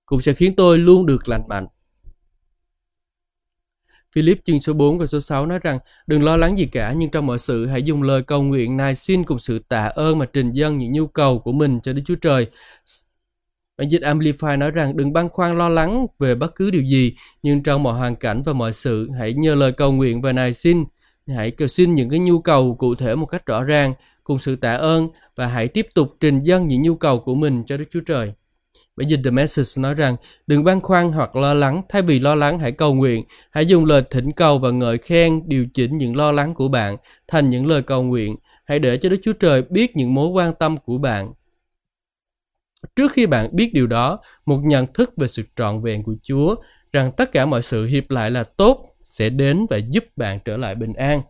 cũng 0.05 0.21
sẽ 0.21 0.33
khiến 0.33 0.53
tôi 0.57 0.77
luôn 0.77 1.05
được 1.05 1.29
lành 1.29 1.47
mạnh. 1.47 1.67
Philip 4.13 4.39
chương 4.45 4.61
số 4.61 4.73
4 4.73 4.97
và 4.97 5.07
số 5.07 5.19
6 5.19 5.45
nói 5.45 5.59
rằng 5.59 5.79
đừng 6.07 6.23
lo 6.23 6.37
lắng 6.37 6.57
gì 6.57 6.65
cả 6.65 6.93
nhưng 6.97 7.11
trong 7.11 7.25
mọi 7.25 7.39
sự 7.39 7.65
hãy 7.67 7.83
dùng 7.83 8.01
lời 8.01 8.21
cầu 8.21 8.43
nguyện 8.43 8.77
này 8.77 8.95
xin 8.95 9.23
cùng 9.23 9.39
sự 9.39 9.59
tạ 9.69 9.85
ơn 9.85 10.19
mà 10.19 10.25
trình 10.25 10.51
dâng 10.51 10.77
những 10.77 10.91
nhu 10.91 11.07
cầu 11.07 11.39
của 11.39 11.51
mình 11.51 11.79
cho 11.83 11.93
Đức 11.93 12.01
Chúa 12.05 12.15
Trời 12.15 12.47
Bản 13.77 13.89
dịch 13.89 14.01
Amplify 14.01 14.57
nói 14.57 14.71
rằng 14.71 14.97
đừng 14.97 15.13
băn 15.13 15.29
khoăn 15.29 15.57
lo 15.57 15.69
lắng 15.69 16.07
về 16.19 16.35
bất 16.35 16.55
cứ 16.55 16.71
điều 16.71 16.81
gì, 16.81 17.15
nhưng 17.43 17.63
trong 17.63 17.83
mọi 17.83 17.93
hoàn 17.93 18.15
cảnh 18.15 18.41
và 18.45 18.53
mọi 18.53 18.73
sự, 18.73 19.09
hãy 19.19 19.33
nhờ 19.33 19.55
lời 19.55 19.71
cầu 19.71 19.91
nguyện 19.91 20.21
và 20.21 20.31
nài 20.33 20.53
xin. 20.53 20.83
Hãy 21.27 21.51
cầu 21.51 21.67
xin 21.67 21.95
những 21.95 22.09
cái 22.09 22.19
nhu 22.19 22.39
cầu 22.39 22.75
cụ 22.79 22.95
thể 22.95 23.15
một 23.15 23.25
cách 23.25 23.45
rõ 23.45 23.63
ràng, 23.63 23.93
cùng 24.23 24.39
sự 24.39 24.55
tạ 24.55 24.73
ơn 24.73 25.07
và 25.35 25.47
hãy 25.47 25.67
tiếp 25.67 25.87
tục 25.95 26.17
trình 26.19 26.43
dâng 26.43 26.67
những 26.67 26.81
nhu 26.81 26.95
cầu 26.95 27.19
của 27.19 27.35
mình 27.35 27.63
cho 27.65 27.77
Đức 27.77 27.85
Chúa 27.91 28.01
Trời 28.05 28.33
bởi 28.95 29.05
vì 29.09 29.17
The 29.23 29.31
Message 29.31 29.81
nói 29.81 29.93
rằng 29.93 30.15
đừng 30.47 30.63
băn 30.63 30.81
khoăn 30.81 31.11
hoặc 31.11 31.35
lo 31.35 31.53
lắng, 31.53 31.81
thay 31.89 32.01
vì 32.01 32.19
lo 32.19 32.35
lắng 32.35 32.59
hãy 32.59 32.71
cầu 32.71 32.93
nguyện, 32.93 33.25
hãy 33.51 33.65
dùng 33.65 33.85
lời 33.85 34.03
thỉnh 34.11 34.31
cầu 34.31 34.59
và 34.59 34.71
ngợi 34.71 34.97
khen 34.97 35.41
điều 35.45 35.65
chỉnh 35.73 35.97
những 35.97 36.15
lo 36.15 36.31
lắng 36.31 36.53
của 36.53 36.67
bạn 36.67 36.97
thành 37.27 37.49
những 37.49 37.67
lời 37.67 37.81
cầu 37.81 38.03
nguyện. 38.03 38.35
Hãy 38.65 38.79
để 38.79 38.97
cho 38.97 39.09
Đức 39.09 39.19
Chúa 39.23 39.33
Trời 39.33 39.61
biết 39.69 39.95
những 39.95 40.13
mối 40.13 40.27
quan 40.27 40.53
tâm 40.59 40.77
của 40.77 40.97
bạn 40.97 41.33
Trước 42.95 43.11
khi 43.11 43.25
bạn 43.25 43.49
biết 43.51 43.71
điều 43.73 43.87
đó, 43.87 44.19
một 44.45 44.59
nhận 44.63 44.87
thức 44.93 45.13
về 45.17 45.27
sự 45.27 45.43
trọn 45.55 45.81
vẹn 45.81 46.03
của 46.03 46.15
Chúa 46.23 46.55
rằng 46.91 47.11
tất 47.17 47.31
cả 47.31 47.45
mọi 47.45 47.61
sự 47.61 47.85
hiệp 47.85 48.09
lại 48.09 48.31
là 48.31 48.43
tốt 48.43 48.95
sẽ 49.03 49.29
đến 49.29 49.65
và 49.69 49.77
giúp 49.77 50.03
bạn 50.15 50.39
trở 50.45 50.57
lại 50.57 50.75
bình 50.75 50.93
an. 50.93 51.21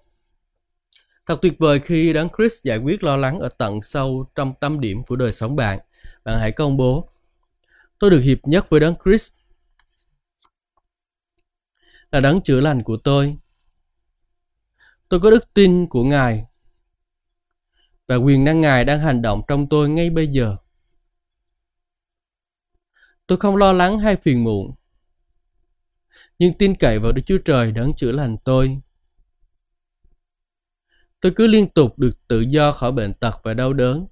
Thật 1.26 1.40
tuyệt 1.42 1.54
vời 1.60 1.80
khi 1.80 2.14
Đấng 2.14 2.30
Christ 2.38 2.64
giải 2.64 2.78
quyết 2.78 3.04
lo 3.04 3.18
lắng 3.18 3.40
ở 3.40 3.50
tận 3.58 3.82
sâu 3.82 4.26
trong 4.36 4.54
tâm 4.60 4.80
điểm 4.80 5.04
của 5.04 5.16
đời 5.16 5.32
sống 5.32 5.56
bạn. 5.56 5.80
Bạn 6.24 6.40
hãy 6.40 6.52
công 6.52 6.78
bố, 6.78 7.10
tôi 8.04 8.10
được 8.10 8.20
hiệp 8.20 8.48
nhất 8.48 8.70
với 8.70 8.80
Đấng 8.80 8.96
Christ 9.04 9.34
là 12.12 12.20
đấng 12.20 12.42
chữa 12.42 12.60
lành 12.60 12.84
của 12.84 12.98
tôi. 13.04 13.38
Tôi 15.10 15.20
có 15.20 15.32
đức 15.32 15.54
tin 15.54 15.88
của 15.90 16.04
Ngài 16.04 16.46
và 18.08 18.16
quyền 18.16 18.44
năng 18.44 18.62
Ngài 18.62 18.86
đang 18.86 19.00
hành 19.00 19.22
động 19.22 19.42
trong 19.48 19.70
tôi 19.70 19.90
ngay 19.90 20.10
bây 20.10 20.28
giờ. 20.28 20.58
Tôi 23.28 23.38
không 23.38 23.56
lo 23.56 23.74
lắng 23.74 24.00
hay 24.00 24.16
phiền 24.16 24.44
muộn. 24.44 24.76
Nhưng 26.40 26.54
tin 26.58 26.76
cậy 26.76 27.00
vào 27.00 27.12
Đức 27.12 27.22
Chúa 27.26 27.38
Trời 27.46 27.72
đấng 27.72 27.94
chữa 27.98 28.12
lành 28.12 28.38
tôi. 28.44 28.82
Tôi 31.20 31.34
cứ 31.36 31.48
liên 31.48 31.70
tục 31.70 32.00
được 32.00 32.28
tự 32.28 32.42
do 32.42 32.72
khỏi 32.72 32.92
bệnh 32.92 33.14
tật 33.14 33.40
và 33.44 33.54
đau 33.54 33.74
đớn. 33.74 34.08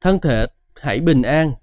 Thân 0.00 0.18
thể 0.20 0.46
hãy 0.84 1.00
bình 1.00 1.22
an. 1.22 1.54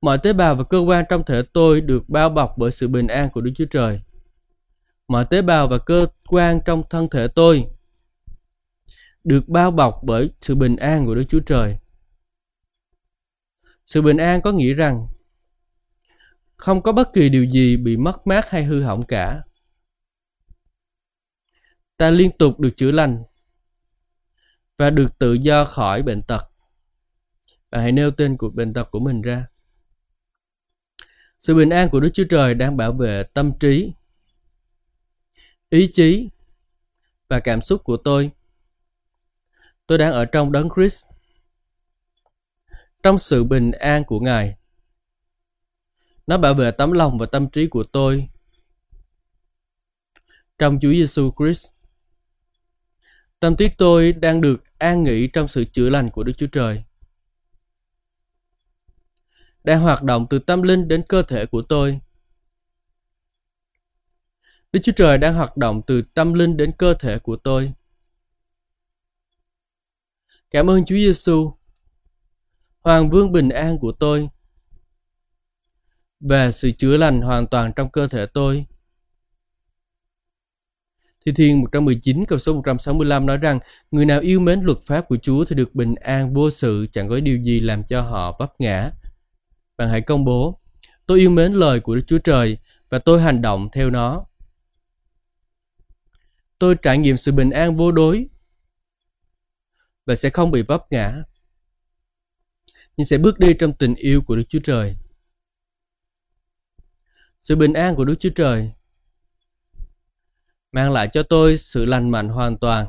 Mọi 0.00 0.18
tế 0.18 0.32
bào 0.32 0.54
và 0.54 0.64
cơ 0.64 0.78
quan 0.78 1.04
trong 1.08 1.22
thể 1.26 1.42
tôi 1.52 1.80
được 1.80 2.08
bao 2.08 2.30
bọc 2.30 2.54
bởi 2.58 2.72
sự 2.72 2.88
bình 2.88 3.06
an 3.06 3.30
của 3.30 3.40
Đức 3.40 3.52
Chúa 3.56 3.64
Trời. 3.70 4.00
Mọi 5.08 5.26
tế 5.30 5.42
bào 5.42 5.68
và 5.68 5.78
cơ 5.78 6.06
quan 6.28 6.60
trong 6.64 6.82
thân 6.90 7.08
thể 7.10 7.28
tôi 7.28 7.66
được 9.24 9.48
bao 9.48 9.70
bọc 9.70 10.00
bởi 10.02 10.30
sự 10.40 10.54
bình 10.54 10.76
an 10.76 11.06
của 11.06 11.14
Đức 11.14 11.24
Chúa 11.28 11.40
Trời. 11.40 11.78
Sự 13.86 14.02
bình 14.02 14.16
an 14.16 14.42
có 14.42 14.52
nghĩa 14.52 14.74
rằng 14.74 15.06
không 16.56 16.82
có 16.82 16.92
bất 16.92 17.12
kỳ 17.12 17.28
điều 17.28 17.44
gì 17.44 17.76
bị 17.76 17.96
mất 17.96 18.26
mát 18.26 18.50
hay 18.50 18.64
hư 18.64 18.82
hỏng 18.82 19.02
cả. 19.02 19.42
Ta 21.96 22.10
liên 22.10 22.30
tục 22.38 22.60
được 22.60 22.70
chữa 22.76 22.90
lành 22.90 23.22
và 24.76 24.90
được 24.90 25.18
tự 25.18 25.32
do 25.32 25.64
khỏi 25.64 26.02
bệnh 26.02 26.22
tật. 26.22 26.50
Bạn 27.70 27.82
hãy 27.82 27.92
nêu 27.92 28.10
tên 28.10 28.36
của 28.36 28.50
bệnh 28.50 28.72
tật 28.72 28.90
của 28.90 29.00
mình 29.00 29.22
ra. 29.22 29.46
Sự 31.38 31.54
bình 31.54 31.70
an 31.70 31.88
của 31.90 32.00
Đức 32.00 32.10
Chúa 32.14 32.24
Trời 32.30 32.54
đang 32.54 32.76
bảo 32.76 32.92
vệ 32.92 33.22
tâm 33.34 33.52
trí, 33.60 33.92
ý 35.70 35.90
chí 35.92 36.28
và 37.28 37.40
cảm 37.40 37.62
xúc 37.62 37.84
của 37.84 37.96
tôi. 37.96 38.30
Tôi 39.86 39.98
đang 39.98 40.12
ở 40.12 40.24
trong 40.24 40.52
đấng 40.52 40.68
Christ 40.76 41.04
trong 43.02 43.18
sự 43.18 43.44
bình 43.44 43.70
an 43.70 44.04
của 44.04 44.20
Ngài. 44.20 44.56
Nó 46.26 46.38
bảo 46.38 46.54
vệ 46.54 46.70
tấm 46.70 46.92
lòng 46.92 47.18
và 47.18 47.26
tâm 47.26 47.50
trí 47.50 47.66
của 47.66 47.84
tôi 47.84 48.28
trong 50.58 50.78
Chúa 50.80 50.90
Giêsu 50.90 51.30
Christ. 51.38 51.66
Tâm 53.40 53.56
trí 53.56 53.68
tôi 53.78 54.12
đang 54.12 54.40
được 54.40 54.64
an 54.78 55.04
nghỉ 55.04 55.26
trong 55.26 55.48
sự 55.48 55.64
chữa 55.64 55.88
lành 55.88 56.10
của 56.10 56.24
Đức 56.24 56.32
Chúa 56.38 56.46
Trời. 56.46 56.84
Đang 59.68 59.80
hoạt 59.80 60.02
động 60.02 60.26
từ 60.30 60.38
tâm 60.38 60.62
linh 60.62 60.88
đến 60.88 61.02
cơ 61.08 61.22
thể 61.22 61.46
của 61.46 61.62
tôi. 61.62 62.00
Đức 64.72 64.80
Chúa 64.82 64.92
Trời 64.96 65.18
đang 65.18 65.34
hoạt 65.34 65.56
động 65.56 65.82
từ 65.86 66.02
tâm 66.14 66.34
linh 66.34 66.56
đến 66.56 66.72
cơ 66.78 66.94
thể 66.94 67.18
của 67.18 67.36
tôi. 67.36 67.72
Cảm 70.50 70.70
ơn 70.70 70.84
Chúa 70.84 70.94
Giêsu 70.94 71.52
Hoàng 72.80 73.10
vương 73.10 73.32
bình 73.32 73.48
an 73.48 73.78
của 73.78 73.92
tôi 73.92 74.28
về 76.20 76.52
sự 76.52 76.70
chữa 76.70 76.96
lành 76.96 77.22
hoàn 77.22 77.46
toàn 77.46 77.72
trong 77.76 77.90
cơ 77.90 78.08
thể 78.08 78.26
tôi. 78.26 78.66
Thi 81.26 81.32
Thiên 81.36 81.60
119 81.60 82.24
câu 82.24 82.38
số 82.38 82.54
165 82.54 83.26
nói 83.26 83.36
rằng, 83.36 83.58
Người 83.90 84.06
nào 84.06 84.20
yêu 84.20 84.40
mến 84.40 84.60
luật 84.60 84.78
pháp 84.86 85.08
của 85.08 85.16
Chúa 85.16 85.44
thì 85.44 85.56
được 85.56 85.74
bình 85.74 85.94
an 85.94 86.34
vô 86.34 86.50
sự, 86.50 86.86
chẳng 86.92 87.08
có 87.08 87.20
điều 87.20 87.38
gì 87.38 87.60
làm 87.60 87.84
cho 87.84 88.02
họ 88.02 88.36
vấp 88.38 88.60
ngã. 88.60 88.92
Bạn 89.78 89.88
hãy 89.88 90.00
công 90.00 90.24
bố 90.24 90.60
Tôi 91.06 91.18
yêu 91.18 91.30
mến 91.30 91.52
lời 91.52 91.80
của 91.80 91.94
Đức 91.94 92.02
Chúa 92.06 92.18
Trời 92.18 92.58
và 92.88 92.98
tôi 92.98 93.22
hành 93.22 93.42
động 93.42 93.68
theo 93.72 93.90
nó. 93.90 94.26
Tôi 96.58 96.76
trải 96.82 96.98
nghiệm 96.98 97.16
sự 97.16 97.32
bình 97.32 97.50
an 97.50 97.76
vô 97.76 97.92
đối 97.92 98.28
và 100.06 100.14
sẽ 100.14 100.30
không 100.30 100.50
bị 100.50 100.62
vấp 100.62 100.86
ngã 100.90 101.22
nhưng 102.96 103.06
sẽ 103.06 103.18
bước 103.18 103.38
đi 103.38 103.54
trong 103.58 103.72
tình 103.72 103.94
yêu 103.94 104.22
của 104.26 104.36
Đức 104.36 104.42
Chúa 104.48 104.58
Trời. 104.64 104.96
Sự 107.40 107.56
bình 107.56 107.72
an 107.72 107.96
của 107.96 108.04
Đức 108.04 108.14
Chúa 108.20 108.30
Trời 108.34 108.72
mang 110.72 110.90
lại 110.90 111.08
cho 111.12 111.22
tôi 111.22 111.58
sự 111.58 111.84
lành 111.84 112.10
mạnh 112.10 112.28
hoàn 112.28 112.58
toàn. 112.58 112.86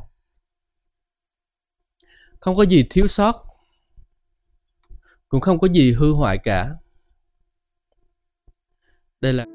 Không 2.39 2.55
có 2.55 2.63
gì 2.63 2.87
thiếu 2.89 3.07
sót, 3.07 3.45
cũng 5.29 5.41
không 5.41 5.59
có 5.59 5.67
gì 5.67 5.91
hư 5.91 6.13
hoại 6.13 6.37
cả. 6.37 6.75
Đây 9.21 9.33
là 9.33 9.45